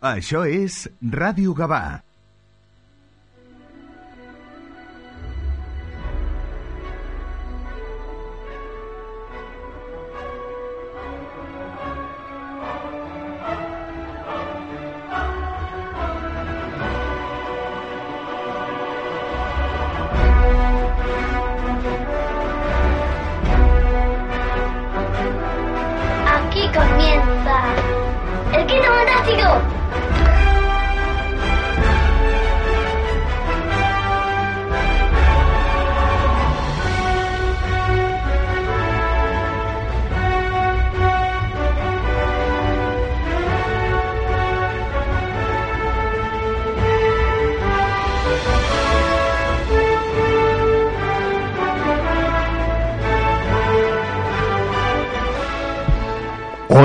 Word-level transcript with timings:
Això 0.00 0.46
és 0.48 0.86
Ràdio 1.12 1.52
Gavà. 1.52 2.00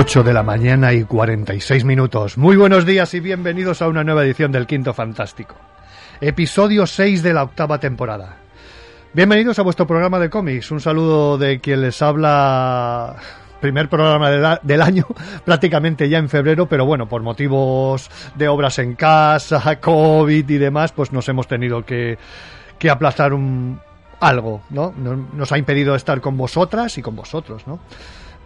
de 0.06 0.32
la 0.32 0.44
mañana 0.44 0.94
y 0.94 1.04
46 1.04 1.84
minutos. 1.84 2.38
Muy 2.38 2.56
buenos 2.56 2.86
días 2.86 3.12
y 3.12 3.20
bienvenidos 3.20 3.82
a 3.82 3.88
una 3.88 4.02
nueva 4.02 4.24
edición 4.24 4.50
del 4.50 4.66
Quinto 4.66 4.94
Fantástico. 4.94 5.56
Episodio 6.20 6.86
6 6.86 7.22
de 7.22 7.34
la 7.34 7.42
octava 7.42 7.78
temporada. 7.80 8.36
Bienvenidos 9.12 9.58
a 9.58 9.62
vuestro 9.62 9.86
programa 9.86 10.18
de 10.18 10.30
cómics. 10.30 10.70
Un 10.70 10.80
saludo 10.80 11.36
de 11.36 11.58
quien 11.60 11.82
les 11.82 12.00
habla 12.00 13.16
primer 13.60 13.90
programa 13.90 14.30
de 14.30 14.58
del 14.62 14.80
año, 14.80 15.06
prácticamente 15.44 16.08
ya 16.08 16.18
en 16.18 16.30
febrero, 16.30 16.66
pero 16.66 16.86
bueno, 16.86 17.06
por 17.06 17.22
motivos 17.22 18.08
de 18.36 18.48
obras 18.48 18.78
en 18.78 18.94
casa, 18.94 19.76
COVID 19.80 20.48
y 20.48 20.56
demás, 20.56 20.92
pues 20.92 21.12
nos 21.12 21.28
hemos 21.28 21.46
tenido 21.46 21.84
que, 21.84 22.16
que 22.78 22.88
aplazar 22.88 23.34
un, 23.34 23.80
algo, 24.20 24.62
¿no? 24.70 24.94
Nos 24.96 25.52
ha 25.52 25.58
impedido 25.58 25.94
estar 25.94 26.20
con 26.22 26.38
vosotras 26.38 26.96
y 26.96 27.02
con 27.02 27.16
vosotros, 27.16 27.66
¿no? 27.66 27.80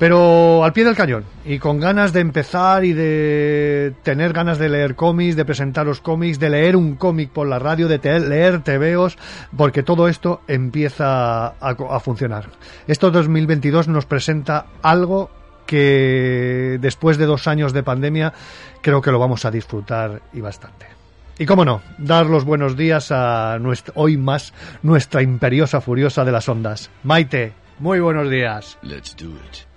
Pero 0.00 0.64
al 0.64 0.72
pie 0.72 0.84
del 0.84 0.96
cañón 0.96 1.24
y 1.44 1.58
con 1.58 1.78
ganas 1.78 2.14
de 2.14 2.20
empezar 2.20 2.84
y 2.86 2.94
de 2.94 3.92
tener 4.02 4.32
ganas 4.32 4.58
de 4.58 4.70
leer 4.70 4.94
cómics, 4.96 5.36
de 5.36 5.44
presentaros 5.44 6.00
cómics, 6.00 6.40
de 6.40 6.48
leer 6.48 6.74
un 6.74 6.96
cómic 6.96 7.28
por 7.30 7.46
la 7.46 7.58
radio, 7.58 7.86
de 7.86 7.98
te- 7.98 8.18
leer 8.18 8.62
TVOs, 8.62 9.18
porque 9.54 9.82
todo 9.82 10.08
esto 10.08 10.40
empieza 10.48 11.48
a, 11.60 11.74
co- 11.76 11.92
a 11.92 12.00
funcionar. 12.00 12.46
Esto 12.88 13.10
2022 13.10 13.88
nos 13.88 14.06
presenta 14.06 14.66
algo 14.80 15.30
que 15.66 16.78
después 16.80 17.18
de 17.18 17.26
dos 17.26 17.46
años 17.46 17.72
de 17.74 17.82
pandemia 17.82 18.32
creo 18.80 19.02
que 19.02 19.12
lo 19.12 19.18
vamos 19.18 19.44
a 19.44 19.50
disfrutar 19.50 20.22
y 20.32 20.40
bastante. 20.40 20.86
Y 21.38 21.44
cómo 21.46 21.64
no, 21.66 21.82
dar 21.98 22.24
los 22.26 22.44
buenos 22.44 22.74
días 22.76 23.12
a 23.12 23.58
nuestra, 23.60 23.92
hoy 23.96 24.16
más 24.16 24.52
nuestra 24.82 25.20
imperiosa 25.22 25.80
furiosa 25.82 26.24
de 26.24 26.32
las 26.32 26.48
ondas. 26.48 26.90
Maite, 27.04 27.52
muy 27.78 28.00
buenos 28.00 28.30
días. 28.30 28.78
Let's 28.82 29.14
do 29.14 29.28
it. 29.28 29.69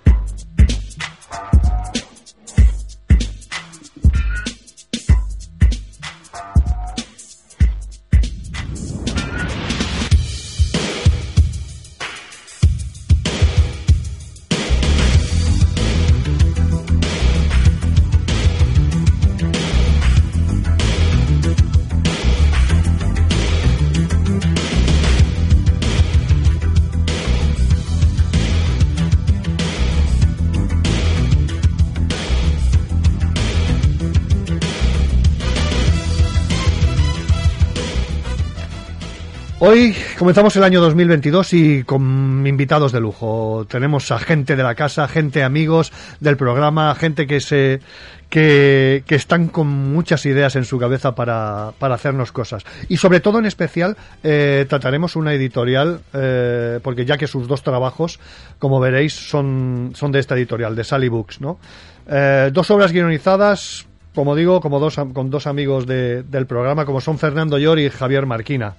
Hoy 39.66 39.96
comenzamos 40.18 40.54
el 40.56 40.62
año 40.64 40.78
2022 40.82 41.54
y 41.54 41.84
con 41.84 42.46
invitados 42.46 42.92
de 42.92 43.00
lujo. 43.00 43.64
Tenemos 43.66 44.10
a 44.10 44.18
gente 44.18 44.56
de 44.56 44.62
la 44.62 44.74
casa, 44.74 45.08
gente 45.08 45.42
amigos 45.42 45.90
del 46.20 46.36
programa, 46.36 46.94
gente 46.94 47.26
que 47.26 47.40
se 47.40 47.80
que, 48.28 49.02
están 49.08 49.48
con 49.48 49.68
muchas 49.68 50.26
ideas 50.26 50.54
en 50.56 50.66
su 50.66 50.78
cabeza 50.78 51.14
para, 51.14 51.72
para 51.78 51.94
hacernos 51.94 52.30
cosas. 52.30 52.62
Y 52.90 52.98
sobre 52.98 53.20
todo 53.20 53.38
en 53.38 53.46
especial 53.46 53.96
eh, 54.22 54.66
trataremos 54.68 55.16
una 55.16 55.32
editorial, 55.32 56.00
eh, 56.12 56.78
porque 56.82 57.06
ya 57.06 57.16
que 57.16 57.26
sus 57.26 57.48
dos 57.48 57.62
trabajos, 57.62 58.20
como 58.58 58.80
veréis, 58.80 59.14
son, 59.14 59.92
son 59.94 60.12
de 60.12 60.18
esta 60.18 60.34
editorial, 60.34 60.76
de 60.76 60.84
Sally 60.84 61.08
Books, 61.08 61.40
¿no? 61.40 61.58
Eh, 62.06 62.50
dos 62.52 62.70
obras 62.70 62.92
guionizadas, 62.92 63.86
como 64.14 64.36
digo, 64.36 64.60
como 64.60 64.78
dos, 64.78 64.96
con 65.14 65.30
dos 65.30 65.46
amigos 65.46 65.86
de- 65.86 66.22
del 66.22 66.44
programa, 66.44 66.84
como 66.84 67.00
son 67.00 67.18
Fernando 67.18 67.56
Llori 67.56 67.86
y 67.86 67.90
Javier 67.90 68.26
Marquina. 68.26 68.74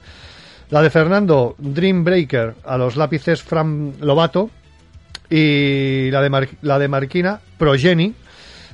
La 0.70 0.81
de 0.81 0.90
Fernando, 0.90 1.56
Dream 1.58 2.03
Breaker, 2.03 2.56
a 2.66 2.78
los 2.78 2.96
lápices 2.96 3.42
Fran 3.44 3.94
Lobato. 4.02 4.50
Y 5.30 6.09
la 6.12 6.22
de, 6.22 6.30
Mar- 6.30 6.50
la 6.62 6.78
de 6.78 6.88
Marquina, 6.88 7.40
Progeny, 7.58 8.14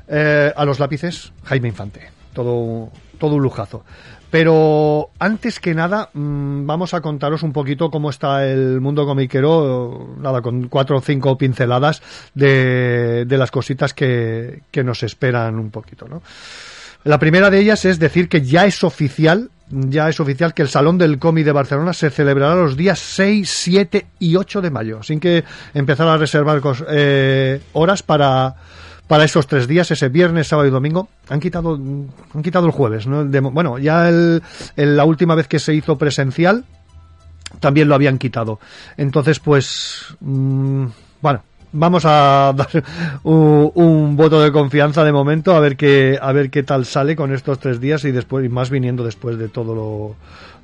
eh, 0.09 0.51
a 0.53 0.65
los 0.65 0.79
lápices 0.79 1.31
Jaime 1.45 1.69
Infante. 1.69 2.09
Todo, 2.33 2.91
todo 3.17 3.35
un 3.35 3.41
lujazo. 3.43 3.85
Pero 4.29 5.09
antes 5.19 5.59
que 5.59 5.73
nada, 5.73 6.09
mm, 6.13 6.65
vamos 6.65 6.93
a 6.93 7.01
contaros 7.01 7.43
un 7.43 7.51
poquito 7.53 7.89
cómo 7.89 8.09
está 8.09 8.45
el 8.45 8.79
mundo 8.81 9.05
comiquero, 9.05 10.15
nada, 10.19 10.41
con 10.41 10.67
cuatro 10.67 10.97
o 10.97 11.01
cinco 11.01 11.37
pinceladas 11.37 12.01
de, 12.33 13.25
de 13.25 13.37
las 13.37 13.51
cositas 13.51 13.93
que, 13.93 14.61
que 14.71 14.83
nos 14.83 15.03
esperan 15.03 15.57
un 15.59 15.69
poquito, 15.69 16.07
¿no? 16.07 16.21
La 17.03 17.17
primera 17.17 17.49
de 17.49 17.59
ellas 17.59 17.83
es 17.85 17.97
decir 17.99 18.29
que 18.29 18.41
ya 18.41 18.65
es 18.65 18.83
oficial, 18.83 19.49
ya 19.71 20.09
es 20.09 20.19
oficial 20.19 20.53
que 20.53 20.61
el 20.61 20.67
Salón 20.69 20.97
del 20.97 21.17
Cómic 21.19 21.45
de 21.45 21.51
Barcelona 21.51 21.93
se 21.93 22.09
celebrará 22.09 22.55
los 22.55 22.75
días 22.77 22.99
6, 22.99 23.49
7 23.49 24.05
y 24.19 24.35
8 24.35 24.61
de 24.61 24.69
mayo, 24.71 25.03
sin 25.03 25.19
que 25.19 25.43
empezar 25.73 26.07
a 26.07 26.17
reservar 26.17 26.61
eh, 26.89 27.61
horas 27.73 28.03
para, 28.03 28.55
para 29.07 29.23
esos 29.23 29.47
tres 29.47 29.67
días, 29.67 29.89
ese 29.91 30.09
viernes, 30.09 30.47
sábado 30.47 30.67
y 30.67 30.71
domingo. 30.71 31.09
Han 31.29 31.39
quitado, 31.39 31.75
han 31.75 32.41
quitado 32.43 32.65
el 32.65 32.71
jueves, 32.71 33.07
¿no? 33.07 33.25
De- 33.25 33.39
bueno, 33.39 33.77
ya 33.77 34.09
el- 34.09 34.41
la 34.75 35.05
última 35.05 35.35
vez 35.35 35.47
que 35.47 35.59
se 35.59 35.73
hizo 35.73 35.97
presencial 35.97 36.65
también 37.59 37.87
lo 37.89 37.95
habían 37.95 38.17
quitado. 38.17 38.59
Entonces, 38.97 39.39
pues, 39.39 40.15
mm, 40.21 40.85
bueno, 41.21 41.43
vamos 41.73 42.03
a 42.05 42.53
dar 42.55 42.83
un, 43.23 43.71
un 43.75 44.15
voto 44.15 44.41
de 44.41 44.51
confianza 44.51 45.03
de 45.03 45.11
momento 45.11 45.55
a 45.55 45.59
ver 45.59 45.77
qué 45.77 46.17
a 46.21 46.31
ver 46.31 46.49
qué 46.49 46.63
tal 46.63 46.85
sale 46.85 47.15
con 47.15 47.33
estos 47.33 47.59
tres 47.59 47.79
días 47.79 48.03
y 48.05 48.11
después 48.11 48.45
y 48.45 48.49
más 48.49 48.69
viniendo 48.69 49.03
después 49.03 49.37
de 49.37 49.49
todo 49.49 49.75
lo 49.75 50.15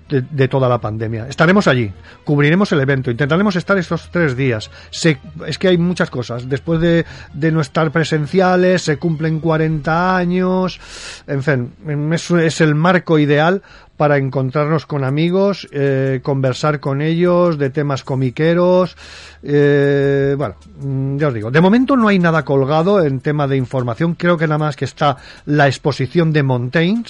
de, 0.10 0.48
toda 0.48 0.70
la 0.70 0.80
pandemia. 0.80 1.28
Estaremos 1.28 1.68
allí, 1.68 1.92
cubriremos 2.24 2.72
el 2.72 2.80
evento, 2.82 3.12
intentaremos 3.12 3.56
estar 3.56 3.78
esos 3.78 4.10
tres 4.12 4.36
días. 4.36 4.70
Se- 4.90 5.18
es 5.46 5.58
que 5.58 5.68
hay 5.68 5.78
muchas 5.78 6.10
cosas. 6.10 6.48
Después 6.50 6.80
de, 6.82 7.06
de 7.34 7.52
no 7.52 7.62
estar 7.62 7.92
presenciales, 7.92 8.82
se 8.84 8.98
cumplen 8.98 9.40
40 9.40 10.16
años. 10.18 10.80
En 11.28 11.44
fin, 11.44 11.74
es, 12.14 12.32
es 12.32 12.62
el 12.62 12.76
marco 12.76 13.20
ideal 13.20 13.62
para 13.98 14.18
encontrarnos 14.18 14.86
con 14.86 15.04
amigos, 15.04 15.68
eh, 15.72 16.20
conversar 16.22 16.80
con 16.80 17.02
ellos 17.02 17.58
de 17.58 17.72
temas 17.72 18.04
comiqueros. 18.04 18.96
eh, 19.42 20.36
bueno, 20.38 20.56
mm, 20.82 21.18
ya 21.18 21.28
os 21.30 21.34
digo, 21.34 21.50
de 21.50 21.62
momento 21.62 21.96
no 21.98 22.08
hay 22.08 22.20
nada 22.20 22.46
colgado 22.46 23.04
en 23.04 23.20
tema 23.22 23.48
de 23.48 23.58
información. 23.58 24.14
Creo 24.14 24.38
que 24.38 24.46
nada 24.48 24.60
más 24.60 24.76
que 24.76 24.86
está 24.86 25.18
la 25.46 25.68
exposición 25.68 26.32
de 26.32 26.44
Montaigne, 26.44 27.06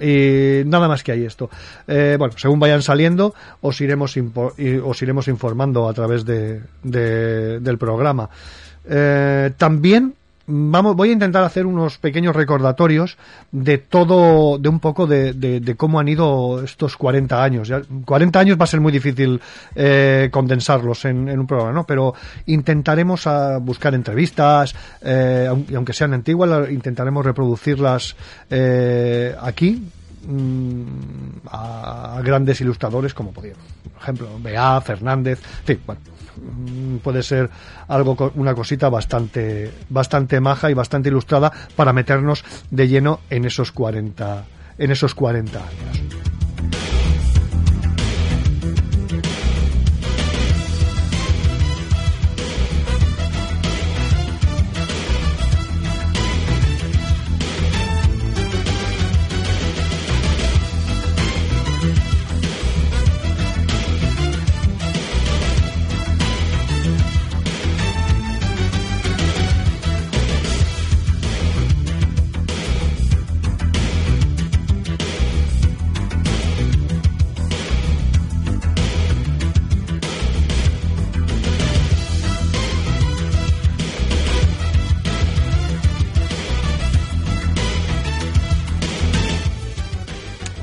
y 0.00 0.62
nada 0.66 0.88
más 0.88 1.02
que 1.02 1.12
hay 1.12 1.24
esto. 1.24 1.48
Eh, 1.86 2.16
bueno, 2.18 2.34
según 2.36 2.60
vayan 2.60 2.82
saliendo, 2.82 3.34
os 3.60 3.80
iremos, 3.80 4.16
os 4.16 5.02
iremos 5.02 5.28
informando 5.28 5.88
a 5.88 5.94
través 5.94 6.24
de, 6.24 6.60
de- 6.82 7.60
del 7.60 7.78
programa. 7.78 8.28
Eh, 8.88 9.50
también 9.56 10.14
vamos, 10.46 10.96
voy 10.96 11.10
a 11.10 11.12
intentar 11.12 11.44
hacer 11.44 11.66
unos 11.66 11.98
pequeños 11.98 12.34
recordatorios 12.36 13.16
de 13.52 13.78
todo, 13.78 14.58
de 14.58 14.68
un 14.68 14.80
poco 14.80 15.06
de, 15.06 15.32
de, 15.32 15.60
de 15.60 15.74
cómo 15.76 15.98
han 15.98 16.08
ido 16.08 16.62
estos 16.62 16.96
40 16.96 17.42
años. 17.42 17.68
Ya, 17.68 17.82
40 18.04 18.38
años 18.38 18.58
va 18.60 18.64
a 18.64 18.68
ser 18.68 18.80
muy 18.80 18.92
difícil 18.92 19.40
eh, 19.74 20.28
condensarlos 20.30 21.04
en, 21.04 21.28
en, 21.28 21.40
un 21.40 21.46
programa, 21.46 21.72
¿no? 21.72 21.84
Pero 21.84 22.14
intentaremos 22.46 23.26
a 23.26 23.58
buscar 23.58 23.94
entrevistas, 23.94 24.74
eh, 25.02 25.48
aunque 25.74 25.92
sean 25.92 26.14
antiguas, 26.14 26.70
intentaremos 26.70 27.24
reproducirlas 27.24 28.16
eh, 28.50 29.34
aquí 29.40 29.82
mm, 30.26 31.48
a 31.50 32.20
grandes 32.22 32.60
ilustradores 32.60 33.14
como 33.14 33.32
podía. 33.32 33.54
Por 33.92 34.02
ejemplo, 34.02 34.28
Bea, 34.42 34.80
Fernández, 34.80 35.40
fin, 35.64 35.80
bueno 35.86 36.00
Mm, 36.40 36.98
puede 36.98 37.22
ser 37.22 37.50
algo 37.88 38.32
una 38.34 38.54
cosita 38.54 38.88
bastante 38.88 39.70
bastante 39.88 40.40
maja 40.40 40.70
y 40.70 40.74
bastante 40.74 41.08
ilustrada 41.08 41.52
para 41.74 41.92
meternos 41.92 42.44
de 42.70 42.88
lleno 42.88 43.20
en 43.30 43.44
esos 43.44 43.72
40 43.72 44.44
en 44.78 44.90
esos 44.90 45.14
40 45.14 45.58
años. 45.58 46.35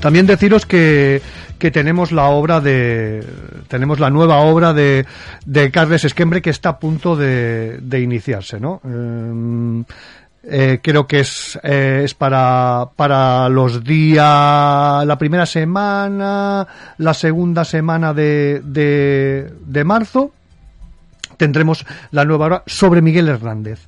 También 0.04 0.28
deciros 0.28 0.66
que, 0.66 1.22
que 1.58 1.72
tenemos 1.72 2.12
la 2.12 2.26
obra 2.26 2.60
de 2.60 3.26
tenemos 3.70 4.02
la 4.02 4.10
nueva 4.10 4.40
obra 4.40 4.74
de, 4.74 5.06
de 5.46 5.72
Carles 5.72 6.04
Esquembre 6.04 6.42
que 6.42 6.50
está 6.50 6.72
a 6.72 6.78
punto 6.78 7.16
de, 7.16 7.78
de 7.82 8.02
iniciarse, 8.02 8.60
¿no? 8.60 8.82
Eh, 8.84 9.84
eh, 10.44 10.80
creo 10.84 11.08
que 11.08 11.22
es, 11.22 11.58
eh, 11.64 12.02
es 12.04 12.14
para, 12.16 12.90
para 12.98 13.48
los 13.48 13.82
días, 13.82 15.06
la 15.06 15.18
primera 15.18 15.46
semana, 15.46 16.68
la 16.98 17.14
segunda 17.14 17.64
semana 17.64 18.14
de, 18.14 18.62
de, 18.62 19.54
de 19.66 19.84
marzo, 19.86 20.34
tendremos 21.38 21.86
la 22.12 22.26
nueva 22.26 22.48
obra 22.48 22.64
sobre 22.66 23.02
Miguel 23.02 23.30
Hernández. 23.30 23.80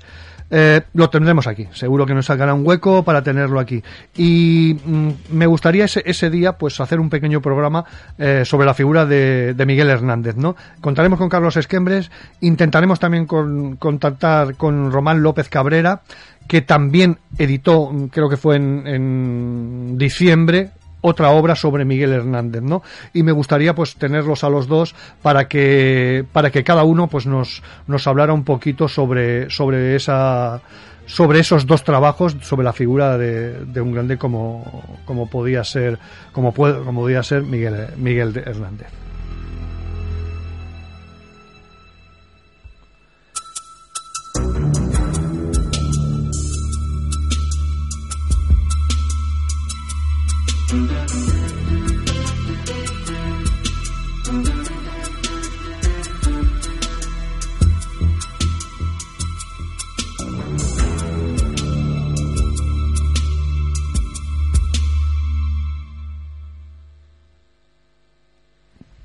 Eh, 0.57 0.83
lo 0.93 1.09
tendremos 1.09 1.47
aquí. 1.47 1.67
Seguro 1.73 2.05
que 2.05 2.13
nos 2.13 2.27
sacará 2.27 2.53
un 2.53 2.65
hueco 2.65 3.03
para 3.03 3.21
tenerlo 3.21 3.59
aquí. 3.59 3.83
Y 4.15 4.77
mm, 4.85 5.09
me 5.31 5.47
gustaría 5.47 5.83
ese, 5.83 6.01
ese, 6.05 6.29
día, 6.29 6.53
pues, 6.53 6.79
hacer 6.79 7.01
un 7.01 7.09
pequeño 7.09 7.41
programa 7.41 7.83
eh, 8.17 8.43
sobre 8.45 8.65
la 8.65 8.73
figura 8.73 9.05
de, 9.05 9.53
de, 9.53 9.65
Miguel 9.65 9.89
Hernández, 9.89 10.37
¿no? 10.37 10.55
Contaremos 10.79 11.19
con 11.19 11.27
Carlos 11.27 11.57
Esquembres, 11.57 12.09
intentaremos 12.39 13.01
también 13.01 13.25
con, 13.25 13.75
contactar 13.75 14.55
con 14.55 14.93
Román 14.93 15.21
López 15.21 15.49
Cabrera, 15.49 16.03
que 16.47 16.61
también 16.61 17.17
editó, 17.37 17.91
creo 18.09 18.29
que 18.29 18.37
fue 18.37 18.55
en, 18.55 18.87
en 18.87 19.97
diciembre, 19.97 20.69
otra 21.05 21.29
obra 21.29 21.55
sobre 21.55 21.85
Miguel 21.85 22.13
Hernández, 22.13 22.63
¿no? 22.63 22.81
Y 23.13 23.23
me 23.23 23.31
gustaría 23.31 23.75
pues 23.75 23.95
tenerlos 23.95 24.43
a 24.43 24.49
los 24.49 24.67
dos 24.67 24.95
para 25.21 25.47
que 25.47 26.25
para 26.33 26.49
que 26.49 26.63
cada 26.63 26.83
uno 26.83 27.07
pues 27.07 27.27
nos 27.27 27.61
nos 27.87 28.07
hablara 28.07 28.33
un 28.33 28.43
poquito 28.43 28.87
sobre 28.87 29.49
sobre 29.49 29.95
esa 29.95 30.61
sobre 31.05 31.39
esos 31.39 31.67
dos 31.67 31.83
trabajos, 31.83 32.35
sobre 32.41 32.63
la 32.63 32.73
figura 32.73 33.17
de, 33.19 33.65
de 33.65 33.79
un 33.81 33.91
grande 33.91 34.17
como, 34.17 34.99
como 35.05 35.29
podía 35.29 35.63
ser 35.63 35.99
como 36.31 36.51
puede, 36.51 36.83
como 36.83 37.01
podía 37.01 37.21
ser 37.21 37.43
Miguel 37.43 37.89
Miguel 37.97 38.35
Hernández. 38.43 39.04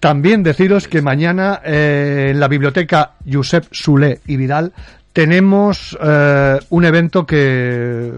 También 0.00 0.42
deciros 0.42 0.88
que 0.88 1.02
mañana 1.02 1.60
eh, 1.62 2.28
en 2.30 2.40
la 2.40 2.48
biblioteca 2.48 3.12
Josep 3.30 3.66
Sule 3.70 4.20
y 4.26 4.36
Vidal 4.36 4.72
tenemos 5.12 5.96
eh, 6.02 6.58
un 6.70 6.84
evento 6.84 7.26
que 7.26 8.10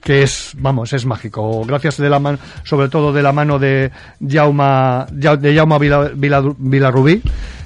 que 0.00 0.22
es, 0.22 0.52
vamos, 0.56 0.92
es 0.92 1.04
mágico. 1.04 1.64
Gracias 1.66 1.98
de 1.98 2.08
la 2.08 2.18
mano, 2.20 2.38
sobre 2.62 2.88
todo 2.88 3.12
de 3.12 3.22
la 3.22 3.32
mano 3.32 3.58
de 3.58 3.90
Jauma, 4.26 5.06
de 5.10 6.54
Vilarrubí. 6.58 7.22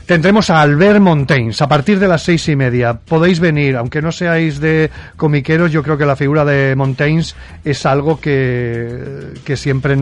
Tendremos 0.06 0.50
a 0.50 0.60
Albert 0.60 1.00
Montaigne 1.00 1.54
a 1.60 1.68
partir 1.68 1.98
de 1.98 2.08
las 2.08 2.22
seis 2.22 2.48
y 2.48 2.56
media. 2.56 2.94
Podéis 2.94 3.38
venir, 3.38 3.76
aunque 3.76 4.02
no 4.02 4.10
seáis 4.10 4.58
de 4.58 4.90
comiqueros, 5.16 5.70
yo 5.70 5.82
creo 5.82 5.96
que 5.96 6.06
la 6.06 6.16
figura 6.16 6.44
de 6.44 6.74
Montaigne 6.74 7.24
es 7.64 7.86
algo 7.86 8.18
que, 8.18 9.34
que 9.44 9.56
siempre 9.56 9.96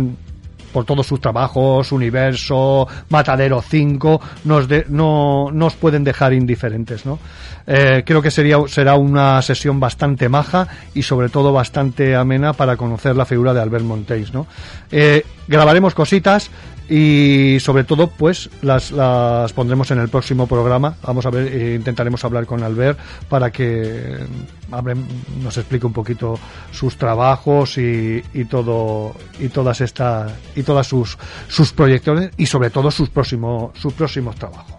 por 0.72 0.84
todos 0.84 1.06
sus 1.06 1.20
trabajos, 1.20 1.92
Universo, 1.92 2.86
Matadero 3.08 3.62
5, 3.62 4.20
nos 4.44 4.68
de, 4.68 4.84
no 4.88 5.50
nos 5.52 5.74
pueden 5.74 6.04
dejar 6.04 6.32
indiferentes, 6.32 7.06
¿no? 7.06 7.18
Eh, 7.66 8.02
creo 8.04 8.22
que 8.22 8.30
sería 8.30 8.58
será 8.66 8.94
una 8.94 9.40
sesión 9.42 9.78
bastante 9.78 10.28
maja 10.28 10.66
y 10.94 11.02
sobre 11.02 11.28
todo 11.28 11.52
bastante 11.52 12.16
amena 12.16 12.52
para 12.52 12.76
conocer 12.76 13.16
la 13.16 13.24
figura 13.24 13.54
de 13.54 13.60
Albert 13.60 13.84
Monteis, 13.84 14.32
¿no? 14.32 14.46
Eh, 14.90 15.24
grabaremos 15.46 15.94
cositas, 15.94 16.50
y 16.90 17.58
sobre 17.60 17.84
todo 17.84 18.08
pues 18.08 18.50
las, 18.62 18.90
las 18.90 19.52
pondremos 19.52 19.92
en 19.92 20.00
el 20.00 20.08
próximo 20.08 20.48
programa. 20.48 20.96
Vamos 21.02 21.24
a 21.24 21.30
ver 21.30 21.46
eh, 21.46 21.74
intentaremos 21.76 22.24
hablar 22.24 22.46
con 22.46 22.64
Albert 22.64 22.98
para 23.28 23.52
que 23.52 24.18
abre, 24.72 24.96
nos 25.40 25.56
explique 25.56 25.86
un 25.86 25.92
poquito 25.92 26.38
sus 26.72 26.96
trabajos 26.96 27.78
y, 27.78 28.22
y 28.34 28.44
todo 28.46 29.14
y 29.38 29.48
todas 29.48 29.80
estas 29.80 30.32
y 30.56 30.64
todas 30.64 30.88
sus 30.88 31.16
sus 31.46 31.72
proyecciones 31.72 32.30
y 32.36 32.46
sobre 32.46 32.70
todo 32.70 32.90
sus 32.90 33.08
próximos 33.08 33.78
sus 33.78 33.94
próximos 33.94 34.34
trabajos 34.34 34.74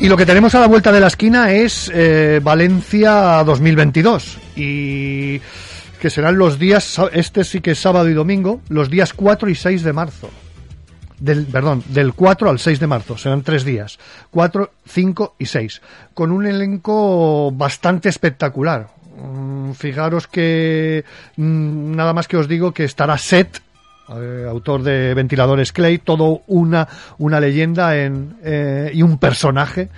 Y 0.00 0.08
lo 0.08 0.16
que 0.16 0.26
tenemos 0.26 0.54
a 0.54 0.60
la 0.60 0.68
vuelta 0.68 0.92
de 0.92 1.00
la 1.00 1.08
esquina 1.08 1.52
es 1.52 1.90
eh, 1.92 2.40
Valencia 2.40 3.42
2022. 3.44 4.38
Y 4.54 5.40
que 5.98 6.08
serán 6.08 6.38
los 6.38 6.56
días, 6.56 7.00
este 7.12 7.42
sí 7.42 7.60
que 7.60 7.72
es 7.72 7.80
sábado 7.80 8.08
y 8.08 8.14
domingo, 8.14 8.60
los 8.68 8.90
días 8.90 9.12
4 9.12 9.50
y 9.50 9.56
6 9.56 9.82
de 9.82 9.92
marzo. 9.92 10.30
Del, 11.18 11.46
perdón, 11.46 11.82
del 11.88 12.14
4 12.14 12.48
al 12.48 12.60
6 12.60 12.78
de 12.78 12.86
marzo, 12.86 13.18
serán 13.18 13.42
tres 13.42 13.64
días. 13.64 13.98
4, 14.30 14.70
5 14.86 15.34
y 15.36 15.46
6. 15.46 15.82
Con 16.14 16.30
un 16.30 16.46
elenco 16.46 17.50
bastante 17.50 18.08
espectacular. 18.08 18.86
Mm, 19.20 19.72
fijaros 19.72 20.28
que 20.28 21.04
mm, 21.36 21.96
nada 21.96 22.12
más 22.12 22.28
que 22.28 22.36
os 22.36 22.46
digo 22.46 22.72
que 22.72 22.84
estará 22.84 23.18
Set, 23.18 23.60
eh, 24.10 24.46
autor 24.48 24.82
de 24.82 25.12
Ventiladores 25.14 25.72
Clay, 25.72 25.98
todo 25.98 26.42
una, 26.46 26.88
una 27.18 27.40
leyenda 27.40 27.96
en, 27.96 28.36
eh, 28.42 28.90
y 28.94 29.02
un 29.02 29.18
personaje 29.18 29.90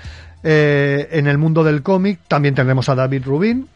eh, 0.43 1.09
en 1.13 1.27
el 1.27 1.39
mundo 1.39 1.63
del 1.63 1.83
cómic. 1.83 2.21
También 2.27 2.55
tendremos 2.55 2.89
a 2.89 2.97
David 2.97 3.25
Rubin, 3.25 3.69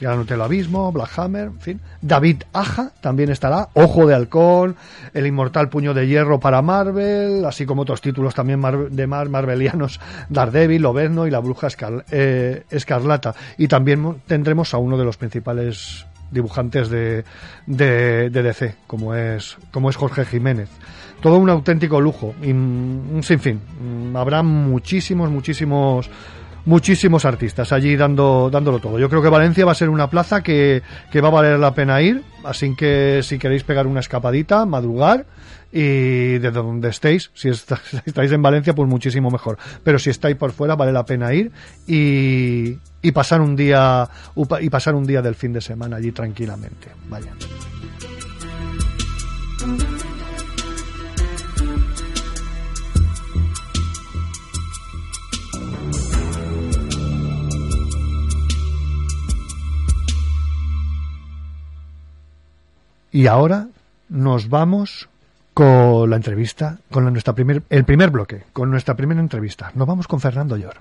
Gran 0.00 0.18
Hotel 0.20 0.40
Abismo, 0.40 0.90
Black 0.90 1.18
Hammer, 1.18 1.44
en 1.44 1.60
fin. 1.60 1.80
David 2.02 2.42
Aja 2.52 2.90
también 3.00 3.30
estará, 3.30 3.68
Ojo 3.74 4.06
de 4.06 4.14
Halcón, 4.14 4.74
El 5.14 5.26
Inmortal 5.26 5.68
Puño 5.68 5.94
de 5.94 6.06
Hierro 6.06 6.40
para 6.40 6.60
Marvel, 6.60 7.44
así 7.44 7.64
como 7.64 7.82
otros 7.82 8.00
títulos 8.00 8.34
también 8.34 8.60
de 8.90 9.06
mar 9.06 9.28
marvelianos, 9.28 10.00
Daredevil, 10.28 10.82
Lobezno 10.82 11.26
y 11.26 11.30
La 11.30 11.40
Bruja 11.40 11.68
Escarlata. 11.68 13.34
Y 13.58 13.68
también 13.68 14.22
tendremos 14.26 14.74
a 14.74 14.78
uno 14.78 14.96
de 14.98 15.04
los 15.04 15.16
principales 15.16 16.06
dibujantes 16.30 16.88
de, 16.88 17.24
de, 17.66 18.30
DC, 18.30 18.74
como 18.86 19.14
es, 19.14 19.56
como 19.70 19.90
es 19.90 19.96
Jorge 19.96 20.24
Jiménez. 20.24 20.68
Todo 21.20 21.38
un 21.38 21.50
auténtico 21.50 22.00
lujo, 22.00 22.34
y 22.42 22.52
un 22.52 23.20
sinfín. 23.22 23.60
Habrá 24.14 24.42
muchísimos, 24.42 25.30
muchísimos 25.30 26.08
muchísimos 26.68 27.24
artistas 27.24 27.72
allí 27.72 27.96
dando, 27.96 28.50
dándolo 28.52 28.78
todo. 28.78 28.98
Yo 28.98 29.08
creo 29.08 29.22
que 29.22 29.30
Valencia 29.30 29.64
va 29.64 29.72
a 29.72 29.74
ser 29.74 29.88
una 29.88 30.10
plaza 30.10 30.42
que, 30.42 30.82
que 31.10 31.20
va 31.22 31.28
a 31.28 31.30
valer 31.30 31.58
la 31.58 31.72
pena 31.72 32.00
ir, 32.02 32.22
así 32.44 32.76
que 32.76 33.22
si 33.22 33.38
queréis 33.38 33.64
pegar 33.64 33.86
una 33.86 34.00
escapadita, 34.00 34.66
madrugar 34.66 35.24
y 35.72 36.38
de 36.38 36.50
donde 36.50 36.90
estéis, 36.90 37.30
si 37.32 37.48
estáis 38.04 38.32
en 38.32 38.42
Valencia, 38.42 38.74
pues 38.74 38.86
muchísimo 38.86 39.30
mejor. 39.30 39.56
Pero 39.82 39.98
si 39.98 40.10
estáis 40.10 40.36
por 40.36 40.52
fuera, 40.52 40.76
vale 40.76 40.92
la 40.92 41.06
pena 41.06 41.32
ir 41.32 41.50
y, 41.86 42.76
y 43.00 43.12
pasar 43.12 43.40
un 43.40 43.56
día 43.56 44.06
y 44.60 44.68
pasar 44.68 44.94
un 44.94 45.06
día 45.06 45.22
del 45.22 45.34
fin 45.34 45.54
de 45.54 45.62
semana 45.62 45.96
allí 45.96 46.12
tranquilamente. 46.12 46.88
Vaya. 47.08 47.32
Y 63.10 63.26
ahora 63.26 63.68
nos 64.08 64.48
vamos 64.48 65.08
con 65.54 66.08
la 66.08 66.16
entrevista, 66.16 66.78
con 66.90 67.10
nuestra 67.12 67.34
primer, 67.34 67.62
el 67.70 67.84
primer 67.84 68.10
bloque, 68.10 68.44
con 68.52 68.70
nuestra 68.70 68.94
primera 68.94 69.20
entrevista. 69.20 69.72
Nos 69.74 69.86
vamos 69.86 70.06
con 70.06 70.20
Fernando 70.20 70.56
Llor. 70.56 70.76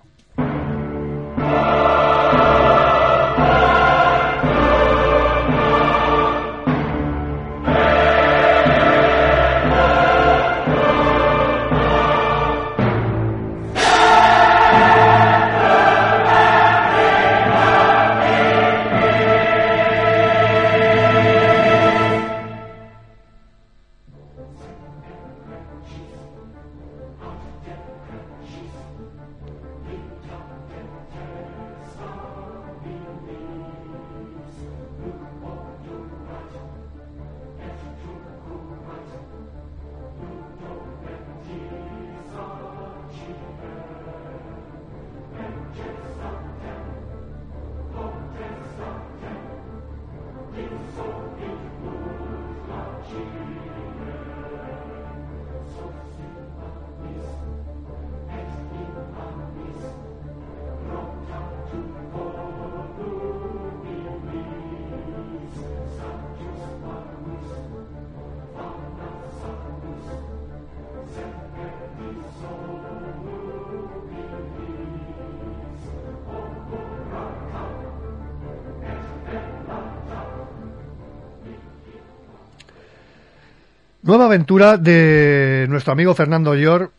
Nueva 84.07 84.23
aventura 84.23 84.77
de 84.77 85.65
nuestro 85.67 85.91
amigo 85.91 86.15
Fernando 86.15 86.55
Llor 86.55 86.93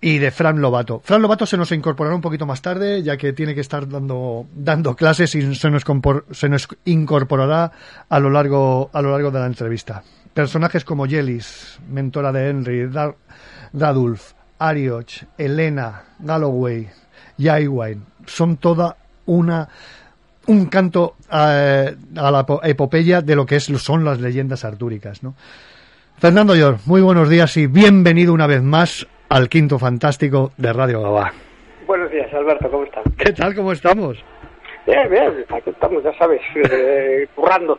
y 0.00 0.18
de 0.18 0.30
Fran 0.30 0.60
Lobato. 0.60 1.00
Fran 1.02 1.20
Lobato 1.20 1.44
se 1.44 1.56
nos 1.56 1.72
incorporará 1.72 2.14
un 2.14 2.22
poquito 2.22 2.46
más 2.46 2.62
tarde, 2.62 3.02
ya 3.02 3.16
que 3.16 3.32
tiene 3.32 3.52
que 3.52 3.62
estar 3.62 3.88
dando, 3.88 4.46
dando 4.54 4.94
clases 4.94 5.34
y 5.34 5.56
se 5.56 5.70
nos, 5.70 5.82
se 6.30 6.48
nos 6.48 6.68
incorporará 6.84 7.72
a 8.08 8.20
lo, 8.20 8.30
largo, 8.30 8.90
a 8.92 9.02
lo 9.02 9.10
largo 9.10 9.32
de 9.32 9.40
la 9.40 9.46
entrevista. 9.46 10.04
Personajes 10.32 10.84
como 10.84 11.04
Yelis, 11.04 11.80
mentora 11.90 12.30
de 12.30 12.48
Henry, 12.48 12.88
Radulf, 13.72 14.34
Arioch, 14.60 15.24
Elena, 15.36 16.04
Galloway, 16.20 16.88
Yaiwine, 17.38 18.02
son 18.24 18.58
toda 18.58 18.96
una 19.26 19.68
un 20.46 20.66
canto 20.66 21.16
eh, 21.32 21.96
a 22.16 22.30
la 22.30 22.46
epopeya 22.62 23.20
de 23.20 23.34
lo 23.34 23.44
que 23.44 23.56
es, 23.56 23.64
son 23.64 24.04
las 24.04 24.20
leyendas 24.20 24.64
artúricas, 24.64 25.24
¿no? 25.24 25.34
Fernando 26.20 26.56
Yor, 26.56 26.78
muy 26.84 27.00
buenos 27.00 27.30
días 27.30 27.56
y 27.56 27.68
bienvenido 27.68 28.32
una 28.32 28.48
vez 28.48 28.60
más 28.60 29.06
al 29.28 29.48
Quinto 29.48 29.78
Fantástico 29.78 30.50
de 30.56 30.72
Radio 30.72 31.00
Gabá. 31.00 31.32
Buenos 31.86 32.10
días, 32.10 32.26
Alberto, 32.34 32.68
¿cómo 32.68 32.82
estás? 32.82 33.04
¿Qué 33.16 33.32
tal, 33.32 33.54
cómo 33.54 33.70
estamos? 33.70 34.18
Bien, 34.84 35.08
bien, 35.08 35.44
aquí 35.48 35.70
estamos, 35.70 36.02
ya 36.02 36.12
sabes, 36.18 36.40
eh, 36.72 37.28
currando. 37.36 37.78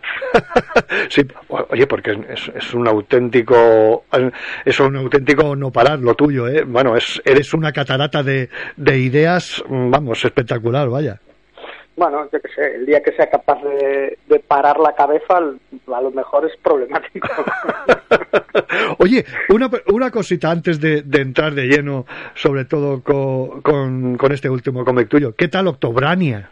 sí, 1.09 1.21
oye, 1.49 1.85
porque 1.85 2.11
es, 2.29 2.49
es, 2.55 2.73
un 2.73 2.87
auténtico, 2.87 4.05
es 4.63 4.79
un 4.79 4.95
auténtico 4.95 5.53
no 5.57 5.69
parar 5.69 5.99
lo 5.99 6.15
tuyo, 6.15 6.47
¿eh? 6.47 6.63
Bueno, 6.63 6.95
es, 6.95 7.21
eres 7.25 7.53
una 7.53 7.73
catarata 7.73 8.23
de, 8.23 8.49
de 8.77 8.99
ideas, 8.99 9.61
vamos, 9.67 10.23
espectacular, 10.23 10.87
vaya 10.87 11.19
bueno, 11.99 12.29
yo 12.31 12.41
qué 12.41 12.47
sé, 12.55 12.75
el 12.75 12.85
día 12.85 13.03
que 13.03 13.11
sea 13.11 13.29
capaz 13.29 13.61
de, 13.61 14.17
parar 14.47 14.79
la 14.79 14.95
cabeza, 14.95 15.37
a 15.37 16.01
lo 16.01 16.11
mejor 16.11 16.45
es 16.45 16.57
problemático. 16.57 17.27
Oye, 18.99 19.25
una, 19.49 19.69
una 19.91 20.09
cosita 20.09 20.49
antes 20.49 20.79
de, 20.79 21.03
entrar 21.13 21.53
de 21.53 21.67
lleno, 21.67 22.05
sobre 22.33 22.65
todo 22.65 23.03
con, 23.03 23.61
con, 23.61 24.31
este 24.31 24.49
último 24.49 24.85
cómic 24.85 25.09
tuyo. 25.09 25.35
¿Qué 25.35 25.49
tal 25.49 25.67
Octobrania? 25.67 26.49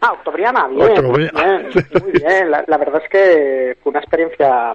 Ah, 0.00 0.12
Octobriana, 0.12 0.66
bien, 0.68 1.04
muy 1.06 1.18
bien. 1.20 2.50
La, 2.66 2.76
verdad 2.76 3.00
es 3.02 3.08
que 3.08 3.76
fue 3.80 3.90
una 3.90 4.00
experiencia 4.00 4.74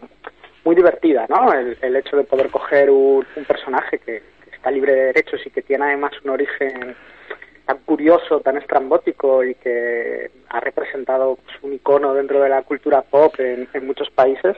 muy 0.63 0.75
divertida, 0.75 1.25
¿no? 1.29 1.53
El, 1.53 1.95
hecho 1.95 2.15
de 2.15 2.23
poder 2.23 2.49
coger 2.49 2.89
un, 2.89 3.25
un 3.35 3.45
personaje 3.45 3.99
que 3.99 4.23
está 4.51 4.71
libre 4.71 4.93
de 4.93 5.03
derechos 5.07 5.41
y 5.45 5.49
que 5.49 5.61
tiene 5.61 5.85
además 5.85 6.13
un 6.23 6.31
origen 6.31 6.95
tan 7.69 7.77
curioso, 7.85 8.39
tan 8.39 8.57
estrambótico 8.57 9.43
y 9.43 9.53
que 9.53 10.31
ha 10.49 10.59
representado 10.59 11.35
pues, 11.35 11.55
un 11.61 11.73
icono 11.73 12.15
dentro 12.15 12.41
de 12.41 12.49
la 12.49 12.63
cultura 12.63 13.03
pop 13.03 13.35
en, 13.37 13.67
muchos 13.85 14.09
países. 14.09 14.57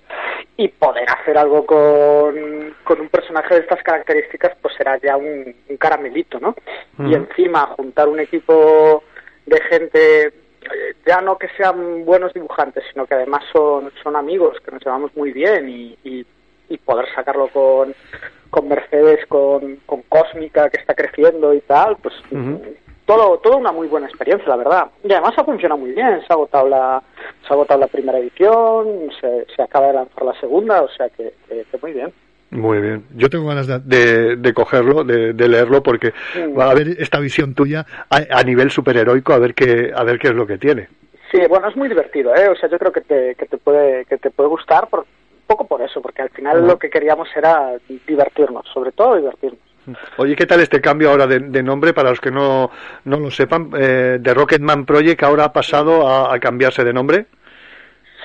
Y 0.55 0.69
poder 0.69 1.09
hacer 1.09 1.37
algo 1.37 1.65
con, 1.65 2.73
con, 2.85 3.01
un 3.01 3.09
personaje 3.09 3.55
de 3.55 3.61
estas 3.61 3.83
características 3.83 4.53
pues 4.61 4.75
será 4.77 4.97
ya 4.97 5.17
un, 5.17 5.53
caramelito, 5.77 6.39
¿no? 6.39 6.55
Y 6.99 7.13
encima 7.13 7.65
juntar 7.75 8.07
un 8.07 8.21
equipo 8.21 9.03
de 9.45 9.59
gente 9.63 10.27
eh, 10.27 10.95
ya 11.05 11.19
no 11.19 11.37
que 11.37 11.49
sean 11.57 12.05
buenos 12.05 12.33
dibujantes, 12.33 12.85
sino 12.93 13.05
que 13.05 13.15
además 13.15 13.43
son, 13.51 13.91
son 14.01 14.15
amigos, 14.15 14.57
que 14.63 14.71
nos 14.71 14.85
llevamos 14.85 15.13
muy 15.17 15.33
bien 15.33 15.67
y, 15.67 15.97
y, 16.03 16.25
poder 16.85 17.05
sacarlo 17.13 17.47
con, 17.49 17.93
con 18.51 18.67
Mercedes, 18.67 19.25
con, 19.27 19.77
con 19.85 20.01
Cósmica, 20.03 20.69
que 20.69 20.79
está 20.79 20.93
creciendo 20.93 21.53
y 21.53 21.61
tal, 21.61 21.97
pues 21.97 22.13
todo, 23.05 23.37
todo 23.39 23.57
una 23.57 23.71
muy 23.71 23.87
buena 23.87 24.07
experiencia, 24.07 24.47
la 24.47 24.57
verdad. 24.57 24.87
Y 25.03 25.11
además 25.11 25.33
ha 25.37 25.43
funcionado 25.43 25.79
muy 25.79 25.91
bien, 25.91 26.19
se 26.21 26.27
ha 26.29 26.33
agotado 26.33 26.67
la, 26.67 27.01
se 27.41 27.47
ha 27.49 27.53
agotado 27.53 27.79
la 27.79 27.87
primera 27.87 28.19
edición, 28.19 29.09
se, 29.19 29.45
se 29.55 29.61
acaba 29.61 29.87
de 29.87 29.93
lanzar 29.93 30.23
la 30.23 30.39
segunda, 30.39 30.81
o 30.81 30.89
sea 30.89 31.09
que, 31.09 31.33
muy 31.81 31.93
bien. 31.93 32.13
Muy 32.51 32.81
bien. 32.81 33.05
Yo 33.15 33.29
tengo 33.29 33.47
ganas 33.47 33.67
de, 33.67 34.35
de, 34.35 34.53
cogerlo, 34.53 35.05
de, 35.05 35.31
de, 35.31 35.47
leerlo, 35.47 35.81
porque 35.81 36.13
va 36.57 36.65
a 36.65 36.71
haber 36.71 36.89
esta 36.99 37.19
visión 37.19 37.55
tuya 37.55 37.85
a, 38.09 38.43
nivel 38.43 38.69
superheroico, 38.71 39.31
a 39.31 39.39
ver 39.39 39.53
qué, 39.53 39.91
a 39.95 40.03
ver 40.03 40.19
qué 40.19 40.27
es 40.27 40.33
lo 40.33 40.45
que 40.45 40.57
tiene. 40.57 40.89
Sí, 41.31 41.39
bueno, 41.47 41.69
es 41.69 41.77
muy 41.77 41.87
divertido, 41.87 42.35
¿eh? 42.35 42.49
O 42.49 42.55
sea, 42.55 42.69
yo 42.69 42.77
creo 42.77 42.91
que 42.91 43.01
te, 43.01 43.35
que 43.35 43.45
te 43.45 43.57
puede, 43.57 44.03
que 44.03 44.17
te 44.17 44.31
puede 44.31 44.49
gustar, 44.49 44.89
por, 44.89 45.05
poco 45.47 45.65
por 45.65 45.81
eso, 45.81 46.01
porque 46.01 46.21
al 46.21 46.29
final 46.29 46.67
lo 46.67 46.77
que 46.77 46.89
queríamos 46.89 47.29
era 47.35 47.71
divertirnos, 48.05 48.65
sobre 48.73 48.91
todo 48.91 49.15
divertirnos. 49.15 49.70
Oye, 50.17 50.35
¿qué 50.35 50.45
tal 50.45 50.61
este 50.61 50.81
cambio 50.81 51.09
ahora 51.09 51.27
de, 51.27 51.63
nombre 51.63 51.93
para 51.93 52.09
los 52.11 52.19
que 52.19 52.31
no, 52.31 52.69
no 53.05 53.19
lo 53.19 53.31
sepan? 53.31 53.71
Eh, 53.77 54.17
de 54.19 54.33
Rocketman 54.33 54.85
Project 54.85 55.23
ahora 55.23 55.45
ha 55.45 55.53
pasado 55.53 56.07
a, 56.07 56.39
cambiarse 56.39 56.83
de 56.83 56.93
nombre. 56.93 57.25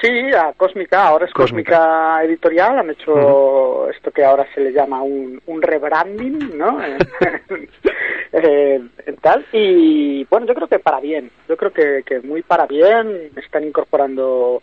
Sí, 0.00 0.30
a 0.34 0.52
Cósmica, 0.52 1.06
ahora 1.06 1.24
es 1.24 1.32
Cósmica, 1.32 2.22
Editorial, 2.22 2.80
han 2.80 2.90
hecho 2.90 3.88
esto 3.88 4.10
que 4.10 4.22
ahora 4.22 4.46
se 4.54 4.60
le 4.60 4.72
llama 4.72 5.02
un, 5.02 5.40
un 5.46 5.62
rebranding, 5.62 6.58
¿no? 6.58 6.78
eh, 8.32 8.80
tal, 9.22 9.46
y 9.52 10.24
bueno, 10.24 10.46
yo 10.46 10.54
creo 10.54 10.68
que 10.68 10.78
para 10.78 11.00
bien, 11.00 11.30
yo 11.48 11.56
creo 11.56 11.72
que, 11.72 12.02
que 12.04 12.20
muy 12.20 12.42
para 12.42 12.66
bien, 12.66 13.30
están 13.36 13.64
incorporando 13.64 14.62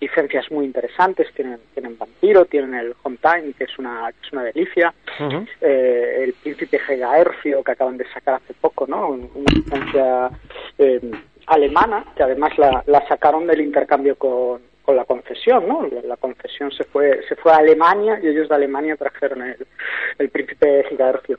licencias 0.00 0.50
muy 0.50 0.64
interesantes, 0.64 1.32
tienen, 1.34 1.58
tienen 1.72 1.96
Vampiro, 1.98 2.44
tienen 2.44 2.74
el 2.74 2.94
Home 3.02 3.18
Time, 3.20 3.52
que 3.54 3.64
es 3.64 3.78
una, 3.78 4.10
que 4.12 4.26
es 4.26 4.32
una 4.32 4.44
delicia, 4.44 4.94
eh, 5.60 6.24
el 6.24 6.32
Príncipe 6.34 6.78
Gegaercio, 6.78 7.62
que 7.62 7.72
acaban 7.72 7.96
de 7.96 8.06
sacar 8.12 8.34
hace 8.34 8.54
poco, 8.54 8.86
¿no? 8.86 9.08
Una 9.10 9.52
licencia 9.54 10.30
eh, 10.78 11.00
alemana, 11.46 12.04
que 12.16 12.22
además 12.22 12.56
la, 12.58 12.82
la 12.86 13.06
sacaron 13.08 13.46
del 13.46 13.60
intercambio 13.60 14.16
con, 14.16 14.60
con 14.84 14.96
la 14.96 15.04
concesión, 15.04 15.66
¿no? 15.66 15.88
La 16.04 16.16
concesión 16.16 16.70
se 16.70 16.84
fue 16.84 17.22
se 17.28 17.36
fue 17.36 17.52
a 17.52 17.56
Alemania 17.56 18.18
y 18.22 18.28
ellos 18.28 18.48
de 18.48 18.54
Alemania 18.54 18.96
trajeron 18.96 19.42
el, 19.42 19.66
el 20.18 20.28
príncipe 20.28 20.84
Gigahercio. 20.88 21.38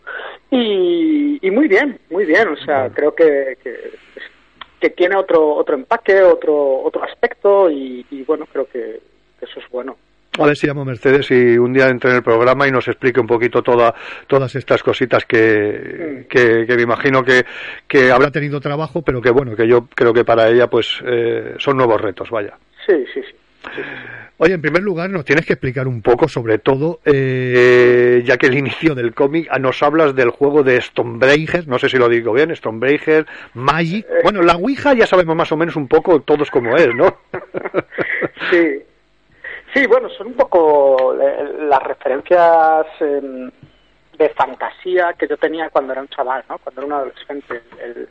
Y, 0.49 1.39
y 1.41 1.51
muy 1.51 1.67
bien, 1.67 1.99
muy 2.09 2.25
bien, 2.25 2.47
o 2.47 2.57
sea, 2.57 2.89
creo 2.89 3.13
que, 3.13 3.57
que, 3.63 3.91
que, 4.89 4.95
tiene 4.95 5.15
otro 5.15 5.55
otro 5.55 5.75
empaque, 5.75 6.21
otro 6.21 6.81
otro 6.81 7.03
aspecto 7.03 7.69
y, 7.69 8.05
y 8.11 8.23
bueno, 8.23 8.45
creo 8.51 8.67
que 8.67 8.99
eso 9.41 9.59
es 9.59 9.69
bueno. 9.69 9.97
A 10.37 10.45
ver 10.45 10.57
si 10.57 10.67
llamo 10.67 10.83
Mercedes 10.83 11.31
y 11.31 11.57
un 11.57 11.71
día 11.71 11.87
entre 11.87 12.09
en 12.09 12.17
el 12.17 12.23
programa 12.23 12.67
y 12.67 12.71
nos 12.71 12.87
explique 12.87 13.19
un 13.21 13.27
poquito 13.27 13.61
toda, 13.61 13.95
todas 14.27 14.53
estas 14.55 14.83
cositas 14.83 15.23
que, 15.25 16.25
que, 16.29 16.65
me 16.75 16.81
imagino 16.81 17.23
que, 17.23 17.45
que, 17.87 18.11
habrá 18.11 18.31
tenido 18.31 18.59
trabajo, 18.59 19.01
pero 19.01 19.21
que 19.21 19.29
bueno, 19.29 19.55
que 19.55 19.67
yo 19.67 19.87
creo 19.95 20.13
que 20.13 20.25
para 20.25 20.49
ella 20.49 20.67
pues 20.69 21.01
eh, 21.05 21.55
son 21.57 21.77
nuevos 21.77 22.01
retos, 22.01 22.29
vaya. 22.29 22.57
Sí, 22.85 23.05
sí, 23.13 23.21
sí. 23.21 23.35
Oye, 24.37 24.53
en 24.53 24.61
primer 24.61 24.83
lugar, 24.83 25.09
nos 25.09 25.23
tienes 25.23 25.45
que 25.45 25.53
explicar 25.53 25.87
un 25.87 26.01
poco, 26.01 26.27
sobre 26.27 26.57
todo, 26.57 26.99
eh, 27.05 28.21
ya 28.25 28.35
que 28.37 28.47
el 28.47 28.57
inicio 28.57 28.93
del 28.93 29.13
cómic 29.13 29.47
ah, 29.49 29.59
nos 29.59 29.81
hablas 29.81 30.13
del 30.13 30.29
juego 30.29 30.61
de 30.61 30.81
Stonebreaker, 30.81 31.69
no 31.69 31.79
sé 31.79 31.87
si 31.87 31.97
lo 31.97 32.09
digo 32.09 32.33
bien, 32.33 32.53
Stonebreaker, 32.53 33.25
Magic. 33.53 34.05
Eh. 34.09 34.19
Bueno, 34.23 34.41
la 34.41 34.57
Ouija 34.57 34.93
ya 34.93 35.07
sabemos 35.07 35.37
más 35.37 35.53
o 35.53 35.57
menos 35.57 35.77
un 35.77 35.87
poco 35.87 36.19
todos 36.19 36.51
cómo 36.51 36.75
es, 36.75 36.93
¿no? 36.93 37.17
sí. 38.51 38.83
Sí, 39.73 39.87
bueno, 39.87 40.09
son 40.09 40.27
un 40.27 40.33
poco 40.33 41.17
eh, 41.21 41.67
las 41.69 41.83
referencias 41.83 42.87
em, 42.99 43.49
de 44.17 44.29
fantasía 44.29 45.13
que 45.13 45.27
yo 45.27 45.37
tenía 45.37 45.69
cuando 45.69 45.93
era 45.93 46.01
un 46.01 46.09
chaval, 46.09 46.43
¿no? 46.49 46.57
Cuando 46.57 46.81
era 46.81 46.87
un 46.87 46.93
adolescente. 46.93 47.61
El 47.81 48.09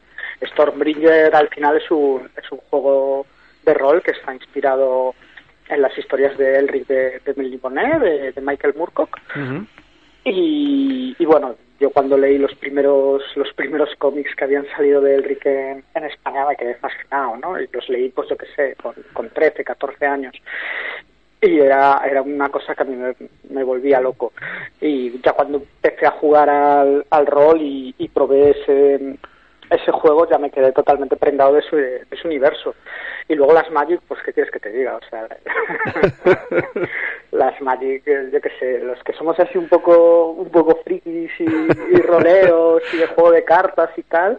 Stormbringer 0.48 1.34
al 1.34 1.48
final 1.48 1.76
es 1.76 1.90
un, 1.90 2.30
es 2.36 2.50
un 2.50 2.58
juego 2.70 3.26
de 3.64 3.74
rol 3.74 4.02
que 4.02 4.12
está 4.12 4.34
inspirado 4.34 5.14
en 5.68 5.82
las 5.82 5.96
historias 5.96 6.36
de 6.36 6.58
Elric 6.58 6.86
de, 6.86 7.20
de 7.24 7.32
de, 7.32 8.32
de, 8.32 8.40
Michael 8.40 8.74
Moorcock. 8.76 9.18
y, 10.24 11.16
y, 11.18 11.24
bueno, 11.24 11.56
yo 11.80 11.90
cuando 11.90 12.16
leí 12.16 12.38
los 12.38 12.54
primeros 12.54 13.22
los 13.36 13.52
primeros 13.54 13.90
cómics 13.98 14.34
que 14.36 14.44
habían 14.44 14.66
salido 14.76 15.00
de 15.00 15.16
Elric 15.16 15.44
en, 15.46 15.84
en 15.94 16.04
España 16.04 16.46
me 16.46 16.56
quedé 16.56 16.74
fascinado, 16.76 17.36
¿no? 17.36 17.60
Y 17.60 17.68
los 17.72 17.88
leí, 17.88 18.10
pues 18.10 18.28
yo 18.28 18.36
qué 18.36 18.46
sé, 18.54 18.76
con, 18.76 18.94
con 19.12 19.30
13, 19.30 19.64
14 19.64 20.06
años. 20.06 20.34
Y 21.40 21.58
era, 21.58 22.00
era 22.08 22.22
una 22.22 22.48
cosa 22.48 22.74
que 22.74 22.82
a 22.82 22.86
mí 22.86 22.96
me, 22.96 23.14
me 23.50 23.64
volvía 23.64 24.00
loco. 24.00 24.32
Y 24.80 25.20
ya 25.20 25.32
cuando 25.32 25.58
empecé 25.58 26.06
a 26.06 26.12
jugar 26.12 26.48
al, 26.48 27.04
al 27.10 27.26
rol 27.26 27.60
y, 27.60 27.94
y 27.98 28.08
probé 28.08 28.50
ese 28.50 29.18
ese 29.70 29.92
juego 29.92 30.28
ya 30.28 30.38
me 30.38 30.50
quedé 30.50 30.72
totalmente 30.72 31.16
prendado 31.16 31.54
de 31.54 31.62
su, 31.62 31.76
de 31.76 32.06
su 32.20 32.28
universo. 32.28 32.74
Y 33.28 33.34
luego 33.34 33.54
las 33.54 33.70
Magic, 33.70 34.00
pues 34.06 34.20
qué 34.22 34.32
quieres 34.32 34.52
que 34.52 34.60
te 34.60 34.70
diga, 34.70 34.96
o 34.96 35.00
sea, 35.08 35.26
las 37.32 37.58
Magic, 37.62 38.06
eh, 38.06 38.28
yo 38.30 38.40
qué 38.40 38.50
sé, 38.58 38.80
los 38.80 39.02
que 39.02 39.14
somos 39.14 39.38
así 39.40 39.56
un 39.56 39.68
poco, 39.68 40.32
un 40.32 40.50
poco 40.50 40.78
frikis 40.84 41.32
y, 41.38 41.44
y 41.44 41.96
roleros 42.02 42.82
y 42.92 42.98
de 42.98 43.06
juego 43.06 43.30
de 43.30 43.44
cartas 43.44 43.90
y 43.96 44.02
tal, 44.02 44.38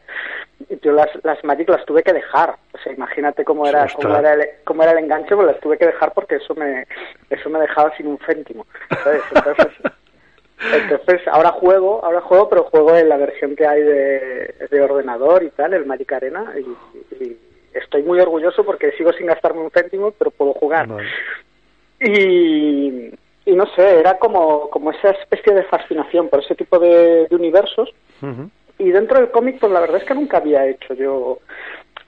yo 0.81 0.91
las, 0.91 1.09
las 1.23 1.43
Magic 1.43 1.67
las 1.69 1.83
tuve 1.85 2.03
que 2.03 2.13
dejar. 2.13 2.55
O 2.73 2.77
sea, 2.77 2.93
imagínate 2.93 3.43
cómo 3.43 3.65
era, 3.65 3.87
cómo 3.95 4.15
era, 4.17 4.33
el, 4.33 4.47
cómo 4.63 4.83
era 4.83 4.91
el 4.91 4.99
enganche, 4.99 5.35
pues 5.35 5.47
las 5.47 5.59
tuve 5.59 5.77
que 5.77 5.87
dejar 5.87 6.13
porque 6.13 6.35
eso 6.35 6.53
me, 6.53 6.85
eso 7.31 7.49
me 7.49 7.59
dejaba 7.59 7.95
sin 7.97 8.07
un 8.07 8.19
céntimo. 8.19 8.65
Entonces, 8.91 9.23
entonces, 10.59 11.21
ahora 11.27 11.51
juego, 11.51 12.03
ahora 12.03 12.21
juego, 12.21 12.49
pero 12.49 12.63
juego 12.65 12.95
en 12.95 13.09
la 13.09 13.17
versión 13.17 13.55
que 13.55 13.67
hay 13.67 13.81
de, 13.81 14.55
de 14.69 14.81
ordenador 14.81 15.43
y 15.43 15.49
tal, 15.49 15.73
el 15.73 15.85
Magic 15.85 16.13
Arena, 16.13 16.53
y, 16.57 17.37
estoy 17.73 18.03
muy 18.03 18.19
orgulloso 18.19 18.63
porque 18.63 18.93
sigo 18.93 19.11
sin 19.13 19.27
gastarme 19.27 19.61
un 19.61 19.71
céntimo, 19.71 20.11
pero 20.11 20.31
puedo 20.31 20.53
jugar. 20.53 20.87
Y, 21.99 23.11
y 23.45 23.55
no 23.55 23.65
sé, 23.75 23.99
era 23.99 24.17
como, 24.17 24.69
como 24.69 24.91
esa 24.91 25.11
especie 25.11 25.53
de 25.53 25.63
fascinación 25.63 26.29
por 26.29 26.39
ese 26.39 26.55
tipo 26.55 26.79
de, 26.79 27.27
universos. 27.31 27.93
Y 28.77 28.91
dentro 28.91 29.19
del 29.19 29.31
cómic, 29.31 29.59
pues 29.59 29.71
la 29.71 29.81
verdad 29.81 29.97
es 29.97 30.03
que 30.05 30.15
nunca 30.15 30.37
había 30.37 30.65
hecho 30.67 30.93
yo 30.93 31.39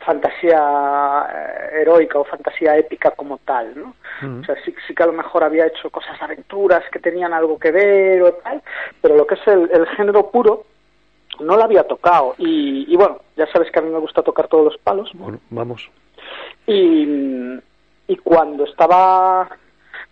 fantasía 0.07 1.27
eh, 1.29 1.81
heroica 1.81 2.17
o 2.17 2.23
fantasía 2.23 2.77
épica 2.77 3.11
como 3.11 3.37
tal, 3.39 3.73
¿no? 3.75 3.93
O 4.39 4.43
sea, 4.45 4.55
sí, 4.63 4.73
sí, 4.87 4.95
que 4.95 5.03
a 5.03 5.07
lo 5.07 5.13
mejor 5.13 5.43
había 5.43 5.67
hecho 5.67 5.89
cosas 5.89 6.19
aventuras 6.21 6.83
que 6.91 6.99
tenían 6.99 7.33
algo 7.33 7.59
que 7.59 7.71
ver 7.71 8.23
o 8.23 8.33
tal, 8.35 8.63
pero 9.01 9.17
lo 9.17 9.27
que 9.27 9.35
es 9.35 9.47
el, 9.47 9.69
el 9.71 9.85
género 9.89 10.31
puro 10.31 10.63
no 11.41 11.57
lo 11.57 11.63
había 11.63 11.83
tocado. 11.83 12.35
Y, 12.37 12.91
y, 12.91 12.95
bueno, 12.95 13.19
ya 13.35 13.45
sabes 13.51 13.69
que 13.69 13.79
a 13.79 13.81
mí 13.81 13.89
me 13.89 13.99
gusta 13.99 14.23
tocar 14.23 14.47
todos 14.47 14.65
los 14.65 14.77
palos. 14.77 15.11
Bueno, 15.13 15.39
vamos. 15.49 15.89
Y, 16.65 17.59
y 18.07 18.15
cuando 18.23 18.63
estaba 18.63 19.49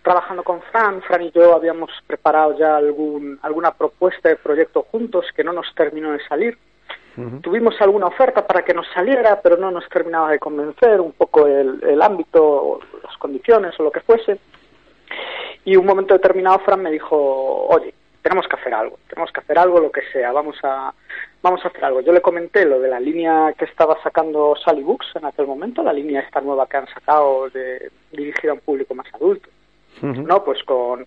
trabajando 0.02 0.44
con 0.44 0.60
Fran, 0.70 1.02
Fran 1.02 1.22
y 1.22 1.32
yo 1.32 1.56
habíamos 1.56 1.90
preparado 2.06 2.56
ya 2.56 2.76
algún, 2.76 3.38
alguna 3.42 3.72
propuesta 3.72 4.28
de 4.28 4.36
proyecto 4.36 4.82
juntos 4.92 5.26
que 5.34 5.42
no 5.42 5.52
nos 5.52 5.74
terminó 5.74 6.12
de 6.12 6.24
salir. 6.28 6.58
Tuvimos 7.40 7.80
alguna 7.80 8.06
oferta 8.06 8.46
para 8.46 8.62
que 8.62 8.74
nos 8.74 8.86
saliera, 8.88 9.40
pero 9.40 9.56
no 9.56 9.70
nos 9.70 9.88
terminaba 9.88 10.30
de 10.30 10.38
convencer 10.38 11.00
un 11.00 11.12
poco 11.12 11.46
el, 11.46 11.82
el 11.82 12.02
ámbito, 12.02 12.80
las 13.02 13.16
condiciones 13.16 13.78
o 13.80 13.84
lo 13.84 13.90
que 13.90 14.00
fuese. 14.00 14.38
Y 15.64 15.76
un 15.76 15.86
momento 15.86 16.14
determinado 16.14 16.58
Fran 16.58 16.82
me 16.82 16.90
dijo, 16.90 17.66
oye, 17.68 17.94
tenemos 18.26 18.48
que 18.48 18.56
hacer 18.56 18.74
algo, 18.74 18.98
tenemos 19.08 19.30
que 19.30 19.38
hacer 19.38 19.56
algo, 19.56 19.78
lo 19.78 19.92
que 19.92 20.02
sea, 20.12 20.32
vamos 20.32 20.56
a, 20.64 20.92
vamos 21.42 21.64
a 21.64 21.68
hacer 21.68 21.84
algo. 21.84 22.00
Yo 22.00 22.12
le 22.12 22.20
comenté 22.20 22.64
lo 22.64 22.80
de 22.80 22.88
la 22.88 22.98
línea 22.98 23.54
que 23.56 23.66
estaba 23.66 23.96
sacando 24.02 24.56
Sally 24.56 24.82
Books 24.82 25.06
en 25.14 25.26
aquel 25.26 25.46
momento, 25.46 25.82
la 25.84 25.92
línea 25.92 26.22
esta 26.22 26.40
nueva 26.40 26.66
que 26.66 26.76
han 26.76 26.88
sacado 26.88 27.48
de, 27.50 27.90
dirigida 28.10 28.50
a 28.50 28.54
un 28.54 28.60
público 28.60 28.96
más 28.96 29.06
adulto, 29.14 29.48
¿no? 30.02 30.42
Pues 30.42 30.62
con 30.64 31.06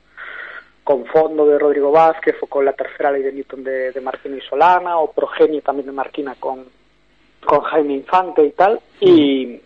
con 0.89 1.05
fondo 1.05 1.45
de 1.45 1.59
Rodrigo 1.59 1.91
Vázquez 1.91 2.35
o 2.41 2.47
con 2.47 2.65
la 2.65 2.73
tercera 2.73 3.11
ley 3.11 3.21
de 3.21 3.31
Newton 3.31 3.63
de, 3.63 3.91
de 3.91 4.01
Marquina 4.01 4.35
y 4.37 4.41
Solana 4.41 4.97
o 4.97 5.11
Progenio 5.11 5.61
también 5.61 5.85
de 5.85 5.91
Marquina 5.91 6.33
con, 6.39 6.65
con 7.45 7.61
Jaime 7.61 7.93
Infante 7.93 8.43
y 8.43 8.49
tal. 8.53 8.79
Y, 8.99 9.61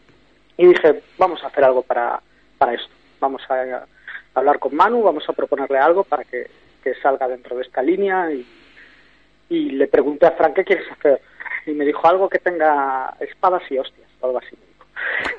dije 0.58 1.02
vamos 1.18 1.42
a 1.42 1.48
hacer 1.48 1.64
algo 1.64 1.82
para, 1.82 2.22
para 2.58 2.74
esto. 2.74 2.94
Vamos 3.22 3.42
a, 3.48 3.86
hablar 4.34 4.60
con 4.60 4.76
Manu 4.76 5.02
vamos 5.02 5.24
a 5.30 5.32
proponerle 5.32 5.78
algo 5.78 6.04
para 6.04 6.26
que, 6.26 6.46
que 6.84 6.94
salga 6.96 7.30
dentro 7.30 7.56
de 7.56 7.62
esta 7.62 7.82
línea. 7.82 8.30
Y, 8.30 8.46
y 9.48 9.70
le 9.70 9.88
pregunté 9.88 10.26
a 10.26 10.32
Frank 10.32 10.56
qué 10.56 10.66
quieres 10.66 10.92
hacer 10.92 11.22
y 11.66 11.72
me 11.72 11.86
dijo 11.86 12.06
algo 12.06 12.28
que 12.28 12.40
tenga 12.40 13.16
espadas 13.22 13.64
y 13.72 13.78
hostias 13.78 14.10
algo 14.22 14.40
así 14.40 14.58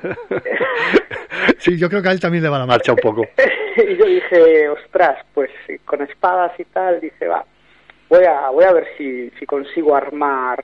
sí, 1.59 1.77
yo 1.77 1.89
creo 1.89 2.01
que 2.01 2.09
a 2.09 2.11
él 2.11 2.19
también 2.19 2.43
le 2.43 2.49
va 2.49 2.59
la 2.59 2.65
marcha 2.65 2.93
un 2.93 2.99
poco. 2.99 3.25
y 3.77 3.97
yo 3.97 4.05
dije, 4.05 4.69
ostras, 4.69 5.25
pues 5.33 5.49
con 5.85 6.01
espadas 6.01 6.59
y 6.59 6.65
tal, 6.65 6.99
dice, 7.01 7.27
va, 7.27 7.45
voy 8.09 8.25
a, 8.25 8.49
voy 8.49 8.65
a 8.65 8.73
ver 8.73 8.87
si, 8.97 9.29
si 9.39 9.45
consigo 9.45 9.95
armar 9.95 10.63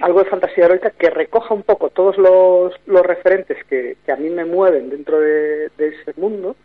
algo 0.00 0.22
de 0.22 0.30
fantasía 0.30 0.64
heroica 0.64 0.90
que 0.90 1.10
recoja 1.10 1.54
un 1.54 1.62
poco 1.62 1.90
todos 1.90 2.16
los, 2.16 2.74
los 2.86 3.04
referentes 3.04 3.62
que, 3.64 3.96
que 4.04 4.12
a 4.12 4.16
mí 4.16 4.30
me 4.30 4.44
mueven 4.44 4.90
dentro 4.90 5.20
de, 5.20 5.70
ese 5.76 6.12
mundo 6.16 6.56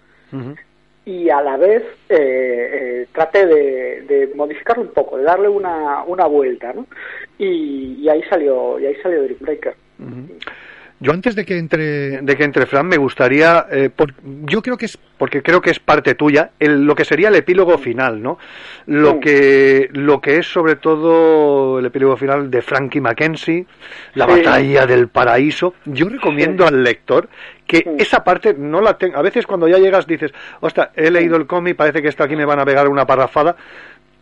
y 1.06 1.30
a 1.30 1.41
la 1.41 1.56
vez 1.56 1.84
eh, 2.10 2.18
eh, 2.18 3.08
trate 3.13 3.46
de, 3.46 4.02
de, 4.02 4.32
modificarlo 4.36 4.84
un 4.84 4.89
poco, 4.89 5.18
de 5.18 5.24
darle 5.24 5.48
una, 5.48 6.04
una 6.04 6.26
vuelta, 6.26 6.74
¿no? 6.74 6.88
Y, 7.38 7.98
y 8.02 8.10
ahí 8.10 8.24
salió 8.24 8.80
y 8.80 8.88
ahí 8.88 8.96
salió 9.02 9.22
Dreambreaker. 9.24 9.76
Yo 11.00 11.12
antes 11.12 11.36
de 11.36 11.46
que 11.46 11.58
entre, 11.58 12.22
de 12.22 12.38
que 12.38 12.46
entre 12.46 12.66
Fran, 12.66 12.88
me 12.88 12.96
gustaría, 12.96 13.66
eh, 13.70 13.90
yo 14.46 14.62
creo 14.62 14.78
que 14.78 14.86
es, 14.86 14.98
porque 15.18 15.44
creo 15.44 15.62
que 15.62 15.70
es 15.70 15.80
parte 15.80 16.16
tuya, 16.16 16.52
el, 16.58 16.86
lo 16.86 16.96
que 16.96 17.04
sería 17.04 17.28
el 17.28 17.36
epílogo 17.36 17.78
final, 17.78 18.24
¿no? 18.24 18.40
Lo 18.86 19.20
que, 19.20 19.90
lo 19.92 20.22
que 20.22 20.38
es 20.38 20.48
sobre 20.48 20.78
todo 20.78 21.80
el 21.80 21.86
epílogo 21.86 22.16
final 22.16 22.50
de 22.50 22.62
Frankie 22.62 23.02
Mackenzie, 23.02 23.66
la 24.14 24.26
batalla 24.26 24.86
del 24.86 25.10
paraíso. 25.10 25.74
Yo 25.84 26.08
recomiendo 26.08 26.66
al 26.66 26.82
lector 26.82 27.28
que 27.68 27.86
esa 27.98 28.24
parte 28.24 28.54
no 28.58 28.80
la 28.80 28.98
tenga. 28.98 29.20
A 29.20 29.22
veces 29.22 29.46
cuando 29.46 29.68
ya 29.68 29.78
llegas 29.78 30.08
dices, 30.08 30.34
ostras, 30.62 30.90
he 30.96 31.12
leído 31.12 31.36
el 31.36 31.46
cómic, 31.46 31.76
parece 31.76 32.02
que 32.02 32.08
esto 32.08 32.24
aquí 32.24 32.38
me 32.38 32.46
van 32.46 32.60
a 32.60 32.66
pegar 32.66 32.88
una 32.88 33.06
parrafada 33.06 33.58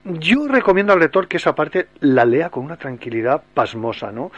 yo 0.05 0.47
recomiendo 0.47 0.91
al 0.91 0.99
lector 0.99 1.27
que 1.27 1.37
esa 1.37 1.55
parte 1.55 1.87
la 2.01 2.25
lea 2.25 2.49
con 2.49 2.65
una 2.65 2.75
tranquilidad 2.75 3.41
pasmosa, 3.53 4.11
¿no? 4.11 4.31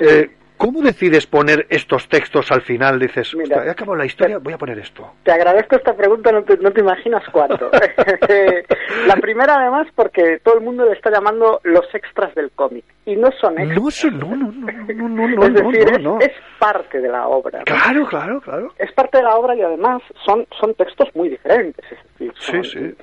Eh, 0.00 0.30
¿Cómo 0.62 0.80
decides 0.80 1.26
poner 1.26 1.66
estos 1.70 2.08
textos 2.08 2.52
al 2.52 2.62
final? 2.62 3.00
Dices, 3.00 3.34
Mira, 3.34 3.66
he 3.66 3.70
acabado 3.70 3.96
la 3.96 4.06
historia, 4.06 4.38
voy 4.38 4.52
a 4.52 4.58
poner 4.58 4.78
esto. 4.78 5.10
Te 5.24 5.32
agradezco 5.32 5.74
esta 5.74 5.92
pregunta, 5.92 6.30
no 6.30 6.44
te, 6.44 6.56
no 6.58 6.70
te 6.70 6.82
imaginas 6.82 7.24
cuánto. 7.32 7.68
la 9.08 9.16
primera, 9.16 9.56
además, 9.56 9.88
porque 9.96 10.38
todo 10.44 10.54
el 10.54 10.60
mundo 10.60 10.86
le 10.86 10.92
está 10.92 11.10
llamando 11.10 11.60
los 11.64 11.92
extras 11.92 12.32
del 12.36 12.52
cómic. 12.52 12.84
Y 13.06 13.16
no 13.16 13.30
son 13.40 13.58
extras. 13.58 14.12
No, 14.12 14.36
no, 14.36 14.52
no, 14.52 15.08
no, 15.08 15.28
no, 15.28 15.46
Es 15.46 15.54
decir, 15.54 16.00
es, 16.20 16.32
parte 16.60 17.00
de 17.00 17.08
la 17.08 17.26
obra. 17.26 17.64
Claro, 17.64 18.06
claro, 18.06 18.40
claro. 18.40 18.72
Es 18.78 18.92
parte 18.92 19.18
de 19.18 19.24
la 19.24 19.34
obra 19.34 19.56
y 19.56 19.62
además 19.62 20.00
son, 20.24 20.46
son 20.60 20.74
textos 20.74 21.08
muy 21.16 21.30
diferentes. 21.30 21.84
Es 21.90 21.98
decir, 22.20 22.32
sí, 22.38 22.62
sí 22.62 22.94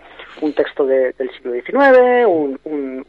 un 0.41 0.53
texto 0.53 0.85
del 0.85 1.13
siglo 1.35 1.53
XIX, 1.53 2.27
un, 2.27 2.59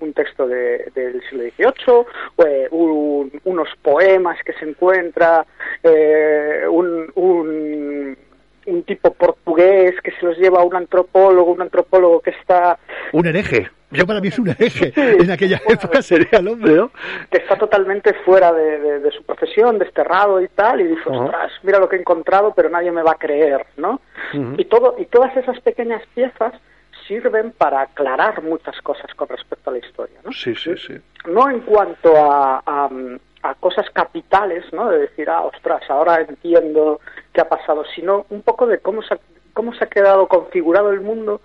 un, 0.01 0.13
texto 0.13 0.47
del 0.47 1.23
siglo 1.29 1.45
XVIII, 1.45 2.47
eh, 2.47 2.69
unos 2.71 3.69
poemas 3.83 4.39
que 4.45 4.53
se 4.55 4.65
encuentra, 4.69 5.47
eh, 5.83 6.65
un, 6.69 7.11
un, 7.15 8.17
tipo 8.87 9.13
portugués 9.13 9.95
que 10.03 10.13
se 10.13 10.25
los 10.25 10.39
lleva 10.39 10.61
a 10.61 10.65
un 10.65 10.75
antropólogo, 10.75 11.53
un 11.53 11.63
antropólogo 11.63 12.21
que 12.21 12.31
está... 12.31 12.79
Un 13.13 13.27
hereje. 13.27 13.69
Yo 13.91 14.07
para 14.07 14.21
mí 14.21 14.29
es 14.29 14.39
un 14.39 14.49
hereje. 14.49 14.93
en 14.97 15.31
aquella 15.31 15.61
época 15.69 16.03
sería 16.03 16.39
el 16.39 16.49
hombre, 16.49 16.75
¿no? 16.75 16.91
Que 17.31 17.39
está 17.39 17.57
totalmente 17.57 18.15
fuera 18.25 18.53
de, 18.53 19.11
su 19.11 19.23
profesión, 19.25 19.79
desterrado 19.79 20.41
y 20.41 20.49
tal, 20.49 20.81
y 20.81 20.85
dice, 20.85 21.03
ostras, 21.07 21.53
mira 21.63 21.79
lo 21.79 21.89
que 21.89 21.97
he 21.97 22.01
encontrado, 22.01 22.53
pero 22.55 22.71
nadie 22.71 22.93
me 22.93 23.03
va 23.03 23.13
a 23.13 23.19
creer, 23.19 23.67
¿no? 23.77 24.01
y, 24.57 24.65
todo, 24.67 24.95
y 24.99 25.07
todas 25.07 25.37
esas 25.37 25.61
pequeñas 25.61 26.03
piezas 26.15 26.55
sirven 27.11 27.51
para 27.51 27.81
aclarar 27.81 28.41
muchas 28.41 28.81
cosas 28.83 29.13
con 29.17 29.27
respecto 29.27 29.69
a 29.69 29.73
la 29.73 29.81
historia, 29.81 30.21
¿no? 30.25 30.31
Sí, 30.31 30.55
sí, 30.55 30.77
sí. 30.77 30.95
No 31.29 31.51
en 31.51 31.61
cuanto 31.61 32.17
a, 32.17 32.63
a, 32.65 33.55
cosas 33.59 33.91
capitales, 33.91 34.65
¿no? 34.73 34.89
De 34.89 35.01
decir, 35.01 35.29
ah, 35.29 35.43
ostras, 35.43 35.83
ahora 35.91 36.21
entiendo 36.21 37.01
qué 37.33 37.41
ha 37.41 37.49
pasado, 37.49 37.85
sino 37.97 38.27
un 38.31 38.43
poco 38.43 38.69
de 38.69 38.79
cómo 38.79 39.03
se 39.03 39.15
ha, 39.15 39.19
cómo 39.55 39.75
se 39.75 39.85
ha 39.85 39.89
quedado 39.89 40.29
configurado 40.29 40.93
el 40.93 41.01
mundo 41.01 41.41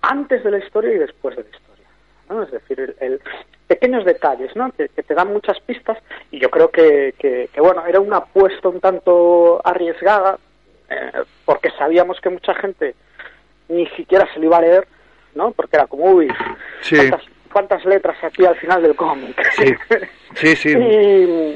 antes 0.00 0.42
de 0.42 0.50
la 0.50 0.58
historia 0.58 0.94
y 0.94 0.98
después 0.98 1.36
de 1.36 1.42
la 1.42 1.50
historia, 1.50 1.86
¿no? 2.30 2.42
Es 2.44 2.50
decir, 2.50 2.96
el, 2.98 3.20
pequeños 3.66 4.06
detalles, 4.06 4.56
¿no? 4.56 4.72
Que, 4.72 4.88
te 4.88 5.14
dan 5.14 5.30
muchas 5.30 5.60
pistas 5.60 5.98
y 6.30 6.40
yo 6.40 6.48
creo 6.48 6.70
que, 6.70 7.14
que, 7.18 7.60
bueno, 7.60 7.84
era 7.86 8.00
una 8.00 8.16
apuesta 8.18 8.70
un 8.70 8.80
tanto 8.80 9.60
arriesgada 9.62 10.38
eh, 10.88 11.22
porque 11.44 11.70
sabíamos 11.76 12.18
que 12.22 12.30
mucha 12.30 12.54
gente 12.54 12.94
ni 13.68 13.86
siquiera 13.88 14.26
se 14.32 14.40
lo 14.40 14.46
iba 14.46 14.56
a 14.56 14.62
leer 14.62 14.88
¿no? 15.34 15.52
Porque 15.52 15.76
era 15.76 15.86
como, 15.86 16.04
uy, 16.04 16.28
¿cuántas, 17.52 17.84
letras 17.84 18.16
aquí 18.22 18.44
al 18.44 18.56
final 18.56 18.82
del 18.82 18.96
cómic? 18.96 19.40
Sí, 19.52 19.74
sí, 20.34 20.56
sí. 20.56 20.68
y, 20.78 21.54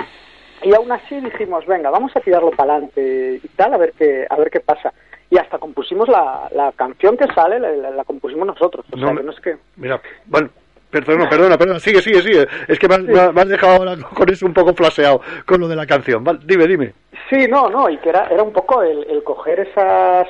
y 0.62 0.75
aún 0.75 0.91
así 0.93 1.21
dijimos, 1.21 1.67
venga, 1.67 1.91
vamos 1.91 2.12
a 2.17 2.21
tirarlo 2.21 2.51
para 2.51 2.75
adelante 2.75 3.41
y 3.43 3.49
tal, 3.49 3.75
a 3.75 3.79
ver 3.79 3.93
qué, 3.99 4.27
a 4.29 4.37
ver 4.37 4.51
qué 4.51 4.61
pasa. 4.61 4.93
Y 5.29 5.39
hasta 5.39 5.59
compusimos 5.59 6.09
la, 6.09 6.49
la 6.55 6.73
canción 6.73 7.17
que 7.17 7.27
sale, 7.35 7.59
la, 7.59 8.05
compusimos 8.05 8.47
nosotros. 8.47 8.87
O 8.93 8.99
sea, 8.99 9.15
que 9.15 9.23
no 9.23 9.33
es 9.33 9.41
que... 9.41 9.57
Mira, 9.77 10.01
bueno, 10.27 10.51
Perdona, 10.91 11.29
perdona, 11.31 11.59
perdona, 11.59 11.81
sigue, 11.81 12.01
sigue, 12.01 12.23
sigue. 12.23 12.47
Es 12.69 12.79
que 12.79 12.89
me 12.89 12.95
has, 12.95 13.49
dejado 13.49 13.75
ahora 13.75 13.97
con 14.15 14.29
eso 14.31 14.47
un 14.47 14.55
poco 14.55 14.75
flaseado, 14.75 15.21
con 15.45 15.61
lo 15.61 15.69
de 15.69 15.77
la 15.77 15.87
canción. 15.87 16.25
dime, 16.45 16.67
dime. 16.67 16.95
Sí, 17.29 17.47
no, 17.49 17.69
no, 17.69 17.89
y 17.91 17.99
que 17.99 18.11
era, 18.11 18.29
era 18.29 18.43
un 18.43 18.53
poco 18.53 18.83
el, 18.83 19.05
el 19.11 19.23
coger 19.25 19.61
esas 19.61 20.29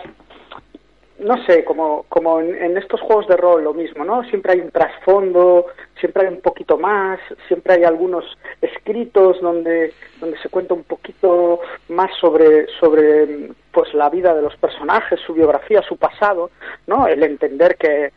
no 1.18 1.42
sé, 1.46 1.64
como, 1.64 2.04
como 2.08 2.40
en, 2.40 2.76
estos 2.76 3.00
juegos 3.00 3.26
de 3.26 3.36
rol 3.36 3.64
lo 3.64 3.72
mismo, 3.72 4.04
¿no? 4.04 4.22
Siempre 4.24 4.52
hay 4.52 4.60
un 4.60 4.70
trasfondo, 4.70 5.66
siempre 5.98 6.26
hay 6.26 6.34
un 6.34 6.40
poquito 6.40 6.76
más, 6.76 7.18
siempre 7.48 7.74
hay 7.74 7.84
algunos 7.84 8.24
escritos 8.60 9.40
donde, 9.40 9.94
donde 10.20 10.38
se 10.38 10.48
cuenta 10.48 10.74
un 10.74 10.84
poquito 10.84 11.60
más 11.88 12.10
sobre, 12.20 12.66
sobre 12.80 13.50
pues 13.72 13.94
la 13.94 14.10
vida 14.10 14.34
de 14.34 14.42
los 14.42 14.56
personajes, 14.56 15.20
su 15.20 15.32
biografía, 15.32 15.82
su 15.82 15.96
pasado, 15.96 16.50
¿no? 16.86 17.06
El 17.06 17.22
entender 17.22 17.76
que, 17.76 18.12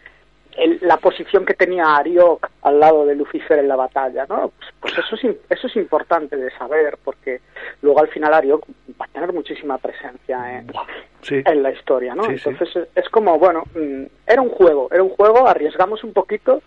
la 0.81 0.97
posición 0.97 1.45
que 1.45 1.53
tenía 1.53 1.95
Ariok 1.95 2.49
al 2.63 2.79
lado 2.79 3.05
de 3.05 3.15
Lucifer 3.15 3.59
en 3.59 3.67
la 3.67 3.75
batalla, 3.75 4.25
¿no? 4.27 4.51
Pues, 4.59 4.73
pues, 4.81 4.97
eso, 4.97 5.15
es, 5.15 5.35
eso 5.49 5.67
es 5.67 5.75
importante 5.75 6.35
de 6.35 6.51
saber, 6.51 6.97
porque 7.03 7.41
luego 7.81 7.99
al 7.99 8.09
final 8.09 8.33
Ariok 8.33 8.65
va 8.99 9.05
a 9.05 9.09
tener 9.09 9.31
muchísima 9.31 9.77
presencia 9.77 10.59
en, 10.59 10.71
en 11.29 11.63
la 11.63 11.71
historia, 11.71 12.15
¿no? 12.15 12.25
Entonces 12.25 12.87
es 12.93 13.09
como, 13.09 13.37
bueno, 13.37 13.63
mm, 13.75 14.03
era 14.27 14.41
un 14.41 14.49
juego, 14.49 14.89
era 14.91 15.03
un 15.03 15.09
juego, 15.09 15.47
arriesgamos 15.47 16.03
un 16.03 16.13
poquito. 16.13 16.61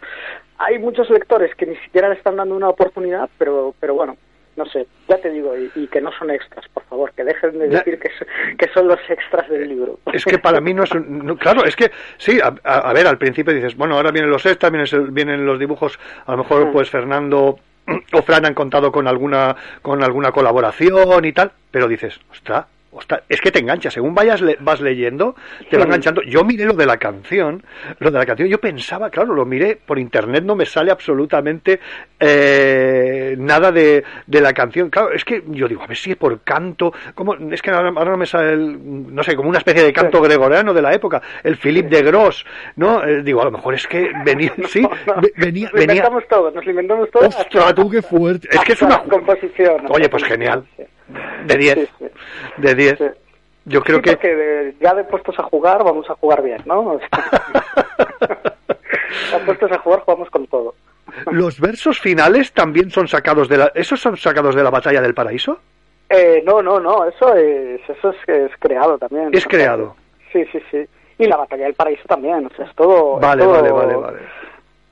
Hay 0.59 0.79
muchos 0.79 1.11
lectores 1.11 1.55
que 1.57 1.67
ni 1.67 1.77
siquiera 1.77 2.09
le 2.09 2.15
están 2.15 2.37
dando 2.37 2.55
una 2.55 2.69
oportunidad, 2.69 3.29
pero, 3.37 3.75
pero 3.81 3.95
bueno, 3.95 4.17
no 4.57 4.67
sé, 4.67 4.87
ya 5.09 5.19
te 5.19 5.31
digo, 5.31 5.55
y, 5.57 5.87
que 5.87 6.01
no 6.01 6.11
son 6.13 6.31
extras, 6.31 6.67
por 6.73 6.83
favor, 6.85 7.13
que 7.13 7.25
dejen 7.25 7.59
de 7.59 7.69
decir 7.69 7.99
que, 7.99 8.11
que 8.57 8.73
son 8.73 8.89
los 8.89 8.99
extras 9.09 9.49
del 9.49 9.69
libro. 9.69 9.99
Es 10.13 10.25
que 10.25 10.39
para 10.39 10.61
mí 10.61 10.75
no 10.75 10.85
es 10.85 10.91
claro, 11.39 11.65
es 11.65 11.77
que 11.77 11.91
sí, 12.19 12.39
a, 12.43 12.93
ver, 12.93 13.07
al 13.07 13.19
principio 13.19 13.55
dices, 13.55 13.77
bueno, 13.77 13.97
ahora 13.97 14.11
vienen 14.11 14.31
los 14.31 14.45
extras, 14.45 14.71
vienen, 14.71 15.15
vienen 15.15 15.47
los 15.47 15.59
dibujos, 15.59 15.99
a 16.27 16.33
lo 16.33 16.39
mejor 16.39 16.71
pues 16.73 16.91
Fernando 16.91 17.59
o 18.13 18.23
Fran 18.23 18.47
han 18.47 18.55
contado 18.55 18.93
con 18.93 19.09
alguna 19.09 19.57
con 19.81 20.03
alguna 20.03 20.33
colaboración 20.33 21.25
y 21.25 21.33
tal, 21.33 21.53
pero 21.71 21.89
dices, 21.89 22.21
ostras, 22.31 22.67
es 23.29 23.41
que 23.41 23.51
te 23.51 23.61
engancha, 23.61 23.91
según 23.91 24.15
vayas 24.15 24.43
vas 24.61 24.81
leyendo, 24.81 25.35
te 25.71 25.79
va 25.79 25.85
enganchando. 25.85 26.23
Yo 26.23 26.45
miré 26.45 26.67
lo 26.67 26.75
de 26.75 26.85
la 26.85 26.99
canción, 26.99 27.63
lo 27.99 28.11
de 28.11 28.19
la 28.19 28.27
canción, 28.27 28.49
yo 28.49 28.59
pensaba, 28.59 29.09
claro, 29.09 29.35
lo 29.35 29.47
miré 29.47 29.77
por 29.77 29.99
internet, 29.99 30.45
no 30.45 30.55
me 30.55 30.67
sale 30.67 30.91
absolutamente 30.91 31.81
eh, 32.21 33.35
nada 33.39 33.73
de, 33.73 34.05
de, 34.27 34.41
la 34.43 34.53
canción. 34.53 34.91
Claro, 34.91 35.11
es 35.13 35.25
que 35.25 35.43
yo 35.47 35.69
digo, 35.69 35.83
a 35.83 35.87
ver 35.87 35.97
si 35.97 36.11
es 36.11 36.17
por 36.17 36.43
canto, 36.43 36.93
como 37.15 37.35
es 37.35 37.63
que 37.63 37.71
ahora, 37.71 37.91
no 37.91 38.17
me 38.19 38.27
sale, 38.27 38.53
el, 38.53 39.15
no 39.15 39.23
sé, 39.23 39.35
como 39.37 39.49
una 39.49 39.59
especie 39.59 39.83
de 39.83 39.93
canto 39.93 40.21
gregoriano 40.21 40.75
de 40.75 40.83
la 40.83 40.93
época, 40.93 41.23
el 41.43 41.57
Philip 41.57 41.87
de 41.87 42.03
Gross, 42.03 42.45
¿no? 42.77 43.03
Eh, 43.05 43.23
digo, 43.23 43.41
a 43.41 43.47
lo 43.47 43.53
mejor 43.53 43.75
es 43.75 43.87
que 43.87 44.13
venía, 44.23 44.53
sí, 44.69 44.87
venía, 45.37 45.71
nos 45.71 45.73
venía. 45.73 45.95
inventamos 45.95 46.25
todo, 46.29 46.51
nos 46.51 46.67
inventamos 46.67 47.11
todo. 47.11 47.27
Ostras, 47.27 47.75
tú 47.75 47.89
qué 47.89 48.03
fuerte. 48.03 48.49
Es 48.51 48.61
que 48.61 48.73
es 48.75 48.83
una 48.83 49.03
composición. 49.05 49.87
Oye, 49.89 50.11
pues 50.11 50.25
genial. 50.25 50.65
De 51.47 51.57
10. 51.57 51.89
De 52.59 52.75
10. 52.75 52.99
Yo 53.65 53.83
creo 53.83 54.03
que... 54.03 54.17
que 54.17 54.75
ya 54.81 54.95
de 54.95 55.05
puestos 55.05 55.39
a 55.39 55.45
jugar, 55.45 55.85
vamos 55.85 56.09
a 56.11 56.15
jugar 56.15 56.43
bien, 56.43 56.63
¿no? 56.67 56.99
ya 59.31 59.45
puestos 59.45 59.71
a 59.71 59.79
jugar, 59.79 60.01
jugamos 60.01 60.31
con 60.31 60.47
todo. 60.47 60.75
¿Los 61.31 61.61
versos 61.61 62.01
finales 62.01 62.53
también 62.53 62.91
son 62.91 63.07
sacados 63.07 63.49
de 63.49 63.59
la... 63.59 63.73
¿Esos 63.75 64.01
son 64.01 64.17
sacados 64.17 64.55
de 64.55 64.63
la 64.63 64.71
batalla 64.71 65.01
del 65.01 65.15
paraíso? 65.15 65.59
Eh, 66.09 66.43
no, 66.45 66.61
no, 66.63 66.81
no, 66.81 67.05
eso 67.07 67.35
es, 67.35 67.81
eso 67.89 68.15
es, 68.27 68.51
creado 68.59 68.99
también. 68.99 69.31
Es 69.33 69.47
creado. 69.47 69.97
Sí, 70.33 70.45
sí, 70.51 70.61
sí. 70.71 70.85
Y 71.19 71.27
la 71.27 71.37
batalla 71.37 71.65
del 71.65 71.75
paraíso 71.75 72.03
también, 72.09 72.47
o 72.47 72.51
sea, 72.57 72.67
es 72.67 72.75
todo... 72.75 73.19
Vale, 73.21 73.47
vale, 73.47 73.71
vale, 73.71 73.95
vale. 73.95 74.19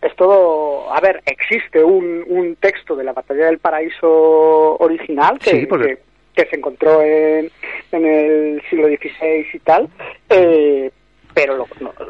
Es 0.02 0.14
todo... 0.16 0.92
A 0.92 1.00
ver, 1.00 1.22
existe 1.26 1.82
un, 1.84 2.24
un 2.26 2.56
texto 2.56 2.96
de 2.96 3.04
la 3.04 3.12
batalla 3.12 3.46
del 3.46 3.58
paraíso 3.58 4.76
original 4.78 5.38
que, 5.38 5.50
sí, 5.50 5.66
porque 5.66 5.98
que 6.34 6.46
se 6.46 6.56
encontró 6.56 7.02
en, 7.02 7.50
en 7.92 8.06
el 8.06 8.62
siglo 8.68 8.88
XVI 8.88 9.46
y 9.52 9.58
tal, 9.60 9.88
eh, 10.28 10.90
pero 11.34 11.66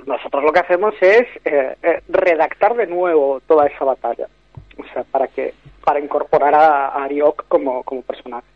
nosotros 0.07 0.45
lo 0.45 0.53
que 0.53 0.61
hacemos 0.61 0.95
es 1.01 1.27
eh, 1.45 1.77
eh, 1.83 2.01
redactar 2.09 2.75
de 2.77 2.87
nuevo 2.87 3.41
toda 3.47 3.67
esa 3.67 3.85
batalla, 3.85 4.27
o 4.77 4.85
sea, 4.93 5.05
para 5.05 5.27
que 5.29 5.55
para 5.85 6.01
incorporar 6.01 6.55
a, 6.55 7.05
Ariok 7.05 7.47
como, 7.49 7.83
como 7.83 8.03
personaje. 8.03 8.47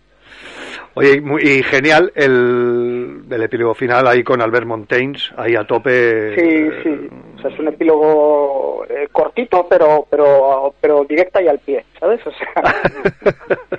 Oye, 0.94 1.20
muy 1.20 1.62
genial 1.62 2.12
el, 2.14 3.25
el, 3.31 3.42
epílogo 3.42 3.75
final 3.75 4.07
ahí 4.07 4.23
con 4.23 4.40
Albert 4.40 4.66
Montaigne, 4.66 5.18
ahí 5.37 5.57
a 5.57 5.64
tope. 5.64 6.35
Sí, 6.37 6.70
sí. 6.83 7.09
Sea, 7.49 7.55
es 7.55 7.61
un 7.61 7.69
epílogo 7.69 8.87
cortito, 9.13 9.67
pero, 9.69 10.07
pero, 10.11 10.75
pero 10.81 11.05
directa 11.05 11.43
y 11.43 11.49
al 11.49 11.59
pie, 11.59 11.85
¿sabes? 11.99 12.21
O 12.27 12.31
sea. 12.31 12.75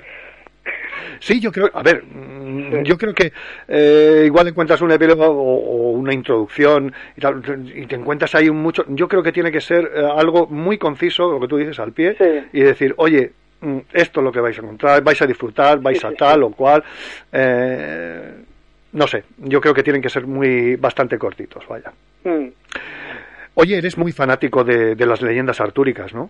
Sí, 1.20 1.40
yo 1.40 1.52
creo, 1.52 1.70
a 1.72 1.82
ver, 1.82 2.02
mm, 2.04 2.82
yo 2.82 2.96
creo 2.96 3.14
que 3.14 3.32
eh, 3.68 4.24
igual 4.26 4.48
encuentras 4.48 4.80
un 4.80 4.92
epílogo 4.92 5.26
o, 5.26 5.90
una 5.90 6.12
introducción 6.12 6.92
y, 7.16 7.20
tal, 7.20 7.42
y, 7.74 7.86
te 7.86 7.96
encuentras 7.96 8.34
ahí 8.34 8.48
un 8.48 8.58
mucho. 8.58 8.84
Yo 8.88 9.08
creo 9.08 9.22
que 9.22 9.32
tiene 9.32 9.50
que 9.50 9.60
ser 9.60 9.90
eh, 9.94 10.08
algo 10.16 10.46
muy 10.46 10.78
conciso, 10.78 11.30
lo 11.30 11.40
que 11.40 11.48
tú 11.48 11.56
dices 11.56 11.78
al 11.78 11.92
pie, 11.92 12.16
y 12.52 12.60
decir, 12.60 12.94
oye, 12.98 13.32
mm, 13.60 13.78
esto 13.92 14.20
es 14.20 14.24
lo 14.24 14.32
que 14.32 14.40
vais 14.40 14.58
a 14.58 14.62
encontrar, 14.62 15.02
vais 15.02 15.20
a 15.22 15.26
disfrutar, 15.26 15.80
vais 15.80 16.04
a 16.04 16.12
tal 16.12 16.42
o 16.44 16.50
cual. 16.50 16.82
Eh, 17.32 18.34
no 18.92 19.06
sé, 19.06 19.24
yo 19.38 19.60
creo 19.60 19.74
que 19.74 19.82
tienen 19.82 20.00
que 20.00 20.08
ser 20.08 20.26
muy 20.26 20.76
bastante 20.76 21.18
cortitos, 21.18 21.66
vaya. 21.68 21.92
Mm. 22.24 22.48
Oye, 23.58 23.78
eres 23.78 23.96
muy 23.96 24.12
fanático 24.12 24.64
de, 24.64 24.94
de 24.94 25.06
las 25.06 25.22
leyendas 25.22 25.62
artúricas, 25.62 26.12
¿no? 26.12 26.28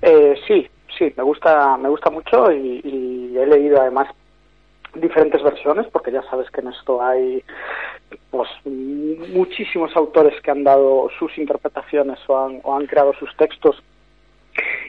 Eh, 0.00 0.34
sí, 0.48 0.66
sí, 0.96 1.12
me 1.14 1.22
gusta, 1.22 1.76
me 1.76 1.90
gusta 1.90 2.08
mucho 2.08 2.50
y, 2.50 3.36
he 3.36 3.46
leído 3.46 3.80
además 3.80 4.08
diferentes 4.94 5.42
versiones, 5.42 5.86
porque 5.92 6.10
ya 6.10 6.22
sabes 6.22 6.50
que 6.50 6.62
en 6.62 6.68
esto 6.68 7.02
hay 7.02 7.44
pues 8.30 8.48
muchísimos 8.64 9.94
autores 9.94 10.34
que 10.42 10.50
han 10.50 10.64
dado 10.64 11.10
sus 11.18 11.36
interpretaciones 11.36 12.18
o 12.26 12.38
han, 12.38 12.60
o 12.64 12.74
han 12.74 12.86
creado 12.86 13.12
sus 13.14 13.34
textos 13.36 13.82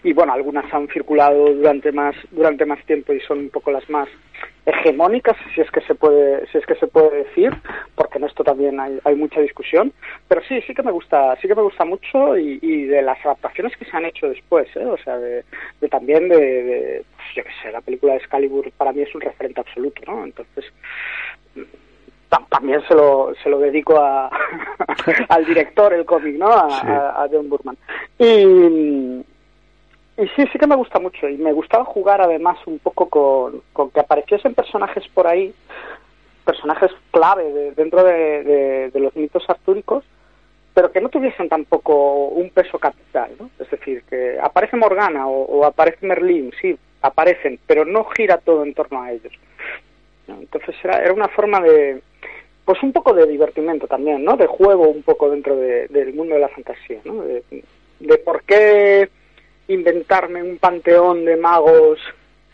y 0.04 0.14
bueno, 0.14 0.34
algunas 0.34 0.72
han 0.74 0.88
circulado 0.88 1.54
durante 1.54 1.92
más 1.92 2.16
durante 2.32 2.66
más 2.66 2.84
tiempo 2.86 3.14
y 3.14 3.20
son 3.22 3.40
un 3.40 3.50
poco 3.50 3.72
las 3.72 3.88
más 3.90 4.08
hegemónicas, 4.66 5.36
si 5.54 5.62
es 5.62 5.70
que 5.72 5.82
se 5.82 5.96
puede 5.96 6.48
si 6.48 6.58
es 6.58 6.66
que 6.66 6.76
se 6.76 6.88
puede 6.88 7.24
decir, 7.24 7.52
porque 7.96 8.18
en 8.18 8.26
esto 8.26 8.44
también 8.44 8.80
hay, 8.80 9.00
hay 9.04 9.16
mucha 9.16 9.40
discusión, 9.42 9.94
pero 10.28 10.42
sí 10.48 10.62
sí 10.62 10.74
que 10.74 10.84
me 10.84 10.92
gusta 10.92 11.36
sí 11.42 11.48
que 11.48 11.56
me 11.56 11.62
gusta 11.62 11.86
mucho 11.86 12.38
y, 12.38 12.60
y 12.62 12.86
de 12.86 13.02
las 13.02 13.24
adaptaciones 13.26 13.76
que 13.78 13.86
se 13.86 13.96
han 13.96 14.06
hecho 14.06 14.28
después, 14.30 14.68
¿eh? 14.76 14.86
o 14.86 14.98
sea, 14.98 15.18
de, 15.18 15.44
de 15.80 15.88
también 15.90 16.30
de, 16.30 16.38
de 16.64 17.04
pues, 17.16 17.28
yo 17.36 17.44
qué 17.44 17.52
sé, 17.62 17.72
la 17.72 17.82
película 17.82 18.14
de 18.14 18.20
Excalibur 18.20 18.72
para 18.72 18.92
mí 18.94 19.02
es 19.02 19.14
un 19.16 19.22
referente 19.22 19.62
absoluto, 19.62 20.02
¿no? 20.08 20.24
Entonces 20.24 20.66
también 22.50 22.82
se 22.88 22.94
lo, 22.94 23.34
se 23.44 23.50
lo 23.50 23.60
dedico 23.60 23.98
a, 24.00 24.30
al 25.30 25.46
director 25.46 25.94
el 25.94 26.06
cómic, 26.06 26.36
¿no? 26.38 26.48
A, 26.48 26.70
Sí. 26.70 26.88
a, 26.88 27.24
a 27.24 27.28
John 27.30 27.50
Burman. 27.50 27.78
Y, 28.20 29.22
y 30.18 30.28
sí, 30.30 30.44
sí 30.52 30.60
que 30.60 30.68
me 30.68 30.76
gusta 30.76 31.00
mucho. 31.00 31.28
Y 31.28 31.38
me 31.38 31.54
gustaba 31.54 31.86
jugar 31.86 32.22
además 32.22 32.58
un 32.66 32.80
poco 32.80 33.08
con, 33.10 33.62
con 33.74 33.90
que 33.92 34.00
apareciesen 34.00 34.54
personajes 34.54 35.08
por 35.10 35.28
ahí, 35.28 35.54
personajes 36.46 36.92
clave 37.12 37.52
de- 37.52 37.72
dentro 37.72 38.04
de, 38.04 38.92
los 38.94 39.16
mitos 39.16 39.50
artúricos, 39.50 40.04
pero 40.74 40.92
que 40.92 41.02
no 41.02 41.10
tuviesen 41.10 41.50
tampoco 41.50 42.26
un 42.28 42.50
peso 42.50 42.80
capital, 42.80 43.32
¿no? 43.40 43.50
Es 43.60 43.70
decir, 43.70 44.04
que 44.04 44.40
aparece 44.42 44.78
Morgana 44.78 45.28
o, 45.28 45.66
aparece 45.66 46.06
Merlín, 46.06 46.52
sí, 46.62 46.78
aparecen, 47.02 47.60
pero 47.68 47.84
no 47.86 48.06
gira 48.06 48.38
todo 48.38 48.64
en 48.64 48.74
torno 48.74 49.02
a 49.02 49.12
ellos. 49.12 49.34
Entonces 50.28 50.76
era, 50.84 51.00
era 51.02 51.14
una 51.14 51.28
forma 51.28 51.60
de, 51.60 52.02
pues 52.64 52.82
un 52.84 52.94
poco 52.94 53.14
de 53.14 53.26
divertimento 53.28 53.88
también, 53.88 54.24
¿no? 54.24 54.38
De 54.38 54.48
juego 54.48 54.88
un 54.88 55.04
poco 55.04 55.30
dentro 55.30 55.56
de- 55.58 55.88
del 55.88 56.14
mundo 56.14 56.36
de 56.36 56.42
la 56.42 56.50
fantasía, 56.50 57.00
¿no? 57.04 57.22
De 57.24 58.18
por 58.24 58.44
qué 58.44 59.10
inventarme 59.68 60.42
un 60.44 60.58
panteón 60.58 61.26
de 61.26 61.36
magos 61.38 62.00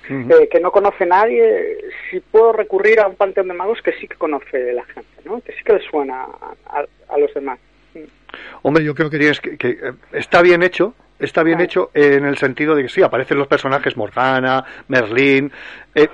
eh, 0.10 0.48
que 0.50 0.60
no 0.60 0.72
conoce 0.72 1.06
nadie, 1.06 1.78
si 2.10 2.20
puedo 2.22 2.54
recurrir 2.54 3.00
a 3.02 3.08
un 3.08 3.16
panteón 3.16 3.48
de 3.50 3.54
magos 3.54 3.82
que 3.82 3.92
sí 3.94 4.08
que 4.08 4.16
conoce 4.16 4.72
la 4.74 4.86
gente, 4.86 5.10
¿no? 5.26 5.42
Que 5.42 5.52
sí 5.54 5.60
que 5.66 5.74
le 5.74 5.82
suena 5.90 6.24
a, 6.24 6.56
a- 6.80 6.86
a 7.14 7.18
los 7.18 7.34
demás. 7.34 7.60
Hombre, 8.62 8.84
yo 8.84 8.94
creo 8.96 9.10
que 9.10 9.18
tienes 9.20 9.42
que, 9.42 9.58
que, 9.58 9.70
eh, 9.70 9.94
está 10.14 10.42
bien 10.42 10.64
hecho, 10.64 10.94
está 11.20 11.44
bien 11.44 11.60
Ah. 11.60 11.64
hecho 11.64 11.92
en 11.94 12.26
el 12.26 12.38
sentido 12.38 12.76
de 12.76 12.84
que 12.84 12.90
sí, 12.90 13.02
aparecen 13.02 13.38
los 13.38 13.48
personajes 13.48 13.98
Morgana, 13.98 14.64
Merlín, 14.88 15.52
eh, 15.96 16.08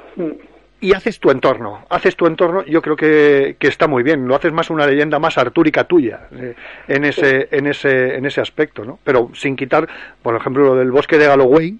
y 0.83 0.93
haces 0.93 1.19
tu 1.19 1.31
entorno, 1.31 1.85
haces 1.89 2.15
tu 2.17 2.27
entorno, 2.27 2.63
yo 2.65 2.81
creo 2.81 2.95
que, 2.97 3.55
que 3.57 3.67
está 3.67 3.87
muy 3.87 4.03
bien, 4.03 4.27
lo 4.27 4.35
haces 4.35 4.51
más 4.51 4.69
una 4.69 4.85
leyenda 4.85 5.17
más 5.17 5.37
artúrica 5.37 5.85
tuya 5.85 6.27
eh, 6.35 6.55
en 6.89 7.05
ese, 7.05 7.47
en 7.51 7.67
ese, 7.67 8.15
en 8.17 8.25
ese 8.25 8.41
aspecto, 8.41 8.83
¿no? 8.83 8.99
Pero 9.03 9.29
sin 9.33 9.55
quitar, 9.55 9.87
por 10.21 10.35
ejemplo, 10.35 10.65
lo 10.65 10.75
del 10.75 10.91
bosque 10.91 11.17
de 11.17 11.27
Galloway, 11.27 11.77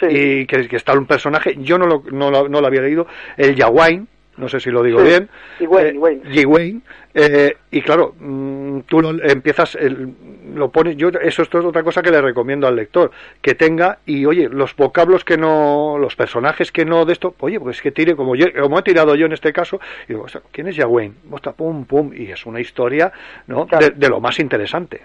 Sí. 0.00 0.06
y 0.10 0.46
que, 0.46 0.68
que 0.68 0.76
está 0.76 0.92
un 0.92 1.06
personaje, 1.06 1.56
yo 1.58 1.76
no 1.76 1.86
lo, 1.86 2.02
no, 2.12 2.30
lo, 2.30 2.48
no 2.48 2.60
lo 2.60 2.66
había 2.66 2.82
leído, 2.82 3.06
el 3.36 3.54
Yawain, 3.56 4.06
no 4.38 4.48
sé 4.48 4.60
si 4.60 4.70
lo 4.70 4.82
digo 4.82 5.00
Sí, 5.00 5.04
bien, 5.06 5.28
Ywain, 5.60 5.86
eh, 5.86 5.92
Ywain. 5.94 6.22
Ywain, 6.32 6.82
eh, 7.14 7.56
y 7.70 7.82
claro, 7.82 8.14
mm, 8.18 8.80
tú 8.86 9.00
lo 9.02 9.10
empiezas, 9.22 9.74
el- 9.74 10.14
lo 10.54 10.70
pones, 10.70 10.96
yo 10.96 11.08
eso 11.08 11.42
esto 11.42 11.58
es 11.58 11.64
otra 11.64 11.82
cosa 11.82 12.00
que 12.02 12.10
le 12.10 12.20
recomiendo 12.22 12.66
al 12.66 12.76
lector, 12.76 13.10
que 13.42 13.54
tenga, 13.54 13.98
y 14.06 14.24
oye, 14.26 14.48
los 14.48 14.74
vocablos 14.76 15.24
que 15.24 15.36
no, 15.36 15.98
los 15.98 16.16
personajes 16.16 16.72
que 16.72 16.84
no 16.84 17.04
de 17.04 17.12
esto, 17.12 17.34
oye, 17.40 17.60
pues 17.60 17.82
que 17.82 17.90
tire 17.90 18.16
como 18.16 18.34
yo, 18.36 18.46
como 18.60 18.78
he 18.78 18.82
tirado 18.82 19.14
yo 19.14 19.26
en 19.26 19.32
este 19.32 19.52
caso, 19.52 19.80
y 20.08 20.12
digo, 20.14 20.24
"Ostras, 20.24 20.44
¿quién 20.52 20.68
es 20.68 20.76
Yawain? 20.76 21.14
Ostras, 21.30 21.54
pum, 21.54 21.84
pum, 21.84 22.12
y 22.14 22.30
es 22.30 22.46
una 22.46 22.60
historia, 22.60 23.12
¿no? 23.46 23.66
Claro. 23.66 23.86
De, 23.86 23.90
de 23.92 24.08
lo 24.08 24.20
más 24.20 24.38
interesante. 24.38 25.02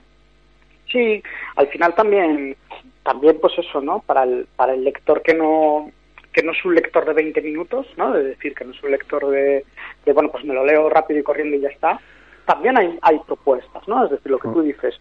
Sí, 0.92 1.24
al 1.56 1.68
final 1.68 1.96
también, 1.96 2.56
también 3.02 3.38
pues 3.42 3.54
eso, 3.58 3.82
¿no? 3.82 4.00
Para 4.06 4.24
el, 4.24 4.48
para 4.56 4.74
el 4.76 4.84
lector 4.84 5.22
que 5.24 5.34
no 5.34 5.90
que 6.34 6.44
no 6.44 6.52
es 6.52 6.66
un 6.66 6.76
lector 6.76 7.06
de 7.06 7.14
20 7.14 7.42
minutos, 7.42 7.88
¿no? 7.96 8.12
De 8.12 8.24
decir 8.24 8.56
que 8.56 8.66
no 8.66 8.72
es 8.72 8.84
un 8.84 8.92
lector 8.92 9.30
de, 9.30 9.64
de, 10.06 10.14
bueno, 10.14 10.30
pues 10.32 10.44
me 10.44 10.54
lo 10.54 10.66
leo 10.66 10.90
rápido 10.90 11.20
y 11.20 11.24
corriendo 11.24 11.56
y 11.56 11.62
ya 11.62 11.70
está. 11.70 12.00
También 12.46 12.78
hay, 12.78 12.98
hay 13.02 13.20
propuestas, 13.26 13.88
¿no? 13.88 14.04
Es 14.04 14.12
decir, 14.12 14.32
lo 14.32 14.40
que 14.40 14.50
tú 14.50 14.62
dices. 14.62 15.00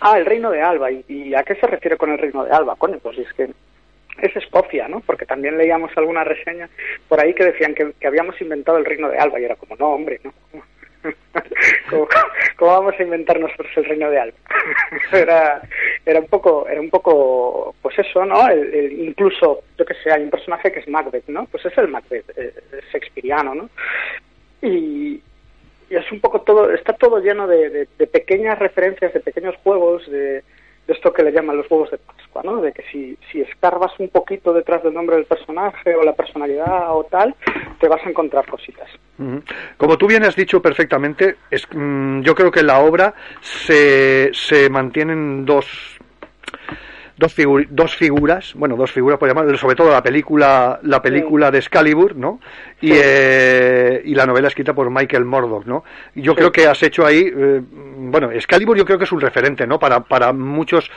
Ah, 0.00 0.18
el 0.18 0.26
reino 0.26 0.50
de 0.50 0.62
Alba. 0.62 0.90
¿Y, 0.90 1.04
y 1.08 1.34
a 1.34 1.42
qué 1.42 1.54
se 1.56 1.66
refiere 1.66 1.96
con 1.96 2.10
el 2.10 2.18
reino 2.18 2.44
de 2.44 2.52
Alba? 2.52 2.76
Coño, 2.76 2.98
pues 3.02 3.18
es 3.18 3.32
que 3.32 3.50
es 4.22 4.36
Escocia, 4.36 4.86
¿no? 4.88 5.00
Porque 5.00 5.26
también 5.26 5.56
leíamos 5.56 5.90
alguna 5.96 6.24
reseña 6.24 6.68
por 7.08 7.20
ahí 7.20 7.34
que 7.34 7.44
decían 7.44 7.74
que, 7.74 7.92
que 7.98 8.06
habíamos 8.06 8.40
inventado 8.40 8.78
el 8.78 8.84
reino 8.84 9.08
de 9.08 9.18
Alba 9.18 9.40
y 9.40 9.44
era 9.44 9.56
como, 9.56 9.76
no, 9.76 9.88
hombre, 9.88 10.20
no. 10.22 10.32
¿Cómo, 11.90 12.08
cómo 12.56 12.70
vamos 12.72 12.94
a 12.98 13.02
inventar 13.02 13.38
nosotros 13.40 13.68
el 13.76 13.84
reino 13.84 14.10
de 14.10 14.18
Alba? 14.18 14.36
era, 15.12 15.62
era 16.04 16.20
un 16.20 16.26
poco, 16.26 16.66
era 16.68 16.80
un 16.80 16.90
poco, 16.90 17.74
pues 17.82 17.98
eso, 17.98 18.24
¿no? 18.24 18.48
El, 18.48 18.74
el- 18.74 19.00
incluso, 19.08 19.62
yo 19.78 19.84
que 19.84 19.94
sé, 19.94 20.12
hay 20.12 20.22
un 20.22 20.30
personaje 20.30 20.70
que 20.72 20.80
es 20.80 20.88
Macbeth, 20.88 21.28
¿no? 21.28 21.46
Pues 21.46 21.64
es 21.64 21.76
el 21.78 21.88
Macbeth 21.88 22.30
eh, 22.36 22.52
shakespeariano, 22.92 23.54
¿no? 23.54 23.70
Y, 24.62 25.22
es 25.88 26.12
un 26.12 26.20
poco 26.20 26.42
todo, 26.42 26.70
está 26.72 26.92
todo 26.92 27.18
lleno 27.18 27.48
de 27.48 27.88
pequeñas 28.06 28.58
referencias, 28.60 29.12
de 29.12 29.18
pequeños 29.18 29.56
juegos, 29.64 30.08
de, 30.08 30.44
esto 30.92 31.12
que 31.12 31.22
le 31.22 31.32
llaman 31.32 31.56
los 31.56 31.70
huevos 31.70 31.90
de 31.90 31.98
Pascua, 31.98 32.42
¿no? 32.44 32.60
De 32.60 32.72
que 32.72 32.82
si, 32.90 33.16
si 33.30 33.40
escarbas 33.40 33.92
un 33.98 34.08
poquito 34.08 34.52
detrás 34.52 34.82
del 34.82 34.94
nombre 34.94 35.16
del 35.16 35.24
personaje 35.24 35.94
o 35.94 36.02
la 36.02 36.14
personalidad 36.14 36.94
o 36.96 37.04
tal, 37.04 37.34
te 37.78 37.88
vas 37.88 38.04
a 38.04 38.10
encontrar 38.10 38.46
cositas. 38.46 38.88
Como 39.76 39.98
tú 39.98 40.06
bien 40.06 40.24
has 40.24 40.34
dicho 40.34 40.62
perfectamente, 40.62 41.36
es, 41.50 41.66
mm, 41.70 42.22
yo 42.22 42.34
creo 42.34 42.50
que 42.50 42.60
en 42.60 42.68
la 42.68 42.78
obra 42.78 43.14
se, 43.40 44.30
se 44.32 44.70
mantienen 44.70 45.44
dos 45.44 45.99
dos, 47.20 47.36
figu- 47.36 47.66
dos 47.70 47.94
figuras, 47.94 48.54
bueno, 48.56 48.76
dos 48.76 48.90
figuras 48.90 49.18
por 49.18 49.28
llamar, 49.28 49.56
sobre 49.58 49.76
todo 49.76 49.90
la 49.92 50.02
película 50.02 50.80
la 50.82 51.00
película 51.02 51.50
de 51.50 51.58
Excalibur, 51.58 52.16
¿no? 52.16 52.40
Y, 52.80 52.88
Sí. 52.88 53.00
eh, 53.02 54.02
y 54.04 54.14
la 54.14 54.26
novela 54.26 54.48
escrita 54.48 54.72
por 54.72 54.90
Michael 54.90 55.24
Murdoch, 55.26 55.66
¿no? 55.66 55.84
Y 56.14 56.22
Yo 56.22 56.32
Sí. 56.32 56.36
creo 56.38 56.50
que 56.52 56.66
has 56.66 56.82
hecho 56.82 57.04
ahí, 57.04 57.30
eh, 57.34 57.60
bueno, 58.12 58.30
Excalibur 58.32 58.76
yo 58.76 58.84
creo 58.84 58.98
que 58.98 59.04
es 59.04 59.12
un 59.12 59.20
referente, 59.20 59.66
¿no? 59.66 59.78
Para 59.78 60.00
para 60.00 60.32
muchos 60.32 60.90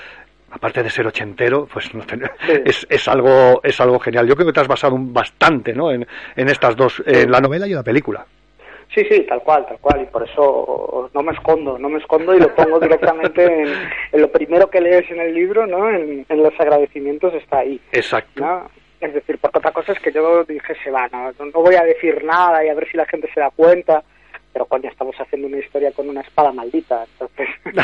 aparte 0.51 0.83
de 0.83 0.89
ser 0.91 1.05
ochentero, 1.07 1.67
pues 1.71 1.93
no 1.95 2.03
ten- 2.05 2.21
Sí. 2.45 2.53
es, 2.65 2.85
es 2.89 3.07
algo 3.07 3.59
es 3.63 3.81
algo 3.81 3.99
genial. 3.99 4.27
Yo 4.27 4.35
creo 4.35 4.47
que 4.47 4.53
te 4.53 4.59
has 4.61 4.67
basado 4.67 4.95
un- 4.95 5.11
bastante, 5.13 5.73
¿no? 5.73 5.91
En, 5.91 6.05
en 6.35 6.47
estas 6.49 6.75
dos, 6.75 7.01
en 7.05 7.29
la 7.31 7.41
novela 7.41 7.67
y 7.67 7.71
en 7.71 7.77
la 7.77 7.83
película. 7.83 8.25
Sí, 8.93 9.03
sí, 9.09 9.21
tal 9.21 9.41
cual, 9.41 9.65
tal 9.65 9.79
cual, 9.79 10.01
y 10.01 10.05
por 10.05 10.23
eso 10.23 11.09
no 11.13 11.23
me 11.23 11.31
escondo, 11.31 11.79
no 11.79 11.89
me 11.89 11.97
escondo 11.97 12.35
y 12.35 12.39
lo 12.39 12.53
pongo 12.53 12.79
directamente 12.79 13.43
en, 13.61 13.67
en 14.11 14.21
lo 14.21 14.31
primero 14.31 14.69
que 14.69 14.81
lees 14.81 15.09
en 15.09 15.19
el 15.19 15.33
libro, 15.33 15.65
¿no? 15.65 15.89
En, 15.89 16.25
en 16.29 16.43
los 16.43 16.53
agradecimientos 16.59 17.33
está 17.33 17.59
ahí, 17.59 17.81
Exacto. 17.91 18.43
¿no? 18.43 18.69
Es 19.01 19.13
decir, 19.13 19.37
porque 19.39 19.57
otra 19.57 19.71
cosa 19.71 19.93
es 19.93 19.99
que 19.99 20.11
yo 20.11 20.43
dije, 20.43 20.75
se 20.83 20.91
va, 20.91 21.09
¿no? 21.09 21.31
No 21.39 21.61
voy 21.61 21.75
a 21.75 21.83
decir 21.83 22.23
nada 22.23 22.63
y 22.63 22.69
a 22.69 22.73
ver 22.75 22.87
si 22.89 22.95
la 22.95 23.05
gente 23.05 23.29
se 23.33 23.39
da 23.39 23.49
cuenta, 23.49 24.03
pero 24.53 24.65
coño, 24.65 24.89
estamos 24.89 25.15
haciendo 25.19 25.47
una 25.47 25.57
historia 25.57 25.91
con 25.91 26.07
una 26.07 26.21
espada 26.21 26.51
maldita, 26.51 27.05
entonces... 27.13 27.49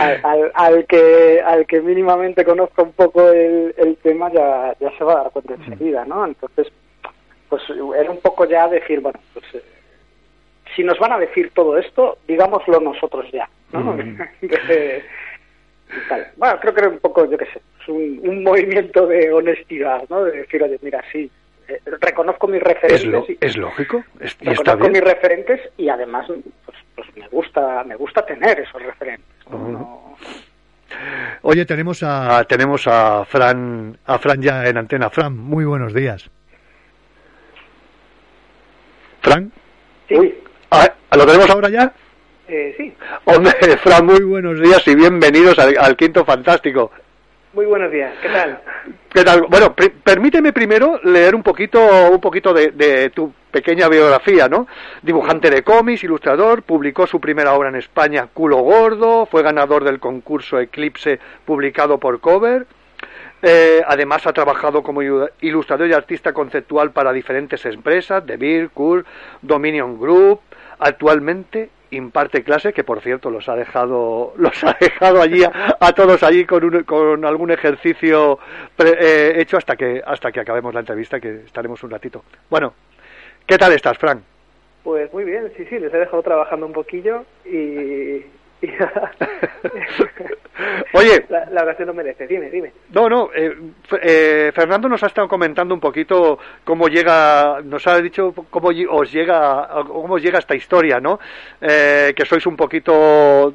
al, 0.00 0.20
al, 0.24 0.52
al 0.54 0.86
que 0.86 1.42
al 1.44 1.66
que 1.66 1.82
mínimamente 1.82 2.44
conozca 2.44 2.82
un 2.82 2.92
poco 2.92 3.28
el, 3.28 3.74
el 3.76 3.96
tema 3.98 4.32
ya, 4.32 4.74
ya 4.80 4.90
se 4.96 5.04
va 5.04 5.12
a 5.12 5.22
dar 5.24 5.30
cuenta 5.32 5.54
enseguida, 5.54 6.06
¿no? 6.06 6.24
Entonces, 6.24 6.72
pues 7.48 7.62
era 7.98 8.10
un 8.10 8.20
poco 8.20 8.44
ya 8.44 8.68
decir, 8.68 9.00
bueno, 9.00 9.18
pues 9.34 9.44
eh, 9.54 9.62
si 10.74 10.82
nos 10.84 10.98
van 10.98 11.12
a 11.12 11.18
decir 11.18 11.50
todo 11.54 11.78
esto, 11.78 12.18
digámoslo 12.26 12.80
nosotros 12.80 13.26
ya, 13.32 13.48
¿no? 13.72 13.80
Mm. 13.80 14.16
De- 14.40 15.04
y 15.88 16.08
tal. 16.08 16.26
Bueno, 16.36 16.58
creo 16.60 16.74
que 16.74 16.80
era 16.80 16.88
un 16.90 16.98
poco, 16.98 17.30
yo 17.30 17.38
qué 17.38 17.46
sé, 17.46 17.60
es 17.80 17.88
un, 17.88 18.20
un 18.24 18.42
movimiento 18.42 19.06
de 19.06 19.32
honestidad, 19.32 20.02
¿no? 20.08 20.24
De 20.24 20.38
decir, 20.38 20.62
oye, 20.62 20.78
mira, 20.82 21.00
sí, 21.12 21.30
eh, 21.68 21.80
reconozco 22.00 22.48
mis 22.48 22.60
referentes, 22.62 23.02
Es, 23.02 23.06
lo- 23.06 23.24
y, 23.28 23.38
es 23.40 23.56
lógico, 23.56 24.02
es- 24.20 24.36
y 24.40 24.50
está 24.50 24.72
reconozco 24.72 24.78
bien. 24.78 24.92
mis 24.92 25.02
referentes 25.04 25.60
y 25.76 25.88
además, 25.88 26.26
pues, 26.64 26.78
pues 26.96 27.16
me 27.16 27.28
gusta, 27.28 27.84
me 27.84 27.94
gusta 27.96 28.26
tener 28.26 28.58
esos 28.60 28.82
referentes. 28.82 29.26
¿no? 29.50 30.16
Oye, 31.42 31.64
tenemos 31.66 32.02
a 32.02 32.44
tenemos 32.48 32.86
a 32.86 33.24
Fran 33.24 33.96
a 34.06 34.18
Fran 34.18 34.40
ya 34.42 34.66
en 34.66 34.76
antena. 34.78 35.10
Fran, 35.10 35.36
muy 35.36 35.64
buenos 35.64 35.92
días. 35.94 36.28
Fran, 39.26 39.50
Sí, 40.08 40.14
¿lo 41.16 41.26
tenemos 41.26 41.50
ahora 41.50 41.68
ya? 41.68 41.92
eh, 42.46 42.74
sí. 42.78 42.94
Hombre, 43.24 43.52
Fran, 43.82 44.06
muy 44.06 44.20
buenos 44.22 44.60
días 44.60 44.86
y 44.86 44.94
bienvenidos 44.94 45.58
al, 45.58 45.76
al 45.76 45.96
Quinto 45.96 46.24
Fantástico. 46.24 46.92
Muy 47.52 47.66
buenos 47.66 47.90
días, 47.90 48.14
¿qué 48.22 48.28
tal? 48.28 48.60
¿Qué 49.12 49.24
tal? 49.24 49.46
Bueno, 49.48 49.74
permíteme 50.04 50.52
primero 50.52 51.00
leer 51.02 51.34
un 51.34 51.42
poquito, 51.42 51.80
un 52.08 52.20
poquito 52.20 52.54
de, 52.54 52.70
de 52.70 53.10
tu 53.10 53.32
pequeña 53.50 53.88
biografía, 53.88 54.48
¿no? 54.48 54.68
Dibujante 55.02 55.50
de 55.50 55.64
cómics, 55.64 56.04
ilustrador, 56.04 56.62
publicó 56.62 57.08
su 57.08 57.20
primera 57.20 57.52
obra 57.54 57.70
en 57.70 57.76
España, 57.76 58.28
Culo 58.32 58.58
Gordo, 58.58 59.26
fue 59.26 59.42
ganador 59.42 59.82
del 59.82 59.98
concurso 59.98 60.60
Eclipse 60.60 61.18
publicado 61.44 61.98
por 61.98 62.20
Cover. 62.20 62.64
Eh, 63.42 63.82
además 63.86 64.26
ha 64.26 64.32
trabajado 64.32 64.82
como 64.82 65.02
ilu- 65.02 65.30
ilustrador 65.42 65.88
y 65.88 65.92
artista 65.92 66.32
conceptual 66.32 66.90
para 66.92 67.12
diferentes 67.12 67.64
empresas, 67.66 68.24
De 68.26 68.36
Beer, 68.36 68.70
Cool, 68.70 69.04
Dominion 69.42 69.98
Group. 70.00 70.40
Actualmente 70.78 71.70
imparte 71.90 72.42
clase, 72.42 72.72
que 72.72 72.82
por 72.82 73.00
cierto 73.00 73.30
los 73.30 73.48
ha 73.48 73.54
dejado, 73.54 74.34
los 74.38 74.64
ha 74.64 74.76
dejado 74.80 75.20
allí 75.22 75.44
a, 75.44 75.92
todos 75.92 76.22
allí 76.22 76.44
con, 76.44 76.82
con 76.84 77.24
algún 77.24 77.50
ejercicio 77.50 78.38
eh, 78.78 79.34
hecho 79.36 79.56
hasta 79.56 79.76
que, 79.76 80.02
hasta 80.04 80.32
que 80.32 80.40
acabemos 80.40 80.74
la 80.74 80.80
entrevista, 80.80 81.20
que 81.20 81.42
estaremos 81.46 81.82
un 81.84 81.90
ratito. 81.90 82.24
Bueno, 82.50 82.74
¿qué 83.46 83.56
tal 83.58 83.72
estás, 83.72 83.96
Frank? 83.98 84.20
Pues 84.82 85.12
muy 85.12 85.24
bien, 85.24 85.50
sí, 85.56 85.64
sí, 85.68 85.78
les 85.78 85.92
he 85.92 85.98
dejado 85.98 86.22
trabajando 86.22 86.66
un 86.66 86.72
poquillo 86.72 87.24
y, 87.44 88.24
Oye. 90.92 91.24
La, 91.28 91.62
ocasión 91.62 91.88
no 91.88 91.94
merece, 91.94 92.26
dime, 92.26 92.50
dime. 92.50 92.72
No, 92.92 93.08
no, 93.08 93.30
eh, 93.34 93.56
eh, 94.02 94.52
Fernando 94.54 94.88
nos 94.88 95.02
ha 95.02 95.06
estado 95.06 95.28
comentando 95.28 95.74
un 95.74 95.80
poquito 95.80 96.38
cómo 96.64 96.88
llega, 96.88 97.60
nos 97.62 97.86
ha 97.86 98.00
dicho 98.00 98.32
cómo 98.50 98.70
os 98.90 99.12
llega, 99.12 99.68
cómo 99.86 100.18
llega 100.18 100.38
esta 100.38 100.54
historia, 100.54 101.00
¿no? 101.00 101.18
Eh, 101.60 102.12
que 102.16 102.24
sois 102.24 102.46
un 102.46 102.56
poquito 102.56 103.52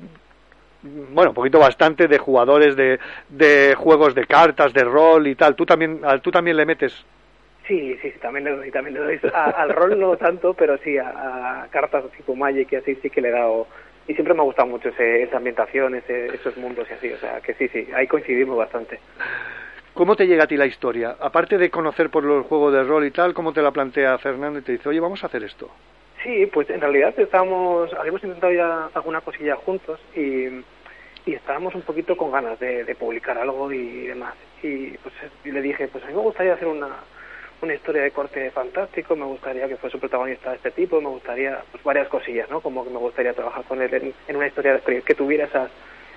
bueno, 0.84 1.30
un 1.30 1.36
poquito 1.36 1.60
bastante 1.60 2.08
de 2.08 2.18
jugadores 2.18 2.76
de, 2.76 3.00
de 3.30 3.76
juegos 3.76 4.16
de 4.16 4.26
cartas, 4.26 4.74
de 4.74 4.84
rol 4.84 5.28
y 5.28 5.36
tal. 5.36 5.56
¿Tú 5.56 5.66
también, 5.66 6.02
tú 6.22 6.32
también 6.32 6.58
le 6.58 6.66
metes? 6.66 7.06
Sí, 7.68 7.96
sí, 8.02 8.12
también 8.20 8.46
le 8.46 8.56
doy, 8.56 8.72
también 8.72 8.96
le 8.96 9.00
doy. 9.00 9.20
al 9.34 9.70
rol 9.70 10.00
no 10.00 10.18
tanto, 10.18 10.54
pero 10.54 10.78
sí 10.80 10.98
a, 10.98 11.64
a 11.64 11.68
cartas 11.70 12.06
tipo 12.18 12.36
Magic 12.36 12.72
y 12.72 12.76
así 12.76 12.96
sí 12.96 13.10
que 13.10 13.22
le 13.22 13.30
he 13.30 13.32
dado 13.32 13.68
y 14.08 14.14
siempre 14.14 14.34
me 14.34 14.42
ha 14.42 14.44
gustado 14.44 14.68
mucho 14.68 14.90
esa 14.90 15.38
ambientación, 15.38 15.96
esos 15.96 16.58
mundos 16.58 16.88
y 16.90 16.94
así, 16.94 17.12
o 17.12 17.18
sea, 17.18 17.42
que 17.42 17.54
sí, 17.54 17.68
sí, 17.68 17.88
ahí 17.94 18.08
coincidimos 18.08 18.58
bastante. 18.58 19.00
¿Cómo 19.94 20.16
te 20.16 20.26
llega 20.26 20.46
a 20.46 20.48
ti 20.48 20.56
la 20.56 20.66
historia? 20.66 21.18
Aparte 21.20 21.58
de 21.58 21.70
conocer 21.70 22.10
por 22.10 22.24
los 22.24 22.46
juegos 22.46 22.74
de 22.74 22.84
rol 22.84 23.06
y 23.06 23.12
tal, 23.12 23.34
¿cómo 23.34 23.52
te 23.52 23.62
la 23.62 23.72
plantea 23.72 24.18
Fernando 24.18 24.60
y 24.60 24.62
te 24.62 24.72
dice, 24.74 24.88
oye, 24.88 25.00
vamos 25.00 25.24
a 25.24 25.28
hacer 25.28 25.44
esto? 25.44 25.70
Sí, 26.24 26.46
pues 26.54 26.70
en 26.70 26.80
realidad 26.80 27.14
estábamos, 27.20 27.94
habíamos 27.94 28.24
intentado 28.24 28.54
ya 28.54 28.90
alguna 28.94 29.22
cosilla 29.22 29.56
juntos 29.56 30.00
y, 30.16 30.46
y 31.26 31.34
estábamos 31.34 31.76
un 31.76 31.82
poquito 31.82 32.16
con 32.16 32.32
ganas 32.32 32.60
de, 32.60 32.84
de 32.86 32.96
publicar 32.96 33.38
algo 33.38 33.72
y 33.72 34.08
demás. 34.08 34.36
Y 34.64 34.92
pues 34.98 35.14
le 35.44 35.62
dije, 35.62 35.88
pues 35.88 36.04
a 36.04 36.08
mí 36.08 36.14
me 36.14 36.22
gustaría 36.22 36.54
hacer 36.54 36.68
una, 36.68 36.90
una 37.62 37.74
historia 37.74 38.04
de 38.04 38.12
corte 38.12 38.50
fantástico, 38.52 39.16
me 39.16 39.26
gustaría 39.26 39.68
que 39.68 39.78
fuese 39.78 39.98
un 39.98 40.02
protagonista 40.02 40.50
de 40.50 40.58
este 40.58 40.72
tipo, 40.72 41.00
me 41.02 41.10
gustaría 41.10 41.60
pues 41.72 41.84
varias 41.84 42.08
cosillas, 42.08 42.50
¿no? 42.50 42.62
Como 42.62 42.84
que 42.84 42.90
me 42.90 42.98
gustaría 42.98 43.34
trabajar 43.34 43.64
con 43.66 43.82
él 43.82 44.14
en, 44.28 44.36
una 44.36 44.48
historia 44.48 44.80
que 44.80 45.16
tuviera 45.16 45.46
esas, 45.46 45.70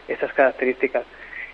esas 0.08 0.32
características. 0.32 1.04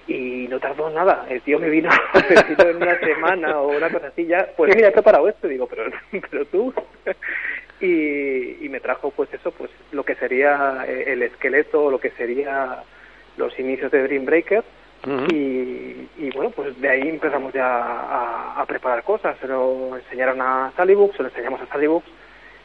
Y 0.07 0.49
no 0.49 0.59
tardó 0.59 0.91
nada, 0.91 1.27
el 1.29 1.41
tío 1.43 1.59
me 1.59 1.69
vino, 1.69 1.91
en 2.59 2.77
una 2.77 2.99
semana 2.99 3.61
o 3.61 3.77
una 3.77 3.91
cosa 3.91 4.09
así, 4.09 4.27
ya, 4.27 4.49
pues 4.57 4.75
mira, 4.75 4.89
he 4.89 4.93
preparado 4.93 5.29
esto, 5.29 5.47
digo, 5.47 5.67
pero, 5.67 5.85
pero 6.31 6.45
tú. 6.47 6.75
y, 7.81 8.65
y 8.65 8.69
me 8.69 8.81
trajo 8.81 9.11
pues 9.11 9.33
eso, 9.33 9.53
pues 9.53 9.71
lo 9.93 10.05
que 10.05 10.15
sería 10.17 10.85
eh, 10.87 11.13
el 11.13 11.23
esqueleto, 11.23 11.91
lo 11.91 12.01
que 12.01 12.11
sería 12.11 12.83
los 13.37 13.59
inicios 13.59 13.91
de 13.93 14.03
Dream 14.03 14.25
Breaker, 14.25 14.65
y, 15.07 16.31
bueno, 16.35 16.51
pues 16.51 16.79
de 16.81 16.89
ahí 16.89 17.09
empezamos 17.09 17.53
ya 17.53 18.61
a, 18.61 18.65
preparar 18.67 19.03
cosas. 19.03 19.37
Se 19.41 19.47
lo 19.49 19.97
enseñaron 19.97 20.41
a 20.41 20.73
Sallybook, 20.77 21.17
se 21.17 21.23
lo 21.23 21.29
enseñamos 21.29 21.61
a 21.61 21.67
Sallybook, 21.67 22.05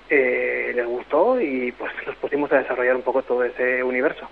eh, 0.10 0.72
les 0.76 0.86
gustó 0.86 1.40
y 1.40 1.72
pues 1.72 1.92
nos 2.06 2.16
pusimos 2.18 2.52
a 2.52 2.58
desarrollar 2.58 2.96
un 2.96 3.02
poco 3.02 3.24
todo 3.24 3.44
ese 3.44 3.82
universo. 3.84 4.28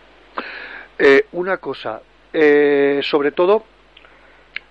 Eh, 0.99 1.25
una 1.31 1.57
cosa, 1.57 2.01
eh, 2.31 2.99
sobre 3.03 3.31
todo 3.31 3.63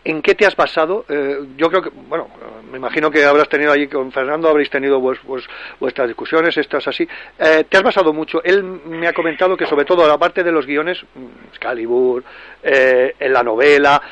¿En 0.04 0.20
qué 0.20 0.34
te 0.34 0.44
has 0.46 0.56
basado? 0.56 1.04
Eh, 1.08 1.38
yo 1.56 1.68
creo 1.68 1.82
que, 1.82 1.90
bueno, 1.90 2.28
me 2.70 2.78
imagino 2.78 3.08
que 3.08 3.24
habrás 3.24 3.48
tenido 3.48 3.70
allí 3.70 3.86
con 3.86 4.10
Fernando, 4.10 4.48
habréis 4.48 4.68
tenido 4.68 5.00
vuestras 5.00 6.08
discusiones, 6.08 6.56
estas 6.56 6.88
así. 6.88 7.06
Eh, 7.38 7.64
¿Te 7.68 7.76
has 7.76 7.84
basado 7.84 8.12
mucho? 8.12 8.42
Él 8.42 8.64
me 8.64 9.06
ha 9.06 9.12
comentado 9.12 9.56
que 9.56 9.66
sobre 9.66 9.84
todo 9.84 10.06
la 10.08 10.18
parte 10.18 10.42
de 10.42 10.50
los 10.50 10.66
guiones, 10.66 11.00
mm, 11.14 11.48
Excalibur, 11.50 12.24
eh, 12.62 13.14
en 13.18 13.32
la 13.32 13.42
novela, 13.42 14.02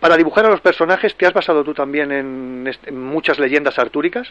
para 0.00 0.16
dibujar 0.16 0.44
a 0.44 0.50
los 0.50 0.60
personajes, 0.60 1.16
¿te 1.16 1.26
has 1.26 1.32
basado 1.32 1.64
tú 1.64 1.72
también 1.72 2.12
en, 2.12 2.70
muchas 2.92 3.38
leyendas 3.38 3.78
artúricas? 3.78 4.28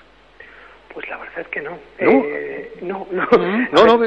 Pues 0.94 1.10
la 1.10 1.18
verdad 1.18 1.40
es 1.40 1.48
que 1.48 1.62
no. 1.62 1.78
No, 2.82 3.08
no, 3.12 3.28
no. 3.72 3.86
no, 3.86 3.98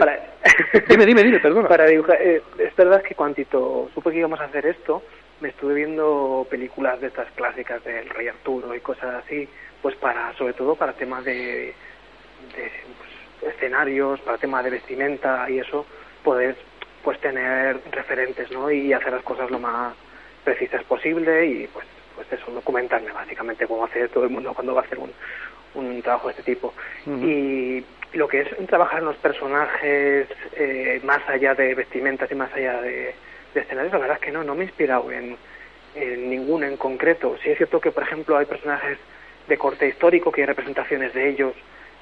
dime, 0.88 1.04
dime, 1.04 1.24
dime, 1.24 1.40
perdona. 1.40 1.68
Para 1.68 1.86
dibujar, 1.86 2.22
es 2.22 2.76
verdad 2.76 3.02
que 3.02 3.14
cuantito 3.14 3.90
supe 3.92 4.12
que 4.12 4.18
íbamos 4.18 4.40
a 4.40 4.44
hacer 4.44 4.66
esto, 4.66 5.02
me 5.40 5.50
estuve 5.50 5.74
viendo 5.74 6.46
películas 6.50 7.00
de 7.00 7.08
estas 7.08 7.30
clásicas 7.32 7.82
del 7.84 8.08
Rey 8.10 8.28
Arturo 8.28 8.74
y 8.74 8.80
cosas 8.80 9.24
así, 9.24 9.48
pues 9.82 9.94
para, 9.96 10.32
sobre 10.34 10.54
todo 10.54 10.74
para 10.74 10.92
temas 10.94 11.24
de, 11.24 11.74
pues, 12.52 13.54
escenarios, 13.54 14.20
para 14.20 14.38
temas 14.38 14.64
de 14.64 14.70
vestimenta 14.70 15.48
y 15.48 15.58
eso, 15.58 15.86
poder 16.24 16.56
pues 17.04 17.20
tener 17.20 17.80
referentes, 17.92 18.50
¿no? 18.50 18.70
Y 18.70 18.92
hacer 18.92 19.12
las 19.12 19.22
cosas 19.22 19.50
lo 19.50 19.58
más 19.58 19.94
precisas 20.44 20.82
posible 20.84 21.46
y 21.46 21.66
pues 21.68 21.86
pues 22.18 22.32
eso, 22.32 22.50
documentarme 22.50 23.12
básicamente 23.12 23.64
cómo 23.64 23.84
hace 23.84 24.08
todo 24.08 24.24
el 24.24 24.30
mundo 24.30 24.52
cuando 24.52 24.74
va 24.74 24.80
a 24.80 24.84
hacer 24.84 24.98
un, 24.98 25.12
un 25.76 26.02
trabajo 26.02 26.26
de 26.26 26.32
este 26.32 26.42
tipo. 26.42 26.74
Y 27.06 27.84
lo 28.12 28.26
que 28.26 28.40
es 28.40 28.66
trabajar 28.66 28.98
en 28.98 29.04
los 29.04 29.16
personajes 29.18 30.26
eh, 30.56 31.00
más 31.04 31.20
allá 31.28 31.54
de 31.54 31.76
vestimentas 31.76 32.28
y 32.32 32.34
más 32.34 32.52
allá 32.52 32.80
de, 32.80 33.14
de 33.58 33.64
escenarios, 33.64 33.92
la 33.92 33.98
verdad 33.98 34.16
es 34.20 34.22
que 34.22 34.32
no, 34.32 34.44
no 34.44 34.54
me 34.54 34.62
he 34.62 34.66
inspirado 34.66 35.10
en, 35.12 35.36
en 35.94 36.30
ninguno 36.30 36.66
en 36.66 36.76
concreto. 36.76 37.36
Sí 37.42 37.50
es 37.50 37.56
cierto 37.56 37.80
que, 37.80 37.90
por 37.90 38.02
ejemplo, 38.02 38.36
hay 38.36 38.46
personajes 38.46 38.98
de 39.46 39.58
corte 39.58 39.88
histórico, 39.88 40.30
que 40.30 40.42
hay 40.42 40.46
representaciones 40.46 41.12
de 41.14 41.28
ellos 41.28 41.54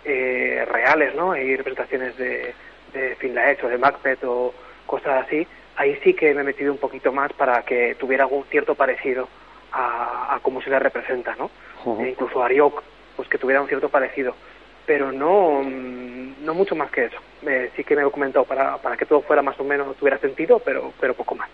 eh, 0.04 0.64
reales, 0.70 1.14
¿no? 1.14 1.32
Hay 1.32 1.56
representaciones 1.56 2.16
de, 2.16 2.54
de 2.92 3.16
Finlaech 3.16 3.64
o 3.64 3.68
de 3.68 3.78
Macbeth 3.78 4.24
o 4.24 4.54
cosas 4.86 5.24
así. 5.24 5.46
Ahí 5.76 5.98
sí 6.02 6.14
que 6.14 6.34
me 6.34 6.40
he 6.40 6.44
metido 6.44 6.72
un 6.72 6.78
poquito 6.78 7.12
más 7.12 7.32
para 7.32 7.62
que 7.62 7.94
tuviera 7.96 8.24
algún 8.24 8.44
cierto 8.44 8.74
parecido 8.74 9.28
a, 9.72 10.34
a 10.34 10.40
cómo 10.40 10.60
se 10.62 10.70
le 10.70 10.78
representa, 10.78 11.36
¿no? 11.36 11.50
E 12.00 12.08
incluso 12.08 12.42
Ariok, 12.42 12.82
pues 13.14 13.28
que 13.28 13.38
tuviera 13.38 13.62
un 13.62 13.68
cierto 13.68 13.88
parecido 13.88 14.34
pero 14.86 15.12
no, 15.12 15.62
mm, 15.62 16.44
no 16.44 16.54
mucho 16.54 16.74
más 16.74 16.90
que 16.90 17.06
eso. 17.06 17.18
Eh, 17.46 17.70
sí 17.76 17.84
que 17.84 17.94
me 17.94 18.00
he 18.00 18.04
documentado 18.04 18.44
para, 18.44 18.78
para 18.78 18.96
que 18.96 19.04
todo 19.04 19.20
fuera 19.20 19.42
más 19.42 19.58
o 19.60 19.64
menos, 19.64 19.96
tuviera 19.96 20.18
sentido, 20.18 20.60
pero, 20.64 20.92
pero 20.98 21.14
poco 21.14 21.34
más. 21.34 21.48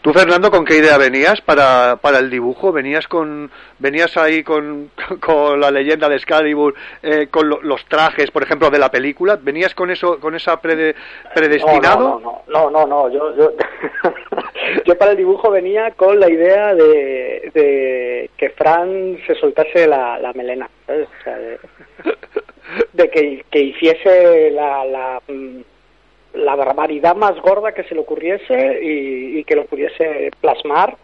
¿Tú, 0.00 0.12
Fernando, 0.12 0.52
con 0.52 0.64
qué 0.64 0.76
idea 0.76 0.96
venías 0.98 1.40
para, 1.40 1.96
para 1.96 2.20
el 2.20 2.30
dibujo? 2.30 2.70
¿Venías 2.70 3.08
con 3.08 3.50
venías 3.78 4.16
ahí 4.16 4.44
con, 4.44 4.90
con 5.20 5.60
la 5.60 5.70
leyenda 5.70 6.08
de 6.08 6.16
Excalibur, 6.16 6.74
eh, 7.02 7.26
con 7.28 7.48
los 7.48 7.84
trajes, 7.86 8.30
por 8.30 8.44
ejemplo, 8.44 8.70
de 8.70 8.78
la 8.78 8.90
película? 8.90 9.36
¿Venías 9.40 9.74
con 9.74 9.90
eso 9.90 10.20
con 10.20 10.36
esa 10.36 10.60
predestinado? 10.60 12.20
No, 12.20 12.42
no, 12.46 12.70
no, 12.70 12.86
no, 12.86 13.10
Yo, 13.10 13.36
yo, 13.36 13.52
yo 14.84 14.96
para 14.96 15.10
el 15.10 15.16
dibujo 15.16 15.50
venía 15.50 15.90
con 15.92 16.20
la 16.20 16.30
idea 16.30 16.72
de, 16.74 17.50
de 17.52 18.30
que 18.36 18.50
Fran 18.50 19.18
se 19.26 19.34
soltase 19.34 19.88
la, 19.88 20.18
la 20.20 20.32
melena. 20.34 20.70
O 20.86 21.24
sea, 21.24 21.36
de 21.36 21.58
de 22.92 23.10
que, 23.10 23.44
que 23.50 23.60
hiciese 23.60 24.50
la, 24.50 24.84
la, 24.84 25.22
mm, 25.26 25.60
la, 26.34 26.54
barbaridad 26.54 27.16
más 27.16 27.40
gorda 27.40 27.72
que 27.72 27.84
se 27.84 27.94
le 27.94 28.00
ocurriese 28.00 28.80
y, 28.82 29.44
que 29.44 29.56
lo 29.56 29.64
pudiese 29.66 30.30
plasmar 30.40 30.96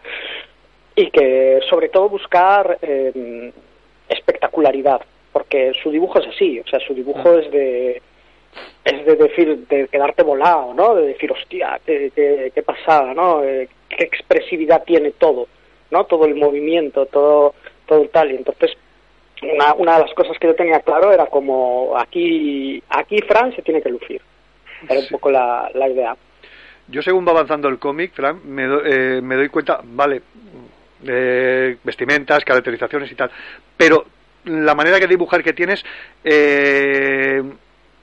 y 0.95 1.09
que 1.09 1.59
sobre 1.69 1.89
todo 1.89 2.09
buscar 2.09 2.77
em, 2.81 3.51
espectacularidad 4.09 5.01
porque 5.31 5.71
su 5.81 5.89
dibujo 5.89 6.19
es 6.19 6.27
así 6.27 6.59
o 6.59 6.67
sea 6.67 6.79
su 6.81 6.93
dibujo 6.93 7.29
ah. 7.29 7.39
es 7.39 7.51
de 7.51 8.01
es 8.83 9.05
de 9.05 9.15
decir 9.15 9.65
de 9.67 9.87
quedarte 9.87 10.23
volado 10.23 10.73
no 10.73 10.93
de 10.95 11.07
decir 11.07 11.31
hostia 11.31 11.79
qué, 11.85 12.11
qué, 12.53 12.63
pasada 12.63 13.13
no 13.13 13.43
eh, 13.43 13.69
qué 13.89 14.03
expresividad 14.03 14.83
tiene 14.83 15.11
todo 15.11 15.47
no 15.89 16.05
todo 16.05 16.25
el 16.25 16.35
movimiento 16.35 17.05
todo 17.05 17.55
todo 17.85 18.07
tal. 18.09 18.31
Y 18.31 18.35
entonces 18.35 18.71
una, 19.53 19.73
una 19.75 19.93
de 19.95 20.01
las 20.01 20.13
cosas 20.13 20.37
que 20.39 20.47
yo 20.47 20.55
tenía 20.55 20.79
claro 20.79 21.11
era 21.11 21.27
como 21.27 21.97
aquí, 21.97 22.81
aquí 22.89 23.19
Fran 23.21 23.55
se 23.55 23.61
tiene 23.61 23.81
que 23.81 23.89
lucir. 23.89 24.21
Era 24.87 24.99
un 24.99 25.07
poco 25.07 25.31
la, 25.31 25.69
la 25.73 25.87
idea. 25.89 26.15
Yo 26.87 27.01
según 27.01 27.25
va 27.25 27.31
avanzando 27.31 27.69
el 27.69 27.79
cómic, 27.79 28.13
Fran, 28.13 28.41
me, 28.45 28.63
eh, 28.65 29.21
me 29.21 29.35
doy 29.35 29.49
cuenta, 29.49 29.79
vale, 29.83 30.21
eh, 31.05 31.77
vestimentas, 31.83 32.43
caracterizaciones 32.43 33.11
y 33.11 33.15
tal, 33.15 33.31
pero 33.77 34.05
la 34.45 34.75
manera 34.75 34.99
de 34.99 35.07
dibujar 35.07 35.43
que 35.43 35.53
tienes, 35.53 35.83
eh, 36.23 37.41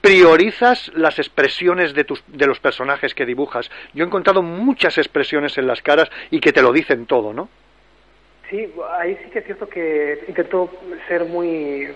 priorizas 0.00 0.90
las 0.94 1.18
expresiones 1.18 1.92
de, 1.92 2.04
tus, 2.04 2.22
de 2.26 2.46
los 2.46 2.58
personajes 2.58 3.14
que 3.14 3.26
dibujas. 3.26 3.70
Yo 3.92 4.04
he 4.04 4.06
encontrado 4.06 4.42
muchas 4.42 4.96
expresiones 4.98 5.58
en 5.58 5.66
las 5.66 5.82
caras 5.82 6.10
y 6.30 6.40
que 6.40 6.52
te 6.52 6.62
lo 6.62 6.72
dicen 6.72 7.06
todo, 7.06 7.32
¿no? 7.32 7.48
Sí, 8.50 8.68
ahí 8.98 9.16
sí 9.22 9.30
que 9.30 9.38
es 9.38 9.44
cierto 9.44 9.68
que 9.68 10.24
intento 10.26 10.68
ser 11.06 11.24
muy 11.24 11.88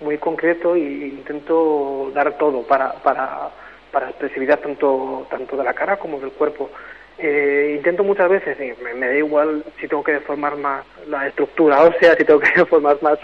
muy 0.00 0.18
concreto 0.18 0.76
y 0.76 1.04
intento 1.04 2.12
dar 2.14 2.38
todo 2.38 2.62
para 2.62 2.92
para 3.02 3.50
para 3.90 4.10
expresividad 4.10 4.60
tanto 4.60 5.26
tanto 5.28 5.56
de 5.56 5.64
la 5.64 5.74
cara 5.74 5.96
como 5.96 6.20
del 6.20 6.30
cuerpo. 6.30 6.70
Eh, 7.18 7.74
intento 7.76 8.04
muchas 8.04 8.28
veces, 8.28 8.58
y 8.60 8.82
me, 8.82 9.06
da 9.06 9.16
igual 9.16 9.64
si 9.80 9.88
tengo 9.88 10.04
que 10.04 10.12
deformar 10.12 10.56
más 10.56 10.84
la 11.08 11.26
estructura 11.26 11.82
o 11.82 11.92
sea, 11.98 12.14
si 12.14 12.24
tengo 12.24 12.40
que 12.40 12.52
deformar 12.56 12.98
más 13.02 13.18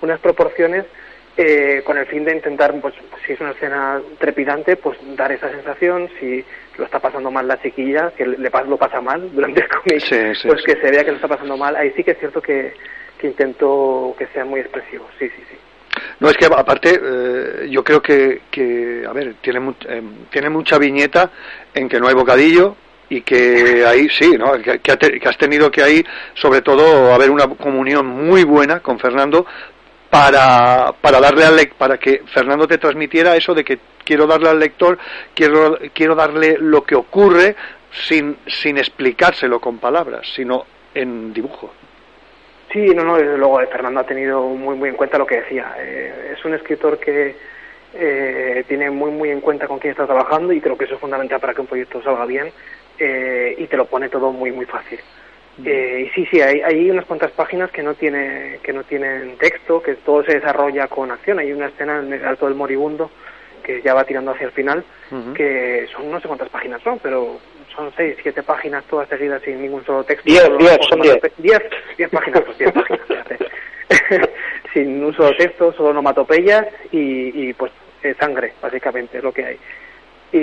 unas 0.00 0.20
proporciones, 0.20 0.84
eh, 1.36 1.82
con 1.84 1.96
el 1.96 2.06
fin 2.06 2.24
de 2.24 2.36
intentar, 2.36 2.74
pues 2.80 2.94
si 3.24 3.32
es 3.32 3.40
una 3.40 3.52
escena 3.52 4.00
trepidante, 4.18 4.76
pues 4.76 4.98
dar 5.16 5.32
esa 5.32 5.50
sensación, 5.50 6.10
si 6.20 6.44
lo 6.76 6.84
está 6.84 6.98
pasando 6.98 7.30
mal 7.30 7.48
la 7.48 7.60
chiquilla, 7.60 8.12
que 8.16 8.26
le, 8.26 8.50
lo 8.50 8.76
pasa 8.76 9.00
mal 9.00 9.30
durante 9.32 9.62
el 9.62 9.68
cómic, 9.68 10.04
pues 10.46 10.62
que 10.62 10.76
se 10.80 10.90
vea 10.90 11.04
que 11.04 11.10
lo 11.10 11.16
está 11.16 11.28
pasando 11.28 11.56
mal, 11.56 11.74
ahí 11.76 11.92
sí 11.96 12.04
que 12.04 12.12
es 12.12 12.18
cierto 12.18 12.42
que, 12.42 12.74
que 13.18 13.28
intento 13.28 14.14
que 14.18 14.26
sea 14.28 14.44
muy 14.44 14.60
expresivo, 14.60 15.08
sí, 15.18 15.28
sí, 15.28 15.42
sí. 15.50 15.56
No, 16.20 16.28
es 16.28 16.36
que 16.36 16.46
aparte, 16.46 17.00
eh, 17.02 17.68
yo 17.70 17.82
creo 17.82 18.00
que, 18.00 18.42
que, 18.50 19.04
a 19.08 19.12
ver, 19.12 19.34
tiene, 19.40 19.74
eh, 19.88 20.02
tiene 20.30 20.48
mucha 20.50 20.78
viñeta 20.78 21.30
en 21.74 21.88
que 21.88 21.98
no 21.98 22.08
hay 22.08 22.14
bocadillo, 22.14 22.76
y 23.12 23.20
que 23.20 23.84
ahí 23.86 24.08
sí, 24.08 24.32
¿no? 24.38 24.52
Que, 24.52 24.78
que, 24.78 25.28
has 25.28 25.36
tenido 25.36 25.70
que 25.70 25.82
ahí, 25.82 26.02
sobre 26.34 26.62
todo, 26.62 27.12
haber 27.12 27.30
una 27.30 27.46
comunión 27.46 28.06
muy 28.06 28.42
buena 28.42 28.80
con 28.80 28.98
Fernando 28.98 29.44
para, 30.12 30.92
para 31.00 31.20
darle 31.20 31.42
al 31.42 31.68
para 31.78 31.96
que 31.96 32.20
Fernando 32.34 32.68
te 32.68 32.76
transmitiera 32.76 33.34
eso 33.34 33.54
de 33.54 33.64
que 33.64 33.78
quiero 34.04 34.26
darle 34.26 34.50
al 34.50 34.58
lector, 34.58 34.98
quiero, 35.32 35.78
quiero 35.94 36.14
darle 36.14 36.58
lo 36.58 36.84
que 36.84 36.94
ocurre 36.94 37.56
sin, 37.90 38.36
sin 38.46 38.76
explicárselo 38.76 39.58
con 39.58 39.78
palabras, 39.78 40.30
sino 40.36 40.66
en 40.94 41.32
dibujo. 41.32 41.72
Sí, 42.70 42.88
no, 42.94 43.04
no, 43.04 43.18
luego 43.18 43.62
eh, 43.62 43.66
Fernando 43.68 44.00
ha 44.00 44.04
tenido 44.04 44.42
muy, 44.42 44.76
muy 44.76 44.90
en 44.90 44.96
cuenta 44.96 45.16
lo 45.16 45.26
que 45.26 45.40
decía. 45.40 45.76
Eh, 45.78 46.34
es 46.36 46.44
un 46.44 46.52
escritor 46.52 46.98
que 46.98 47.34
eh, 47.94 48.64
tiene 48.68 48.90
muy, 48.90 49.12
muy 49.12 49.30
en 49.30 49.40
cuenta 49.40 49.66
con 49.66 49.78
quién 49.78 49.92
está 49.92 50.04
trabajando 50.04 50.52
y 50.52 50.60
creo 50.60 50.76
que 50.76 50.84
eso 50.84 50.96
es 50.96 51.00
fundamental 51.00 51.40
para 51.40 51.54
que 51.54 51.62
un 51.62 51.66
proyecto 51.66 52.02
salga 52.02 52.26
bien 52.26 52.52
eh, 52.98 53.54
y 53.56 53.66
te 53.66 53.78
lo 53.78 53.86
pone 53.86 54.10
todo 54.10 54.30
muy 54.30 54.52
muy 54.52 54.66
fácil. 54.66 55.00
Eh, 55.64 56.06
y 56.06 56.14
sí, 56.14 56.26
sí, 56.30 56.40
hay, 56.40 56.62
hay 56.62 56.90
unas 56.90 57.04
cuantas 57.04 57.30
páginas 57.32 57.70
que 57.70 57.82
no 57.82 57.94
tiene 57.94 58.58
que 58.62 58.72
no 58.72 58.84
tienen 58.84 59.36
texto, 59.36 59.82
que 59.82 59.96
todo 59.96 60.24
se 60.24 60.34
desarrolla 60.34 60.88
con 60.88 61.10
acción. 61.10 61.38
Hay 61.38 61.52
una 61.52 61.66
escena 61.66 62.00
en 62.00 62.12
el 62.12 62.24
Alto 62.24 62.46
del 62.46 62.54
Moribundo 62.54 63.10
que 63.62 63.80
ya 63.82 63.94
va 63.94 64.04
tirando 64.04 64.32
hacia 64.32 64.46
el 64.46 64.52
final, 64.52 64.84
que 65.34 65.86
son 65.92 66.10
no 66.10 66.20
sé 66.20 66.26
cuántas 66.26 66.48
páginas 66.48 66.82
son, 66.82 66.98
pero 66.98 67.38
son 67.74 67.92
seis, 67.96 68.16
siete 68.22 68.42
páginas 68.42 68.84
todas 68.84 69.08
seguidas 69.08 69.40
sin 69.42 69.62
ningún 69.62 69.84
solo 69.84 70.04
texto. 70.04 70.24
Diez, 70.24 70.48
diez, 70.58 70.78
son 70.88 71.00
diez. 71.00 71.18
Diez, 71.96 72.10
páginas, 72.10 72.42
pues 72.42 72.58
diez 72.58 72.72
páginas, 72.72 73.06
sin 74.72 75.04
un 75.04 75.14
solo 75.14 75.36
texto, 75.36 75.72
solo 75.74 75.90
onomatopeyas 75.90 76.66
y, 76.90 77.48
y 77.48 77.52
pues 77.52 77.70
eh, 78.02 78.14
sangre, 78.18 78.52
básicamente, 78.60 79.18
es 79.18 79.24
lo 79.24 79.32
que 79.32 79.44
hay. 79.44 79.58
Y, 80.32 80.38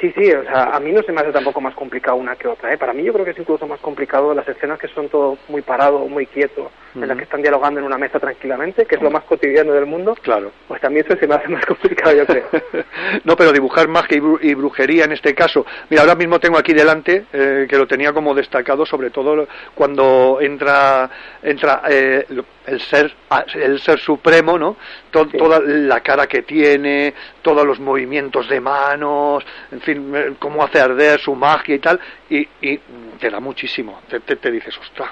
sí, 0.00 0.12
sí, 0.14 0.32
o 0.32 0.44
sea, 0.44 0.64
a 0.74 0.80
mí 0.80 0.92
no 0.92 1.02
se 1.02 1.10
me 1.10 1.22
hace 1.22 1.32
tampoco 1.32 1.58
más 1.58 1.74
complicado 1.74 2.18
una 2.18 2.36
que 2.36 2.46
otra. 2.46 2.72
¿eh? 2.72 2.76
Para 2.76 2.92
mí 2.92 3.02
yo 3.02 3.12
creo 3.14 3.24
que 3.24 3.30
es 3.30 3.38
incluso 3.38 3.66
más 3.66 3.80
complicado 3.80 4.34
las 4.34 4.46
escenas 4.46 4.78
que 4.78 4.88
son 4.88 5.08
todo 5.08 5.38
muy 5.48 5.62
parado, 5.62 6.00
muy 6.00 6.26
quieto, 6.26 6.70
en 6.94 7.08
las 7.08 7.16
que 7.16 7.24
están 7.24 7.40
dialogando 7.40 7.80
en 7.80 7.86
una 7.86 7.96
mesa 7.96 8.20
tranquilamente, 8.20 8.84
que 8.84 8.96
es 8.96 9.02
lo 9.02 9.10
más 9.10 9.24
cotidiano 9.24 9.72
del 9.72 9.86
mundo. 9.86 10.14
Claro. 10.20 10.52
Pues 10.68 10.78
también 10.82 11.06
eso 11.06 11.18
se 11.18 11.26
me 11.26 11.36
hace 11.36 11.48
más 11.48 11.64
complicado, 11.66 12.14
yo 12.14 12.26
creo. 12.26 12.44
no, 13.24 13.34
pero 13.34 13.50
dibujar 13.50 13.88
magia 13.88 14.18
y, 14.42 14.54
brujería 14.54 15.04
en 15.04 15.12
este 15.12 15.34
caso. 15.34 15.64
Mira, 15.88 16.02
ahora 16.02 16.16
mismo 16.16 16.38
tengo 16.38 16.58
aquí 16.58 16.74
delante, 16.74 17.24
eh, 17.32 17.66
que 17.68 17.78
lo 17.78 17.86
tenía 17.86 18.12
como 18.12 18.34
destacado, 18.34 18.84
sobre 18.84 19.08
todo 19.08 19.48
cuando 19.74 20.38
entra, 20.42 21.08
entra 21.42 21.82
eh, 21.88 22.26
el 22.66 22.80
ser 22.80 23.12
el 23.54 23.80
ser 23.80 23.98
supremo 23.98 24.58
no 24.58 24.76
toda 25.10 25.60
la 25.60 26.00
cara 26.00 26.26
que 26.26 26.42
tiene 26.42 27.14
todos 27.42 27.64
los 27.66 27.78
movimientos 27.78 28.48
de 28.48 28.60
manos 28.60 29.44
en 29.70 29.80
fin 29.80 30.12
eh, 30.14 30.32
cómo 30.38 30.64
hace 30.64 30.80
arder 30.80 31.20
su 31.20 31.34
magia 31.34 31.74
y 31.74 31.78
tal 31.78 32.00
y, 32.30 32.48
y 32.60 32.78
te 33.20 33.30
da 33.30 33.40
muchísimo 33.40 34.00
te, 34.08 34.20
te, 34.20 34.50
dices 34.50 34.76
ostras 34.78 35.10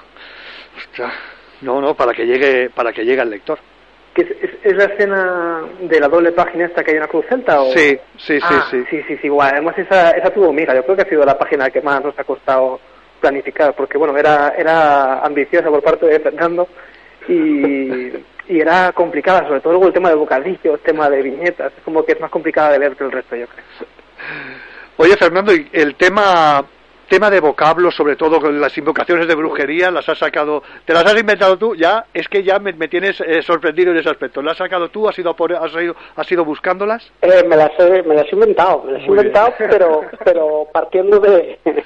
ostras 0.77 1.13
no 1.61 1.81
no 1.81 1.95
para 1.95 2.13
que 2.13 2.27
llegue 2.27 2.71
para 2.71 2.93
que 2.93 3.05
llegue 3.05 3.21
al 3.21 3.31
lector 3.31 3.59
¿Es, 4.15 4.27
es, 4.63 4.77
la 4.77 4.85
escena 4.85 5.63
de 5.81 5.99
la 5.99 6.07
doble 6.07 6.33
página 6.33 6.67
esta 6.67 6.85
que 6.85 6.91
hay 6.91 6.97
en 6.97 7.03
la 7.03 7.09
cruz 7.09 7.25
celta? 7.31 7.63
¿o? 7.63 7.73
Sí, 7.73 7.99
sí, 8.19 8.39
sí, 8.39 8.41
ah, 8.43 8.67
sí. 8.71 8.85
Sí, 8.91 9.03
sí, 9.09 9.17
sí, 9.17 9.27
igual. 9.27 9.53
Además, 9.55 9.79
esa, 9.79 10.11
esa 10.11 10.29
tuvo 10.29 10.53
miga. 10.53 10.75
Yo 10.75 10.85
creo 10.85 10.97
que 10.97 11.03
ha 11.03 11.09
sido 11.09 11.25
la 11.25 11.39
página 11.39 11.71
que 11.71 11.81
más 11.81 12.05
nos 12.05 12.19
ha 12.19 12.25
costado 12.25 12.79
planificar, 13.23 13.75
porque, 13.75 13.97
bueno, 13.97 14.15
era, 14.19 14.53
era 14.59 15.21
ambiciosa 15.21 15.71
por 15.71 15.83
parte 15.83 16.05
de 16.05 16.21
Fernando 16.21 16.69
y, 17.29 18.12
era 18.49 18.93
complicada, 18.93 19.47
sobre 19.47 19.61
todo 19.61 19.73
luego 19.73 19.87
el 19.87 19.95
tema 19.95 20.11
de 20.11 20.14
bocadillo, 20.16 20.75
el 20.75 20.81
tema 20.81 21.09
de 21.09 21.23
viñetas, 21.23 21.73
es 21.77 21.83
como 21.85 22.05
que 22.05 22.12
es 22.12 22.20
más 22.20 22.31
complicada 22.31 22.73
de 22.73 22.81
leer 22.81 22.97
que 22.97 23.05
el 23.05 23.12
resto, 23.12 23.37
yo 23.37 23.47
creo. 23.47 23.64
Oye, 24.99 25.16
Fernando, 25.16 25.53
el 25.73 25.95
tema 25.95 26.64
tema 27.12 27.29
de 27.29 27.41
vocablos, 27.41 27.95
sobre 27.95 28.16
todo 28.16 28.41
con 28.41 28.59
las 28.59 28.77
invocaciones 28.79 29.29
de 29.29 29.35
brujería, 29.35 29.91
las 29.91 30.09
has 30.09 30.16
sacado, 30.16 30.62
te 30.87 30.95
las 30.95 31.05
has 31.05 31.20
inventado 31.20 31.59
tú, 31.59 31.75
ya, 31.75 32.07
es 32.14 32.27
que 32.27 32.43
ya 32.43 32.59
me, 32.59 32.73
tienes 32.89 33.20
eh, 33.20 33.43
sorprendido 33.43 33.91
en 33.91 33.99
ese 33.99 34.09
aspecto. 34.09 34.41
¿Las 34.41 34.53
has 34.53 34.64
sacado 34.64 34.89
tú? 34.89 35.07
¿Has 35.07 35.18
ido, 35.18 35.37
por, 35.37 35.53
has 35.53 35.75
ido, 35.75 35.95
has 36.16 36.33
ido 36.33 36.43
buscándolas? 36.43 37.12
Eh, 37.20 37.45
me, 37.47 37.55
las 37.55 37.70
he, 37.79 38.03
me 38.03 38.14
las 38.14 38.25
he 38.33 38.35
inventado, 38.35 38.85
me 38.85 38.93
las 38.93 39.03
he 39.03 39.07
inventado, 39.09 39.53
pero, 39.59 40.01
pero 40.25 40.66
partiendo 40.73 41.20
de 41.20 41.59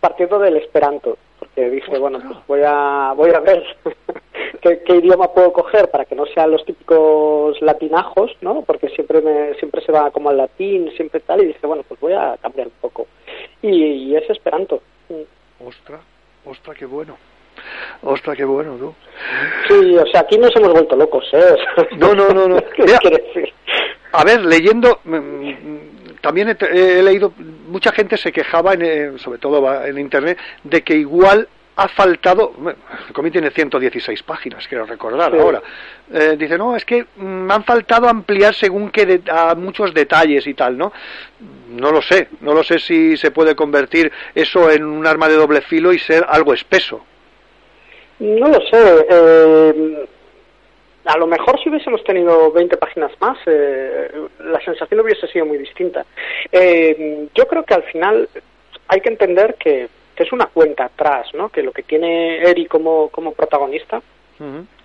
partiendo 0.00 0.40
del 0.40 0.56
esperanto, 0.56 1.16
porque 1.56 1.70
dije, 1.70 1.98
bueno, 1.98 2.18
pues 2.20 2.38
voy 2.46 2.60
a, 2.66 3.14
voy 3.16 3.30
a 3.30 3.40
ver 3.40 3.64
¿Qué, 4.60 4.82
idioma 4.88 5.32
puedo 5.32 5.52
coger 5.52 5.90
para 5.90 6.04
que 6.04 6.14
no 6.14 6.26
sean 6.26 6.50
los 6.50 6.64
típicos 6.64 7.60
latinajos, 7.62 8.32
¿no? 8.42 8.62
Porque 8.62 8.88
siempre 8.90 9.22
me, 9.22 9.54
siempre 9.54 9.80
se 9.82 9.92
va 9.92 10.10
como 10.10 10.28
al 10.28 10.36
latín, 10.36 10.90
siempre 10.96 11.20
tal, 11.20 11.42
y 11.42 11.46
dije, 11.46 11.66
bueno, 11.66 11.82
pues 11.86 11.98
voy 12.00 12.12
a 12.12 12.36
cambiar 12.42 12.66
un 12.66 12.72
poco. 12.80 13.06
Y, 13.62 14.14
es 14.14 14.28
Esperanto. 14.28 14.82
Ostras, 15.64 16.00
ostras, 16.44 16.76
qué 16.76 16.84
bueno. 16.84 17.16
Ostras, 18.02 18.36
qué 18.36 18.44
bueno, 18.44 18.76
tú. 18.76 18.94
Sí, 19.68 19.96
o 19.96 20.06
sea, 20.06 20.22
aquí 20.22 20.36
nos 20.36 20.54
hemos 20.56 20.72
vuelto 20.72 20.96
locos, 20.96 21.24
¿eh? 21.32 21.56
No, 21.96 22.14
no, 22.14 22.28
no, 22.30 22.48
no. 22.48 22.56
A 24.12 24.24
ver, 24.24 24.44
leyendo, 24.44 25.00
mm, 25.04 25.14
mm, 25.14 26.05
también 26.26 26.56
he, 26.58 27.02
leído, 27.04 27.32
mucha 27.68 27.92
gente 27.92 28.16
se 28.16 28.32
quejaba, 28.32 28.74
en, 28.74 29.16
sobre 29.20 29.38
todo 29.38 29.84
en 29.84 29.96
Internet, 29.96 30.36
de 30.64 30.82
que 30.82 30.96
igual 30.96 31.48
ha 31.76 31.86
faltado, 31.86 32.52
el 33.06 33.12
cómic 33.12 33.30
tiene 33.30 33.52
116 33.52 34.24
páginas, 34.24 34.66
quiero 34.66 34.86
recordar 34.86 35.32
ahora, 35.36 35.62
eh, 36.12 36.34
dice, 36.36 36.58
no, 36.58 36.74
es 36.74 36.84
que 36.84 37.06
me 37.14 37.54
han 37.54 37.62
faltado 37.62 38.08
ampliar 38.08 38.54
según 38.54 38.90
que 38.90 39.22
a 39.30 39.54
muchos 39.54 39.94
detalles 39.94 40.44
y 40.48 40.54
tal, 40.54 40.76
¿no? 40.76 40.92
No 41.68 41.92
lo 41.92 42.02
sé, 42.02 42.26
no 42.40 42.54
lo 42.54 42.64
sé 42.64 42.80
si 42.80 43.16
se 43.16 43.30
puede 43.30 43.54
convertir 43.54 44.10
eso 44.34 44.68
en 44.68 44.84
un 44.84 45.06
arma 45.06 45.28
de 45.28 45.36
doble 45.36 45.60
filo 45.60 45.92
y 45.92 46.00
ser 46.00 46.26
algo 46.28 46.54
espeso. 46.54 47.04
No 48.18 48.48
lo 48.48 48.60
sé. 48.62 49.06
Eh, 49.10 50.06
a 51.06 51.16
lo 51.16 51.26
mejor 51.26 51.60
si 51.62 51.68
hubiésemos 51.68 52.02
tenido 52.04 52.50
20 52.52 52.76
páginas 52.76 53.12
más, 53.20 53.38
eh, 53.46 54.10
la 54.40 54.60
sensación 54.60 55.00
hubiese 55.00 55.26
sido 55.28 55.46
muy 55.46 55.58
distinta. 55.58 56.04
yo 56.52 57.46
creo 57.46 57.64
que 57.64 57.74
al 57.74 57.84
final 57.84 58.28
hay 58.88 59.00
que 59.00 59.08
entender 59.08 59.54
que 59.54 59.88
que 60.16 60.22
es 60.22 60.32
una 60.32 60.46
cuenta 60.46 60.86
atrás, 60.86 61.28
¿no? 61.34 61.50
Que 61.50 61.62
lo 61.62 61.72
que 61.72 61.82
tiene 61.82 62.38
Eri 62.38 62.66
como, 62.66 63.10
como 63.10 63.34
protagonista 63.34 64.02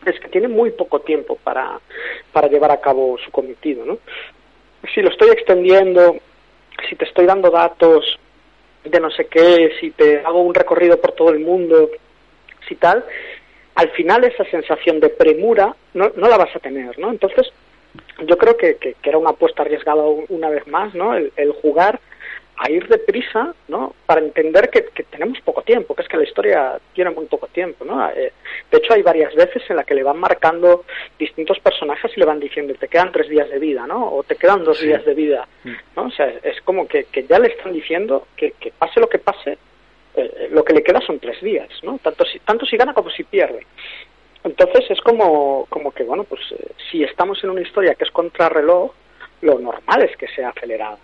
es 0.05 0.19
que 0.19 0.29
tiene 0.29 0.47
muy 0.47 0.71
poco 0.71 1.01
tiempo 1.01 1.37
para, 1.43 1.79
para 2.31 2.47
llevar 2.47 2.71
a 2.71 2.79
cabo 2.79 3.17
su 3.17 3.31
cometido, 3.31 3.85
¿no? 3.85 3.97
Si 4.93 5.01
lo 5.01 5.09
estoy 5.09 5.29
extendiendo, 5.29 6.17
si 6.87 6.95
te 6.95 7.05
estoy 7.05 7.25
dando 7.25 7.49
datos 7.49 8.17
de 8.83 8.99
no 8.99 9.11
sé 9.11 9.27
qué, 9.27 9.73
si 9.79 9.91
te 9.91 10.19
hago 10.19 10.41
un 10.41 10.53
recorrido 10.53 10.99
por 10.99 11.13
todo 11.13 11.29
el 11.31 11.39
mundo, 11.39 11.89
si 12.67 12.75
tal, 12.75 13.05
al 13.81 13.89
final 13.91 14.23
esa 14.23 14.45
sensación 14.45 14.99
de 14.99 15.09
premura 15.09 15.75
no, 15.93 16.11
no 16.15 16.27
la 16.27 16.37
vas 16.37 16.55
a 16.55 16.59
tener, 16.59 16.97
¿no? 16.99 17.09
Entonces, 17.09 17.51
yo 18.25 18.37
creo 18.37 18.55
que, 18.55 18.75
que, 18.75 18.95
era 19.03 19.17
una 19.17 19.31
apuesta 19.31 19.63
arriesgada 19.63 20.03
una 20.29 20.49
vez 20.49 20.65
más, 20.67 20.93
¿no? 20.93 21.15
el 21.15 21.51
jugar 21.61 21.99
a 22.61 22.69
ir 22.69 22.87
deprisa, 22.87 23.55
¿no? 23.69 23.95
Para 24.05 24.21
entender 24.21 24.69
que, 24.69 24.81
tenemos 25.09 25.41
poco 25.41 25.63
tiempo, 25.63 25.95
que 25.95 26.03
es 26.03 26.07
que 26.07 26.17
la 26.17 26.23
historia 26.23 26.79
tiene 26.93 27.09
muy 27.09 27.25
poco 27.25 27.47
tiempo, 27.47 27.83
¿no? 27.83 28.07
Eh, 28.11 28.31
de 28.69 28.77
hecho, 28.77 28.93
hay 28.93 29.01
varias 29.01 29.33
veces 29.33 29.63
en 29.67 29.77
las 29.77 29.85
que 29.85 29.95
le 29.95 30.03
van 30.03 30.19
marcando 30.19 30.85
distintos 31.17 31.59
personajes 31.59 32.11
y 32.15 32.19
le 32.19 32.25
van 32.27 32.39
diciendo, 32.39 32.75
te 32.75 32.87
quedan 32.87 33.11
tres 33.11 33.29
días 33.29 33.49
de 33.49 33.57
vida, 33.57 33.87
¿no? 33.87 34.13
O 34.13 34.21
te 34.21 34.35
quedan 34.35 34.63
dos 34.63 34.79
días 34.79 35.03
de 35.05 35.15
vida, 35.15 35.47
mm. 35.63 35.73
¿no? 35.95 36.03
O 36.03 36.11
sea, 36.11 36.31
es 36.43 36.61
como 36.61 36.87
que, 36.87 37.07
ya 37.27 37.39
le 37.39 37.47
están 37.47 37.73
diciendo 37.73 38.27
que, 38.35 38.53
pase 38.77 38.99
lo 38.99 39.09
que 39.09 39.17
pase, 39.17 39.57
eh, 40.15 40.49
lo 40.51 40.63
que 40.63 40.73
le 40.73 40.83
queda 40.83 41.01
son 41.01 41.19
tres 41.19 41.41
días, 41.41 41.69
¿no? 41.83 41.97
Tanto 41.99 42.25
si, 42.25 42.39
tanto 42.39 42.65
si 42.65 42.77
gana 42.77 42.93
como 42.93 43.09
si 43.09 43.23
pierde. 43.23 43.65
Entonces 44.43 44.89
es 44.89 44.99
como, 45.01 45.65
como 45.69 45.91
que, 45.91 46.03
bueno, 46.03 46.23
pues 46.23 46.41
eh, 46.51 46.71
si 46.89 47.03
estamos 47.03 47.43
en 47.43 47.51
una 47.51 47.61
historia 47.61 47.95
que 47.95 48.03
es 48.03 48.11
contrarreloj, 48.11 48.91
lo 49.41 49.59
normal 49.59 50.03
es 50.03 50.15
que 50.17 50.27
sea 50.27 50.49
acelerada. 50.49 50.97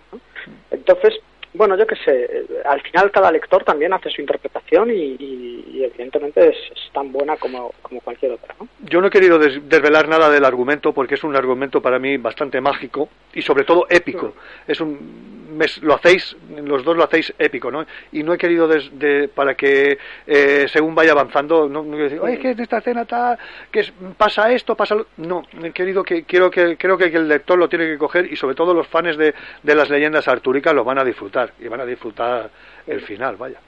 Entonces, 0.70 1.20
bueno, 1.54 1.76
yo 1.76 1.86
qué 1.86 1.96
sé, 1.96 2.46
al 2.64 2.80
final 2.82 3.10
cada 3.10 3.32
lector 3.32 3.64
también 3.64 3.92
hace 3.92 4.10
su 4.10 4.20
interpretación 4.20 4.90
y, 4.90 5.82
evidentemente 5.82 6.48
es, 6.48 6.56
tan 6.92 7.10
buena 7.12 7.36
como, 7.36 7.72
cualquier 8.04 8.32
otra. 8.32 8.54
¿no? 8.58 8.68
Yo 8.80 9.00
no 9.00 9.08
he 9.08 9.10
querido 9.10 9.38
desvelar 9.38 10.08
nada 10.08 10.30
del 10.30 10.44
argumento 10.44 10.92
porque 10.92 11.14
es 11.14 11.24
un 11.24 11.36
argumento 11.36 11.80
para 11.80 11.98
mí 11.98 12.16
bastante 12.16 12.60
mágico 12.60 13.08
y 13.32 13.42
sobre 13.42 13.64
todo 13.64 13.86
épico. 13.88 14.34
Es 14.66 14.80
un, 14.80 15.48
lo 15.82 15.94
hacéis, 15.94 16.36
los 16.62 16.84
dos 16.84 16.96
lo 16.96 17.04
hacéis 17.04 17.32
épico, 17.38 17.70
¿no? 17.70 17.86
Y 18.12 18.22
no 18.22 18.34
he 18.34 18.38
querido 18.38 18.68
de, 18.68 19.28
para 19.34 19.54
que 19.54 19.98
eh, 20.26 20.66
según 20.68 20.94
vaya 20.94 21.12
avanzando, 21.12 21.68
no, 21.68 21.82
no 21.82 21.96
decir, 21.96 22.20
oye, 22.20 22.38
que 22.38 22.50
en 22.50 22.60
esta 22.60 22.78
escena 22.78 23.02
está, 23.02 23.38
que 23.70 23.84
pasa 24.16 24.50
esto, 24.52 24.74
pasa 24.74 24.94
lo... 24.94 25.06
No, 25.16 25.44
he 25.62 25.70
querido 25.72 26.02
que, 26.02 26.24
quiero 26.24 26.50
que, 26.50 26.76
creo 26.76 26.98
que, 26.98 27.06
el 27.06 27.28
lector 27.28 27.58
lo 27.58 27.68
tiene 27.68 27.86
que 27.86 27.98
coger 27.98 28.30
y 28.30 28.36
sobre 28.36 28.54
todo 28.54 28.74
los 28.74 28.86
fans 28.86 29.16
de, 29.16 29.34
de 29.62 29.74
las 29.74 29.88
leyendas 29.88 30.28
artúricas 30.28 30.74
lo 30.74 30.84
van 30.84 30.98
a 30.98 31.04
disfrutar 31.04 31.37
y 31.58 31.68
van 31.68 31.80
a 31.80 31.86
disfrutar 31.86 32.50
el 32.86 33.00
final, 33.02 33.36
vaya. 33.36 33.58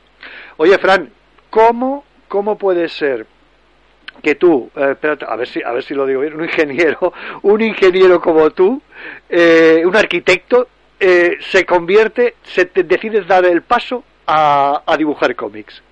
Oye, 0.57 0.77
Fran, 0.79 1.11
¿cómo, 1.49 2.05
cómo 2.29 2.57
puede 2.59 2.89
ser 2.89 3.27
que 4.23 4.35
tú, 4.35 4.71
eh, 4.77 4.89
espérate, 4.93 5.25
a 5.27 5.37
ver 5.37 5.49
si 5.49 5.63
a 5.63 5.73
ver 5.73 5.83
si 5.83 5.95
lo 5.95 6.05
digo 6.05 6.21
bien, 6.21 6.35
un 6.35 6.45
ingeniero, 6.45 7.13
un 7.43 7.61
ingeniero 7.61 8.21
como 8.21 8.51
tú, 8.51 8.81
eh, 9.29 9.83
un 9.85 9.97
arquitecto, 9.97 10.69
eh, 10.99 11.39
se 11.41 11.65
convierte, 11.65 12.35
se 12.43 12.67
te, 12.67 12.83
decides 12.83 13.27
dar 13.27 13.45
el 13.47 13.63
paso 13.63 14.05
a, 14.27 14.83
a 14.85 14.97
dibujar 14.97 15.35
cómics. 15.35 15.83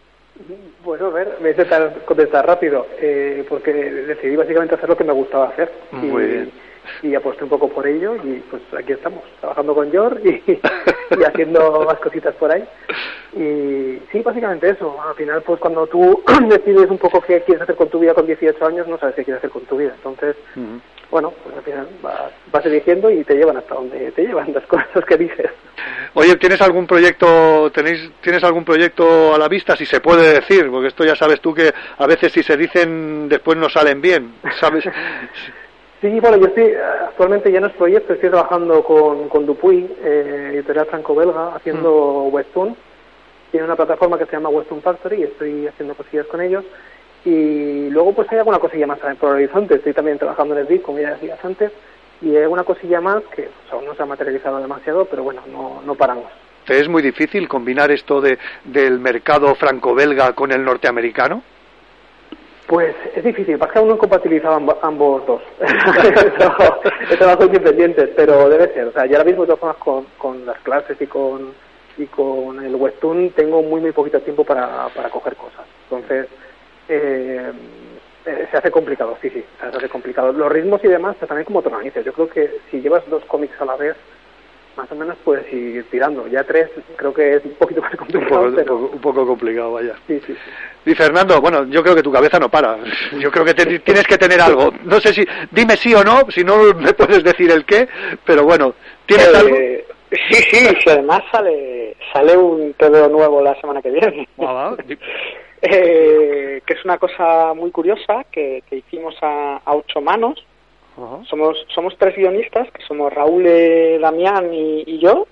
Bueno, 0.85 1.07
a 1.07 1.11
ver, 1.11 1.39
me 1.41 1.51
a 1.51 1.95
contestar 2.05 2.47
rápido, 2.47 2.87
porque 3.49 3.73
decidí 3.73 4.37
básicamente 4.37 4.77
hacer 4.77 4.89
lo 4.89 4.97
que 4.97 5.05
me 5.05 5.13
gustaba 5.13 5.49
hacer. 5.49 5.73
Muy 5.91 6.25
bien 6.25 6.68
y 7.03 7.15
aposté 7.15 7.45
un 7.45 7.51
poco 7.51 7.69
por 7.69 7.87
ello 7.87 8.17
y 8.17 8.43
pues 8.51 8.63
aquí 8.77 8.93
estamos, 8.93 9.23
trabajando 9.41 9.75
con 9.75 9.91
George 9.91 10.43
y, 10.47 11.23
haciendo 11.25 11.85
más 11.87 11.99
cositas 11.99 12.35
por 12.37 12.53
ahí. 12.53 12.65
Y 13.35 14.01
sí, 14.11 14.21
básicamente 14.23 14.71
eso. 14.71 14.97
Al 15.01 15.15
final, 15.15 15.43
pues 15.43 15.61
cuando 15.61 15.87
tú 15.87 16.23
decides 16.49 16.91
un 16.91 16.99
poco 16.99 17.21
qué 17.21 17.43
quieres 17.43 17.63
hacer 17.63 17.77
con 17.77 17.89
tu 17.89 17.99
vida 17.99 18.15
con 18.15 18.27
18 18.27 18.65
años, 18.67 18.89
no 18.89 18.99
sabes 18.99 19.15
qué 19.15 19.25
quieres 19.25 19.41
hacer 19.41 19.51
con 19.51 19.63
tu 19.63 19.77
vida. 19.77 19.93
Entonces, 19.95 20.37
bueno, 21.11 21.33
pues 21.43 21.57
al 21.57 21.63
final 21.63 21.89
vas, 22.03 22.33
vas 22.53 22.67
eligiendo 22.67 23.11
y 23.11 23.25
te 23.25 23.35
llevan 23.35 23.57
hasta 23.57 23.75
donde 23.75 24.13
te 24.13 24.27
llevan 24.27 24.53
las 24.55 24.65
cosas 24.67 25.05
que 25.07 25.17
dices. 25.17 25.51
Oye, 26.15 26.37
¿tienes 26.37 26.61
algún 26.61 26.87
proyecto, 26.87 27.71
tenéis, 27.73 28.11
tienes 28.21 28.43
algún 28.45 28.65
proyecto 28.65 29.35
a 29.35 29.39
la 29.39 29.49
vista, 29.49 29.77
si 29.77 29.87
se 29.87 30.01
puede 30.01 30.35
decir? 30.35 30.71
Porque 30.71 30.89
esto 30.89 31.05
ya 31.05 31.15
sabes 31.15 31.41
tú 31.41 31.55
que 31.55 31.73
a 31.99 32.07
veces 32.07 32.33
si 32.33 32.43
se 32.43 32.57
dicen 32.57 33.29
después 33.29 33.57
no 33.59 33.69
salen 33.69 34.01
bien, 34.01 34.35
¿sabes? 34.59 34.85
Sí, 36.01 36.21
bueno, 36.21 36.37
yo 36.37 36.47
estoy 36.47 36.75
actualmente 37.09 37.51
ya 37.51 37.59
en 37.59 37.65
el 37.65 37.73
proyecto, 37.73 38.13
estoy 38.13 38.31
trabajando 38.31 38.85
con, 38.85 39.29
con 39.29 39.45
Dupuy, 39.45 39.97
eh, 40.01 40.51
editorial 40.55 40.87
franco-belga, 40.87 41.57
haciendo 41.57 42.29
mm. 42.31 42.35
Webtoon. 42.35 42.77
Tiene 43.51 43.67
una 43.67 43.75
plataforma 43.75 44.17
que 44.17 44.27
se 44.27 44.33
llama 44.33 44.51
Webtoon 44.51 44.81
Factory 44.81 45.21
y 45.21 45.23
estoy 45.25 45.67
haciendo 45.67 45.95
cosillas 45.95 46.27
con 46.27 46.41
ellos. 46.41 46.65
Y 47.25 47.91
luego 47.91 48.13
pues 48.13 48.31
hay 48.31 48.39
alguna 48.39 48.61
cosilla 48.61 48.87
más 48.87 49.01
por 49.19 49.31
el 49.31 49.45
horizonte. 49.45 49.75
Estoy 49.75 49.93
también 49.93 50.19
trabajando 50.19 50.55
en 50.55 50.61
el 50.61 50.69
DIC, 50.69 50.83
como 50.83 51.01
ya 51.01 51.15
decías 51.15 51.45
antes, 51.45 51.73
y 52.23 52.31
hay 52.37 52.43
alguna 52.43 52.63
cosilla 52.63 53.01
más 53.01 53.25
que 53.35 53.49
aún 53.73 53.85
no 53.85 53.95
se 53.95 54.03
ha 54.03 54.07
materializado 54.07 54.61
demasiado, 54.61 55.05
pero 55.07 55.25
bueno, 55.25 55.43
no, 55.51 55.83
no 55.85 55.95
paramos. 55.97 56.27
¿Es 56.69 56.89
muy 56.89 57.03
difícil 57.03 57.49
combinar 57.49 57.91
esto 57.91 58.21
de, 58.21 58.39
del 58.65 59.01
mercado 59.01 59.55
franco-belga 59.57 60.35
con 60.35 60.53
el 60.53 60.65
norteamericano? 60.65 61.43
Pues 62.69 62.95
es 63.17 63.25
difícil, 63.25 63.57
pasa 63.57 63.73
que 63.73 63.79
aún 63.79 63.89
no 63.89 63.95
he 63.95 63.99
compatibilizado 63.99 64.61
ambos 64.83 65.27
dos. 65.27 65.41
He 67.11 67.17
trabajado 67.17 67.47
independientes, 67.47 68.11
pero 68.15 68.47
debe 68.51 68.75
ser. 68.75 68.89
O 68.89 68.93
sea, 68.93 69.07
yo 69.07 69.17
ahora 69.17 69.25
mismo, 69.25 69.47
de 69.47 69.55
todas 69.55 69.79
formas, 69.79 70.05
con, 70.19 70.45
las 70.45 70.59
clases 70.59 71.01
y 71.01 71.07
con, 71.07 71.55
y 71.97 72.05
con 72.05 72.63
el 72.63 72.75
Webtoon 72.75 73.31
tengo 73.31 73.63
muy, 73.63 73.81
muy 73.81 73.93
poquito 73.93 74.21
tiempo 74.21 74.45
para, 74.45 74.87
para 74.89 75.09
coger 75.09 75.35
cosas. 75.37 75.65
Entonces, 75.85 76.29
eh, 76.91 77.53
se 78.51 78.57
hace 78.59 78.71
complicado, 78.71 79.17
sí, 79.23 79.31
sí, 79.31 79.43
se 79.59 79.67
hace 79.67 79.89
complicado. 79.89 80.31
Los 80.33 80.53
ritmos 80.53 80.85
y 80.85 80.89
demás, 80.89 81.17
pero 81.19 81.29
también 81.29 81.47
como 81.47 81.63
te. 81.63 81.71
Yo 82.05 82.13
creo 82.13 82.29
que 82.29 82.59
si 82.71 82.83
llevas 82.83 83.09
dos 83.09 83.25
cómics 83.25 83.59
a 83.63 83.65
la 83.65 83.77
vez, 83.77 83.97
más 84.79 84.91
o 84.93 84.95
menos 84.95 85.17
puedes 85.25 85.53
ir 85.53 85.85
tirando. 85.91 86.29
Ya 86.29 86.45
tres 86.45 86.71
creo 86.97 87.13
que 87.13 87.35
es 87.35 87.45
un 87.45 87.55
poquito 87.55 87.83
más 87.83 87.95
complicado. 87.97 88.45
Un 88.45 89.01
poco, 89.01 89.27
complicado, 89.27 89.73
vaya. 89.73 89.95
Sí, 90.07 90.21
sí, 90.25 90.35
Y 90.87 90.95
Fernando, 90.95 91.41
bueno, 91.41 91.65
yo 91.67 91.83
creo 91.83 91.97
que 91.97 92.03
tu 92.03 92.13
cabeza 92.13 92.39
no 92.39 92.49
para. 92.49 92.79
Yo 93.19 93.31
creo 93.31 93.45
que 93.45 93.55
tienes 93.55 94.07
que 94.07 94.17
tener 94.17 94.41
algo. 94.41 94.73
No 94.85 95.01
sé 95.01 95.13
si, 95.13 95.27
dime 95.51 95.77
sí 95.77 95.93
o 95.95 96.05
no, 96.05 96.31
si 96.31 96.45
no 96.45 96.73
me 96.75 96.95
puedes 96.95 97.25
decir 97.25 97.51
el 97.51 97.65
qué, 97.65 97.89
pero 98.25 98.45
bueno, 98.45 98.75
¿tienes 99.05 99.35
algo? 99.35 99.57
Sí, 100.11 100.35
sí, 100.51 100.67
si 100.83 100.91
además 100.91 101.23
sale, 101.31 101.95
sale 102.13 102.37
un 102.37 102.73
TVO 102.75 103.09
nuevo 103.09 103.43
la 103.43 103.61
semana 103.61 103.83
que 103.83 103.91
viene. 103.91 104.27
Ah, 104.39 104.75
eh, 105.61 106.63
que 106.65 106.73
es 106.73 106.85
una 106.85 106.99
cosa 106.99 107.53
muy 107.53 107.71
curiosa 107.73 108.25
que, 108.31 108.63
que 108.71 108.77
hicimos 108.77 109.17
a, 109.21 109.61
a 109.65 109.75
ocho 109.75 110.01
manos 110.01 110.43
somos, 111.29 111.67
somos 111.75 111.97
tres 111.99 112.17
guionistas, 112.17 112.71
que 112.71 112.83
somos 112.83 113.13
Raúl, 113.13 113.45
eh, 113.47 113.99
Damián 114.01 114.53
y, 114.53 114.99
yo, 114.99 115.27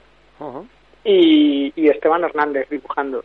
y, 1.04 1.88
Esteban 1.88 2.24
Hernández 2.24 2.68
dibujando. 2.70 3.24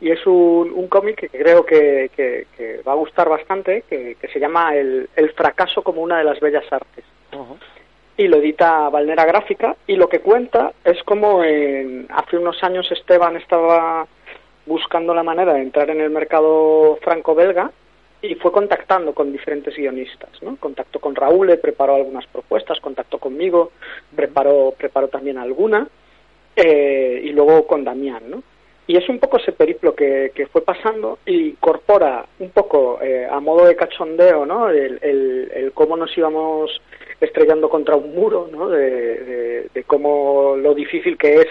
Y 0.00 0.10
es 0.10 0.24
un, 0.26 0.72
un 0.72 0.86
cómic 0.86 1.16
que 1.16 1.28
creo 1.28 1.66
que, 1.66 2.10
que, 2.14 2.80
va 2.86 2.92
a 2.92 2.96
gustar 2.96 3.28
bastante, 3.28 3.82
que, 3.88 4.16
se 4.32 4.40
llama 4.40 4.74
el, 4.76 5.08
el, 5.16 5.30
fracaso 5.30 5.82
como 5.82 6.02
una 6.02 6.18
de 6.18 6.24
las 6.24 6.40
bellas 6.40 6.64
artes. 6.70 7.04
Y 8.16 8.26
lo 8.26 8.38
edita 8.38 8.88
Valnera 8.88 9.24
Gráfica, 9.24 9.76
y 9.86 9.96
lo 9.96 10.08
que 10.08 10.20
cuenta 10.20 10.72
es 10.84 11.02
como 11.04 11.42
en, 11.44 12.06
hace 12.10 12.36
unos 12.36 12.62
años 12.62 12.90
Esteban 12.90 13.36
estaba 13.36 14.06
buscando 14.66 15.14
la 15.14 15.22
manera 15.22 15.54
de 15.54 15.62
entrar 15.62 15.90
en 15.90 16.00
el 16.00 16.10
mercado 16.10 16.98
franco-belga, 17.02 17.72
y 18.20 18.34
fue 18.34 18.50
contactando 18.50 19.14
con 19.14 19.32
diferentes 19.32 19.76
guionistas, 19.76 20.30
¿no? 20.42 20.56
Contactó 20.56 20.98
con 20.98 21.14
Raúl, 21.14 21.56
preparó 21.58 21.94
algunas 21.94 22.26
propuestas, 22.26 22.80
contactó 22.80 23.18
conmigo, 23.18 23.72
preparó, 24.14 24.74
preparó 24.76 25.08
también 25.08 25.38
alguna, 25.38 25.86
eh, 26.56 27.20
y 27.22 27.30
luego 27.30 27.66
con 27.66 27.84
Damián, 27.84 28.28
¿no? 28.28 28.42
Y 28.88 28.96
es 28.96 29.08
un 29.08 29.18
poco 29.18 29.36
ese 29.36 29.52
periplo 29.52 29.94
que, 29.94 30.32
que 30.34 30.46
fue 30.46 30.62
pasando 30.62 31.18
y 31.26 31.50
incorpora 31.50 32.24
un 32.38 32.50
poco 32.50 32.98
eh, 33.02 33.28
a 33.30 33.38
modo 33.38 33.66
de 33.66 33.76
cachondeo, 33.76 34.46
¿no? 34.46 34.70
El, 34.70 34.98
el, 35.02 35.72
cómo 35.74 35.96
nos 35.96 36.16
íbamos 36.16 36.80
estrellando 37.20 37.68
contra 37.68 37.96
un 37.96 38.14
muro, 38.14 38.48
¿no? 38.50 38.68
De, 38.68 39.68
de, 39.72 39.82
cómo 39.84 40.56
lo 40.56 40.74
difícil 40.74 41.16
que 41.18 41.34
es 41.42 41.48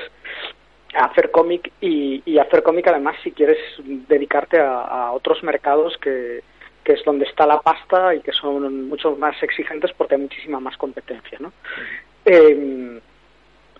hacer 0.95 1.29
cómic 1.29 1.71
y 1.79 2.37
hacer 2.39 2.63
cómic 2.63 2.87
además 2.87 3.15
si 3.23 3.31
quieres 3.31 3.59
dedicarte 4.07 4.59
a 4.59 5.11
otros 5.11 5.43
mercados 5.43 5.95
que, 5.97 6.41
que 6.87 6.93
es 6.93 7.03
donde 7.03 7.25
está 7.25 7.45
la 7.45 7.59
pasta 7.59 8.15
y 8.15 8.21
que 8.21 8.31
son 8.31 8.87
mucho 8.87 9.17
más 9.17 9.35
exigentes 9.43 9.91
porque 9.91 10.15
hay 10.15 10.21
muchísima 10.21 10.61
más 10.61 10.77
competencia. 10.77 11.37
¿no? 11.41 11.51
Eh, 12.23 13.01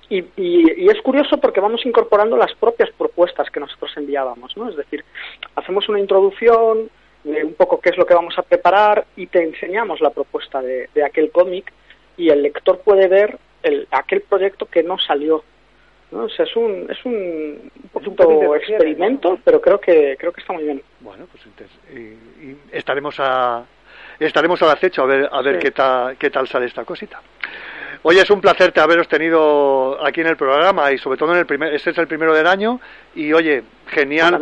y, 0.09 0.25
y, 0.35 0.89
es 0.89 1.01
curioso 1.01 1.37
porque 1.37 1.61
vamos 1.61 1.85
incorporando 1.85 2.35
las 2.35 2.53
propias 2.55 2.89
propuestas 2.97 3.49
que 3.49 3.61
nosotros 3.61 3.93
enviábamos, 3.95 4.57
¿no? 4.57 4.67
Es 4.67 4.75
decir, 4.75 5.05
hacemos 5.55 5.87
una 5.87 6.01
introducción 6.01 6.89
de 7.23 7.45
un 7.45 7.53
poco 7.53 7.79
qué 7.79 7.91
es 7.91 7.97
lo 7.97 8.05
que 8.05 8.13
vamos 8.13 8.37
a 8.37 8.41
preparar 8.41 9.05
y 9.15 9.27
te 9.27 9.41
enseñamos 9.41 10.01
la 10.01 10.09
propuesta 10.09 10.61
de, 10.61 10.89
de 10.93 11.05
aquel 11.05 11.31
cómic 11.31 11.71
y 12.17 12.27
el 12.27 12.43
lector 12.43 12.79
puede 12.79 13.07
ver 13.07 13.37
el, 13.63 13.87
aquel 13.91 14.19
proyecto 14.19 14.65
que 14.65 14.83
no 14.83 14.97
salió 14.97 15.45
¿no? 16.11 16.23
O 16.25 16.29
sea, 16.29 16.45
es 16.45 16.55
un, 16.55 16.87
es 16.89 17.05
un, 17.05 17.71
poquito 17.91 18.55
experimento, 18.55 19.39
pero 19.43 19.61
creo 19.61 19.79
que, 19.79 20.15
creo 20.19 20.31
que 20.31 20.41
está 20.41 20.53
muy 20.53 20.63
bien. 20.63 20.81
Bueno, 20.99 21.27
pues 21.31 21.43
y, 21.93 22.57
estaremos 22.71 23.15
a 23.19 23.63
estaremos 24.19 24.61
al 24.63 24.71
acecho 24.71 25.03
a 25.03 25.05
ver 25.05 25.29
a 25.31 25.41
ver 25.41 25.59
qué 25.59 25.71
tal 25.71 26.17
qué 26.17 26.29
tal 26.29 26.47
sale 26.47 26.65
esta 26.65 26.83
cosita. 26.85 27.21
Oye, 28.09 28.21
es 28.21 28.29
un 28.29 28.39
placer 28.39 28.71
te 28.71 28.79
haberos 28.79 29.09
tenido 29.09 30.01
aquí 30.01 30.21
en 30.21 30.27
el 30.27 30.37
programa 30.37 30.93
y 30.93 30.97
sobre 30.97 31.17
todo 31.17 31.33
en 31.33 31.39
el 31.39 31.45
primer, 31.45 31.73
este 31.75 31.89
es 31.89 31.97
el 31.97 32.07
primero 32.07 32.33
del 32.33 32.47
año 32.47 32.79
y 33.13 33.33
oye, 33.33 33.65
genial. 33.87 34.39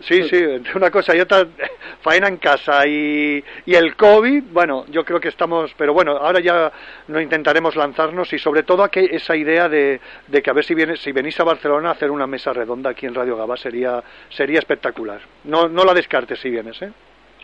sí, 0.00 0.26
sí, 0.30 0.42
una 0.74 0.90
cosa 0.90 1.14
y 1.14 1.20
otra, 1.20 1.46
faena 2.00 2.28
en 2.28 2.38
casa 2.38 2.86
y, 2.86 3.44
y 3.66 3.74
el 3.74 3.96
COVID, 3.96 4.44
bueno, 4.50 4.86
yo 4.88 5.04
creo 5.04 5.20
que 5.20 5.28
estamos, 5.28 5.74
pero 5.76 5.92
bueno, 5.92 6.12
ahora 6.12 6.40
ya 6.40 6.72
no 7.08 7.20
intentaremos 7.20 7.76
lanzarnos 7.76 8.32
y 8.32 8.38
sobre 8.38 8.62
todo 8.62 8.82
aquí 8.82 9.06
esa 9.10 9.36
idea 9.36 9.68
de, 9.68 10.00
de 10.28 10.42
que 10.42 10.48
a 10.48 10.54
ver 10.54 10.64
si, 10.64 10.74
viene, 10.74 10.96
si 10.96 11.12
venís 11.12 11.38
a 11.38 11.44
Barcelona 11.44 11.90
a 11.90 11.92
hacer 11.92 12.10
una 12.10 12.26
mesa 12.26 12.54
redonda 12.54 12.88
aquí 12.88 13.04
en 13.04 13.14
Radio 13.14 13.36
Gabá 13.36 13.58
sería, 13.58 14.02
sería 14.30 14.58
espectacular. 14.58 15.20
No, 15.44 15.68
no 15.68 15.84
la 15.84 15.92
descartes 15.92 16.40
si 16.40 16.48
vienes, 16.48 16.80
¿eh? 16.80 16.90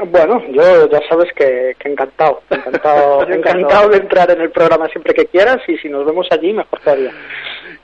Bueno, 0.06 0.40
yo 0.50 0.88
ya 0.88 1.00
sabes 1.08 1.32
que, 1.34 1.76
encantado, 1.84 2.42
encantado, 2.50 3.28
encantado 3.28 3.88
de 3.88 3.96
entrar 3.96 4.30
en 4.30 4.40
el 4.40 4.50
programa 4.50 4.86
siempre 4.88 5.12
que 5.12 5.26
quieras 5.26 5.58
y 5.66 5.76
si 5.78 5.88
nos 5.88 6.06
vemos 6.06 6.28
allí, 6.30 6.52
mejor 6.52 6.78
todavía. 6.80 7.12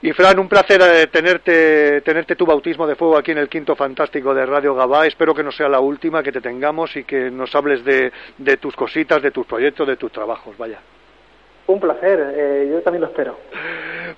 Y 0.01 0.13
Fran, 0.13 0.39
un 0.39 0.49
placer 0.49 0.81
eh, 0.83 1.07
tenerte, 1.09 2.03
tenerte 2.03 2.37
tu 2.37 2.47
bautismo 2.47 2.87
de 2.87 2.95
fuego 2.95 3.17
aquí 3.17 3.33
en 3.33 3.39
el 3.39 3.49
Quinto 3.49 3.75
Fantástico 3.75 4.35
de 4.35 4.47
Radio 4.47 4.75
Gabá. 4.75 5.07
Espero 5.07 5.35
que 5.35 5.43
no 5.43 5.51
sea 5.51 5.69
la 5.69 5.81
última 5.81 6.23
que 6.23 6.31
te 6.31 6.41
tengamos 6.41 6.95
y 6.95 7.05
que 7.05 7.31
nos 7.31 7.55
hables 7.55 7.85
de, 7.85 8.13
de 8.39 8.57
tus 8.59 8.77
cositas, 8.77 9.23
de 9.23 9.31
tus 9.31 9.47
proyectos, 9.47 9.89
de 9.89 9.97
tus 9.97 10.13
trabajos. 10.13 10.57
Vaya. 10.59 10.79
Un 11.67 11.81
placer, 11.81 12.35
eh, 12.37 12.69
yo 12.71 12.83
también 12.83 13.01
lo 13.01 13.09
espero. 13.09 13.39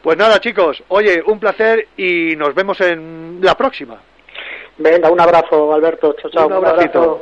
Pues 0.03 0.19
nada, 0.19 0.41
chicos, 0.41 0.83
oye, 0.89 1.23
un 1.25 1.39
placer 1.39 1.87
y 1.97 2.35
nos 2.37 2.55
vemos 2.55 2.81
en 2.81 3.39
la 3.41 3.55
próxima. 3.55 4.01
Venga, 4.79 5.11
un 5.11 5.20
abrazo, 5.20 5.72
Alberto. 5.72 6.14
Chao, 6.14 6.31
chao. 6.31 6.47
Un, 6.47 6.53
abrazo. 6.53 7.20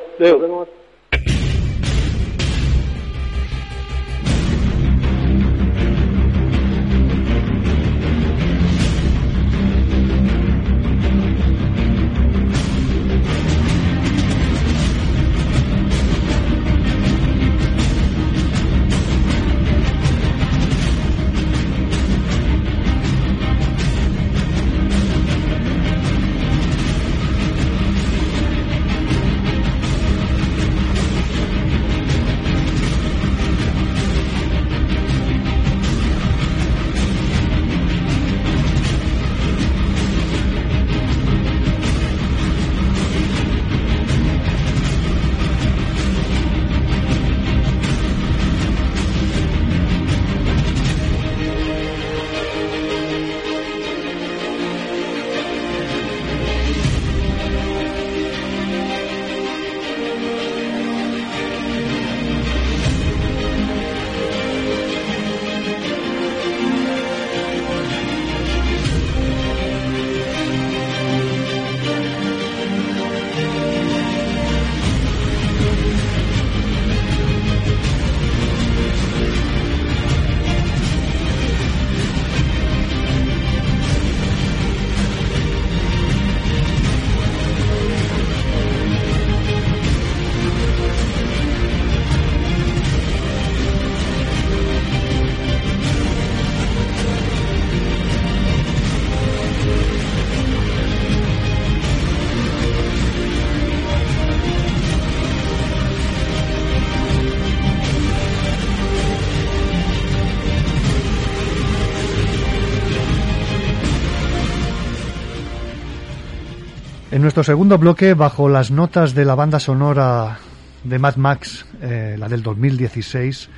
Nuestro 117.34 117.52
segundo 117.52 117.78
bloque, 117.78 118.14
bajo 118.14 118.48
las 118.48 118.70
notas 118.70 119.12
de 119.12 119.24
la 119.24 119.34
banda 119.34 119.58
sonora 119.58 120.38
de 120.84 121.00
Mad 121.00 121.16
Max, 121.16 121.66
eh, 121.82 122.14
la 122.16 122.28
del 122.28 122.44
2016, 122.44 123.50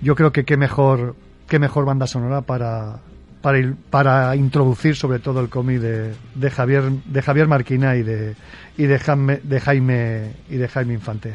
yo 0.00 0.14
creo 0.14 0.30
que 0.30 0.44
qué 0.44 0.56
mejor, 0.56 1.16
qué 1.48 1.58
mejor 1.58 1.84
banda 1.86 2.06
sonora 2.06 2.42
para, 2.42 3.00
para, 3.42 3.58
para 3.90 4.36
introducir 4.36 4.94
sobre 4.94 5.18
todo 5.18 5.40
el 5.40 5.48
cómic 5.48 5.80
de, 5.80 6.14
de, 6.36 6.50
Javier 6.52 6.84
de 7.04 7.20
Javier 7.20 7.48
Marquina 7.48 7.96
y 7.96 8.04
de 8.04 8.36
y 8.78 8.84
de 8.84 8.98
Jaime, 9.00 9.40
de 9.42 9.58
Jaime 9.58 10.30
y 10.48 10.56
de 10.58 10.68
Jaime 10.68 10.94
Infante. 10.94 11.34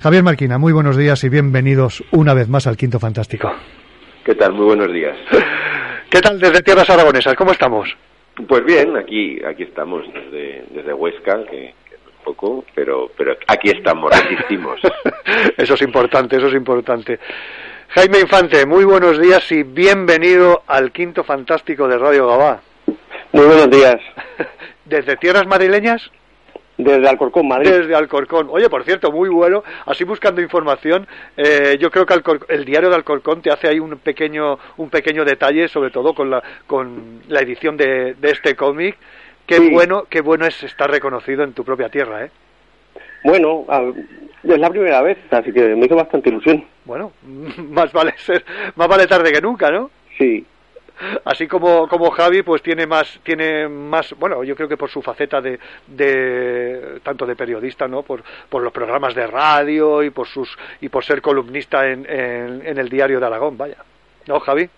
Javier 0.00 0.22
Marquina, 0.22 0.56
muy 0.56 0.72
buenos 0.72 0.96
días 0.96 1.22
y 1.22 1.28
bienvenidos 1.28 2.02
una 2.12 2.32
vez 2.32 2.48
más 2.48 2.66
al 2.66 2.78
Quinto 2.78 2.98
Fantástico. 2.98 3.52
¿Qué 4.24 4.34
tal? 4.34 4.54
Muy 4.54 4.64
buenos 4.64 4.90
días. 4.90 5.18
¿Qué 6.08 6.22
tal 6.22 6.40
desde 6.40 6.62
tierras 6.62 6.88
aragonesas? 6.88 7.34
¿Cómo 7.34 7.52
estamos? 7.52 7.94
Pues 8.46 8.64
bien, 8.64 8.96
aquí 8.96 9.42
aquí 9.44 9.64
estamos 9.64 10.04
desde, 10.12 10.64
desde 10.70 10.92
Huesca, 10.94 11.44
que, 11.44 11.74
que 11.88 11.94
es 11.94 12.00
poco, 12.24 12.64
pero 12.74 13.10
pero 13.16 13.36
aquí 13.48 13.70
estamos, 13.70 14.10
resistimos. 14.10 14.80
eso 15.56 15.74
es 15.74 15.82
importante, 15.82 16.36
eso 16.36 16.46
es 16.46 16.54
importante. 16.54 17.18
Jaime 17.88 18.20
Infante, 18.20 18.64
muy 18.66 18.84
buenos 18.84 19.18
días 19.20 19.50
y 19.50 19.62
bienvenido 19.62 20.62
al 20.66 20.92
Quinto 20.92 21.24
Fantástico 21.24 21.88
de 21.88 21.98
Radio 21.98 22.28
Gabá. 22.28 22.60
Muy 23.32 23.46
buenos 23.46 23.70
días. 23.70 23.96
¿Desde 24.84 25.16
tierras 25.16 25.46
madrileñas? 25.46 26.10
Desde 26.78 27.08
Alcorcón, 27.08 27.48
Madrid. 27.48 27.70
Desde 27.70 27.94
Alcorcón. 27.94 28.46
Oye, 28.50 28.70
por 28.70 28.84
cierto, 28.84 29.10
muy 29.10 29.28
bueno. 29.28 29.64
Así 29.84 30.04
buscando 30.04 30.40
información, 30.40 31.06
eh, 31.36 31.76
yo 31.80 31.90
creo 31.90 32.06
que 32.06 32.14
Alcor 32.14 32.46
el 32.48 32.64
diario 32.64 32.88
de 32.88 32.94
Alcorcón 32.94 33.42
te 33.42 33.50
hace 33.50 33.66
ahí 33.68 33.80
un 33.80 33.98
pequeño, 33.98 34.58
un 34.76 34.88
pequeño 34.88 35.24
detalle, 35.24 35.66
sobre 35.68 35.90
todo 35.90 36.14
con 36.14 36.30
la, 36.30 36.42
con 36.68 37.22
la 37.28 37.40
edición 37.40 37.76
de, 37.76 38.14
de 38.14 38.30
este 38.30 38.54
cómic. 38.54 38.96
Qué 39.44 39.56
Sí. 39.56 39.70
bueno, 39.70 40.04
qué 40.08 40.20
bueno 40.20 40.46
es 40.46 40.62
estar 40.62 40.88
reconocido 40.90 41.42
en 41.42 41.52
tu 41.52 41.64
propia 41.64 41.88
tierra, 41.88 42.24
¿eh? 42.26 42.30
Bueno, 43.24 43.64
es 44.44 44.58
la 44.60 44.70
primera 44.70 45.02
vez, 45.02 45.18
así 45.30 45.52
que 45.52 45.74
me 45.74 45.86
hizo 45.86 45.96
bastante 45.96 46.28
ilusión. 46.28 46.64
Bueno, 46.84 47.12
más 47.58 47.92
vale 47.92 48.14
ser, 48.18 48.44
más 48.76 48.86
vale 48.86 49.06
tarde 49.08 49.32
que 49.32 49.40
nunca, 49.40 49.70
¿no? 49.70 49.90
Sí, 50.16 50.46
Así 51.24 51.46
como, 51.46 51.88
como 51.88 52.10
Javi, 52.10 52.42
pues 52.42 52.62
tiene 52.62 52.86
más, 52.86 53.20
tiene 53.22 53.68
más, 53.68 54.14
bueno, 54.18 54.42
yo 54.44 54.56
creo 54.56 54.68
que 54.68 54.76
por 54.76 54.90
su 54.90 55.02
faceta 55.02 55.40
de, 55.40 55.58
de 55.86 57.00
tanto 57.02 57.26
de 57.26 57.36
periodista, 57.36 57.86
¿no? 57.86 58.02
Por, 58.02 58.22
por 58.48 58.62
los 58.62 58.72
programas 58.72 59.14
de 59.14 59.26
radio 59.26 60.02
y 60.02 60.10
por 60.10 60.26
sus, 60.26 60.56
y 60.80 60.88
por 60.88 61.04
ser 61.04 61.22
columnista 61.22 61.88
en, 61.88 62.06
en, 62.08 62.66
en 62.66 62.78
el 62.78 62.88
diario 62.88 63.20
de 63.20 63.26
Aragón, 63.26 63.56
vaya. 63.56 63.76
¿No, 64.26 64.40
Javi? 64.40 64.68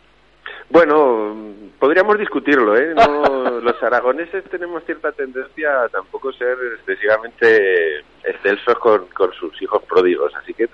Bueno, 0.70 1.34
podríamos 1.80 2.16
discutirlo, 2.18 2.76
¿eh? 2.76 2.94
No, 2.94 3.60
los 3.60 3.82
aragoneses 3.82 4.44
tenemos 4.44 4.84
cierta 4.84 5.10
tendencia 5.10 5.82
a 5.82 5.88
tampoco 5.88 6.32
ser 6.32 6.56
excesivamente 6.78 8.04
excelsos 8.22 8.78
con, 8.78 9.06
con 9.06 9.32
sus 9.32 9.60
hijos 9.62 9.82
pródigos, 9.84 10.32
así 10.36 10.54
que 10.54 10.68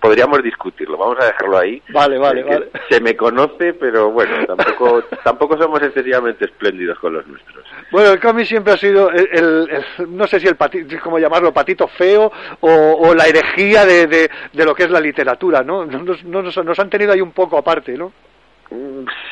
podríamos 0.00 0.42
discutirlo. 0.42 0.98
Vamos 0.98 1.16
a 1.20 1.26
dejarlo 1.26 1.56
ahí. 1.58 1.82
Vale, 1.90 2.18
vale, 2.18 2.42
vale. 2.42 2.68
Se 2.90 3.00
me 3.00 3.16
conoce, 3.16 3.72
pero 3.72 4.10
bueno, 4.10 4.44
tampoco 4.46 5.02
tampoco 5.24 5.56
somos 5.56 5.80
excesivamente 5.82 6.44
espléndidos 6.44 6.98
con 6.98 7.14
los 7.14 7.26
nuestros. 7.26 7.64
Bueno, 7.90 8.10
el 8.10 8.20
cómic 8.20 8.44
siempre 8.46 8.74
ha 8.74 8.76
sido 8.76 9.10
el, 9.10 9.28
el- 9.32 9.70
el- 9.98 10.16
no 10.16 10.26
sé 10.26 10.40
si 10.40 10.46
el 10.46 10.56
patito, 10.56 10.94
cómo 11.02 11.18
llamarlo, 11.18 11.52
patito 11.54 11.88
feo 11.88 12.30
o, 12.60 12.70
o 12.70 13.14
la 13.14 13.24
herejía 13.26 13.86
de, 13.86 14.06
de, 14.08 14.30
de 14.52 14.64
lo 14.66 14.74
que 14.74 14.82
es 14.82 14.90
la 14.90 15.00
literatura, 15.00 15.62
¿no? 15.62 15.86
Nos, 15.86 16.22
nos, 16.24 16.56
nos 16.64 16.78
han 16.78 16.90
tenido 16.90 17.12
ahí 17.12 17.22
un 17.22 17.32
poco 17.32 17.56
aparte, 17.56 17.96
¿no? 17.96 18.12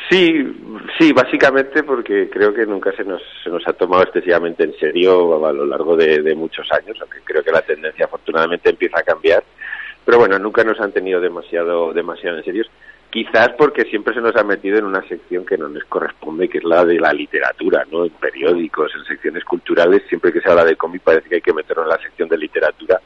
Sí, 0.09 0.55
sí, 0.97 1.13
básicamente 1.13 1.83
porque 1.83 2.29
creo 2.29 2.53
que 2.53 2.65
nunca 2.65 2.91
se 2.93 3.03
nos, 3.03 3.21
se 3.43 3.49
nos 3.49 3.67
ha 3.67 3.73
tomado 3.73 4.03
excesivamente 4.03 4.63
en 4.63 4.73
serio 4.79 5.45
a 5.45 5.53
lo 5.53 5.65
largo 5.65 5.95
de, 5.95 6.23
de 6.23 6.33
muchos 6.33 6.67
años, 6.71 6.97
aunque 7.01 7.19
creo 7.23 7.43
que 7.43 7.51
la 7.51 7.61
tendencia 7.61 8.05
afortunadamente 8.05 8.69
empieza 8.69 8.99
a 8.99 9.03
cambiar. 9.03 9.43
Pero 10.05 10.19
bueno, 10.19 10.39
nunca 10.39 10.63
nos 10.63 10.79
han 10.79 10.91
tenido 10.91 11.19
demasiado, 11.19 11.93
demasiado 11.93 12.37
en 12.37 12.45
serio. 12.45 12.63
Quizás 13.09 13.49
porque 13.57 13.83
siempre 13.83 14.13
se 14.13 14.21
nos 14.21 14.35
ha 14.35 14.43
metido 14.43 14.77
en 14.77 14.85
una 14.85 15.01
sección 15.07 15.45
que 15.45 15.57
no 15.57 15.69
nos 15.69 15.83
corresponde, 15.85 16.49
que 16.49 16.57
es 16.57 16.63
la 16.63 16.83
de 16.83 16.99
la 16.99 17.13
literatura, 17.13 17.85
¿no? 17.91 18.05
En 18.05 18.11
periódicos, 18.11 18.91
en 18.95 19.03
secciones 19.05 19.43
culturales, 19.43 20.03
siempre 20.09 20.31
que 20.31 20.41
se 20.41 20.49
habla 20.49 20.65
de 20.65 20.75
cómic 20.75 21.01
parece 21.03 21.29
que 21.29 21.35
hay 21.35 21.41
que 21.41 21.53
meterlo 21.53 21.83
en 21.83 21.89
la 21.89 21.99
sección 21.99 22.27
de 22.27 22.37
literatura. 22.37 23.01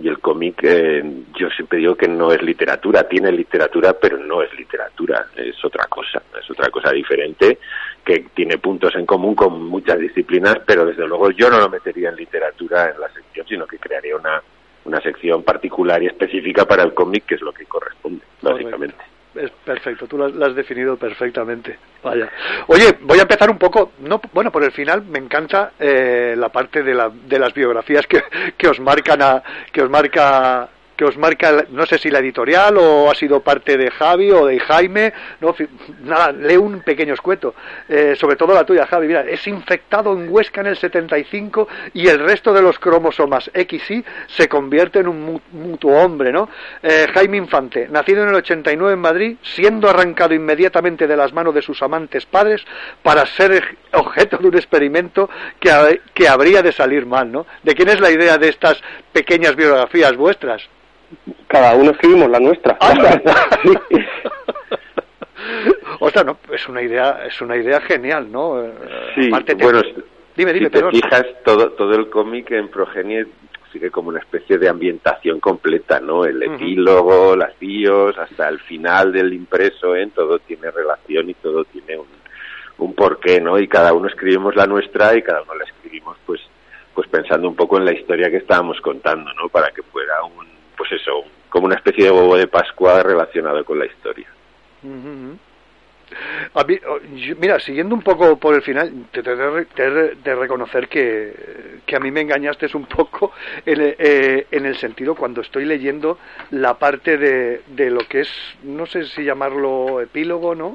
Y 0.00 0.08
el 0.08 0.20
cómic, 0.20 0.60
eh, 0.62 1.02
yo 1.36 1.50
siempre 1.50 1.78
digo 1.78 1.96
que 1.96 2.06
no 2.06 2.32
es 2.32 2.40
literatura, 2.40 3.08
tiene 3.08 3.32
literatura, 3.32 3.94
pero 3.94 4.16
no 4.16 4.42
es 4.42 4.52
literatura, 4.56 5.26
es 5.34 5.64
otra 5.64 5.86
cosa, 5.86 6.22
es 6.40 6.48
otra 6.50 6.70
cosa 6.70 6.92
diferente, 6.92 7.58
que 8.04 8.26
tiene 8.32 8.58
puntos 8.58 8.94
en 8.94 9.04
común 9.04 9.34
con 9.34 9.62
muchas 9.64 9.98
disciplinas, 9.98 10.60
pero 10.64 10.86
desde 10.86 11.06
luego 11.06 11.30
yo 11.32 11.50
no 11.50 11.58
lo 11.58 11.68
metería 11.68 12.10
en 12.10 12.16
literatura 12.16 12.90
en 12.90 13.00
la 13.00 13.08
sección, 13.10 13.46
sino 13.48 13.66
que 13.66 13.78
crearía 13.78 14.16
una, 14.16 14.40
una 14.84 15.00
sección 15.00 15.42
particular 15.42 16.02
y 16.02 16.06
específica 16.06 16.64
para 16.64 16.84
el 16.84 16.94
cómic, 16.94 17.26
que 17.26 17.34
es 17.34 17.42
lo 17.42 17.52
que 17.52 17.66
corresponde, 17.66 18.24
básicamente. 18.40 19.17
Es 19.34 19.50
perfecto, 19.64 20.06
tú 20.06 20.18
lo 20.18 20.44
has, 20.44 20.54
definido 20.54 20.96
perfectamente. 20.96 21.78
Vaya. 22.02 22.28
Oye, 22.66 22.98
voy 23.02 23.18
a 23.18 23.22
empezar 23.22 23.50
un 23.50 23.58
poco, 23.58 23.92
no, 24.00 24.20
bueno, 24.32 24.50
por 24.50 24.64
el 24.64 24.72
final 24.72 25.04
me 25.04 25.18
encanta 25.18 25.72
eh, 25.78 26.34
la 26.36 26.48
parte 26.48 26.82
de, 26.82 26.94
la, 26.94 27.10
de 27.10 27.38
las 27.38 27.52
biografías 27.52 28.06
que, 28.06 28.22
que 28.56 28.68
os 28.68 28.80
marcan 28.80 29.22
a, 29.22 29.42
que 29.70 29.82
os 29.82 29.90
marca 29.90 30.68
que 30.98 31.04
os 31.04 31.16
marca, 31.16 31.64
no 31.70 31.86
sé 31.86 31.96
si 31.96 32.10
la 32.10 32.18
editorial 32.18 32.76
o 32.76 33.08
ha 33.08 33.14
sido 33.14 33.38
parte 33.40 33.76
de 33.78 33.88
Javi 33.88 34.32
o 34.32 34.46
de 34.46 34.58
Jaime, 34.58 35.12
no, 35.40 35.54
nada, 36.02 36.32
lee 36.32 36.56
un 36.56 36.80
pequeño 36.80 37.14
escueto, 37.14 37.54
eh, 37.88 38.16
sobre 38.18 38.34
todo 38.34 38.52
la 38.52 38.64
tuya, 38.66 38.84
Javi, 38.84 39.06
mira, 39.06 39.20
es 39.22 39.46
infectado 39.46 40.12
en 40.12 40.28
Huesca 40.28 40.60
en 40.60 40.66
el 40.66 40.76
75 40.76 41.68
y 41.94 42.08
el 42.08 42.18
resto 42.18 42.52
de 42.52 42.62
los 42.62 42.80
cromosomas 42.80 43.48
XY 43.54 44.04
se 44.26 44.48
convierte 44.48 44.98
en 44.98 45.06
un 45.06 45.20
mu- 45.22 45.40
mutuo 45.52 45.92
hombre, 46.02 46.32
¿no? 46.32 46.48
Eh, 46.82 47.06
Jaime 47.14 47.36
Infante, 47.36 47.86
nacido 47.88 48.24
en 48.24 48.30
el 48.30 48.34
89 48.34 48.94
en 48.94 48.98
Madrid, 49.00 49.36
siendo 49.42 49.88
arrancado 49.88 50.34
inmediatamente 50.34 51.06
de 51.06 51.16
las 51.16 51.32
manos 51.32 51.54
de 51.54 51.62
sus 51.62 51.80
amantes 51.80 52.26
padres 52.26 52.64
para 53.04 53.24
ser 53.24 53.76
objeto 53.92 54.38
de 54.38 54.48
un 54.48 54.56
experimento 54.56 55.30
que, 55.60 56.00
que 56.12 56.28
habría 56.28 56.60
de 56.60 56.72
salir 56.72 57.06
mal, 57.06 57.30
¿no? 57.30 57.46
¿De 57.62 57.76
quién 57.76 57.88
es 57.88 58.00
la 58.00 58.10
idea 58.10 58.36
de 58.36 58.48
estas 58.48 58.82
pequeñas 59.12 59.54
biografías 59.54 60.16
vuestras? 60.16 60.68
Cada 61.46 61.74
uno 61.74 61.90
escribimos 61.92 62.30
la 62.30 62.40
nuestra. 62.40 62.76
Sí. 63.62 63.74
Ostras, 66.00 66.26
no, 66.26 66.38
es 66.52 66.68
una 66.68 66.82
idea, 66.82 67.24
es 67.26 67.40
una 67.40 67.56
idea 67.56 67.80
genial, 67.80 68.30
¿no? 68.30 68.62
Sí, 69.14 69.28
aparte 69.28 69.54
te- 69.54 69.62
bueno, 69.64 69.80
dime, 70.36 70.52
dime, 70.52 70.66
si 70.66 70.70
te 70.72 70.90
fijas, 70.90 71.26
todo, 71.44 71.70
todo 71.72 71.94
el 71.94 72.08
cómic 72.10 72.50
en 72.52 72.68
Progenie 72.68 73.26
sigue 73.72 73.90
como 73.90 74.08
una 74.08 74.20
especie 74.20 74.58
de 74.58 74.68
ambientación 74.68 75.40
completa, 75.40 76.00
¿no? 76.00 76.24
El 76.24 76.42
epílogo, 76.42 77.36
las 77.36 77.58
bios, 77.58 78.16
hasta 78.18 78.48
el 78.48 78.58
final 78.60 79.12
del 79.12 79.32
impreso, 79.32 79.94
¿eh? 79.96 80.08
Todo 80.14 80.38
tiene 80.38 80.70
relación 80.70 81.28
y 81.30 81.34
todo 81.34 81.64
tiene 81.64 81.98
un, 81.98 82.06
un 82.78 82.94
porqué, 82.94 83.40
¿no? 83.40 83.58
Y 83.58 83.68
cada 83.68 83.92
uno 83.92 84.08
escribimos 84.08 84.54
la 84.56 84.66
nuestra 84.66 85.16
y 85.16 85.22
cada 85.22 85.42
uno 85.42 85.54
la 85.54 85.64
escribimos, 85.64 86.16
pues, 86.24 86.40
pues 86.94 87.08
pensando 87.08 87.48
un 87.48 87.56
poco 87.56 87.76
en 87.78 87.84
la 87.84 87.92
historia 87.92 88.30
que 88.30 88.38
estábamos 88.38 88.80
contando, 88.80 89.32
¿no? 89.34 89.48
Para 89.48 89.70
que 89.70 89.82
fuera 89.82 90.22
un, 90.24 90.46
pues 90.78 90.92
eso, 90.92 91.24
como 91.50 91.66
una 91.66 91.74
especie 91.74 92.04
de 92.04 92.10
huevo 92.10 92.36
de 92.36 92.46
Pascua 92.46 93.02
relacionado 93.02 93.62
con 93.64 93.78
la 93.78 93.84
historia. 93.86 94.28
Ujú. 94.82 95.36
A 96.54 96.64
mí, 96.64 96.78
oh, 96.88 96.98
mira, 97.38 97.60
siguiendo 97.60 97.94
un 97.94 98.00
poco 98.00 98.38
por 98.38 98.54
el 98.54 98.62
final, 98.62 98.90
te 99.12 99.22
te 99.22 99.32
he 99.32 99.36
de, 99.36 99.64
te 99.66 99.90
de- 99.90 100.34
reconocer 100.36 100.88
que, 100.88 101.80
que 101.84 101.96
a 101.96 102.00
mí 102.00 102.10
me 102.10 102.22
engañaste 102.22 102.66
un 102.74 102.86
poco 102.86 103.32
en, 103.66 103.94
eh, 103.98 104.46
en 104.50 104.64
el 104.64 104.76
sentido 104.78 105.14
cuando 105.14 105.42
estoy 105.42 105.66
leyendo 105.66 106.18
la 106.52 106.78
parte 106.78 107.18
de, 107.18 107.60
de 107.66 107.90
lo 107.90 108.00
que 108.08 108.20
es, 108.20 108.30
no 108.62 108.86
sé 108.86 109.04
si 109.04 109.22
llamarlo 109.22 110.00
epílogo, 110.00 110.54
¿no? 110.54 110.74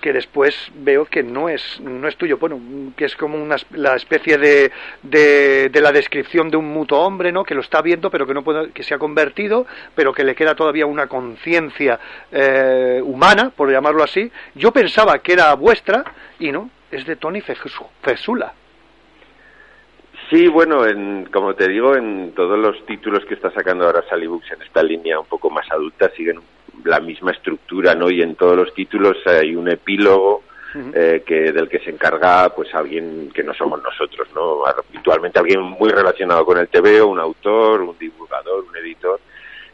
Que 0.00 0.12
después 0.12 0.54
veo 0.74 1.04
que 1.04 1.22
no 1.22 1.48
es 1.48 1.80
no 1.80 2.08
es 2.08 2.16
tuyo. 2.16 2.38
Bueno 2.38 2.60
que 2.96 3.04
es 3.04 3.14
como 3.16 3.36
una, 3.40 3.56
la 3.72 3.96
especie 3.96 4.38
de, 4.38 4.70
de, 5.02 5.80
la 5.80 5.92
descripción 5.92 6.50
de 6.50 6.56
un 6.56 6.72
mutuo 6.72 7.00
hombre 7.00 7.32
no 7.32 7.44
que 7.44 7.54
lo 7.54 7.60
está 7.60 7.82
viendo 7.82 8.10
pero 8.10 8.26
que 8.26 8.34
no 8.34 8.42
puede 8.42 8.70
que 8.72 8.82
se 8.82 8.94
ha 8.94 8.98
convertido 8.98 9.66
pero 9.94 10.12
que 10.12 10.24
le 10.24 10.34
queda 10.34 10.54
todavía 10.54 10.86
una 10.86 11.06
conciencia 11.06 11.98
eh, 12.32 13.00
humana 13.04 13.50
por 13.50 13.70
llamarlo 13.70 14.02
así. 14.02 14.30
Yo 14.54 14.72
pensaba 14.72 15.18
que 15.20 15.32
era 15.34 15.54
vuestra 15.54 16.04
y 16.38 16.50
no 16.52 16.70
es 16.90 17.06
de 17.06 17.16
Tony 17.16 17.40
Fesu- 17.40 17.86
Fesula. 18.02 18.52
Sí, 20.28 20.46
bueno, 20.46 20.86
en, 20.86 21.24
como 21.32 21.54
te 21.54 21.66
digo, 21.68 21.96
en 21.96 22.32
todos 22.36 22.56
los 22.56 22.84
títulos 22.86 23.24
que 23.24 23.34
está 23.34 23.50
sacando 23.50 23.84
ahora 23.84 24.04
Sally 24.08 24.28
Books 24.28 24.52
en 24.52 24.62
esta 24.62 24.80
línea 24.82 25.18
un 25.18 25.26
poco 25.26 25.50
más 25.50 25.68
adulta 25.72 26.08
siguen 26.16 26.40
la 26.84 27.00
misma 27.00 27.32
estructura, 27.32 27.94
¿no? 27.94 28.10
Y 28.10 28.22
en 28.22 28.34
todos 28.34 28.56
los 28.56 28.74
títulos 28.74 29.16
hay 29.26 29.54
un 29.54 29.68
epílogo 29.68 30.42
eh, 30.94 31.22
que 31.26 31.52
del 31.52 31.68
que 31.68 31.80
se 31.80 31.90
encarga 31.90 32.54
pues 32.54 32.72
alguien 32.74 33.30
que 33.34 33.42
no 33.42 33.52
somos 33.54 33.82
nosotros, 33.82 34.28
¿no? 34.34 34.64
Habitualmente 34.66 35.38
alguien 35.38 35.62
muy 35.62 35.90
relacionado 35.90 36.44
con 36.44 36.58
el 36.58 36.68
TVO, 36.68 37.06
un 37.06 37.18
autor, 37.18 37.82
un 37.82 37.98
divulgador, 37.98 38.64
un 38.68 38.76
editor 38.76 39.20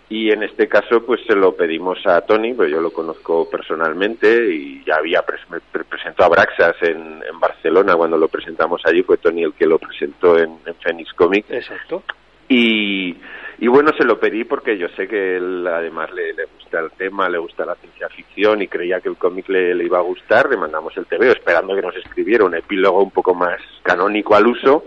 y 0.09 0.31
en 0.31 0.43
este 0.45 0.69
caso 0.69 1.05
pues 1.05 1.21
se 1.27 1.35
lo 1.35 1.57
pedimos 1.57 1.99
a 2.07 2.21
Tony, 2.21 2.55
pues 2.55 2.71
yo 2.71 2.81
lo 2.81 2.93
conozco 2.93 3.49
personalmente 3.51 4.55
y 4.55 4.85
ya 4.85 4.97
había 4.97 5.25
me 5.51 5.59
presentó 5.85 6.25
a 6.25 6.29
Braxas 6.29 6.77
en, 6.83 7.23
en, 7.29 7.41
Barcelona 7.41 7.97
cuando 7.97 8.17
lo 8.17 8.29
presentamos 8.29 8.81
allí, 8.85 9.03
fue 9.03 9.19
Tony 9.19 9.43
el 9.43 9.55
que 9.55 9.67
lo 9.67 9.79
presentó 9.79 10.39
en, 10.39 10.59
en 10.65 10.75
Phoenix 10.77 11.13
Comics. 11.13 11.51
Exacto. 11.51 12.05
Y, 12.49 13.17
y 13.59 13.67
bueno, 13.69 13.91
se 13.97 14.05
lo 14.05 14.21
pedí 14.21 14.45
porque 14.45 14.77
yo 14.77 14.89
sé 14.91 15.09
que 15.09 15.37
él 15.37 15.67
además 15.67 16.13
le, 16.13 16.35
le 16.35 16.45
gusta 16.45 16.81
el 16.81 16.91
tema, 16.93 17.29
le 17.29 17.39
gusta 17.39 17.65
la 17.65 17.75
ciencia 17.77 18.09
ficción 18.09 18.63
y 18.63 18.69
creía 18.69 19.01
que 19.01 19.09
el 19.09 19.17
cómic 19.17 19.49
le, 19.49 19.75
le, 19.75 19.85
iba 19.85 19.99
a 19.99 20.03
gustar. 20.03 20.49
Le 20.51 20.57
mandamos 20.57 20.97
el 20.97 21.07
TVO 21.07 21.33
esperando 21.33 21.75
que 21.75 21.83
nos 21.83 21.97
escribiera 21.97 22.45
un 22.45 22.55
epílogo 22.55 23.03
un 23.03 23.11
poco 23.11 23.35
más 23.35 23.59
canónico 23.83 24.35
al 24.35 24.47
uso. 24.47 24.83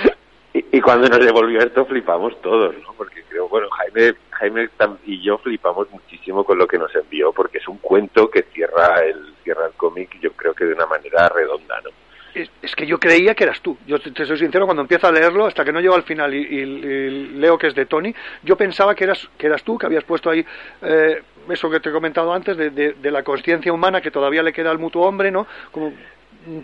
y, 0.54 0.64
y, 0.76 0.80
cuando 0.80 1.08
nos 1.08 1.24
devolvió 1.24 1.58
esto 1.60 1.84
flipamos 1.84 2.40
todos, 2.40 2.74
¿no? 2.82 2.92
Porque 2.96 3.24
creo, 3.28 3.48
bueno, 3.48 3.68
Jaime, 3.70 4.14
Jaime 4.30 4.68
y 5.04 5.20
yo 5.22 5.38
flipamos 5.38 5.90
muchísimo 5.90 6.44
con 6.44 6.58
lo 6.58 6.66
que 6.66 6.78
nos 6.78 6.94
envió 6.94 7.32
porque 7.32 7.58
es 7.58 7.68
un 7.68 7.78
cuento 7.78 8.30
que 8.30 8.44
cierra 8.54 9.02
el, 9.04 9.34
cierra 9.42 9.66
el 9.66 9.72
cómic 9.72 10.18
yo 10.20 10.32
creo 10.32 10.54
que 10.54 10.64
de 10.64 10.74
una 10.74 10.86
manera 10.86 11.28
redonda, 11.28 11.80
¿no? 11.82 11.90
Es, 12.34 12.50
es, 12.62 12.74
que 12.74 12.86
yo 12.86 12.98
creía 12.98 13.34
que 13.34 13.44
eras 13.44 13.60
tú. 13.60 13.76
Yo 13.86 13.98
te, 13.98 14.10
te, 14.10 14.24
soy 14.24 14.38
sincero, 14.38 14.64
cuando 14.64 14.82
empiezo 14.82 15.06
a 15.06 15.12
leerlo, 15.12 15.46
hasta 15.46 15.64
que 15.64 15.72
no 15.72 15.80
llego 15.80 15.94
al 15.94 16.04
final 16.04 16.32
y, 16.34 16.38
y, 16.38 16.60
y, 16.60 17.28
leo 17.38 17.58
que 17.58 17.66
es 17.66 17.74
de 17.74 17.84
Tony, 17.84 18.14
yo 18.42 18.56
pensaba 18.56 18.94
que 18.94 19.04
eras, 19.04 19.28
que 19.36 19.46
eras 19.46 19.62
tú, 19.62 19.76
que 19.76 19.86
habías 19.86 20.04
puesto 20.04 20.30
ahí 20.30 20.44
eh, 20.80 21.22
eso 21.50 21.70
que 21.70 21.80
te 21.80 21.90
he 21.90 21.92
comentado 21.92 22.32
antes, 22.32 22.56
de, 22.56 22.70
de, 22.70 22.92
de, 22.94 23.10
la 23.10 23.22
conciencia 23.22 23.72
humana 23.72 24.00
que 24.00 24.10
todavía 24.10 24.42
le 24.42 24.52
queda 24.52 24.70
al 24.70 24.78
mutuo 24.78 25.06
hombre, 25.06 25.30
¿no? 25.30 25.46
Como, 25.70 25.92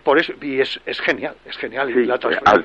por 0.03 0.19
eso, 0.19 0.33
y 0.41 0.61
es, 0.61 0.81
es 0.87 1.01
genial, 1.01 1.35
es 1.45 1.57
genial. 1.57 1.93
Sí, 1.93 2.05
la 2.05 2.19
al, 2.45 2.65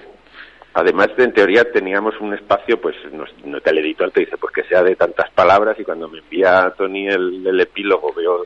además, 0.74 1.10
en 1.18 1.34
teoría 1.34 1.70
teníamos 1.72 2.20
un 2.20 2.34
espacio, 2.34 2.80
pues 2.80 2.96
no, 3.12 3.26
no 3.46 3.62
te 3.62 3.70
el 3.70 3.80
editor 3.80 4.12
te 4.12 4.22
dice, 4.22 4.38
pues 4.38 4.54
que 4.54 4.64
sea 4.64 4.84
de 4.84 4.96
tantas 4.96 5.30
palabras, 5.32 5.80
y 5.80 5.84
cuando 5.84 6.08
me 6.08 6.20
envía 6.20 6.74
Tony 6.78 7.08
el, 7.08 7.46
el 7.46 7.60
epílogo 7.60 8.14
veo, 8.14 8.46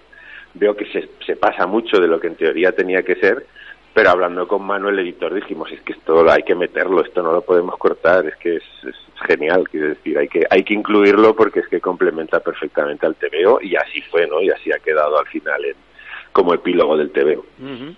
veo 0.53 0.75
que 0.75 0.85
se, 0.87 1.09
se 1.25 1.35
pasa 1.35 1.65
mucho 1.67 1.99
de 1.99 2.07
lo 2.07 2.19
que 2.19 2.27
en 2.27 2.35
teoría 2.35 2.71
tenía 2.71 3.03
que 3.03 3.15
ser 3.15 3.45
pero 3.97 4.11
hablando 4.11 4.47
con 4.47 4.63
Manuel, 4.63 4.99
el 4.99 5.07
editor, 5.07 5.33
dijimos, 5.33 5.71
es 5.71 5.81
que 5.81 5.93
esto 5.93 6.29
hay 6.29 6.43
que 6.43 6.53
meterlo, 6.53 7.01
esto 7.01 7.23
no 7.23 7.31
lo 7.31 7.41
podemos 7.41 7.75
cortar, 7.79 8.27
es 8.27 8.35
que 8.35 8.57
es, 8.57 8.63
genial, 9.25 9.67
quiero 9.67 9.87
decir, 9.87 10.15
hay 10.19 10.27
que, 10.27 10.45
hay 10.51 10.63
que 10.63 10.75
incluirlo 10.75 11.35
porque 11.35 11.61
es 11.61 11.67
que 11.67 11.81
complementa 11.81 12.39
perfectamente 12.39 13.07
al 13.07 13.15
TVO 13.15 13.59
y 13.59 13.75
así 13.75 14.03
fue, 14.03 14.27
¿no? 14.27 14.39
Y 14.39 14.51
así 14.51 14.71
ha 14.71 14.77
quedado 14.77 15.17
al 15.17 15.25
final 15.25 15.63
como 16.31 16.53
epílogo 16.53 16.95
del 16.95 17.09
TVO. 17.09 17.43
Uh 17.57 17.65
-huh. 17.65 17.95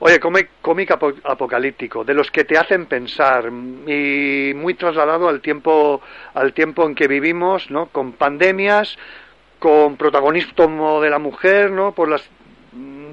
Oye, 0.00 0.20
cómic, 0.20 0.90
apocalíptico, 1.24 2.04
de 2.04 2.12
los 2.12 2.30
que 2.30 2.44
te 2.44 2.58
hacen 2.58 2.84
pensar 2.84 3.46
y 3.86 4.52
muy 4.54 4.74
trasladado 4.74 5.30
al 5.30 5.40
tiempo, 5.40 6.02
al 6.34 6.52
tiempo 6.52 6.84
en 6.84 6.94
que 6.94 7.08
vivimos, 7.08 7.70
¿no? 7.70 7.86
Con 7.86 8.12
pandemias, 8.12 8.98
con 9.58 9.96
protagonismo 9.96 11.00
de 11.00 11.08
la 11.08 11.18
mujer, 11.18 11.70
¿no? 11.70 11.92
Por 11.92 12.10
las 12.10 12.28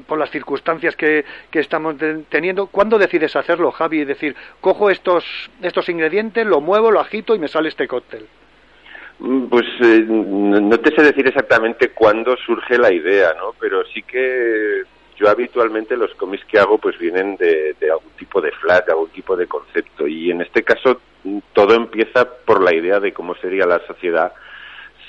por 0.07 0.19
las 0.19 0.29
circunstancias 0.31 0.95
que, 0.95 1.25
que 1.49 1.59
estamos 1.59 1.95
teniendo. 2.29 2.67
¿Cuándo 2.67 2.97
decides 2.97 3.35
hacerlo, 3.35 3.71
Javi? 3.71 4.01
Es 4.01 4.07
decir, 4.07 4.35
cojo 4.61 4.89
estos, 4.89 5.23
estos 5.61 5.89
ingredientes, 5.89 6.45
lo 6.45 6.61
muevo, 6.61 6.91
lo 6.91 6.99
agito 6.99 7.35
y 7.35 7.39
me 7.39 7.47
sale 7.47 7.69
este 7.69 7.87
cóctel. 7.87 8.27
Pues 9.49 9.65
eh, 9.81 10.05
no 10.07 10.79
te 10.79 10.93
sé 10.93 11.03
decir 11.03 11.27
exactamente 11.27 11.89
cuándo 11.89 12.35
surge 12.37 12.77
la 12.77 12.91
idea, 12.91 13.33
¿no? 13.37 13.53
Pero 13.59 13.85
sí 13.85 14.01
que 14.03 14.83
yo 15.15 15.29
habitualmente 15.29 15.95
los 15.95 16.13
cómics 16.15 16.43
que 16.45 16.59
hago 16.59 16.77
pues 16.77 16.97
vienen 16.97 17.37
de, 17.37 17.75
algún 17.89 18.11
tipo 18.17 18.41
de 18.41 18.51
flash, 18.51 18.85
de 18.85 18.91
algún 18.91 19.09
tipo 19.09 19.37
de 19.37 19.47
concepto. 19.47 20.07
Y 20.07 20.31
en 20.31 20.41
este 20.41 20.63
caso 20.63 20.99
todo 21.53 21.75
empieza 21.75 22.27
por 22.45 22.61
la 22.61 22.73
idea 22.73 22.99
de 22.99 23.13
cómo 23.13 23.35
sería 23.35 23.65
la 23.65 23.79
sociedad 23.85 24.33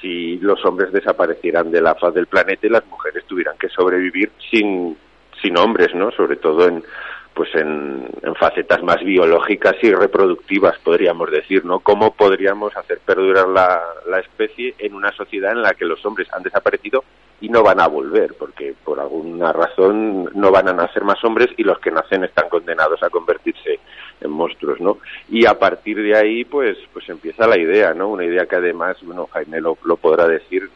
si 0.05 0.37
los 0.37 0.63
hombres 0.67 0.93
desaparecieran 0.93 1.71
de 1.71 1.81
la 1.81 1.95
faz 1.95 2.13
del 2.13 2.27
planeta 2.27 2.67
y 2.67 2.71
las 2.71 2.87
mujeres 2.87 3.25
tuvieran 3.25 3.57
que 3.57 3.71
sobrevivir 3.71 4.31
sin, 4.51 4.99
sin 5.41 5.57
hombres, 5.57 5.95
¿no? 5.95 6.11
Sobre 6.11 6.37
todo 6.37 6.69
en, 6.69 6.85
pues 7.33 7.49
en, 7.55 8.07
en, 8.23 8.35
facetas 8.35 8.83
más 8.83 9.03
biológicas 9.03 9.77
y 9.81 9.95
reproductivas, 9.95 10.79
podríamos 10.81 11.31
decir, 11.31 11.65
¿no? 11.65 11.81
¿Cómo 11.81 12.13
podríamos 12.13 12.77
hacer 12.77 12.99
perdurar 12.99 13.49
la, 13.49 13.81
la 14.07 14.21
especie 14.21 14.75
en 14.79 14.93
una 14.93 15.11
sociedad 15.13 15.53
en 15.53 15.63
la 15.63 15.73
que 15.73 15.87
los 15.87 16.05
hombres 16.05 16.29
han 16.35 16.43
desaparecido 16.43 17.03
y 17.45 17.51
no 17.51 17.63
van 17.63 17.79
a 17.79 17.89
volver, 17.89 18.35
porque 18.39 18.75
por 18.85 18.99
alguna 18.99 19.53
razón 19.53 20.31
no 20.35 20.51
van 20.51 20.69
a 20.69 20.73
nacer 20.73 21.05
más 21.05 21.23
hombres 21.25 21.51
y 21.59 21.63
los 21.63 21.79
que 21.79 21.91
nacen 21.91 22.25
están 22.25 22.49
condenados 22.49 23.03
a 23.03 23.11
convertirse 23.11 23.81
en 24.23 24.31
monstruos, 24.31 24.81
¿no? 24.81 24.97
Y 25.29 25.45
a 25.45 25.59
partir 25.59 26.03
de 26.03 26.17
ahí, 26.17 26.47
pues, 26.47 26.79
pues 26.91 27.07
empieza 27.11 27.47
la 27.47 27.59
idea, 27.59 27.93
¿no? 27.93 28.09
Una 28.09 28.25
idea 28.25 28.47
que 28.47 28.57
además, 28.57 28.97
bueno, 29.03 29.29
Jaime 29.31 29.61
lo, 29.61 29.75
podrá 29.75 30.27
decir, 30.27 30.71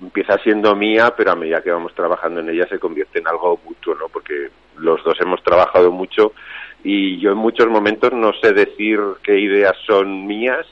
empieza 0.00 0.38
siendo 0.38 0.76
mía, 0.76 1.12
pero 1.16 1.32
a 1.32 1.36
medida 1.36 1.62
que 1.62 1.72
vamos 1.72 1.92
trabajando 1.94 2.38
en 2.38 2.50
ella 2.50 2.68
se 2.68 2.78
convierte 2.78 3.18
en 3.18 3.26
algo 3.26 3.58
mutuo, 3.64 3.96
¿no? 3.96 4.08
Porque 4.08 4.50
los 4.76 5.02
dos 5.02 5.20
hemos 5.20 5.42
trabajado 5.42 5.90
mucho 5.90 6.32
y 6.84 7.18
yo 7.18 7.32
en 7.32 7.38
muchos 7.38 7.66
momentos 7.66 8.12
no 8.12 8.32
sé 8.34 8.52
decir 8.52 9.00
qué 9.24 9.36
ideas 9.40 9.76
son 9.84 10.28
mías, 10.28 10.64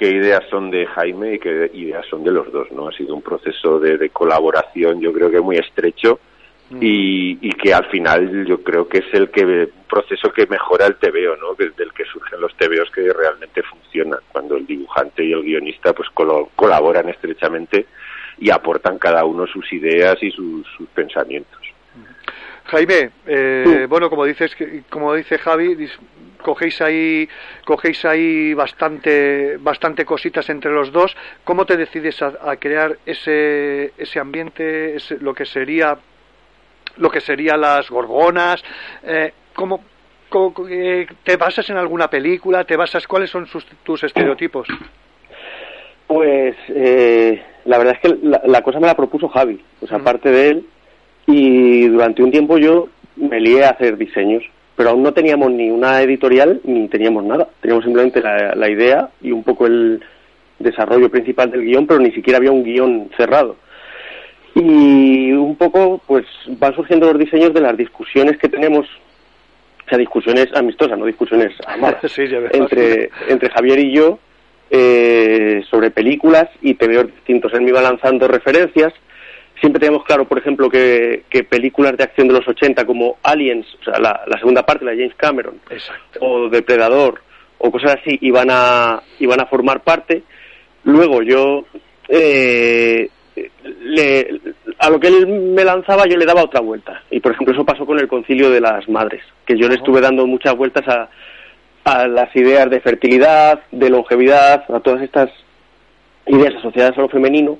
qué 0.00 0.08
ideas 0.08 0.42
son 0.48 0.70
de 0.70 0.86
Jaime 0.86 1.34
y 1.34 1.38
qué 1.38 1.70
ideas 1.74 2.06
son 2.08 2.24
de 2.24 2.32
los 2.32 2.50
dos, 2.50 2.72
¿no? 2.72 2.88
Ha 2.88 2.92
sido 2.92 3.14
un 3.14 3.20
proceso 3.20 3.78
de, 3.78 3.98
de 3.98 4.08
colaboración, 4.08 4.98
yo 4.98 5.12
creo 5.12 5.30
que 5.30 5.42
muy 5.42 5.56
estrecho 5.56 6.18
mm. 6.70 6.78
y, 6.80 7.38
y, 7.42 7.52
que 7.52 7.74
al 7.74 7.84
final 7.90 8.46
yo 8.46 8.62
creo 8.62 8.88
que 8.88 9.00
es 9.00 9.12
el 9.12 9.28
que 9.28 9.68
proceso 9.86 10.32
que 10.32 10.46
mejora 10.46 10.86
el 10.86 10.96
TVO, 10.96 11.36
¿no? 11.36 11.54
Desde 11.54 11.84
el 11.84 11.92
que 11.92 12.06
surgen 12.06 12.40
los 12.40 12.56
TVOs 12.56 12.90
que 12.94 13.12
realmente 13.12 13.62
funcionan, 13.62 14.20
cuando 14.32 14.56
el 14.56 14.66
dibujante 14.66 15.22
y 15.22 15.32
el 15.32 15.42
guionista 15.42 15.92
pues 15.92 16.08
col 16.14 16.48
colaboran 16.56 17.10
estrechamente 17.10 17.84
y 18.38 18.48
aportan 18.48 18.98
cada 18.98 19.26
uno 19.26 19.46
sus 19.46 19.70
ideas 19.70 20.16
y 20.22 20.30
sus, 20.30 20.66
sus 20.78 20.88
pensamientos. 20.88 21.60
Jaime, 22.64 23.10
eh, 23.26 23.86
bueno, 23.86 24.08
como 24.08 24.24
dices, 24.24 24.56
como 24.88 25.12
dice 25.12 25.36
Javi, 25.36 25.76
cogéis 26.40 26.80
ahí, 26.80 27.28
cogéis 27.64 28.04
ahí 28.04 28.54
bastante, 28.54 29.56
bastante 29.58 30.04
cositas 30.04 30.48
entre 30.50 30.70
los 30.70 30.92
dos. 30.92 31.16
¿Cómo 31.44 31.64
te 31.66 31.76
decides 31.76 32.20
a, 32.22 32.32
a 32.42 32.56
crear 32.56 32.98
ese, 33.06 33.92
ese 33.98 34.18
ambiente, 34.18 34.96
ese, 34.96 35.18
lo 35.18 35.34
que 35.34 35.46
sería, 35.46 35.98
lo 36.96 37.10
que 37.10 37.20
sería 37.20 37.56
las 37.56 37.90
gorgonas? 37.90 38.62
Eh, 39.02 39.32
¿Cómo, 39.54 39.84
eh, 40.68 41.06
te 41.24 41.36
basas 41.36 41.68
en 41.70 41.76
alguna 41.76 42.08
película? 42.08 42.64
¿Te 42.64 42.76
basas 42.76 43.06
cuáles 43.06 43.30
son 43.30 43.46
sus, 43.46 43.66
tus 43.82 44.02
estereotipos? 44.04 44.68
Pues 46.06 46.56
eh, 46.68 47.42
la 47.64 47.78
verdad 47.78 47.94
es 47.94 48.00
que 48.00 48.18
la, 48.26 48.40
la, 48.44 48.62
cosa 48.62 48.80
me 48.80 48.86
la 48.86 48.96
propuso 48.96 49.28
Javi, 49.28 49.62
pues 49.78 49.92
aparte 49.92 50.28
uh 50.28 50.32
-huh. 50.32 50.34
de 50.34 50.48
él 50.48 50.66
y 51.26 51.88
durante 51.88 52.22
un 52.22 52.30
tiempo 52.30 52.58
yo 52.58 52.88
me 53.16 53.40
lié 53.40 53.64
a 53.64 53.70
hacer 53.70 53.96
diseños, 53.96 54.42
pero 54.80 54.92
aún 54.92 55.02
no 55.02 55.12
teníamos 55.12 55.52
ni 55.52 55.68
una 55.68 56.00
editorial 56.00 56.58
ni 56.64 56.88
teníamos 56.88 57.22
nada. 57.22 57.46
Teníamos 57.60 57.84
simplemente 57.84 58.22
la, 58.22 58.54
la 58.54 58.70
idea 58.70 59.10
y 59.20 59.30
un 59.30 59.44
poco 59.44 59.66
el 59.66 60.02
desarrollo 60.58 61.10
principal 61.10 61.50
del 61.50 61.66
guion, 61.66 61.86
pero 61.86 62.00
ni 62.00 62.10
siquiera 62.12 62.38
había 62.38 62.50
un 62.50 62.64
guion 62.64 63.10
cerrado. 63.14 63.56
Y 64.54 65.32
un 65.32 65.54
poco, 65.56 66.00
pues 66.06 66.24
van 66.58 66.74
surgiendo 66.74 67.12
los 67.12 67.18
diseños 67.18 67.52
de 67.52 67.60
las 67.60 67.76
discusiones 67.76 68.38
que 68.38 68.48
tenemos, 68.48 68.86
o 69.84 69.88
sea, 69.90 69.98
discusiones 69.98 70.46
amistosas, 70.54 70.98
no 70.98 71.04
discusiones 71.04 71.52
amadas, 71.66 72.00
sí, 72.10 72.22
entre, 72.52 73.10
entre 73.28 73.50
Javier 73.50 73.80
y 73.80 73.92
yo 73.92 74.18
eh, 74.70 75.62
sobre 75.68 75.90
películas 75.90 76.48
y 76.62 76.72
TVO 76.72 77.04
distintos. 77.04 77.52
Él 77.52 77.60
me 77.60 77.68
iba 77.68 77.82
lanzando 77.82 78.26
referencias 78.28 78.94
siempre 79.60 79.80
tenemos 79.80 80.04
claro, 80.04 80.26
por 80.26 80.38
ejemplo, 80.38 80.68
que, 80.68 81.24
que, 81.30 81.44
películas 81.44 81.96
de 81.96 82.04
acción 82.04 82.28
de 82.28 82.34
los 82.34 82.48
80 82.48 82.84
como 82.84 83.18
Aliens, 83.22 83.66
o 83.80 83.84
sea, 83.84 83.98
la, 83.98 84.22
la 84.26 84.38
segunda 84.38 84.64
parte, 84.64 84.84
la 84.84 84.92
James 84.92 85.14
Cameron, 85.16 85.60
Exacto. 85.70 86.18
o 86.20 86.48
Depredador, 86.48 87.20
o 87.58 87.70
cosas 87.70 87.96
así, 88.00 88.18
iban 88.22 88.48
a, 88.50 89.02
iban 89.18 89.40
a 89.40 89.46
formar 89.46 89.82
parte. 89.82 90.22
Luego 90.84 91.22
yo, 91.22 91.66
eh, 92.08 93.08
le, 93.82 94.40
a 94.78 94.90
lo 94.90 94.98
que 94.98 95.08
él 95.08 95.26
me 95.26 95.64
lanzaba 95.64 96.06
yo 96.06 96.16
le 96.16 96.24
daba 96.24 96.42
otra 96.42 96.60
vuelta. 96.60 97.02
Y, 97.10 97.20
por 97.20 97.32
ejemplo, 97.32 97.54
eso 97.54 97.64
pasó 97.64 97.84
con 97.84 97.98
el 97.98 98.08
Concilio 98.08 98.50
de 98.50 98.60
las 98.60 98.88
Madres, 98.88 99.22
que 99.44 99.58
yo 99.58 99.68
le 99.68 99.74
estuve 99.74 100.00
dando 100.00 100.26
muchas 100.26 100.56
vueltas 100.56 100.88
a, 100.88 101.10
a 101.84 102.08
las 102.08 102.34
ideas 102.34 102.70
de 102.70 102.80
fertilidad, 102.80 103.60
de 103.70 103.90
longevidad, 103.90 104.64
a 104.72 104.80
todas 104.80 105.02
estas 105.02 105.30
ideas 106.26 106.54
asociadas 106.56 106.96
a 106.96 107.02
lo 107.02 107.08
femenino, 107.08 107.58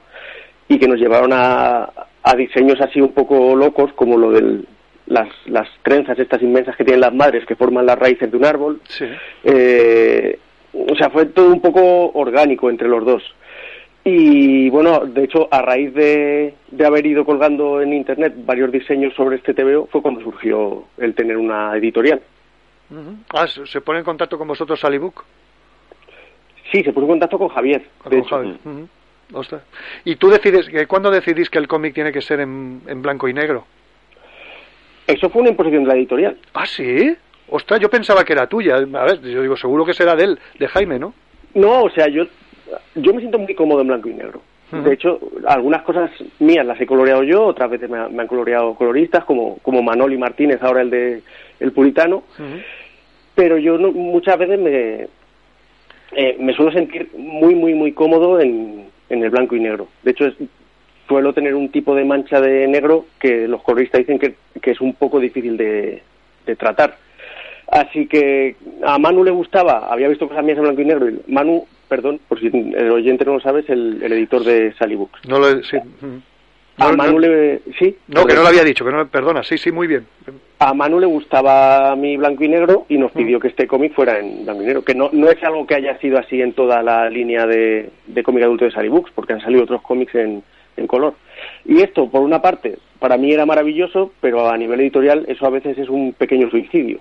y 0.70 0.78
que 0.78 0.86
nos 0.86 1.00
llevaron 1.00 1.32
a, 1.32 1.90
a 2.22 2.36
diseños 2.36 2.80
así 2.80 3.00
un 3.00 3.12
poco 3.12 3.56
locos, 3.56 3.92
como 3.94 4.16
lo 4.16 4.30
de 4.30 4.60
las, 5.06 5.28
las 5.46 5.68
trenzas 5.82 6.16
estas 6.16 6.40
inmensas 6.40 6.76
que 6.76 6.84
tienen 6.84 7.00
las 7.00 7.12
madres 7.12 7.44
que 7.44 7.56
forman 7.56 7.86
las 7.86 7.98
raíces 7.98 8.30
de 8.30 8.36
un 8.36 8.44
árbol. 8.44 8.80
Sí. 8.84 9.04
Eh, 9.42 10.38
o 10.72 10.94
sea, 10.94 11.10
fue 11.10 11.26
todo 11.26 11.52
un 11.52 11.60
poco 11.60 12.12
orgánico 12.12 12.70
entre 12.70 12.86
los 12.88 13.04
dos. 13.04 13.22
Y 14.04 14.70
bueno, 14.70 15.00
de 15.06 15.24
hecho, 15.24 15.48
a 15.50 15.60
raíz 15.60 15.92
de, 15.92 16.54
de 16.70 16.86
haber 16.86 17.04
ido 17.04 17.24
colgando 17.24 17.82
en 17.82 17.92
internet 17.92 18.34
varios 18.46 18.70
diseños 18.70 19.12
sobre 19.14 19.36
este 19.36 19.52
TVO, 19.52 19.88
fue 19.90 20.00
cuando 20.02 20.20
surgió 20.22 20.84
el 20.98 21.14
tener 21.16 21.36
una 21.36 21.76
editorial. 21.76 22.22
Uh 22.90 22.94
-huh. 22.94 23.16
Ah, 23.34 23.46
¿se 23.48 23.80
pone 23.80 23.98
en 23.98 24.04
contacto 24.04 24.38
con 24.38 24.46
vosotros 24.46 24.84
Alibook? 24.84 25.24
Sí, 26.70 26.84
se 26.84 26.92
puso 26.92 27.06
en 27.06 27.12
contacto 27.14 27.38
con 27.38 27.48
Javier. 27.48 27.82
Con, 27.98 28.12
con 28.12 28.22
Javier. 28.22 28.56
Uh 28.64 28.68
-huh. 28.68 28.88
Ostras. 29.32 29.62
¿Y 30.04 30.16
tú 30.16 30.28
decides, 30.28 30.68
que 30.68 30.86
cuándo 30.86 31.10
decidís 31.10 31.50
que 31.50 31.58
el 31.58 31.68
cómic 31.68 31.94
tiene 31.94 32.12
que 32.12 32.22
ser 32.22 32.40
en, 32.40 32.82
en 32.86 33.02
blanco 33.02 33.28
y 33.28 33.34
negro? 33.34 33.64
Eso 35.06 35.28
fue 35.30 35.42
una 35.42 35.50
imposición 35.50 35.84
de 35.84 35.88
la 35.88 35.96
editorial. 35.96 36.36
¿Ah, 36.54 36.66
sí? 36.66 37.16
Ostras, 37.48 37.80
yo 37.80 37.90
pensaba 37.90 38.24
que 38.24 38.32
era 38.32 38.46
tuya. 38.46 38.76
A 38.76 39.04
ver, 39.04 39.20
yo 39.22 39.42
digo, 39.42 39.56
seguro 39.56 39.84
que 39.84 39.94
será 39.94 40.14
de 40.14 40.24
él, 40.24 40.38
de 40.58 40.68
Jaime, 40.68 40.98
¿no? 40.98 41.14
No, 41.54 41.82
o 41.82 41.90
sea, 41.90 42.06
yo, 42.08 42.24
yo 42.94 43.12
me 43.12 43.20
siento 43.20 43.38
muy 43.38 43.54
cómodo 43.54 43.80
en 43.80 43.88
blanco 43.88 44.08
y 44.08 44.14
negro. 44.14 44.40
De 44.70 44.92
hecho, 44.92 45.18
algunas 45.48 45.82
cosas 45.82 46.12
mías 46.38 46.64
las 46.64 46.80
he 46.80 46.86
coloreado 46.86 47.24
yo, 47.24 47.44
otras 47.44 47.68
veces 47.70 47.90
me, 47.90 47.98
han 47.98 48.26
coloreado 48.28 48.76
coloristas, 48.76 49.24
como, 49.24 49.58
como 49.58 49.82
Manoli 49.82 50.16
Martínez, 50.16 50.62
ahora 50.62 50.82
el 50.82 50.90
de 50.90 51.22
El 51.58 51.72
Puritano. 51.72 52.22
Pero 53.34 53.58
yo 53.58 53.78
muchas 53.78 54.38
veces 54.38 54.60
me, 54.60 55.08
eh, 56.12 56.36
me 56.38 56.52
suelo 56.54 56.70
sentir 56.70 57.10
muy, 57.16 57.56
muy, 57.56 57.74
muy 57.74 57.90
cómodo 57.90 58.40
en, 58.40 58.90
en 59.10 59.22
el 59.22 59.30
blanco 59.30 59.56
y 59.56 59.60
negro. 59.60 59.88
De 60.02 60.12
hecho, 60.12 60.26
es, 60.26 60.34
suelo 61.06 61.32
tener 61.32 61.54
un 61.54 61.68
tipo 61.70 61.94
de 61.94 62.04
mancha 62.04 62.40
de 62.40 62.66
negro 62.68 63.06
que 63.18 63.48
los 63.48 63.62
coloristas 63.62 63.98
dicen 63.98 64.18
que, 64.18 64.36
que 64.62 64.70
es 64.70 64.80
un 64.80 64.94
poco 64.94 65.20
difícil 65.20 65.56
de, 65.56 66.02
de 66.46 66.56
tratar. 66.56 66.96
Así 67.70 68.06
que 68.06 68.56
a 68.84 68.98
Manu 68.98 69.22
le 69.22 69.30
gustaba, 69.30 69.92
había 69.92 70.08
visto 70.08 70.28
cosas 70.28 70.44
mías 70.44 70.58
en 70.58 70.64
blanco 70.64 70.80
y 70.80 70.84
negro. 70.84 71.08
Y 71.08 71.20
Manu, 71.26 71.66
perdón, 71.88 72.20
por 72.28 72.40
si 72.40 72.46
el 72.46 72.90
oyente 72.90 73.24
no 73.24 73.34
lo 73.34 73.40
sabe, 73.40 73.60
es 73.60 73.70
el, 73.70 74.02
el 74.02 74.12
editor 74.12 74.42
de 74.44 74.72
Sally 74.74 74.96
Books. 74.96 75.20
No 75.28 75.38
lo 75.38 75.62
sí. 75.62 75.76
A 76.76 76.92
Manu 76.92 77.18
le. 77.18 77.60
Sí. 77.78 77.96
No, 78.08 78.24
que 78.24 78.34
no 78.34 78.42
lo 78.42 78.48
había 78.48 78.64
dicho, 78.64 78.84
que 78.84 78.92
no. 78.92 79.06
Perdona, 79.06 79.42
sí, 79.42 79.58
sí, 79.58 79.70
muy 79.70 79.86
bien. 79.86 80.06
A 80.58 80.74
Manu 80.74 81.00
le 81.00 81.06
gustaba 81.06 81.94
mi 81.96 82.16
blanco 82.16 82.44
y 82.44 82.48
negro 82.48 82.86
y 82.88 82.98
nos 82.98 83.12
pidió 83.12 83.40
que 83.40 83.48
este 83.48 83.66
cómic 83.66 83.94
fuera 83.94 84.18
en 84.18 84.44
blanco 84.44 84.62
y 84.62 84.66
negro. 84.66 84.84
Que 84.84 84.94
no, 84.94 85.10
no 85.12 85.28
es 85.28 85.42
algo 85.42 85.66
que 85.66 85.74
haya 85.74 85.98
sido 85.98 86.18
así 86.18 86.40
en 86.40 86.52
toda 86.52 86.82
la 86.82 87.08
línea 87.08 87.46
de, 87.46 87.90
de 88.06 88.22
cómic 88.22 88.44
adulto 88.44 88.64
de 88.64 88.70
Sally 88.70 88.88
Books, 88.88 89.12
porque 89.14 89.32
han 89.32 89.40
salido 89.40 89.64
otros 89.64 89.82
cómics 89.82 90.14
en, 90.14 90.42
en 90.76 90.86
color. 90.86 91.14
Y 91.64 91.80
esto, 91.80 92.10
por 92.10 92.22
una 92.22 92.42
parte, 92.42 92.78
para 92.98 93.16
mí 93.16 93.32
era 93.32 93.46
maravilloso, 93.46 94.12
pero 94.20 94.48
a 94.48 94.56
nivel 94.56 94.80
editorial 94.80 95.24
eso 95.28 95.46
a 95.46 95.50
veces 95.50 95.78
es 95.78 95.88
un 95.88 96.12
pequeño 96.12 96.50
suicidio. 96.50 97.00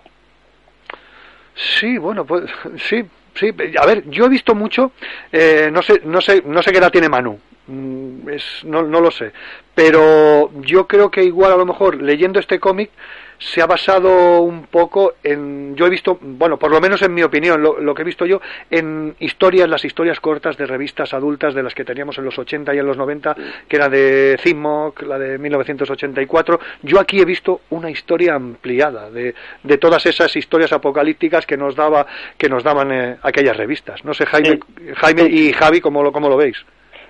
Sí, 1.55 1.97
bueno, 1.97 2.25
pues 2.25 2.45
sí, 2.77 3.03
sí. 3.35 3.51
A 3.77 3.85
ver, 3.85 4.09
yo 4.09 4.25
he 4.25 4.29
visto 4.29 4.55
mucho, 4.55 4.93
eh, 5.31 5.69
no 5.71 5.81
sé, 5.81 6.01
no 6.05 6.21
sé, 6.21 6.41
no 6.45 6.61
sé 6.61 6.71
qué 6.71 6.77
edad 6.77 6.91
tiene 6.91 7.09
Manu. 7.09 7.37
Mm, 7.69 8.27
Es, 8.29 8.63
no, 8.65 8.81
no 8.81 8.99
lo 8.99 9.11
sé, 9.11 9.31
pero 9.75 10.51
yo 10.61 10.87
creo 10.87 11.11
que 11.11 11.23
igual 11.23 11.51
a 11.51 11.57
lo 11.57 11.65
mejor 11.67 12.01
leyendo 12.01 12.39
este 12.39 12.59
cómic 12.59 12.89
se 13.37 13.61
ha 13.61 13.67
basado 13.67 14.41
un 14.41 14.65
poco 14.65 15.13
en, 15.23 15.75
yo 15.75 15.85
he 15.85 15.89
visto, 15.89 16.17
bueno, 16.19 16.57
por 16.57 16.71
lo 16.71 16.81
menos 16.81 17.01
en 17.03 17.13
mi 17.13 17.21
opinión, 17.23 17.61
lo, 17.61 17.79
lo, 17.79 17.93
que 17.93 18.01
he 18.01 18.05
visto 18.05 18.25
yo, 18.25 18.41
en 18.69 19.15
historias, 19.19 19.69
las 19.69 19.85
historias 19.85 20.19
cortas 20.19 20.57
de 20.57 20.65
revistas 20.65 21.13
adultas 21.13 21.53
de 21.53 21.63
las 21.63 21.73
que 21.75 21.85
teníamos 21.85 22.17
en 22.17 22.25
los 22.25 22.37
80 22.37 22.73
y 22.73 22.79
en 22.79 22.85
los 22.87 22.97
90, 22.97 23.35
que 23.67 23.75
era 23.75 23.87
de 23.87 24.35
Zimmock, 24.41 25.03
la 25.03 25.17
de 25.19 25.37
1984. 25.37 26.59
Yo 26.81 26.99
aquí 26.99 27.21
he 27.21 27.25
visto 27.25 27.61
una 27.69 27.89
historia 27.89 28.33
ampliada 28.35 29.09
de, 29.09 29.35
de 29.63 29.77
todas 29.77 30.05
esas 30.07 30.35
historias 30.35 30.73
apocalípticas 30.73 31.45
que 31.45 31.55
nos 31.55 31.75
daba, 31.75 32.07
que 32.37 32.49
nos 32.49 32.63
daban 32.63 32.91
eh, 32.91 33.17
aquellas 33.21 33.55
revistas. 33.55 34.03
No 34.03 34.13
sé, 34.13 34.25
Jaime, 34.25 34.59
Jaime 34.95 35.23
y 35.29 35.53
Javi, 35.53 35.79
¿cómo 35.79 36.03
lo, 36.03 36.11
cómo 36.11 36.27
lo 36.27 36.35
veis? 36.35 36.57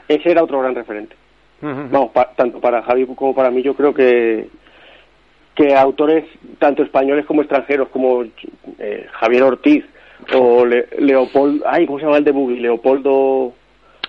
Ese 0.09 0.31
era 0.31 0.43
otro 0.43 0.59
gran 0.59 0.75
referente. 0.75 1.15
Uh 1.61 1.67
-huh. 1.67 1.89
Vamos, 1.91 2.11
pa, 2.11 2.33
tanto 2.35 2.59
para 2.59 2.81
Javi 2.81 3.05
como 3.05 3.33
para 3.33 3.51
mí, 3.51 3.61
yo 3.61 3.75
creo 3.75 3.93
que 3.93 4.49
que 5.55 5.75
autores 5.75 6.23
tanto 6.57 6.83
españoles 6.83 7.25
como 7.25 7.41
extranjeros 7.41 7.89
como 7.89 8.23
eh, 8.79 9.07
Javier 9.11 9.43
Ortiz 9.43 9.83
o 10.33 10.65
Le, 10.65 10.87
Leopoldo 10.99 11.65
ay 11.67 11.85
cómo 11.85 11.99
se 11.99 12.05
llama 12.05 12.17
el 12.17 12.23
de 12.23 12.31
Boogie 12.31 12.61
Leopoldo. 12.61 13.53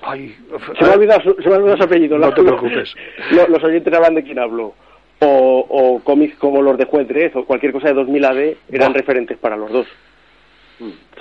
Ay, 0.01 0.35
se 0.79 0.85
me 0.85 0.91
ha 0.93 0.95
olvidado 0.95 1.21
su, 1.23 1.43
se 1.43 1.49
me 1.49 1.57
ha 1.57 1.59
olvidado 1.59 1.79
su 1.79 1.83
apellido 1.85 2.19
no 2.19 2.33
te 2.33 2.43
preocupes. 2.43 2.95
los, 3.33 3.49
los, 3.49 3.65
oyentes 3.65 3.93
hablan 3.93 4.15
de 4.15 4.23
quién 4.23 4.39
hablo. 4.39 4.75
O, 5.19 5.67
o 5.69 6.01
cómics 6.05 6.39
como 6.39 6.63
los 6.63 6.79
de 6.79 6.85
Juez 6.87 7.35
o 7.35 7.45
cualquier 7.45 7.73
cosa 7.73 7.89
de 7.89 7.95
2000 7.95 8.25
AD 8.25 8.55
eran 8.71 8.95
referentes 8.95 9.37
para 9.37 9.57
los 9.57 9.71
dos 9.71 9.87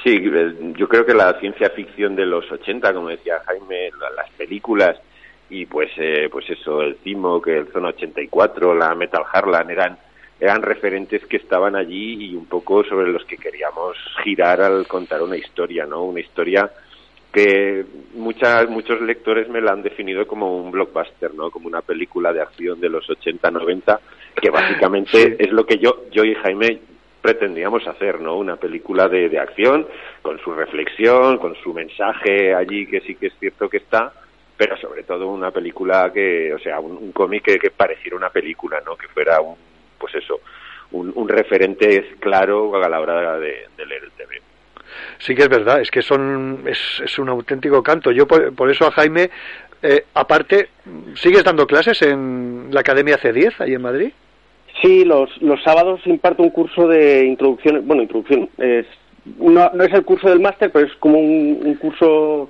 Sí, 0.04 0.22
eh, 0.24 0.74
yo 0.78 0.88
creo 0.88 1.06
que 1.06 1.14
la 1.14 1.38
ciencia 1.40 1.70
ficción 1.72 2.16
de 2.16 2.26
los 2.26 2.50
80, 2.50 2.94
como 2.94 3.10
decía 3.10 3.42
Jaime, 3.46 3.92
las 4.16 4.30
películas 4.32 4.98
y 5.50 5.66
pues 5.66 5.92
eh, 5.98 6.30
pues 6.32 6.50
eso, 6.50 6.82
el 6.82 6.98
Cimo, 7.04 7.42
que 7.42 7.58
el 7.58 7.68
Zona 7.68 7.90
84, 7.90 8.76
la 8.76 8.96
Metal 8.96 9.24
Harlan 9.32 9.70
eran 9.70 9.98
eran 10.40 10.62
referentes 10.62 11.26
que 11.26 11.38
estaban 11.38 11.76
allí 11.76 12.30
y 12.30 12.36
un 12.36 12.46
poco 12.46 12.84
sobre 12.86 13.12
los 13.12 13.26
que 13.26 13.36
queríamos 13.38 13.98
girar 14.24 14.62
al 14.62 14.88
contar 14.88 15.22
una 15.22 15.36
historia, 15.36 15.86
¿no? 15.86 16.04
Una 16.04 16.22
historia 16.22 16.72
que 17.34 17.86
muchas, 18.14 18.70
muchos 18.70 19.02
lectores 19.02 19.50
me 19.50 19.60
la 19.60 19.74
han 19.74 19.84
definido 19.84 20.26
como 20.26 20.58
un 20.58 20.72
blockbuster, 20.72 21.34
¿no? 21.34 21.52
Como 21.52 21.68
una 21.68 21.82
película 21.82 22.32
de 22.32 22.42
acción 22.42 22.80
de 22.80 22.90
los 22.90 23.06
80-90, 23.08 24.00
que 24.42 24.50
básicamente 24.50 25.12
sí. 25.12 25.36
es 25.38 25.52
lo 25.52 25.66
que 25.66 25.78
yo, 25.78 26.06
yo 26.10 26.24
y 26.24 26.34
Jaime 26.36 26.80
pretendíamos 27.22 27.86
hacer, 27.88 28.20
¿no? 28.20 28.38
Una 28.38 28.56
película 28.56 29.08
de, 29.08 29.30
de 29.30 29.40
acción, 29.40 29.88
con 30.22 30.40
su 30.40 30.54
reflexión, 30.54 31.38
con 31.38 31.56
su 31.56 31.74
mensaje 31.74 32.54
allí, 32.54 32.86
que 32.88 33.02
sí 33.02 33.16
que 33.16 33.28
es 33.28 33.34
cierto 33.40 33.70
que 33.70 33.78
está, 33.78 34.14
pero 34.58 34.78
sobre 34.78 35.04
todo 35.04 35.28
una 35.28 35.52
película 35.52 36.12
que, 36.14 36.54
o 36.54 36.60
sea, 36.60 36.80
un, 36.80 37.12
cómic 37.12 37.44
que, 37.44 37.60
que 37.60 37.72
pareciera 37.72 38.18
una 38.18 38.30
película, 38.30 38.82
¿no? 38.86 38.96
Que 38.96 39.08
fuera 39.08 39.40
un 39.42 39.56
pues 39.98 40.16
eso, 40.16 40.40
un, 40.92 41.12
un 41.16 41.28
referente 41.28 42.16
claro 42.20 42.82
a 42.82 42.90
la 42.90 43.00
hora 43.00 43.38
de, 43.38 43.68
de, 43.76 43.86
leer 43.86 44.04
el 44.04 44.12
TV. 44.12 44.42
Sí 45.20 45.36
que 45.36 45.44
es 45.44 45.50
verdad, 45.50 45.82
es 45.82 45.92
que 45.92 46.02
son 46.02 46.64
es, 46.66 47.02
es 47.04 47.20
un 47.20 47.30
auténtico 47.30 47.84
canto. 47.84 48.12
Yo 48.12 48.26
por, 48.26 48.56
por 48.56 48.72
eso 48.72 48.88
a 48.88 48.92
Jaime, 48.92 49.30
eh, 49.82 50.06
aparte, 50.14 50.70
¿sigues 51.16 51.44
dando 51.44 51.68
clases 51.68 52.02
en 52.02 52.70
la 52.72 52.80
Academia 52.80 53.20
C10, 53.20 53.60
ahí 53.60 53.74
en 53.74 53.82
Madrid? 53.82 54.12
Sí, 54.82 55.04
los, 55.04 55.30
los 55.42 55.62
sábados 55.64 56.02
imparto 56.06 56.44
un 56.44 56.52
curso 56.52 56.88
de 56.88 57.26
introducción, 57.26 57.86
bueno, 57.86 58.04
introducción, 58.04 58.50
es, 58.58 58.86
no, 59.38 59.70
no 59.74 59.84
es 59.84 59.94
el 59.94 60.06
curso 60.06 60.30
del 60.30 60.40
máster, 60.40 60.72
pero 60.72 60.86
es 60.86 60.94
como 60.96 61.20
un, 61.20 61.60
un 61.64 61.76
curso 61.76 62.50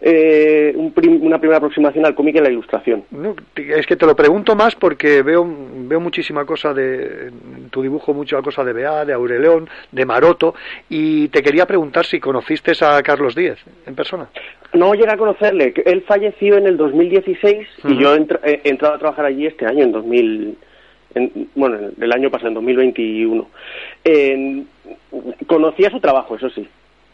eh, 0.00 0.74
un 0.76 0.92
prim, 0.92 1.22
una 1.22 1.38
primera 1.38 1.56
aproximación 1.56 2.04
al 2.04 2.14
cómic 2.14 2.36
y 2.36 2.40
la 2.40 2.50
ilustración. 2.50 3.04
No, 3.10 3.34
es 3.56 3.86
que 3.86 3.96
te 3.96 4.06
lo 4.06 4.14
pregunto 4.14 4.54
más 4.54 4.74
porque 4.74 5.22
veo, 5.22 5.46
veo 5.46 6.00
muchísima 6.00 6.44
cosa 6.44 6.74
de 6.74 7.28
en 7.28 7.70
tu 7.70 7.82
dibujo, 7.82 8.12
mucha 8.12 8.40
cosa 8.42 8.62
de 8.62 8.74
Bea, 8.74 9.04
de 9.04 9.14
Aureleón, 9.14 9.68
de 9.92 10.04
Maroto, 10.04 10.54
y 10.88 11.28
te 11.28 11.42
quería 11.42 11.66
preguntar 11.66 12.04
si 12.04 12.20
conociste 12.20 12.72
a 12.84 13.02
Carlos 13.02 13.34
Díez 13.34 13.58
en 13.86 13.94
persona. 13.94 14.28
No 14.74 14.92
llegué 14.94 15.10
a 15.10 15.16
conocerle, 15.16 15.72
él 15.86 16.04
falleció 16.06 16.58
en 16.58 16.66
el 16.66 16.76
2016 16.76 17.56
uh 17.56 17.88
-huh. 17.88 17.92
y 17.92 17.98
yo 17.98 18.14
he 18.14 18.68
entrado 18.68 18.94
a 18.94 18.98
trabajar 18.98 19.24
allí 19.24 19.46
este 19.46 19.64
año, 19.64 19.84
en 19.84 19.92
2000, 19.92 20.58
en, 21.16 21.48
bueno, 21.54 21.78
el 21.98 22.12
año 22.12 22.30
pasado, 22.30 22.48
en 22.48 22.54
2021. 22.54 23.46
Eh, 24.04 24.64
conocía 25.46 25.90
su 25.90 26.00
trabajo, 26.00 26.36
eso 26.36 26.50
sí 26.50 26.66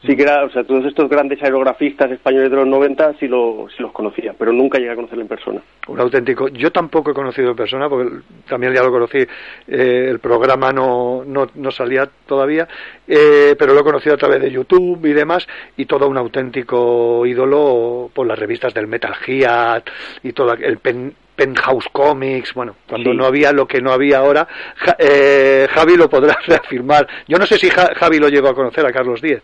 sí 0.07 0.17
que 0.17 0.23
era, 0.23 0.45
o 0.45 0.51
sea, 0.51 0.65
todos 0.65 0.85
estos 0.85 1.09
grandes 1.09 1.43
aerografistas 1.43 2.11
españoles 2.11 2.51
de 2.51 2.57
los 2.57 2.67
90 2.67 3.15
sí, 3.21 3.29
lo, 3.29 3.69
sí 3.75 3.83
los 3.83 3.93
conocía, 3.93 4.35
pero 4.37 4.53
nunca 4.53 4.79
llegué 4.79 4.91
a 4.91 4.97
conocerlo 4.97 5.23
en 5.23 5.29
persona. 5.29 5.63
Un 5.87 6.01
auténtico. 6.01 6.49
Yo 6.49 6.73
tampoco 6.73 7.11
he 7.11 7.15
conocido 7.15 7.51
en 7.51 7.57
persona, 7.57 7.89
porque 7.89 8.19
también 8.49 8.75
ya 8.75 8.83
lo 8.83 8.91
conocí, 8.91 9.19
eh, 9.19 10.07
el 10.09 10.19
programa 10.19 10.73
no, 10.73 11.25
no, 11.25 11.47
no 11.55 11.71
salía 11.71 12.09
todavía, 12.27 12.67
eh, 13.07 13.55
pero 13.59 13.75
lo 13.75 13.81
he 13.81 13.85
conocido 13.85 14.15
a 14.15 14.19
través 14.19 14.43
de 14.43 14.51
YouTube 14.51 15.05
y 15.07 15.13
demás, 15.13 15.47
y 15.77 15.87
todo 15.87 16.09
un 16.09 16.19
auténtico 16.19 17.25
ídolo 17.25 18.11
por 18.13 18.27
las 18.27 18.39
revistas 18.39 18.75
del 18.75 18.89
Metal 18.89 19.15
Gear 19.15 19.85
y 20.23 20.33
todo 20.33 20.55
el 20.55 20.79
pen, 20.79 21.15
Penthouse 21.43 21.89
Comics, 21.91 22.55
bueno, 22.55 22.77
cuando 22.89 23.11
sí. 23.11 23.17
no 23.17 23.27
había 23.27 23.53
lo 23.53 23.67
que 23.67 23.81
no 23.81 23.91
había 23.91 24.19
ahora, 24.19 24.47
ja, 24.77 24.95
eh, 24.97 25.67
Javi 25.69 25.97
lo 25.97 26.09
podrá 26.09 26.39
reafirmar. 26.47 27.09
Yo 27.27 27.37
no 27.37 27.47
sé 27.47 27.59
si 27.59 27.69
ja, 27.69 27.93
Javi 27.97 28.19
lo 28.19 28.29
llegó 28.29 28.49
a 28.49 28.55
conocer 28.55 28.87
a 28.87 28.93
Carlos 28.93 29.21
Díez. 29.21 29.43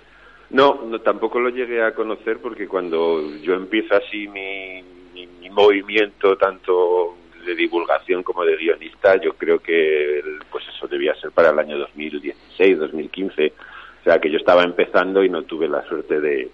No, 0.51 0.83
no, 0.87 1.01
tampoco 1.01 1.41
lo 1.41 1.51
llegué 1.51 1.83
a 1.83 1.95
conocer 1.95 2.39
porque 2.39 2.69
cuando 2.69 3.21
yo 3.43 3.55
empiezo 3.55 3.97
así 3.97 4.29
mi, 4.29 4.81
mi, 5.13 5.27
mi, 5.27 5.51
movimiento 5.51 6.37
tanto 6.37 7.17
de 7.45 7.55
divulgación 7.57 8.23
como 8.23 8.45
de 8.45 8.57
guionista, 8.57 9.17
yo 9.17 9.33
creo 9.33 9.59
que 9.59 10.23
pues 10.51 10.65
eso 10.69 10.87
debía 10.87 11.15
ser 11.17 11.33
para 11.33 11.51
el 11.51 11.59
año 11.59 11.79
2016, 11.79 12.79
2015. 12.79 13.53
O 14.01 14.05
sea, 14.05 14.21
que 14.21 14.31
yo 14.31 14.39
estaba 14.39 14.63
empezando 14.63 15.25
y 15.25 15.29
no 15.29 15.43
tuve 15.43 15.69
la 15.69 15.83
suerte 15.83 16.21
de 16.21 16.49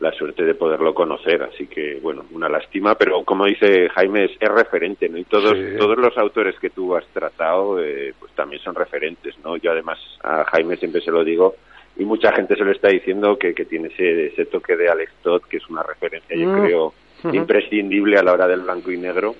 la 0.00 0.12
suerte 0.12 0.44
de 0.44 0.54
poderlo 0.54 0.92
conocer, 0.92 1.42
así 1.42 1.66
que 1.66 1.98
bueno, 2.02 2.24
una 2.32 2.48
lástima, 2.48 2.94
pero 2.96 3.22
como 3.24 3.46
dice 3.46 3.88
Jaime 3.90 4.24
es, 4.24 4.32
es 4.40 4.48
referente, 4.48 5.08
¿no? 5.08 5.18
Y 5.18 5.24
todos 5.24 5.56
sí. 5.56 5.76
todos 5.78 5.96
los 5.96 6.16
autores 6.18 6.58
que 6.58 6.70
tú 6.70 6.94
has 6.96 7.06
tratado 7.08 7.82
eh, 7.82 8.12
pues 8.18 8.32
también 8.32 8.60
son 8.62 8.74
referentes, 8.74 9.36
¿no? 9.44 9.56
Yo 9.56 9.70
además 9.70 9.98
a 10.22 10.44
Jaime 10.44 10.76
siempre 10.76 11.00
se 11.00 11.10
lo 11.10 11.22
digo, 11.24 11.54
y 11.96 12.04
mucha 12.04 12.32
gente 12.32 12.56
se 12.56 12.64
lo 12.64 12.72
está 12.72 12.88
diciendo 12.88 13.38
que, 13.38 13.54
que 13.54 13.64
tiene 13.64 13.88
ese, 13.88 14.26
ese 14.26 14.46
toque 14.46 14.76
de 14.76 14.88
Alex 14.88 15.12
Todd, 15.22 15.42
que 15.42 15.58
es 15.58 15.68
una 15.68 15.82
referencia, 15.82 16.36
yo 16.36 16.48
mm. 16.48 16.62
creo, 16.64 16.86
uh 16.86 16.92
-huh. 17.28 17.34
imprescindible 17.34 18.18
a 18.18 18.22
la 18.22 18.32
hora 18.32 18.48
del 18.48 18.60
blanco 18.60 18.90
y 18.90 18.98
negro. 18.98 19.34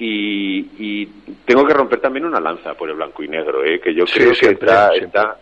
Y, 0.00 0.60
y, 0.78 1.06
tengo 1.44 1.66
que 1.66 1.74
romper 1.74 2.00
también 2.00 2.24
una 2.24 2.38
lanza 2.38 2.74
por 2.74 2.88
el 2.88 2.94
blanco 2.94 3.24
y 3.24 3.28
negro, 3.28 3.64
¿eh? 3.64 3.80
que 3.80 3.92
yo 3.92 4.06
sí, 4.06 4.20
creo 4.20 4.32
siempre, 4.32 4.58
que 4.60 4.72
está, 4.72 4.90
siempre. 4.90 5.06
está, 5.06 5.38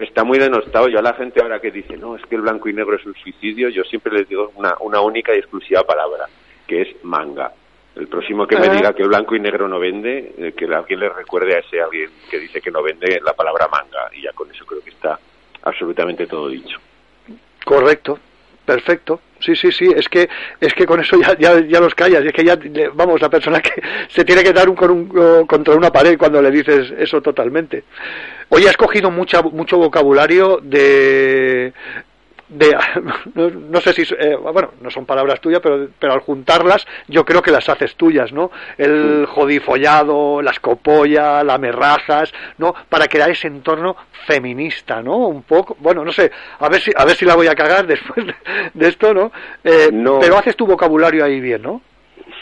está 0.00 0.24
muy 0.24 0.38
denostado. 0.38 0.88
Yo 0.88 0.98
a 0.98 1.02
la 1.02 1.14
gente 1.14 1.40
ahora 1.40 1.60
que 1.60 1.70
dice, 1.70 1.96
no, 1.96 2.16
es 2.16 2.22
que 2.26 2.34
el 2.36 2.42
blanco 2.42 2.68
y 2.68 2.72
negro 2.72 2.96
es 2.96 3.06
un 3.06 3.14
suicidio, 3.14 3.68
yo 3.68 3.84
siempre 3.84 4.12
les 4.12 4.28
digo 4.28 4.52
una, 4.56 4.74
una 4.80 5.00
única 5.00 5.34
y 5.34 5.38
exclusiva 5.38 5.84
palabra, 5.84 6.26
que 6.66 6.82
es 6.82 7.04
manga. 7.04 7.52
El 7.96 8.06
próximo 8.08 8.46
que 8.46 8.56
me 8.56 8.66
Ah. 8.68 8.72
diga 8.72 8.92
que 8.94 9.02
el 9.02 9.08
blanco 9.08 9.34
y 9.34 9.40
negro 9.40 9.68
no 9.68 9.78
vende, 9.78 10.32
eh, 10.38 10.52
que 10.56 10.64
alguien 10.66 11.00
le 11.00 11.08
recuerde 11.08 11.56
a 11.56 11.58
ese 11.58 11.80
alguien 11.82 12.10
que 12.30 12.38
dice 12.38 12.60
que 12.60 12.70
no 12.70 12.82
vende 12.82 13.20
la 13.22 13.32
palabra 13.34 13.68
manga. 13.68 14.08
Y 14.12 14.22
ya 14.22 14.32
con 14.32 14.50
eso 14.50 14.64
creo 14.64 14.80
que 14.80 14.90
está 14.90 15.18
absolutamente 15.62 16.26
todo 16.26 16.48
dicho. 16.48 16.78
Correcto, 17.64 18.18
perfecto. 18.64 19.20
Sí, 19.40 19.56
sí, 19.56 19.72
sí, 19.72 19.88
es 19.96 20.06
que 20.08 20.28
es 20.60 20.74
que 20.74 20.84
con 20.86 21.00
eso 21.00 21.18
ya, 21.20 21.36
ya, 21.38 21.60
ya 21.60 21.80
los 21.80 21.94
callas, 21.94 22.22
es 22.24 22.32
que 22.32 22.44
ya, 22.44 22.56
le- 22.56 22.88
vamos, 22.90 23.20
la 23.22 23.30
persona 23.30 23.60
que 23.60 23.72
se 24.08 24.24
tiene 24.24 24.42
que 24.44 24.52
dar 24.52 24.68
un, 24.68 24.76
con 24.76 24.90
un, 24.90 25.46
contra 25.46 25.74
una 25.74 25.90
pared 25.90 26.18
cuando 26.18 26.42
le 26.42 26.50
dices 26.50 26.92
eso 26.98 27.20
totalmente. 27.22 27.84
Hoy 28.50 28.66
has 28.66 28.76
cogido 28.76 29.10
mucha, 29.10 29.40
mucho 29.42 29.78
vocabulario 29.78 30.58
de, 30.62 31.72
de 32.50 32.76
no, 33.34 33.48
no 33.50 33.80
sé 33.80 33.92
si 33.92 34.02
eh, 34.18 34.36
bueno 34.36 34.72
no 34.80 34.90
son 34.90 35.06
palabras 35.06 35.40
tuyas 35.40 35.60
pero 35.62 35.88
pero 35.98 36.12
al 36.12 36.20
juntarlas 36.20 36.86
yo 37.08 37.24
creo 37.24 37.42
que 37.42 37.50
las 37.52 37.68
haces 37.68 37.94
tuyas 37.96 38.32
no 38.32 38.50
el 38.76 39.26
jodifollado 39.26 40.42
la 40.42 40.50
escopolla 40.50 41.42
la 41.44 41.58
merrajas 41.58 42.32
no 42.58 42.74
para 42.88 43.06
crear 43.06 43.30
ese 43.30 43.46
entorno 43.48 43.96
feminista 44.26 45.02
no 45.02 45.16
un 45.28 45.42
poco 45.44 45.76
bueno 45.80 46.04
no 46.04 46.12
sé 46.12 46.30
a 46.58 46.68
ver 46.68 46.80
si 46.80 46.90
a 46.96 47.04
ver 47.04 47.16
si 47.16 47.24
la 47.24 47.36
voy 47.36 47.46
a 47.46 47.54
cagar 47.54 47.86
después 47.94 48.26
de, 48.26 48.34
de 48.74 48.88
esto 48.88 49.14
no 49.14 49.30
Eh, 49.64 49.90
No. 49.92 50.18
pero 50.20 50.36
haces 50.38 50.56
tu 50.56 50.66
vocabulario 50.66 51.24
ahí 51.24 51.40
bien 51.40 51.62
no 51.62 51.80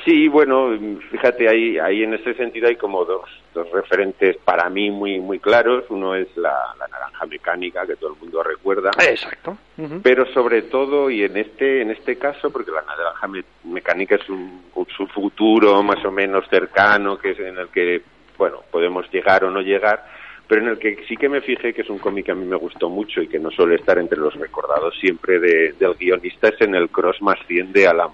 Sí, 0.09 0.27
bueno, 0.27 0.71
fíjate, 1.11 1.49
ahí, 1.51 1.79
ahí 1.79 2.03
en 2.03 2.15
ese 2.15 2.33
sentido 2.33 2.67
hay 2.69 2.77
como 2.77 3.05
dos, 3.05 3.29
dos 3.53 3.71
referentes 3.73 4.39
para 4.39 4.71
mí 4.71 4.91
muy, 4.91 5.19
muy 5.21 5.39
claros. 5.39 5.85
Uno 5.91 6.15
es 6.15 6.35
la, 6.35 6.55
la 6.79 6.89
naranja 6.89 7.27
mecánica, 7.27 7.87
que 7.87 7.97
todo 7.97 8.15
el 8.15 8.19
mundo 8.21 8.43
recuerda. 8.43 8.91
exacto 9.07 9.59
pero 10.03 10.25
sobre 10.33 10.63
todo 10.63 11.11
y 11.11 11.25
en 11.25 11.37
este 11.37 11.83
en 11.83 11.91
este 11.91 12.17
caso 12.17 12.51
porque 12.51 12.71
la 12.71 12.81
naranja 12.83 13.29
me- 13.29 13.45
mecánica 13.65 14.15
es 14.17 14.29
un, 14.31 14.63
un- 14.75 14.87
su 14.97 15.07
futuro 15.09 15.83
más 15.83 16.03
o 16.05 16.11
menos 16.11 16.49
cercano 16.49 17.19
que 17.19 17.33
es 17.33 17.41
en 17.41 17.59
el 17.59 17.69
que 17.69 18.01
bueno 18.39 18.63
podemos 18.71 19.05
llegar 19.13 19.45
o 19.45 19.51
no 19.51 19.61
llegar 19.61 20.05
pero 20.49 20.63
en 20.63 20.69
el 20.69 20.79
que 20.79 21.05
sí 21.07 21.17
que 21.17 21.29
me 21.29 21.43
fijé 21.43 21.75
que 21.75 21.83
es 21.83 21.91
un 21.91 21.99
cómic 21.99 22.25
que 22.27 22.33
a 22.33 22.35
mí 22.35 22.47
me 22.47 22.57
gustó 22.57 22.89
mucho 22.89 23.21
y 23.21 23.29
que 23.29 23.39
no 23.39 23.51
suele 23.51 23.75
estar 23.77 23.99
entre 23.99 24.19
los 24.19 24.35
recordados 24.35 24.95
siempre 24.99 25.39
de- 25.39 25.75
del 25.79 25.95
guionista 25.95 26.49
es 26.49 26.61
en 26.63 26.75
el 26.75 26.89
Cross 26.89 27.21
más 27.21 27.39
100 27.47 27.73
de 27.73 27.87
Alan 27.87 28.09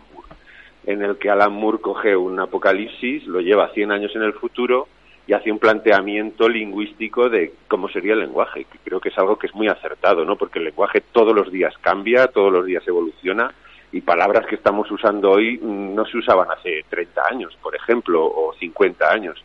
en 0.87 1.03
el 1.03 1.17
que 1.17 1.31
Alan 1.31 1.53
Moore 1.53 1.79
coge 1.79 2.17
un 2.17 2.39
apocalipsis, 2.41 3.27
lo 3.27 3.41
lleva 3.41 3.73
100 3.73 3.93
años 3.93 4.15
en 4.15 4.23
el 4.23 4.35
futuro 4.35 4.89
y 5.27 5.33
hace 5.33 5.51
un 5.51 5.59
planteamiento 5.59 6.49
lingüístico 6.49 7.29
de 7.29 7.55
cómo 7.69 7.89
sería 7.89 8.13
el 8.13 8.21
lenguaje, 8.21 8.65
que 8.65 8.79
creo 8.85 9.01
que 9.01 9.09
es 9.09 9.19
algo 9.19 9.39
que 9.39 9.47
es 9.47 9.55
muy 9.55 9.69
acertado, 9.69 10.25
¿no? 10.25 10.37
Porque 10.37 10.59
el 10.59 10.67
lenguaje 10.67 11.03
todos 11.13 11.35
los 11.35 11.51
días 11.51 11.75
cambia, 11.81 12.27
todos 12.27 12.53
los 12.53 12.67
días 12.67 12.87
evoluciona 12.87 13.55
y 13.93 14.01
palabras 14.01 14.47
que 14.47 14.57
estamos 14.57 14.91
usando 14.91 15.31
hoy 15.31 15.59
no 15.63 16.05
se 16.05 16.19
usaban 16.19 16.51
hace 16.51 16.85
30 16.91 17.23
años, 17.31 17.57
por 17.63 17.75
ejemplo, 17.75 18.25
o 18.25 18.53
50 18.59 19.11
años. 19.11 19.43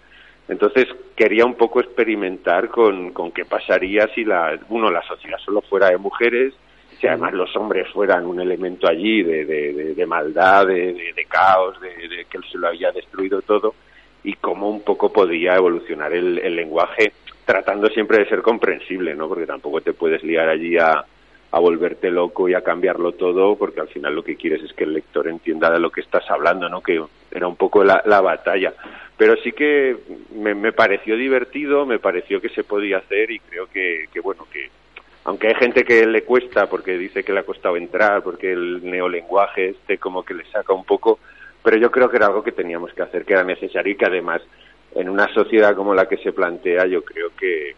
Entonces 0.49 0.87
quería 1.15 1.45
un 1.45 1.53
poco 1.53 1.79
experimentar 1.79 2.69
con, 2.69 3.11
con 3.11 3.31
qué 3.31 3.45
pasaría 3.45 4.07
si 4.15 4.25
la, 4.25 4.59
uno, 4.69 4.89
la 4.89 5.03
sociedad 5.03 5.37
solo 5.37 5.61
fuera 5.61 5.89
de 5.89 5.97
mujeres, 5.97 6.53
si 6.99 7.07
además 7.07 7.33
los 7.33 7.55
hombres 7.55 7.87
fueran 7.93 8.25
un 8.25 8.39
elemento 8.39 8.87
allí 8.87 9.23
de, 9.23 9.45
de, 9.45 9.93
de- 9.95 10.05
maldad, 10.05 10.67
de, 10.67 11.25
caos, 11.27 11.79
de, 11.81 11.89
de 12.07 12.25
que 12.25 12.37
él 12.37 12.43
se 12.51 12.57
lo 12.57 12.67
había 12.67 12.91
destruido 12.91 13.41
todo, 13.41 13.75
y 14.23 14.33
cómo 14.33 14.69
un 14.69 14.81
poco 14.81 15.11
podía 15.13 15.55
evolucionar 15.55 16.11
el, 16.13 16.39
el 16.39 16.55
lenguaje, 16.55 17.13
tratando 17.45 17.87
siempre 17.89 18.19
de 18.19 18.29
ser 18.29 18.41
comprensible, 18.41 19.15
¿no? 19.15 19.27
Porque 19.29 19.45
tampoco 19.45 19.81
te 19.81 19.93
puedes 19.93 20.23
liar 20.23 20.49
allí 20.49 20.77
a, 20.77 21.05
a 21.51 21.59
volverte 21.59 22.11
loco 22.11 22.49
y 22.49 22.53
a 22.53 22.61
cambiarlo 22.61 23.13
todo, 23.13 23.55
porque 23.55 23.79
al 23.81 23.87
final 23.87 24.13
lo 24.15 24.23
que 24.23 24.35
quieres 24.35 24.61
es 24.63 24.73
que 24.73 24.83
el 24.83 24.93
lector 24.93 25.27
entienda 25.27 25.71
de 25.71 25.79
lo 25.79 25.89
que 25.89 26.01
estás 26.01 26.29
hablando, 26.29 26.67
¿no? 26.69 26.81
Que 26.81 27.01
era 27.31 27.47
un 27.47 27.55
poco 27.55 27.83
la, 27.83 28.01
la 28.05 28.19
batalla. 28.21 28.73
Pero 29.17 29.35
sí 29.37 29.51
que 29.51 29.95
me, 30.35 30.53
me 30.53 30.73
pareció 30.73 31.15
divertido, 31.15 31.85
me 31.85 31.99
pareció 31.99 32.39
que 32.41 32.49
se 32.49 32.63
podía 32.63 32.97
hacer 32.97 33.31
y 33.31 33.39
creo 33.39 33.67
que, 33.67 34.05
que 34.13 34.19
bueno, 34.19 34.45
que 34.51 34.69
aunque 35.29 35.49
hay 35.49 35.53
gente 35.53 35.83
que 35.83 36.07
le 36.07 36.23
cuesta 36.23 36.67
porque 36.67 36.97
dice 36.97 37.23
que 37.23 37.31
le 37.31 37.41
ha 37.41 37.43
costado 37.43 37.77
entrar, 37.77 38.23
porque 38.23 38.51
el 38.51 38.83
neolenguaje 38.83 39.69
este 39.69 39.99
como 39.99 40.23
que 40.25 40.33
le 40.33 40.43
saca 40.45 40.73
un 40.73 40.83
poco, 40.83 41.19
pero 41.63 41.77
yo 41.77 41.91
creo 41.91 42.09
que 42.09 42.17
era 42.17 42.25
algo 42.25 42.41
que 42.41 42.51
teníamos 42.51 42.91
que 42.93 43.03
hacer, 43.03 43.25
que 43.25 43.33
era 43.33 43.43
necesario 43.43 43.93
y 43.93 43.95
que 43.95 44.07
además 44.07 44.41
en 44.95 45.07
una 45.07 45.31
sociedad 45.31 45.75
como 45.75 45.93
la 45.93 46.07
que 46.07 46.17
se 46.17 46.31
plantea 46.33 46.87
yo 46.87 47.03
creo 47.03 47.29
que, 47.39 47.75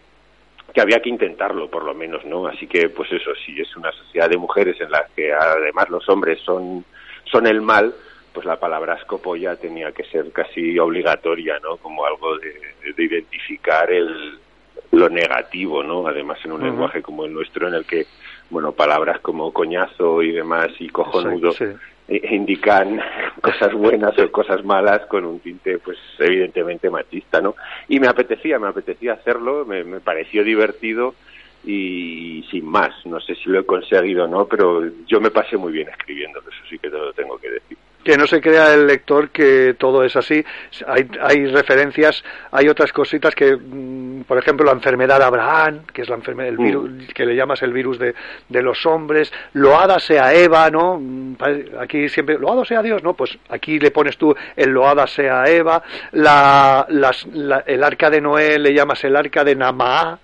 que 0.72 0.80
había 0.80 1.00
que 1.00 1.10
intentarlo 1.10 1.68
por 1.68 1.84
lo 1.84 1.92
menos, 1.92 2.24
¿no? 2.24 2.46
Así 2.46 2.66
que 2.66 2.88
pues 2.88 3.12
eso, 3.12 3.32
si 3.44 3.60
es 3.60 3.76
una 3.76 3.92
sociedad 3.92 4.30
de 4.30 4.38
mujeres 4.38 4.80
en 4.80 4.90
la 4.90 5.06
que 5.14 5.30
además 5.34 5.90
los 5.90 6.08
hombres 6.08 6.40
son, 6.40 6.86
son 7.30 7.46
el 7.46 7.60
mal, 7.60 7.94
pues 8.32 8.46
la 8.46 8.58
palabra 8.58 8.94
escopolla 8.94 9.56
tenía 9.56 9.92
que 9.92 10.04
ser 10.04 10.32
casi 10.32 10.78
obligatoria, 10.78 11.58
¿no? 11.62 11.76
Como 11.76 12.06
algo 12.06 12.38
de, 12.38 12.54
de 12.96 13.04
identificar 13.04 13.92
el, 13.92 14.38
lo 14.92 15.08
negativo, 15.08 15.82
¿no? 15.82 16.06
Además 16.06 16.38
en 16.44 16.52
un 16.52 16.62
lenguaje 16.62 17.02
como 17.02 17.24
el 17.24 17.32
nuestro 17.32 17.66
en 17.66 17.74
el 17.74 17.84
que, 17.84 18.06
bueno, 18.50 18.72
palabras 18.72 19.20
como 19.20 19.52
coñazo 19.52 20.22
y 20.22 20.32
demás 20.32 20.68
y 20.78 20.88
cojonudo 20.88 21.52
Sí, 21.52 21.64
sí. 21.66 21.72
eh, 22.08 22.28
indican 22.30 23.00
cosas 23.40 23.72
buenas 23.72 24.16
o 24.18 24.30
cosas 24.30 24.62
malas 24.64 25.00
con 25.06 25.24
un 25.24 25.40
tinte, 25.40 25.78
pues 25.78 25.98
evidentemente 26.18 26.90
machista, 26.90 27.40
¿no? 27.40 27.56
Y 27.88 28.00
me 28.00 28.06
apetecía, 28.06 28.58
me 28.58 28.68
apetecía 28.68 29.14
hacerlo, 29.14 29.64
me, 29.64 29.82
me 29.82 30.00
pareció 30.00 30.44
divertido 30.44 31.14
y 31.64 32.44
sin 32.50 32.66
más, 32.66 32.92
no 33.06 33.20
sé 33.20 33.34
si 33.36 33.48
lo 33.48 33.60
he 33.60 33.64
conseguido 33.66 34.24
o 34.24 34.28
no, 34.28 34.46
pero 34.46 34.82
yo 35.06 35.20
me 35.20 35.30
pasé 35.30 35.56
muy 35.56 35.72
bien 35.72 35.88
escribiendo, 35.88 36.40
eso 36.40 36.50
sí 36.68 36.78
que 36.78 36.90
te 36.90 36.98
lo 36.98 37.12
tengo 37.12 37.38
que 37.38 37.50
decir. 37.50 37.78
Que 38.04 38.16
no 38.16 38.26
se 38.26 38.40
crea 38.40 38.74
el 38.74 38.86
lector 38.86 39.30
que 39.30 39.74
todo 39.78 40.02
es 40.04 40.16
así. 40.16 40.44
Hay, 40.86 41.08
hay 41.20 41.46
referencias, 41.46 42.22
hay 42.50 42.68
otras 42.68 42.92
cositas 42.92 43.34
que, 43.34 43.56
mm, 43.56 44.22
por 44.22 44.38
ejemplo, 44.38 44.64
la 44.66 44.72
enfermedad 44.72 45.18
de 45.18 45.24
Abraham, 45.24 45.82
que 45.92 46.02
es 46.02 46.08
la 46.08 46.16
enfermedad, 46.16 46.48
el 46.48 46.58
Mm. 46.58 46.64
virus, 46.64 46.90
que 47.14 47.24
le 47.26 47.34
llamas 47.36 47.62
el 47.62 47.72
virus 47.72 47.98
de, 47.98 48.14
de 48.48 48.62
los 48.62 48.84
hombres, 48.86 49.32
loada 49.52 50.00
sea 50.00 50.34
Eva, 50.34 50.70
¿no? 50.70 50.98
Mm, 51.00 51.36
Aquí 51.80 52.08
siempre, 52.08 52.38
loado 52.38 52.64
sea 52.64 52.82
Dios, 52.82 53.02
¿no? 53.02 53.14
Pues 53.14 53.38
aquí 53.48 53.78
le 53.78 53.90
pones 53.90 54.16
tú 54.16 54.34
el 54.56 54.70
loada 54.70 55.06
sea 55.06 55.44
Eva, 55.46 55.82
la, 56.12 56.86
las- 56.88 57.26
la- 57.32 57.64
el 57.66 57.82
arca 57.82 58.10
de 58.10 58.20
Noé 58.20 58.58
le 58.58 58.72
llamas 58.74 59.02
el 59.04 59.16
arca 59.16 59.44
de 59.44 59.54
Namá, 59.56 60.18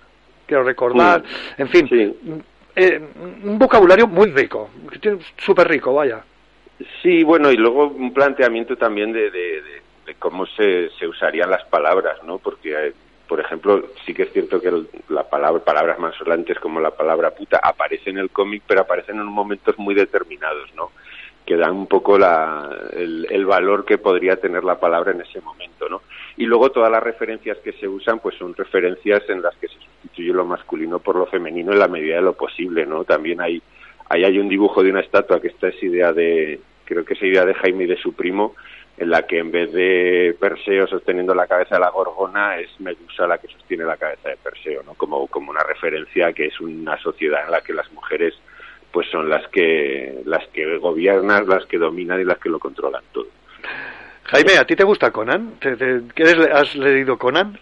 quiero 0.45 0.63
recordar, 0.63 1.23
en 1.57 1.67
fin, 1.69 1.87
Sí. 1.89 2.15
eh, 2.75 3.01
un 3.43 3.57
vocabulario 3.59 4.07
muy 4.07 4.31
rico, 4.31 4.69
súper 5.37 5.67
rico, 5.67 5.93
vaya. 5.93 6.21
Sí, 7.01 7.23
bueno, 7.23 7.51
y 7.51 7.57
luego 7.57 7.87
un 7.87 8.13
planteamiento 8.13 8.77
también 8.77 9.11
de, 9.11 9.29
de, 9.31 10.15
cómo 10.17 10.45
se, 10.45 10.89
se 10.91 11.07
usarían 11.07 11.49
las 11.51 11.63
palabras, 11.65 12.23
¿no? 12.23 12.39
Porque, 12.39 12.87
eh, 12.87 12.93
por 13.27 13.39
ejemplo, 13.39 13.83
sí 14.05 14.13
que 14.13 14.23
es 14.23 14.33
cierto 14.33 14.59
que 14.59 14.69
el- 14.69 14.89
la 15.09 15.29
palabra, 15.29 15.63
palabras 15.63 15.99
más 15.99 16.15
solantes 16.15 16.57
como 16.59 16.79
la 16.79 16.91
palabra 16.91 17.31
puta 17.31 17.59
aparece 17.61 18.09
en 18.09 18.17
el 18.17 18.29
cómic, 18.31 18.63
pero 18.65 18.81
aparecen 18.81 19.17
en 19.17 19.25
momentos 19.25 19.77
muy 19.77 19.93
determinados, 19.93 20.73
¿no? 20.75 20.91
Que 21.45 21.57
dan 21.57 21.73
un 21.75 21.87
poco 21.87 22.17
la, 22.17 22.69
el, 22.93 23.27
el 23.29 23.45
valor 23.45 23.85
que 23.85 23.97
podría 23.97 24.37
tener 24.37 24.63
la 24.63 24.79
palabra 24.79 25.11
en 25.11 25.21
ese 25.21 25.41
momento, 25.41 25.87
¿no? 25.89 26.01
Y 26.37 26.45
luego 26.45 26.71
todas 26.71 26.91
las 26.91 27.03
referencias 27.03 27.57
que 27.59 27.73
se 27.73 27.87
usan, 27.87 28.19
pues 28.19 28.35
son 28.37 28.55
referencias 28.55 29.23
en 29.29 29.41
las 29.41 29.55
que 29.57 29.67
se 29.67 29.75
sustituye 29.75 30.33
lo 30.33 30.45
masculino 30.45 30.99
por 30.99 31.15
lo 31.17 31.25
femenino 31.27 31.71
en 31.73 31.79
la 31.79 31.87
medida 31.87 32.15
de 32.15 32.21
lo 32.21 32.33
posible, 32.33 32.85
¿no? 32.85 33.03
También 33.03 33.41
hay 33.41 33.61
ahí 34.09 34.23
hay 34.23 34.39
un 34.39 34.49
dibujo 34.49 34.81
de 34.81 34.89
una 34.89 35.01
estatua 35.01 35.39
que 35.39 35.49
esta 35.49 35.67
es 35.67 35.83
idea 35.83 36.11
de, 36.13 36.59
creo 36.89 37.05
que 37.05 37.13
es 37.13 37.21
idea 37.23 37.45
de 37.45 37.53
Jaime 37.53 37.85
y 37.85 37.87
de 37.87 37.95
su 37.97 38.13
primo, 38.13 38.55
en 38.97 39.09
la 39.11 39.25
que 39.25 39.37
en 39.39 39.49
vez 39.51 39.71
de 39.71 40.35
Perseo 40.37 40.85
sosteniendo 40.87 41.33
la 41.33 41.47
cabeza 41.47 41.75
de 41.75 41.81
la 41.81 41.89
gorgona, 41.89 42.57
es 42.57 42.67
Medusa 42.81 43.25
la 43.27 43.37
que 43.37 43.47
sostiene 43.47 43.85
la 43.85 43.95
cabeza 43.95 44.27
de 44.27 44.35
Perseo, 44.35 44.83
¿no? 44.83 44.93
Como, 44.95 45.25
como 45.27 45.51
una 45.51 45.63
referencia 45.63 46.27
a 46.27 46.33
que 46.33 46.47
es 46.47 46.59
una 46.59 46.97
sociedad 46.97 47.45
en 47.45 47.51
la 47.51 47.61
que 47.61 47.71
las 47.73 47.89
mujeres 47.93 48.33
pues 48.91 49.07
son 49.09 49.29
las 49.29 49.47
que 49.49 50.19
las 50.25 50.45
que 50.47 50.77
gobiernan, 50.79 51.47
las 51.47 51.65
que 51.67 51.77
dominan 51.77 52.19
y 52.19 52.25
las 52.25 52.39
que 52.39 52.49
lo 52.49 52.57
controlan 52.59 53.03
todo. 53.13 53.27
Jaime, 54.23 54.57
¿a 54.57 54.65
ti 54.65 54.75
te 54.75 54.83
gusta 54.83 55.11
Conan? 55.11 55.53
¿Te, 55.59 55.75
te- 55.77 56.01
¿quieres 56.13 56.37
le- 56.37 56.51
¿Has 56.51 56.75
leído 56.75 57.17
Conan? 57.17 57.57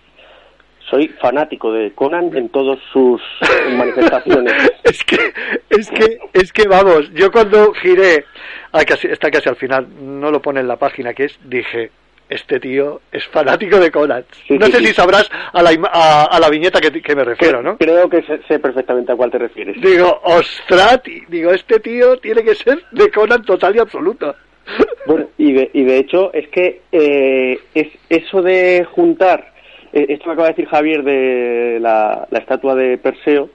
Soy 0.90 1.08
fanático 1.20 1.72
de 1.72 1.92
Conan 1.94 2.36
en 2.36 2.50
todas 2.50 2.80
sus 2.94 3.22
manifestaciones. 3.78 4.54
es 4.84 5.04
que, 5.04 5.34
es 5.70 5.90
que, 5.90 6.20
es 6.34 6.54
que 6.54 6.68
vamos, 6.68 7.12
yo 7.14 7.32
cuando 7.32 7.74
giré, 7.74 8.26
ah, 8.72 8.84
casi, 8.86 9.08
está 9.08 9.30
casi 9.30 9.50
al 9.50 9.58
final, 9.58 9.88
no 10.00 10.32
lo 10.32 10.42
pone 10.42 10.62
en 10.62 10.68
la 10.68 10.78
página 10.78 11.14
que 11.14 11.26
es, 11.26 11.38
dije, 11.44 11.92
este 12.30 12.60
tío 12.60 13.02
es 13.12 13.26
fanático 13.28 13.80
de 13.80 13.92
Conan. 13.92 14.26
Sí, 14.48 14.58
no 14.58 14.66
sí, 14.68 14.72
sé 14.74 14.80
sí. 14.80 14.86
si 14.88 14.94
sabrás 14.94 15.30
a 15.54 15.62
la, 15.62 15.72
a, 15.92 16.26
a 16.26 16.40
la 16.40 16.50
viñeta 16.50 16.80
que, 16.82 16.92
que 17.02 17.16
me 17.16 17.24
refiero, 17.24 17.62
¿no? 17.62 17.78
Creo 17.78 18.10
que 18.10 18.22
sé, 18.24 18.40
sé 18.48 18.60
perfectamente 18.60 19.12
a 19.12 19.16
cuál 19.16 19.32
te 19.32 19.38
refieres. 19.38 19.82
Digo, 19.82 20.20
ostras, 20.24 21.02
digo, 21.28 21.52
este 21.52 21.80
tío 21.80 22.18
tiene 22.18 22.44
que 22.44 22.56
ser 22.56 22.84
de 22.92 23.10
Conan 23.12 23.44
total 23.44 23.76
y 23.76 23.80
absoluto. 23.80 24.36
Bueno, 25.06 25.30
y 25.38 25.54
de, 25.54 25.70
y 25.74 25.84
de 25.86 25.98
hecho 25.98 26.34
es 26.34 26.50
que 26.50 26.82
eh, 26.92 27.60
es 27.74 27.88
eso 28.10 28.42
de 28.42 28.86
juntar, 28.92 29.54
esto 29.92 30.26
que 30.26 30.32
acaba 30.32 30.48
de 30.48 30.54
decir 30.54 30.68
Javier 30.68 31.04
de 31.04 31.80
la, 31.82 32.28
la 32.30 32.40
estatua 32.40 32.76
de 32.76 32.98
Perseo, 32.98 33.50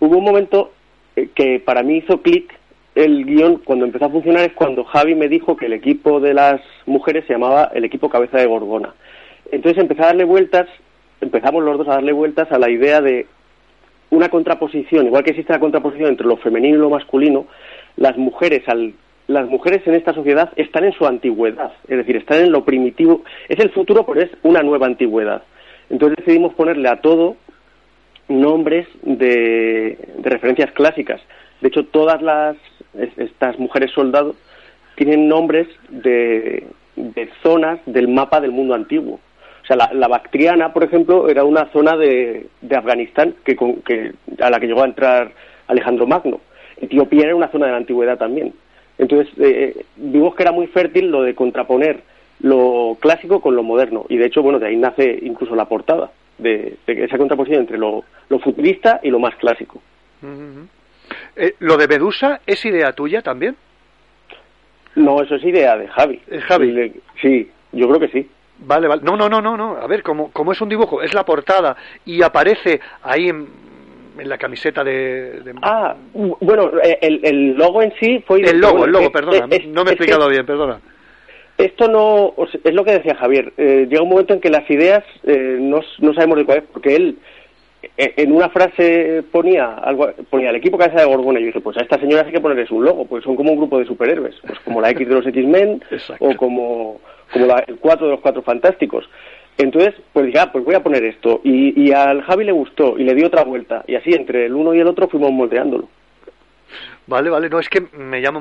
hubo 0.00 0.18
un 0.18 0.24
momento 0.24 0.72
eh, 1.16 1.28
que 1.34 1.60
para 1.60 1.82
mí 1.82 1.98
hizo 1.98 2.22
clic 2.22 2.52
el 2.94 3.24
guion, 3.24 3.58
cuando 3.64 3.84
empezó 3.84 4.06
a 4.06 4.10
funcionar, 4.10 4.44
es 4.44 4.52
cuando 4.52 4.84
Javi 4.84 5.14
me 5.14 5.28
dijo 5.28 5.56
que 5.56 5.66
el 5.66 5.72
equipo 5.72 6.20
de 6.20 6.32
las 6.32 6.60
mujeres 6.86 7.24
se 7.26 7.32
llamaba 7.32 7.70
el 7.74 7.84
equipo 7.84 8.08
Cabeza 8.08 8.38
de 8.38 8.46
Gorgona. 8.46 8.94
Entonces 9.50 9.82
empecé 9.82 10.02
a 10.02 10.06
darle 10.06 10.24
vueltas, 10.24 10.68
empezamos 11.20 11.64
los 11.64 11.78
dos 11.78 11.88
a 11.88 11.94
darle 11.94 12.12
vueltas 12.12 12.50
a 12.52 12.58
la 12.58 12.70
idea 12.70 13.00
de 13.00 13.26
una 14.10 14.28
contraposición, 14.28 15.06
igual 15.06 15.24
que 15.24 15.30
existe 15.30 15.52
la 15.52 15.58
contraposición 15.58 16.10
entre 16.10 16.26
lo 16.26 16.36
femenino 16.36 16.76
y 16.76 16.80
lo 16.80 16.90
masculino, 16.90 17.46
las 17.96 18.16
mujeres 18.16 18.62
al 18.68 18.94
las 19.26 19.48
mujeres 19.48 19.86
en 19.86 19.94
esta 19.94 20.12
sociedad 20.12 20.52
están 20.56 20.84
en 20.84 20.92
su 20.92 21.06
antigüedad, 21.06 21.72
es 21.88 21.96
decir, 21.96 22.16
están 22.16 22.40
en 22.40 22.52
lo 22.52 22.64
primitivo, 22.64 23.22
es 23.48 23.58
el 23.58 23.70
futuro, 23.70 24.04
pero 24.04 24.20
es 24.20 24.30
una 24.42 24.62
nueva 24.62 24.86
antigüedad. 24.86 25.42
Entonces 25.90 26.18
decidimos 26.18 26.54
ponerle 26.54 26.88
a 26.88 27.00
todo 27.00 27.36
nombres 28.28 28.86
de, 29.02 29.98
de 30.18 30.30
referencias 30.30 30.72
clásicas. 30.72 31.20
De 31.60 31.68
hecho, 31.68 31.84
todas 31.86 32.20
las 32.22 32.56
estas 33.16 33.58
mujeres 33.58 33.90
soldados 33.92 34.36
tienen 34.96 35.28
nombres 35.28 35.66
de, 35.88 36.66
de 36.96 37.28
zonas 37.42 37.80
del 37.86 38.08
mapa 38.08 38.40
del 38.40 38.52
mundo 38.52 38.74
antiguo. 38.74 39.20
O 39.62 39.66
sea, 39.66 39.76
la, 39.76 40.08
Bactriana, 40.08 40.72
por 40.74 40.84
ejemplo, 40.84 41.28
era 41.28 41.42
una 41.44 41.70
zona 41.72 41.96
de, 41.96 42.48
de 42.60 42.76
Afganistán 42.76 43.34
que, 43.44 43.56
que, 43.56 44.12
a 44.40 44.50
la 44.50 44.60
que 44.60 44.66
llegó 44.66 44.82
a 44.82 44.86
entrar 44.86 45.32
Alejandro 45.68 46.06
Magno. 46.06 46.40
Etiopía 46.76 47.24
era 47.24 47.36
una 47.36 47.50
zona 47.50 47.66
de 47.66 47.72
la 47.72 47.78
antigüedad 47.78 48.18
también. 48.18 48.52
Entonces, 48.98 49.32
eh, 49.38 49.84
vimos 49.96 50.34
que 50.34 50.42
era 50.42 50.52
muy 50.52 50.66
fértil 50.68 51.10
lo 51.10 51.22
de 51.22 51.34
contraponer 51.34 52.02
lo 52.40 52.96
clásico 53.00 53.40
con 53.40 53.56
lo 53.56 53.62
moderno. 53.62 54.06
Y 54.08 54.16
de 54.16 54.26
hecho, 54.26 54.42
bueno, 54.42 54.58
de 54.58 54.68
ahí 54.68 54.76
nace 54.76 55.18
incluso 55.22 55.54
la 55.54 55.66
portada, 55.66 56.10
de, 56.38 56.76
esa 56.86 57.18
contraposición 57.18 57.62
entre 57.62 57.78
lo, 57.78 58.04
futurista 58.42 59.00
y 59.02 59.10
lo 59.10 59.18
más 59.18 59.34
clásico. 59.36 59.80
Eh, 61.36 61.54
¿Lo 61.60 61.76
de 61.76 61.88
Medusa 61.88 62.40
es 62.46 62.64
idea 62.64 62.92
tuya 62.92 63.22
también? 63.22 63.56
No, 64.96 65.22
eso 65.22 65.36
es 65.36 65.44
idea 65.44 65.76
de 65.76 65.88
Javi. 65.88 66.20
Javi? 66.46 66.92
Sí, 67.20 67.48
yo 67.72 67.88
creo 67.88 68.00
que 68.00 68.08
sí. 68.08 68.28
Vale, 68.58 68.86
vale. 68.86 69.02
No, 69.02 69.16
no, 69.16 69.28
no, 69.28 69.40
no, 69.40 69.56
no. 69.56 69.76
A 69.76 69.86
ver, 69.86 70.02
como, 70.02 70.30
como 70.30 70.52
es 70.52 70.60
un 70.60 70.68
dibujo, 70.68 71.02
es 71.02 71.12
la 71.14 71.24
portada 71.24 71.76
y 72.04 72.22
aparece 72.22 72.80
ahí 73.02 73.28
en, 73.28 73.48
la 74.22 74.38
camiseta 74.38 74.84
de, 74.84 75.54
Ah, 75.62 75.96
bueno, 76.12 76.70
eh, 76.82 76.98
el, 77.00 77.54
logo 77.54 77.82
en 77.82 77.92
sí 77.98 78.22
fue... 78.26 78.40
El 78.40 78.60
logo, 78.60 78.84
el 78.84 78.92
logo, 78.92 79.10
perdona. 79.10 79.46
no 79.68 79.84
me 79.84 79.90
he 79.90 79.94
explicado 79.94 80.28
bien, 80.28 80.46
perdona. 80.46 80.80
Esto 81.58 81.88
no... 81.88 82.34
Es 82.64 82.74
lo 82.74 82.84
que 82.84 82.92
decía 82.92 83.14
Javier. 83.14 83.52
Eh, 83.56 83.86
llega 83.88 84.02
un 84.02 84.08
momento 84.08 84.34
en 84.34 84.40
que 84.40 84.50
las 84.50 84.68
ideas 84.70 85.04
eh, 85.24 85.56
no, 85.60 85.80
no 85.98 86.14
sabemos 86.14 86.38
de 86.38 86.44
cuál 86.44 86.58
es, 86.58 86.64
porque 86.72 86.96
él 86.96 87.18
en 87.96 88.32
una 88.32 88.48
frase 88.48 89.22
ponía 89.30 89.74
algo 89.74 90.10
ponía 90.30 90.48
el 90.48 90.56
equipo 90.56 90.78
cabeza 90.78 91.00
de 91.00 91.04
Gorgona 91.04 91.38
y 91.38 91.42
yo 91.42 91.46
dije 91.48 91.60
pues 91.60 91.76
a 91.76 91.82
esta 91.82 92.00
señora 92.00 92.22
hay 92.24 92.32
que 92.32 92.40
ponerles 92.40 92.70
un 92.70 92.82
logo 92.82 93.04
pues 93.04 93.22
son 93.22 93.36
como 93.36 93.52
un 93.52 93.58
grupo 93.58 93.78
de 93.78 93.84
superhéroes 93.84 94.34
pues 94.40 94.58
como 94.60 94.80
la 94.80 94.88
X 94.90 95.06
de 95.06 95.14
los 95.14 95.26
X-Men 95.26 95.84
o 96.18 96.34
como 96.34 96.98
como 97.30 97.46
la, 97.46 97.58
el 97.66 97.76
4 97.76 98.06
de 98.06 98.12
los 98.12 98.20
cuatro 98.20 98.42
fantásticos. 98.42 99.08
Entonces, 99.56 99.94
pues 100.12 100.26
dije, 100.26 100.38
ah, 100.38 100.50
pues 100.50 100.64
voy 100.64 100.74
a 100.74 100.82
poner 100.82 101.04
esto. 101.04 101.40
Y, 101.44 101.92
al 101.92 102.22
Javi 102.22 102.44
le 102.44 102.52
gustó 102.52 102.98
y 102.98 103.04
le 103.04 103.14
dio 103.14 103.26
otra 103.26 103.44
vuelta. 103.44 103.84
Y 103.86 103.94
así, 103.94 104.12
entre 104.12 104.46
el 104.46 104.54
uno 104.54 104.74
y 104.74 104.80
el 104.80 104.86
otro, 104.88 105.08
fuimos 105.08 105.32
moldeándolo. 105.32 105.88
Vale, 107.06 107.28
vale, 107.28 107.50
no, 107.50 107.60
es 107.60 107.68
que 107.68 107.82
me 107.98 108.22
llama, 108.22 108.40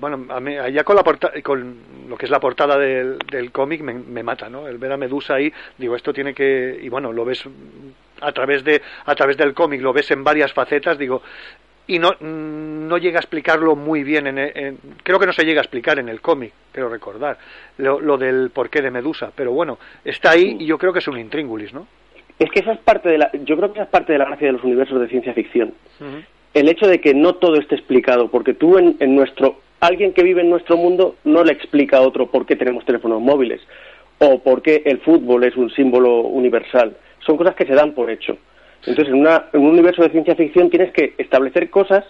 bueno, 0.00 0.26
a 0.28 0.40
mí, 0.40 0.56
allá 0.56 0.82
con, 0.82 0.96
la 0.96 1.04
con 1.42 1.76
lo 2.08 2.16
que 2.16 2.24
es 2.24 2.30
la 2.30 2.40
portada 2.40 2.76
del, 2.76 3.16
del 3.30 3.52
cómic 3.52 3.80
me, 3.80 3.94
me, 3.94 4.24
mata, 4.24 4.48
¿no? 4.48 4.66
El 4.66 4.78
ver 4.78 4.90
a 4.90 4.96
Medusa 4.96 5.34
ahí, 5.34 5.52
digo, 5.78 5.94
esto 5.94 6.12
tiene 6.12 6.34
que, 6.34 6.80
y 6.82 6.88
bueno, 6.88 7.12
lo 7.12 7.24
ves 7.24 7.44
a 8.20 8.32
través 8.32 8.64
de, 8.64 8.82
a 9.04 9.14
través 9.14 9.36
del 9.36 9.54
cómic, 9.54 9.80
lo 9.82 9.92
ves 9.92 10.10
en 10.10 10.24
varias 10.24 10.52
facetas, 10.52 10.98
digo, 10.98 11.22
y 11.86 11.98
no, 11.98 12.12
no 12.20 12.98
llega 12.98 13.18
a 13.18 13.20
explicarlo 13.20 13.76
muy 13.76 14.02
bien. 14.02 14.26
En, 14.26 14.78
creo 15.02 15.18
que 15.18 15.26
no 15.26 15.32
se 15.32 15.44
llega 15.44 15.60
a 15.60 15.64
explicar 15.64 15.98
en 15.98 16.08
el 16.08 16.20
cómic, 16.20 16.52
quiero 16.72 16.88
recordar, 16.88 17.38
lo, 17.78 18.18
del 18.18 18.50
porqué 18.50 18.82
de 18.82 18.90
Medusa. 18.90 19.30
Pero 19.34 19.52
bueno, 19.52 19.78
está 20.04 20.30
ahí 20.30 20.56
y 20.60 20.66
yo 20.66 20.78
creo 20.78 20.92
que 20.92 20.98
es 20.98 21.08
un 21.08 21.18
intríngulis, 21.18 21.72
¿no? 21.72 21.86
Es 22.38 22.50
que 22.50 22.60
esa 22.60 22.72
es 22.72 22.80
parte 22.80 23.08
de 23.08 23.18
la, 23.18 23.30
yo 23.32 23.56
creo 23.56 23.72
que 23.72 23.78
esa 23.78 23.84
es 23.84 23.90
parte 23.90 24.12
de 24.12 24.18
la 24.18 24.26
gracia 24.26 24.48
de 24.48 24.52
los 24.52 24.64
universos 24.64 25.00
de 25.00 25.08
ciencia 25.08 25.32
ficción. 25.32 25.74
El 26.52 26.68
hecho 26.68 26.86
de 26.86 27.00
que 27.00 27.14
no 27.14 27.34
todo 27.36 27.56
esté 27.56 27.76
explicado, 27.76 28.28
porque 28.28 28.54
tú 28.54 28.78
en, 28.78 28.96
en 29.00 29.14
nuestro, 29.14 29.60
alguien 29.80 30.12
que 30.12 30.22
vive 30.22 30.42
en 30.42 30.50
nuestro 30.50 30.76
mundo 30.76 31.16
no 31.24 31.44
le 31.44 31.52
explica 31.52 31.98
a 31.98 32.02
otro 32.02 32.26
por 32.30 32.46
qué 32.46 32.56
tenemos 32.56 32.84
teléfonos 32.84 33.20
móviles 33.20 33.60
o 34.18 34.38
por 34.38 34.62
qué 34.62 34.82
el 34.84 34.98
fútbol 34.98 35.44
es 35.44 35.56
un 35.56 35.70
símbolo 35.70 36.20
universal. 36.20 36.96
Son 37.20 37.36
cosas 37.36 37.54
que 37.54 37.66
se 37.66 37.74
dan 37.74 37.92
por 37.92 38.10
hecho. 38.10 38.38
Entonces, 38.86 39.12
en, 39.12 39.60
un 39.60 39.66
universo 39.70 40.02
de 40.02 40.10
ciencia 40.10 40.36
ficción 40.36 40.70
tienes 40.70 40.92
que 40.92 41.14
establecer 41.18 41.70
cosas 41.70 42.04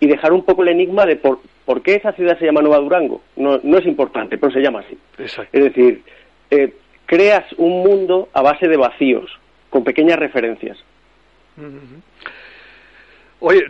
y 0.00 0.06
dejar 0.06 0.32
un 0.32 0.44
poco 0.44 0.62
el 0.62 0.68
enigma 0.68 1.06
de 1.06 1.16
por, 1.16 1.40
por 1.64 1.82
qué 1.82 1.94
esa 1.94 2.12
ciudad 2.12 2.38
se 2.38 2.46
llama 2.46 2.60
Nueva 2.60 2.78
Durango. 2.78 3.22
No, 3.36 3.60
no 3.62 3.78
es 3.78 3.86
importante, 3.86 4.38
pero 4.38 4.52
se 4.52 4.60
llama 4.60 4.80
así. 4.80 4.98
Es 5.18 5.64
decir, 5.64 6.02
eh, 6.50 6.74
creas 7.06 7.44
un 7.56 7.82
mundo 7.82 8.28
a 8.32 8.42
base 8.42 8.68
de 8.68 8.76
vacíos, 8.76 9.30
con 9.70 9.84
pequeñas 9.84 10.18
referencias. 10.18 10.78
Oye, 13.40 13.64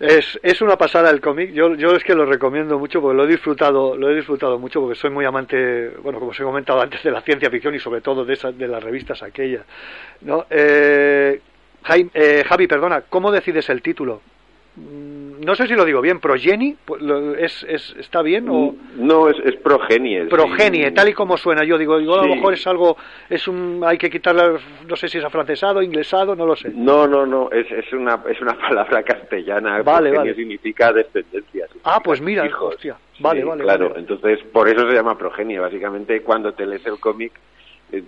Es, 0.00 0.40
es 0.42 0.62
una 0.62 0.76
pasada 0.76 1.10
el 1.10 1.20
cómic. 1.20 1.52
Yo, 1.52 1.74
yo 1.74 1.90
es 1.90 2.02
que 2.02 2.14
lo 2.14 2.24
recomiendo 2.24 2.78
mucho 2.78 3.02
porque 3.02 3.16
lo 3.18 3.24
he 3.24 3.26
disfrutado, 3.26 3.94
lo 3.94 4.10
he 4.10 4.14
disfrutado 4.14 4.58
mucho 4.58 4.80
porque 4.80 4.98
soy 4.98 5.10
muy 5.10 5.26
amante, 5.26 5.90
bueno, 6.02 6.18
como 6.18 6.30
os 6.30 6.40
he 6.40 6.42
comentado 6.42 6.80
antes, 6.80 7.02
de 7.02 7.10
la 7.10 7.20
ciencia 7.20 7.50
ficción 7.50 7.74
y 7.74 7.78
sobre 7.78 8.00
todo 8.00 8.24
de 8.24 8.32
esas, 8.32 8.56
de 8.56 8.66
las 8.66 8.82
revistas 8.82 9.22
aquellas. 9.22 9.66
¿no? 10.22 10.46
Eh, 10.48 11.38
eh, 12.14 12.44
Javi, 12.48 12.66
perdona, 12.66 13.02
¿cómo 13.10 13.30
decides 13.30 13.68
el 13.68 13.82
título? 13.82 14.22
Mm, 14.76 15.40
no 15.44 15.54
sé 15.56 15.66
si 15.66 15.74
lo 15.74 15.84
digo 15.84 16.00
bien, 16.00 16.20
progenie, 16.20 16.76
pues, 16.84 17.02
¿es, 17.38 17.66
es, 17.68 17.96
¿está 17.98 18.22
bien 18.22 18.48
o...? 18.48 18.74
No, 18.96 19.28
es, 19.28 19.36
es 19.44 19.56
progenie. 19.56 20.26
Progenie, 20.26 20.92
tal 20.92 21.08
y 21.08 21.12
como 21.12 21.36
suena. 21.36 21.64
Yo 21.64 21.76
digo, 21.76 21.98
digo 21.98 22.14
a 22.14 22.26
lo 22.26 22.34
mejor 22.34 22.54
es 22.54 22.66
algo, 22.66 22.96
es 23.28 23.48
un, 23.48 23.82
hay 23.84 23.98
que 23.98 24.10
quitarle, 24.10 24.60
no 24.86 24.96
sé 24.96 25.08
si 25.08 25.18
es 25.18 25.24
afrancesado, 25.24 25.82
inglesado, 25.82 26.36
no 26.36 26.46
lo 26.46 26.54
sé. 26.54 26.70
No, 26.74 27.06
no, 27.06 27.26
no, 27.26 27.50
es, 27.50 27.70
es, 27.70 27.92
una, 27.92 28.20
es 28.28 28.40
una 28.40 28.54
palabra 28.68 29.02
castellana. 29.02 29.82
Vale, 29.82 30.12
vale. 30.12 30.34
significa 30.34 30.92
descendencia. 30.92 31.66
ah, 31.84 32.00
pues 32.02 32.20
mira, 32.20 32.48
hostia. 32.60 32.96
Vale, 33.18 33.44
vale. 33.44 33.64
Claro, 33.64 33.94
entonces 33.96 34.38
por 34.52 34.68
eso 34.68 34.88
se 34.88 34.94
llama 34.94 35.18
progenie. 35.18 35.58
Básicamente 35.58 36.22
cuando 36.22 36.52
te 36.52 36.64
lees 36.64 36.86
el 36.86 36.98
cómic 36.98 37.32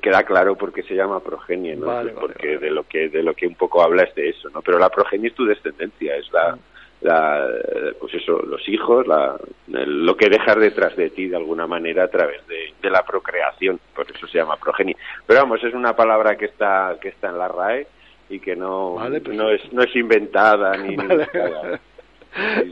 queda 0.01 0.23
claro 0.25 0.57
por 0.57 0.73
qué 0.73 0.83
se 0.83 0.95
llama 0.95 1.21
progenie, 1.21 1.77
¿no? 1.77 1.87
porque 2.19 2.59
de 2.59 2.71
lo 2.71 2.85
que 2.85 3.09
de 3.09 3.23
lo 3.23 3.35
que 3.35 3.47
un 3.47 3.55
poco 3.55 3.83
habla 3.83 4.05
es 4.05 4.15
de 4.15 4.31
eso, 4.31 4.49
¿no? 4.51 4.63
Pero 4.63 4.79
la 4.79 4.89
progenie 4.89 5.29
es 5.29 5.35
tu 5.35 5.45
descendencia, 5.45 6.17
es 6.17 6.31
la, 6.33 6.57
la 7.01 7.49
pues 8.01 8.15
eso, 8.15 8.41
los 8.43 8.69
hijos, 8.69 9.07
la, 9.07 9.37
lo 9.69 10.17
que 10.17 10.29
dejas 10.29 10.57
detrás 10.57 10.97
de 10.97 11.11
ti 11.11 11.29
de 11.29 11.37
alguna 11.37 11.67
manera 11.67 12.05
a 12.05 12.09
través 12.09 12.47
de, 12.47 12.73
de, 12.81 12.91
la 12.91 13.03
procreación, 13.03 13.81
por 13.95 14.11
eso 14.11 14.27
se 14.27 14.39
llama 14.39 14.57
progenie. 14.57 14.97
Pero 15.27 15.41
vamos, 15.41 15.63
es 15.65 15.75
una 15.75 15.97
palabra 15.97 16.37
que 16.37 16.47
está 16.47 16.97
que 17.01 17.09
está 17.09 17.31
en 17.31 17.39
la 17.39 17.49
RAE 17.49 17.87
y 18.29 18.41
que 18.41 18.57
no 18.57 18.97
pues 18.99 19.37
no 19.37 19.51
es 19.51 19.73
no 19.73 19.83
es 19.83 19.95
inventada 19.97 20.77
ni, 20.77 20.97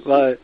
Vale. 0.05 0.39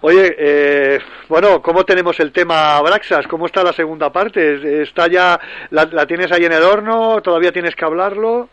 Oye, 0.00 0.34
eh, 0.38 0.98
bueno, 1.28 1.60
¿cómo 1.60 1.84
tenemos 1.84 2.18
el 2.20 2.32
tema 2.32 2.76
Abraxas? 2.76 3.26
¿Cómo 3.26 3.46
está 3.46 3.62
la 3.62 3.72
segunda 3.72 4.10
parte? 4.10 4.82
¿Está 4.82 5.06
ya, 5.08 5.38
la, 5.70 6.06
tienes 6.06 6.32
ahí 6.32 6.44
en 6.44 6.52
el 6.52 6.62
horno? 6.62 7.20
¿Todavía 7.22 7.52
tienes 7.52 7.76
que 7.76 7.84
hablarlo? 7.84 8.48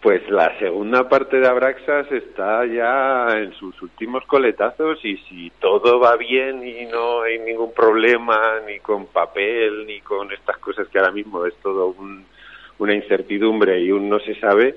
Pues 0.00 0.28
la 0.28 0.58
segunda 0.58 1.08
parte 1.08 1.40
de 1.40 1.46
Abraxas 1.46 2.10
está 2.12 2.66
ya 2.66 3.38
en 3.38 3.52
sus 3.54 3.80
últimos 3.80 4.24
coletazos 4.26 5.02
y 5.02 5.16
si 5.28 5.50
todo 5.60 5.98
va 5.98 6.16
bien 6.16 6.66
y 6.66 6.84
no 6.84 7.22
hay 7.22 7.38
ningún 7.38 7.72
problema 7.72 8.60
ni 8.66 8.80
con 8.80 9.06
papel 9.06 9.86
ni 9.86 10.00
con 10.00 10.30
estas 10.30 10.58
cosas 10.58 10.88
que 10.88 10.98
ahora 10.98 11.10
mismo 11.10 11.46
es 11.46 11.54
todo 11.62 11.94
una 12.78 12.94
incertidumbre 12.94 13.80
y 13.80 13.92
un 13.92 14.10
no 14.10 14.20
se 14.20 14.38
sabe, 14.40 14.76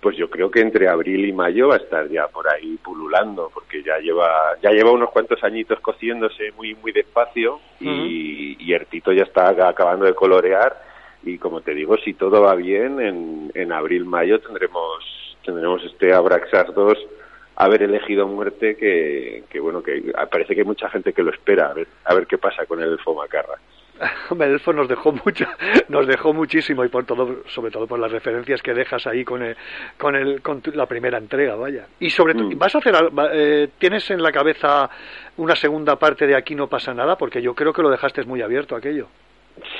pues 0.00 0.16
yo 0.16 0.30
creo 0.30 0.50
que 0.50 0.60
entre 0.60 0.88
abril 0.88 1.24
y 1.26 1.32
mayo 1.32 1.68
va 1.68 1.74
a 1.74 1.78
estar 1.78 2.08
ya 2.08 2.28
por 2.28 2.48
ahí 2.48 2.78
pululando, 2.82 3.50
porque 3.52 3.82
ya 3.82 3.98
lleva 3.98 4.56
ya 4.62 4.70
lleva 4.70 4.92
unos 4.92 5.10
cuantos 5.10 5.42
añitos 5.42 5.80
cociéndose 5.80 6.52
muy 6.52 6.74
muy 6.76 6.92
despacio 6.92 7.60
y, 7.80 8.56
y 8.58 8.72
Ertito 8.72 9.12
ya 9.12 9.24
está 9.24 9.48
acabando 9.48 10.04
de 10.04 10.14
colorear 10.14 10.80
y 11.24 11.38
como 11.38 11.60
te 11.60 11.74
digo, 11.74 11.96
si 11.98 12.14
todo 12.14 12.42
va 12.42 12.54
bien, 12.54 13.00
en, 13.00 13.50
en 13.54 13.72
abril 13.72 14.04
mayo 14.04 14.40
tendremos 14.40 15.36
tendremos 15.44 15.82
este 15.84 16.12
Abraxas 16.12 16.72
2 16.74 16.98
haber 17.56 17.82
elegido 17.82 18.28
muerte 18.28 18.76
que, 18.76 19.44
que 19.50 19.58
bueno 19.58 19.82
que 19.82 20.12
parece 20.30 20.54
que 20.54 20.60
hay 20.60 20.66
mucha 20.66 20.88
gente 20.90 21.12
que 21.12 21.24
lo 21.24 21.32
espera 21.32 21.70
a 21.70 21.74
ver 21.74 21.88
a 22.04 22.14
ver 22.14 22.26
qué 22.26 22.38
pasa 22.38 22.66
con 22.66 22.80
el 22.80 22.98
Fomacarra. 23.00 23.58
Hombre, 24.30 24.48
Elfo 24.48 24.72
nos 24.72 24.88
dejó 24.88 25.12
mucho, 25.12 25.46
nos 25.88 26.06
dejó 26.06 26.32
muchísimo 26.32 26.84
y 26.84 26.88
por 26.88 27.04
todo, 27.04 27.42
sobre 27.46 27.70
todo 27.70 27.86
por 27.86 27.98
las 27.98 28.10
referencias 28.10 28.62
que 28.62 28.74
dejas 28.74 29.06
ahí 29.06 29.24
con 29.24 29.42
el, 29.42 29.56
con 29.96 30.14
el, 30.14 30.40
con 30.42 30.62
la 30.74 30.86
primera 30.86 31.18
entrega, 31.18 31.54
vaya. 31.54 31.86
Y 32.00 32.10
sobre 32.10 32.34
todo, 32.34 32.50
mm. 32.50 32.58
vas 32.58 32.74
a 32.74 32.78
hacer, 32.78 32.94
eh, 33.32 33.68
tienes 33.78 34.10
en 34.10 34.22
la 34.22 34.32
cabeza 34.32 34.88
una 35.36 35.56
segunda 35.56 35.96
parte 35.96 36.26
de 36.26 36.36
aquí 36.36 36.54
no 36.54 36.68
pasa 36.68 36.94
nada, 36.94 37.16
porque 37.16 37.42
yo 37.42 37.54
creo 37.54 37.72
que 37.72 37.82
lo 37.82 37.90
dejaste 37.90 38.24
muy 38.24 38.42
abierto 38.42 38.76
aquello. 38.76 39.08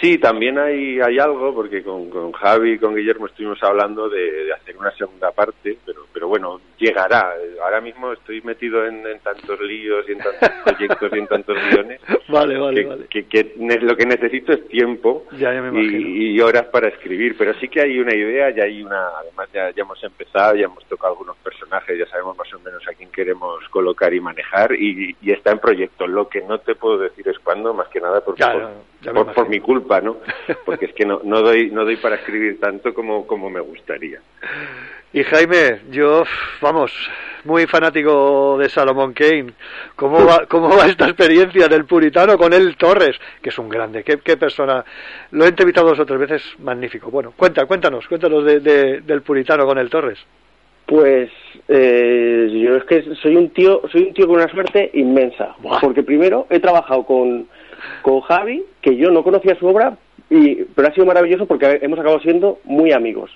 Sí, 0.00 0.18
también 0.18 0.58
hay, 0.58 1.00
hay 1.00 1.18
algo, 1.18 1.54
porque 1.54 1.82
con, 1.82 2.08
con 2.10 2.32
Javi 2.32 2.72
y 2.72 2.78
con 2.78 2.94
Guillermo 2.94 3.26
estuvimos 3.26 3.62
hablando 3.62 4.08
de, 4.08 4.52
hacer 4.52 4.76
una 4.76 4.90
segunda 4.92 5.32
parte, 5.32 5.76
pero, 5.84 6.06
pero 6.12 6.28
bueno, 6.28 6.60
llegará. 6.78 7.34
Ahora 7.62 7.80
mismo 7.80 8.12
estoy 8.12 8.40
metido 8.42 8.86
en, 8.86 9.02
tantos 9.20 9.60
líos 9.60 10.08
y 10.08 10.12
en 10.12 10.18
tantos 10.18 10.50
proyectos 10.64 11.12
y 11.12 11.18
en 11.18 11.26
tantos 11.26 11.56
guiones. 11.70 12.00
Vale, 12.28 12.58
vale, 12.58 12.84
vale. 12.84 13.06
Que, 13.08 13.54
lo 13.80 13.96
que 13.96 14.06
necesito 14.06 14.52
es 14.52 14.68
tiempo 14.68 15.26
y, 15.32 16.40
horas 16.40 16.66
para 16.66 16.88
escribir. 16.88 17.36
Pero 17.36 17.54
sí 17.54 17.68
que 17.68 17.80
hay 17.80 17.98
una 17.98 18.14
idea, 18.14 18.50
ya 18.50 18.64
hay 18.64 18.82
una. 18.82 19.08
Además, 19.18 19.48
ya, 19.52 19.70
ya 19.70 19.82
hemos 19.82 20.02
empezado, 20.02 20.54
ya 20.54 20.64
hemos 20.64 20.84
tocado 20.86 21.12
algunos 21.12 21.36
personajes, 21.38 21.98
ya 21.98 22.06
sabemos 22.06 22.36
más 22.36 22.52
o 22.54 22.58
menos 22.60 22.86
a 22.88 22.94
quién 22.94 23.10
queremos 23.10 23.66
colocar 23.70 24.12
y 24.14 24.20
manejar. 24.20 24.72
Y, 24.74 25.16
está 25.22 25.52
en 25.52 25.58
proyecto. 25.58 26.06
Lo 26.06 26.28
que 26.28 26.40
no 26.42 26.58
te 26.58 26.74
puedo 26.74 26.98
decir 26.98 27.28
es 27.28 27.38
cuándo, 27.38 27.74
más 27.74 27.88
que 27.88 28.00
nada 28.00 28.20
porque 28.24 28.42
por, 28.42 28.70
por, 29.34 29.48
mi 29.48 29.60
culpa, 29.60 30.00
¿no? 30.00 30.18
Porque 30.64 30.86
es 30.86 30.92
que 30.94 31.04
no, 31.04 31.20
no 31.24 31.42
doy 31.42 31.70
no 31.70 31.84
doy 31.84 31.96
para 31.96 32.16
escribir 32.16 32.58
tanto 32.60 32.92
como, 32.94 33.26
como 33.26 33.50
me 33.50 33.60
gustaría. 33.60 34.20
Y 35.10 35.22
Jaime, 35.24 35.80
yo, 35.90 36.24
vamos, 36.60 36.92
muy 37.44 37.66
fanático 37.66 38.58
de 38.58 38.68
Salomón 38.68 39.14
Kane. 39.14 39.52
¿Cómo 39.96 40.24
va, 40.24 40.44
cómo 40.46 40.68
va 40.68 40.86
esta 40.86 41.06
experiencia 41.06 41.66
del 41.66 41.86
puritano 41.86 42.36
con 42.36 42.52
él 42.52 42.76
Torres? 42.76 43.16
Que 43.40 43.48
es 43.48 43.58
un 43.58 43.70
grande, 43.70 44.04
qué, 44.04 44.18
qué 44.18 44.36
persona. 44.36 44.84
Lo 45.30 45.46
he 45.46 45.48
entrevistado 45.48 45.88
dos 45.88 46.00
o 46.00 46.06
tres 46.06 46.18
veces, 46.18 46.42
magnífico. 46.58 47.10
Bueno, 47.10 47.32
cuenta, 47.34 47.64
cuéntanos, 47.64 48.06
cuéntanos 48.06 48.44
de, 48.44 49.00
del 49.00 49.22
puritano 49.22 49.64
con 49.64 49.78
el 49.78 49.88
Torres. 49.88 50.18
Pues 50.84 51.30
eh, 51.68 52.48
yo 52.50 52.76
es 52.76 52.84
que 52.84 53.14
soy 53.16 53.36
un 53.36 53.50
tío, 53.50 53.82
soy 53.90 54.08
un 54.08 54.14
tío 54.14 54.26
con 54.26 54.36
una 54.36 54.48
suerte 54.48 54.90
inmensa. 54.92 55.54
Porque 55.80 56.02
primero 56.02 56.46
he 56.50 56.60
trabajado 56.60 57.04
con, 57.04 57.48
con 58.02 58.20
Javi, 58.20 58.64
que 58.80 58.96
yo 58.96 59.10
no 59.10 59.22
conocía 59.22 59.54
su 59.56 59.66
obra, 59.66 59.96
y, 60.30 60.56
pero 60.74 60.88
ha 60.88 60.92
sido 60.92 61.06
maravilloso 61.06 61.46
porque 61.46 61.78
hemos 61.82 61.98
acabado 61.98 62.20
siendo 62.20 62.58
muy 62.64 62.92
amigos. 62.92 63.30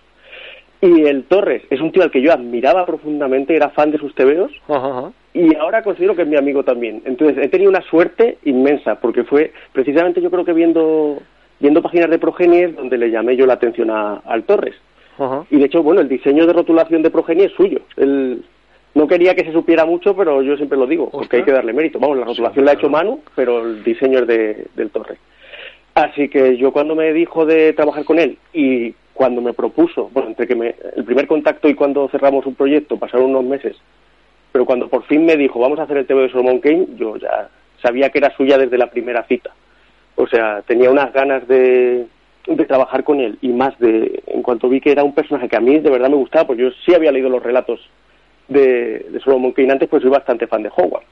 Y 0.81 1.05
el 1.05 1.25
Torres 1.25 1.63
es 1.71 1.81
un 1.81 1.93
tío 1.93 2.03
al 2.03 2.11
que 2.11 2.21
yo 2.21 2.33
admiraba 2.33 2.85
profundamente, 2.85 3.55
era 3.55 3.71
fan 3.71 3.93
de 3.93 3.99
sus 3.99 4.15
tebeos, 4.15 4.51
y 5.33 5.55
ahora 5.55 5.83
considero 5.83 6.17
que 6.17 6.23
es 6.23 6.29
mi 6.29 6.37
amigo 6.37 6.65
también. 6.65 7.03
Entonces 7.05 7.39
he 7.39 7.49
tenido 7.49 7.71
una 7.71 7.83
suerte 7.83 8.39
inmensa, 8.45 8.97
porque 8.97 9.25
fue 9.25 9.53
precisamente 9.73 10.21
yo 10.21 10.31
creo 10.31 10.45
que 10.45 10.53
viendo, 10.53 11.19
viendo 11.61 11.83
páginas 11.83 12.11
de 12.11 12.19
Progenies 12.19 12.75
donde 12.75 12.99
le 12.99 13.11
llamé 13.11 13.37
yo 13.37 13.47
la 13.47 13.55
atención 13.55 13.91
a, 13.91 14.17
al 14.25 14.43
Torres. 14.43 14.75
Y 15.51 15.59
de 15.59 15.67
hecho, 15.67 15.85
bueno, 15.85 16.01
el 16.01 16.09
diseño 16.09 16.47
de 16.47 16.53
rotulación 16.53 17.03
de 17.03 17.11
Progenie 17.11 17.45
es 17.45 17.53
suyo. 17.53 17.83
Él 17.97 18.43
no 18.95 19.07
quería 19.07 19.35
que 19.35 19.45
se 19.45 19.53
supiera 19.53 19.85
mucho, 19.87 20.15
pero 20.15 20.43
yo 20.43 20.57
siempre 20.57 20.79
lo 20.79 20.87
digo, 20.87 21.11
porque 21.11 21.39
hay 21.39 21.45
que 21.45 21.53
darle 21.53 21.73
mérito. 21.73 21.99
Vamos, 21.99 22.19
la 22.19 22.25
rotulación 22.25 22.65
la 22.65 22.73
ha 22.73 22.75
hecho 22.75 22.91
Manu, 22.91 23.21
pero 23.35 23.65
el 23.65 23.83
diseño 23.83 24.21
es 24.21 24.27
de, 24.27 24.67
del 24.75 24.91
Torres. 24.91 25.19
Así 25.95 26.29
que 26.29 26.57
yo 26.57 26.73
cuando 26.73 26.95
me 26.95 27.13
dijo 27.13 27.45
de 27.45 27.73
trabajar 27.73 28.05
con 28.05 28.19
él 28.19 28.39
y 28.53 28.95
cuando 29.13 29.43
me 29.43 29.53
propuso, 29.53 30.11
bueno, 30.13 30.31
entre 30.31 30.47
que 30.47 30.55
me, 30.55 30.75
el 30.97 31.05
primer 31.05 31.27
contacto 31.27 31.69
y 31.69 31.75
cuando 31.75 32.09
cerramos 32.09 32.47
un 32.47 32.55
proyecto 32.55 32.97
pasaron 32.97 33.31
unos 33.31 33.45
meses, 33.45 33.77
pero 34.53 34.65
cuando 34.65 34.89
por 34.89 35.05
fin 35.05 35.25
me 35.25 35.37
dijo, 35.37 35.59
vamos 35.59 35.79
a 35.79 35.83
hacer 35.83 35.99
el 35.99 36.07
TV 36.07 36.23
de 36.23 36.31
Solomon 36.31 36.61
Kane, 36.61 36.87
yo 36.97 37.17
ya 37.17 37.49
sabía 37.83 38.11
que 38.11 38.19
era 38.19 38.35
suya 38.37 38.57
desde 38.59 38.79
la 38.79 38.91
primera 38.91 39.25
cita. 39.25 39.51
O 40.17 40.27
sea, 40.27 40.63
tenía 40.63 40.91
unas 40.91 41.13
ganas 41.13 41.47
de, 41.49 42.07
de 42.47 42.65
trabajar 42.65 43.05
con 43.05 43.21
él 43.21 43.39
y 43.41 43.49
más 43.49 43.79
de, 43.79 44.23
en 44.27 44.43
cuanto 44.43 44.69
vi 44.69 44.81
que 44.81 44.93
era 44.93 45.05
un 45.05 45.15
personaje 45.15 45.49
que 45.49 45.57
a 45.57 45.61
mí 45.61 45.79
de 45.79 45.91
verdad 45.91 46.11
me 46.11 46.17
gustaba, 46.17 46.47
pues 46.47 46.59
yo 46.59 46.71
sí 46.85 46.95
había 46.95 47.13
leído 47.13 47.29
los 47.29 47.43
relatos 47.43 47.81
de, 48.49 49.07
de 49.11 49.21
Solomon 49.21 49.53
Kane 49.53 49.73
antes, 49.73 49.89
pues 49.89 50.03
soy 50.03 50.11
bastante 50.11 50.47
fan 50.47 50.63
de 50.63 50.71
Howard. 50.77 51.05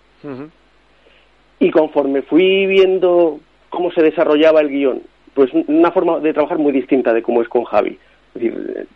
Y 1.58 1.70
conforme 1.70 2.22
fui 2.22 2.66
viendo 2.66 3.40
cómo 3.68 3.90
se 3.92 4.02
desarrollaba 4.02 4.60
el 4.60 4.68
guion 4.68 5.02
pues 5.34 5.50
una 5.68 5.90
forma 5.90 6.20
de 6.20 6.32
trabajar 6.32 6.58
muy 6.58 6.72
distinta 6.72 7.12
de 7.12 7.22
cómo 7.22 7.42
es 7.42 7.48
con 7.48 7.64
Javi. 7.64 7.98
Es 8.34 8.42
decir, 8.42 8.86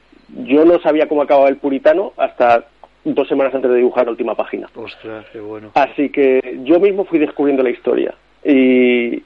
yo 0.44 0.64
no 0.64 0.80
sabía 0.80 1.08
cómo 1.08 1.22
acababa 1.22 1.48
el 1.48 1.56
puritano 1.56 2.12
hasta 2.16 2.66
dos 3.04 3.28
semanas 3.28 3.54
antes 3.54 3.70
de 3.70 3.76
dibujar 3.78 4.06
la 4.06 4.12
última 4.12 4.34
página. 4.34 4.68
Ostras, 4.74 5.26
qué 5.32 5.40
bueno. 5.40 5.70
Así 5.74 6.10
que 6.10 6.60
yo 6.64 6.80
mismo 6.80 7.04
fui 7.04 7.18
descubriendo 7.18 7.62
la 7.62 7.70
historia 7.70 8.14
y, 8.44 9.22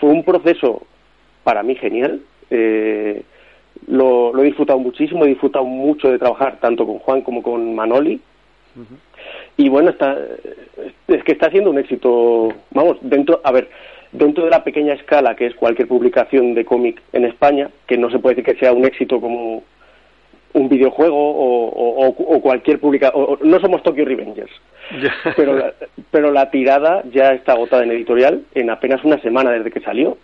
fue 0.00 0.10
un 0.10 0.24
proceso 0.24 0.82
para 1.44 1.62
mí 1.62 1.76
genial. 1.76 2.20
Eh, 2.50 3.22
lo, 3.88 4.38
he 4.40 4.46
disfrutado 4.46 4.78
muchísimo, 4.78 5.24
he 5.24 5.28
disfrutado 5.28 5.64
mucho 5.64 6.10
de 6.10 6.18
trabajar 6.18 6.58
tanto 6.60 6.86
con 6.86 6.98
Juan 6.98 7.22
como 7.22 7.42
con 7.42 7.74
Manoli. 7.74 8.20
Y 9.56 9.68
bueno, 9.68 9.90
está, 9.90 10.18
es 11.06 11.22
que 11.22 11.32
está 11.32 11.50
siendo 11.50 11.70
un 11.70 11.78
éxito, 11.78 12.52
vamos, 12.72 12.98
dentro, 13.02 13.40
a 13.44 13.52
ver, 13.52 13.68
dentro 14.10 14.44
de 14.44 14.50
la 14.50 14.64
pequeña 14.64 14.94
escala 14.94 15.36
que 15.36 15.46
es 15.46 15.54
cualquier 15.54 15.86
publicación 15.86 16.54
de 16.54 16.64
cómic 16.64 17.00
en 17.12 17.24
España, 17.24 17.70
que 17.86 17.96
no 17.96 18.10
se 18.10 18.18
puede 18.18 18.36
decir 18.36 18.54
que 18.54 18.60
sea 18.60 18.72
un 18.72 18.84
éxito 18.84 19.20
como 19.20 19.62
un 20.54 20.68
videojuego 20.68 21.16
o, 21.16 22.40
cualquier 22.40 22.78
publicación, 22.80 23.38
no 23.42 23.60
somos 23.60 23.82
Tokyo 23.82 24.04
Revengers, 24.04 24.52
pero, 25.36 25.54
la, 25.54 25.74
pero 26.10 26.30
la 26.30 26.50
tirada 26.50 27.02
ya 27.12 27.32
está 27.32 27.52
agotada 27.52 27.82
en 27.82 27.90
editorial 27.90 28.42
en 28.54 28.70
apenas 28.70 29.04
una 29.04 29.18
semana 29.20 29.50
desde 29.50 29.70
que 29.70 29.80
salió. 29.80 30.16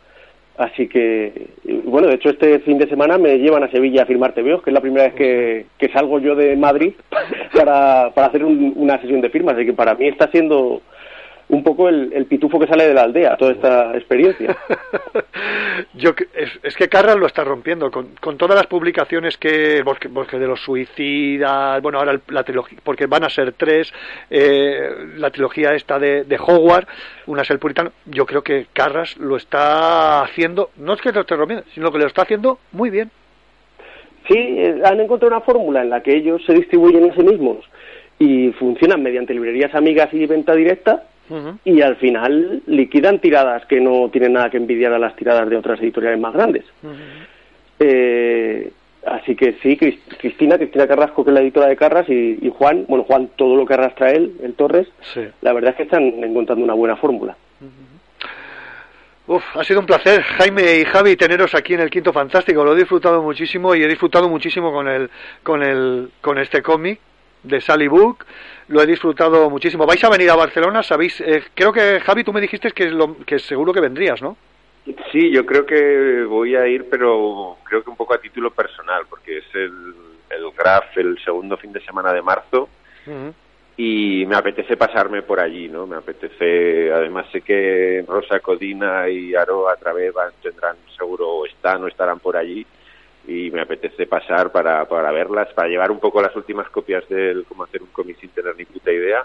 Así 0.57 0.89
que, 0.89 1.49
bueno, 1.85 2.09
de 2.09 2.15
hecho 2.15 2.29
este 2.29 2.59
fin 2.61 2.77
de 2.77 2.89
semana 2.89 3.17
me 3.17 3.39
llevan 3.39 3.63
a 3.63 3.71
Sevilla 3.71 4.03
a 4.03 4.07
firmar 4.07 4.35
TVOs, 4.35 4.63
que 4.63 4.71
es 4.71 4.75
la 4.75 4.83
primera 4.83 5.05
vez 5.05 5.15
que, 5.15 5.89
salgo 5.93 6.19
yo 6.19 6.35
de 6.35 6.55
Madrid 6.57 6.93
para, 7.55 8.11
para 8.15 8.27
hacer 8.27 8.45
una 8.45 9.01
sesión 9.01 9.21
de 9.21 9.31
firmas. 9.31 9.57
Así 9.57 9.65
que 9.65 9.73
para 9.73 9.95
mí 9.95 10.07
está 10.07 10.31
siendo 10.31 10.83
un 11.51 11.65
poco 11.65 11.89
el, 11.89 12.27
pitufo 12.27 12.59
que 12.61 12.67
sale 12.67 12.87
de 12.87 12.95
la 12.95 13.03
aldea, 13.03 13.37
toda 13.37 13.53
esta 13.53 13.97
experiencia. 13.97 14.57
Yo 15.95 16.11
es, 16.63 16.77
que 16.77 16.89
Carras 16.89 17.17
lo 17.17 17.27
está 17.27 17.43
rompiendo 17.43 17.91
con, 17.91 18.15
con 18.21 18.39
todas 18.39 18.57
las 18.57 18.67
publicaciones 18.67 19.37
que 19.37 19.83
bosque, 19.83 20.09
de 20.39 20.47
los 20.47 20.61
suicidas, 20.61 21.83
bueno 21.83 21.99
ahora 21.99 22.21
la 22.29 22.45
trilogía, 22.45 22.79
porque 22.85 23.07
van 23.07 23.25
a 23.25 23.31
ser 23.31 23.53
tres, 23.53 23.93
eh, 24.31 24.91
la 25.17 25.31
trilogía 25.31 25.75
esta 25.75 25.99
de, 25.99 26.25
de 26.25 26.37
Hogwarts, 26.37 26.89
una 27.27 27.43
es 27.43 27.51
el 27.51 27.59
puritano. 27.59 27.93
Yo 28.07 28.27
creo 28.27 28.43
que 28.43 28.67
Carras 28.73 29.17
lo 29.17 29.37
está 29.37 30.23
haciendo, 30.23 30.71
no 30.77 30.95
es 30.95 31.01
que 31.01 31.11
lo 31.11 31.23
esté 31.23 31.35
rompiendo, 31.35 31.67
sino 31.75 31.91
que 31.91 31.99
lo 31.99 32.07
está 32.07 32.23
haciendo 32.23 32.61
muy 32.73 32.91
bien. 32.91 33.11
Sí, 34.29 34.39
eh, 34.39 34.81
han 34.85 35.01
encontrado 35.01 35.35
una 35.35 35.45
fórmula 35.45 35.83
en 35.83 35.91
la 35.91 36.03
que 36.03 36.17
ellos 36.17 36.43
se 36.47 36.53
distribuyen 36.53 37.11
a 37.11 37.15
sí 37.15 37.23
mismos 37.23 37.65
y 38.21 38.53
funcionan 38.53 39.03
mediante 39.03 39.35
librerías 39.35 39.75
amigas 39.75 40.11
y 40.13 40.27
venta 40.27 40.55
directa 40.55 41.05
y 41.65 41.81
al 41.83 41.97
final 41.97 42.63
liquidan 42.67 43.21
tiradas 43.21 43.65
que 43.67 43.81
no 43.81 44.09
tienen 44.11 44.33
nada 44.33 44.51
que 44.51 44.57
envidiar 44.57 44.93
a 44.93 44.99
las 44.99 45.15
tiradas 45.17 45.49
de 45.49 45.57
otras 45.57 45.81
editoriales 45.81 46.19
más 46.21 46.33
grandes. 46.33 46.65
eh, 47.79 48.73
así 49.07 49.35
que 49.35 49.55
sí, 49.63 49.77
Cristina, 49.77 50.59
Cristina 50.59 50.87
Carrasco, 50.87 51.25
que 51.25 51.31
es 51.31 51.35
la 51.35 51.41
editora 51.41 51.69
de 51.69 51.77
Carras, 51.77 52.09
y, 52.09 52.51
Juan, 52.51 52.85
bueno, 52.89 53.05
Juan, 53.05 53.31
todo 53.37 53.57
lo 53.57 53.65
que 53.65 53.75
arrastra 53.75 54.11
él, 54.11 54.35
el 54.43 54.55
Torres, 54.55 54.89
la 55.41 55.53
verdad 55.53 55.71
es 55.71 55.77
que 55.77 55.83
están 55.85 56.03
encontrando 56.03 56.65
una 56.65 56.75
buena 56.75 56.97
fórmula. 56.97 57.37
Uf, 59.27 59.45
ha 59.55 59.63
sido 59.63 59.79
un 59.79 59.87
placer, 59.87 60.23
Jaime 60.23 60.79
y 60.79 60.85
Javi, 60.85 61.15
teneros 61.15 61.55
aquí 61.55 61.75
en 61.75 61.81
el 61.81 61.91
Quinto 61.91 62.13
Fantástico. 62.13 62.65
Lo 62.65 62.73
he 62.73 62.79
disfrutado 62.79 63.23
muchísimo 63.23 63.77
y 63.77 63.83
he 63.85 63.87
disfrutado 63.87 64.29
muchísimo 64.29 64.73
con 64.73 64.89
el, 64.89 65.09
con 65.45 65.63
el, 65.63 66.11
con 66.21 66.39
este 66.39 66.63
cómic 66.63 66.99
de 67.43 67.61
Sally 67.61 67.89
Book. 67.89 68.25
Lo 68.69 68.83
he 68.83 68.87
disfrutado 68.87 69.51
muchísimo. 69.51 69.87
¿Vais 69.87 70.03
a 70.05 70.11
venir 70.11 70.31
a 70.31 70.37
Barcelona? 70.37 70.83
¿Sabéis? 70.83 71.21
Eh, 71.21 71.43
creo 71.55 71.73
que, 71.73 72.01
Javi, 72.01 72.25
tú 72.25 72.33
me 72.33 72.41
dijiste 72.41 72.71
que, 72.71 72.91
lo, 72.91 73.17
que 73.19 73.39
seguro 73.39 73.73
que 73.73 73.81
vendrías, 73.81 74.23
¿no? 74.23 74.37
Sí, 75.13 75.31
yo 75.31 75.45
creo 75.45 75.67
que 75.67 76.25
voy 76.25 76.57
a 76.57 76.67
ir, 76.67 76.89
pero 76.89 77.59
creo 77.65 77.83
que 77.83 77.91
un 77.91 77.97
poco 77.97 78.15
a 78.15 78.21
título 78.21 78.51
personal, 78.51 79.05
porque 79.09 79.39
es 79.39 79.45
el, 79.55 79.95
el 80.31 80.51
GRAF 80.57 80.97
el 80.97 81.19
segundo 81.23 81.57
fin 81.57 81.73
de 81.73 81.81
semana 81.81 82.13
de 82.13 82.23
marzo. 82.23 82.69
Y 83.77 84.25
me 84.27 84.37
apetece 84.37 84.77
pasarme 84.77 85.23
por 85.23 85.41
allí, 85.41 85.69
¿no? 85.69 85.87
Me 85.87 85.97
apetece, 85.97 86.93
además 86.93 87.27
sé 87.33 87.41
que 87.41 88.05
Rosa 88.07 88.41
Codina 88.41 89.09
y 89.09 89.35
Aroa 89.35 89.77
Traveva 89.77 90.31
tendrán 90.43 90.77
seguro, 90.97 91.29
o 91.29 91.47
están 91.47 91.83
o 91.83 91.89
estarán 91.89 92.21
por 92.21 92.37
allí 92.37 92.67
y 93.31 93.51
me 93.53 93.61
apetece 93.61 94.07
pasar 94.07 94.51
para, 94.51 94.85
para 94.87 95.13
verlas, 95.13 95.53
para 95.55 95.69
llevar 95.69 95.93
un 95.93 96.01
poco 96.01 96.21
las 96.21 96.35
últimas 96.35 96.69
copias 96.69 97.09
del 97.09 97.45
cómo 97.45 97.63
hacer 97.63 97.81
un 97.81 97.89
cómic 97.89 98.19
sin 98.19 98.31
tener 98.31 98.57
ni 98.57 98.65
puta 98.65 98.91
idea 98.91 99.25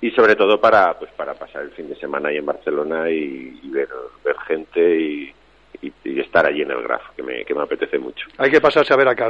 y 0.00 0.10
sobre 0.10 0.34
todo 0.34 0.60
para 0.60 0.98
pues 0.98 1.12
para 1.12 1.34
pasar 1.34 1.62
el 1.62 1.70
fin 1.70 1.88
de 1.88 1.94
semana 1.94 2.30
ahí 2.30 2.38
en 2.38 2.46
Barcelona 2.46 3.08
y, 3.08 3.60
ver, 3.66 3.88
ver 4.24 4.36
gente 4.48 5.00
y, 5.00 5.32
y, 5.82 6.20
estar 6.20 6.46
allí 6.46 6.62
en 6.62 6.72
el 6.72 6.82
graf, 6.82 7.02
que 7.14 7.22
me, 7.22 7.44
que 7.44 7.54
me 7.54 7.62
apetece 7.62 7.98
mucho. 7.98 8.26
Hay 8.38 8.50
que 8.50 8.60
pasarse 8.60 8.92
a 8.92 8.96
ver 8.96 9.06
a 9.06 9.14
Carlos. 9.14 9.22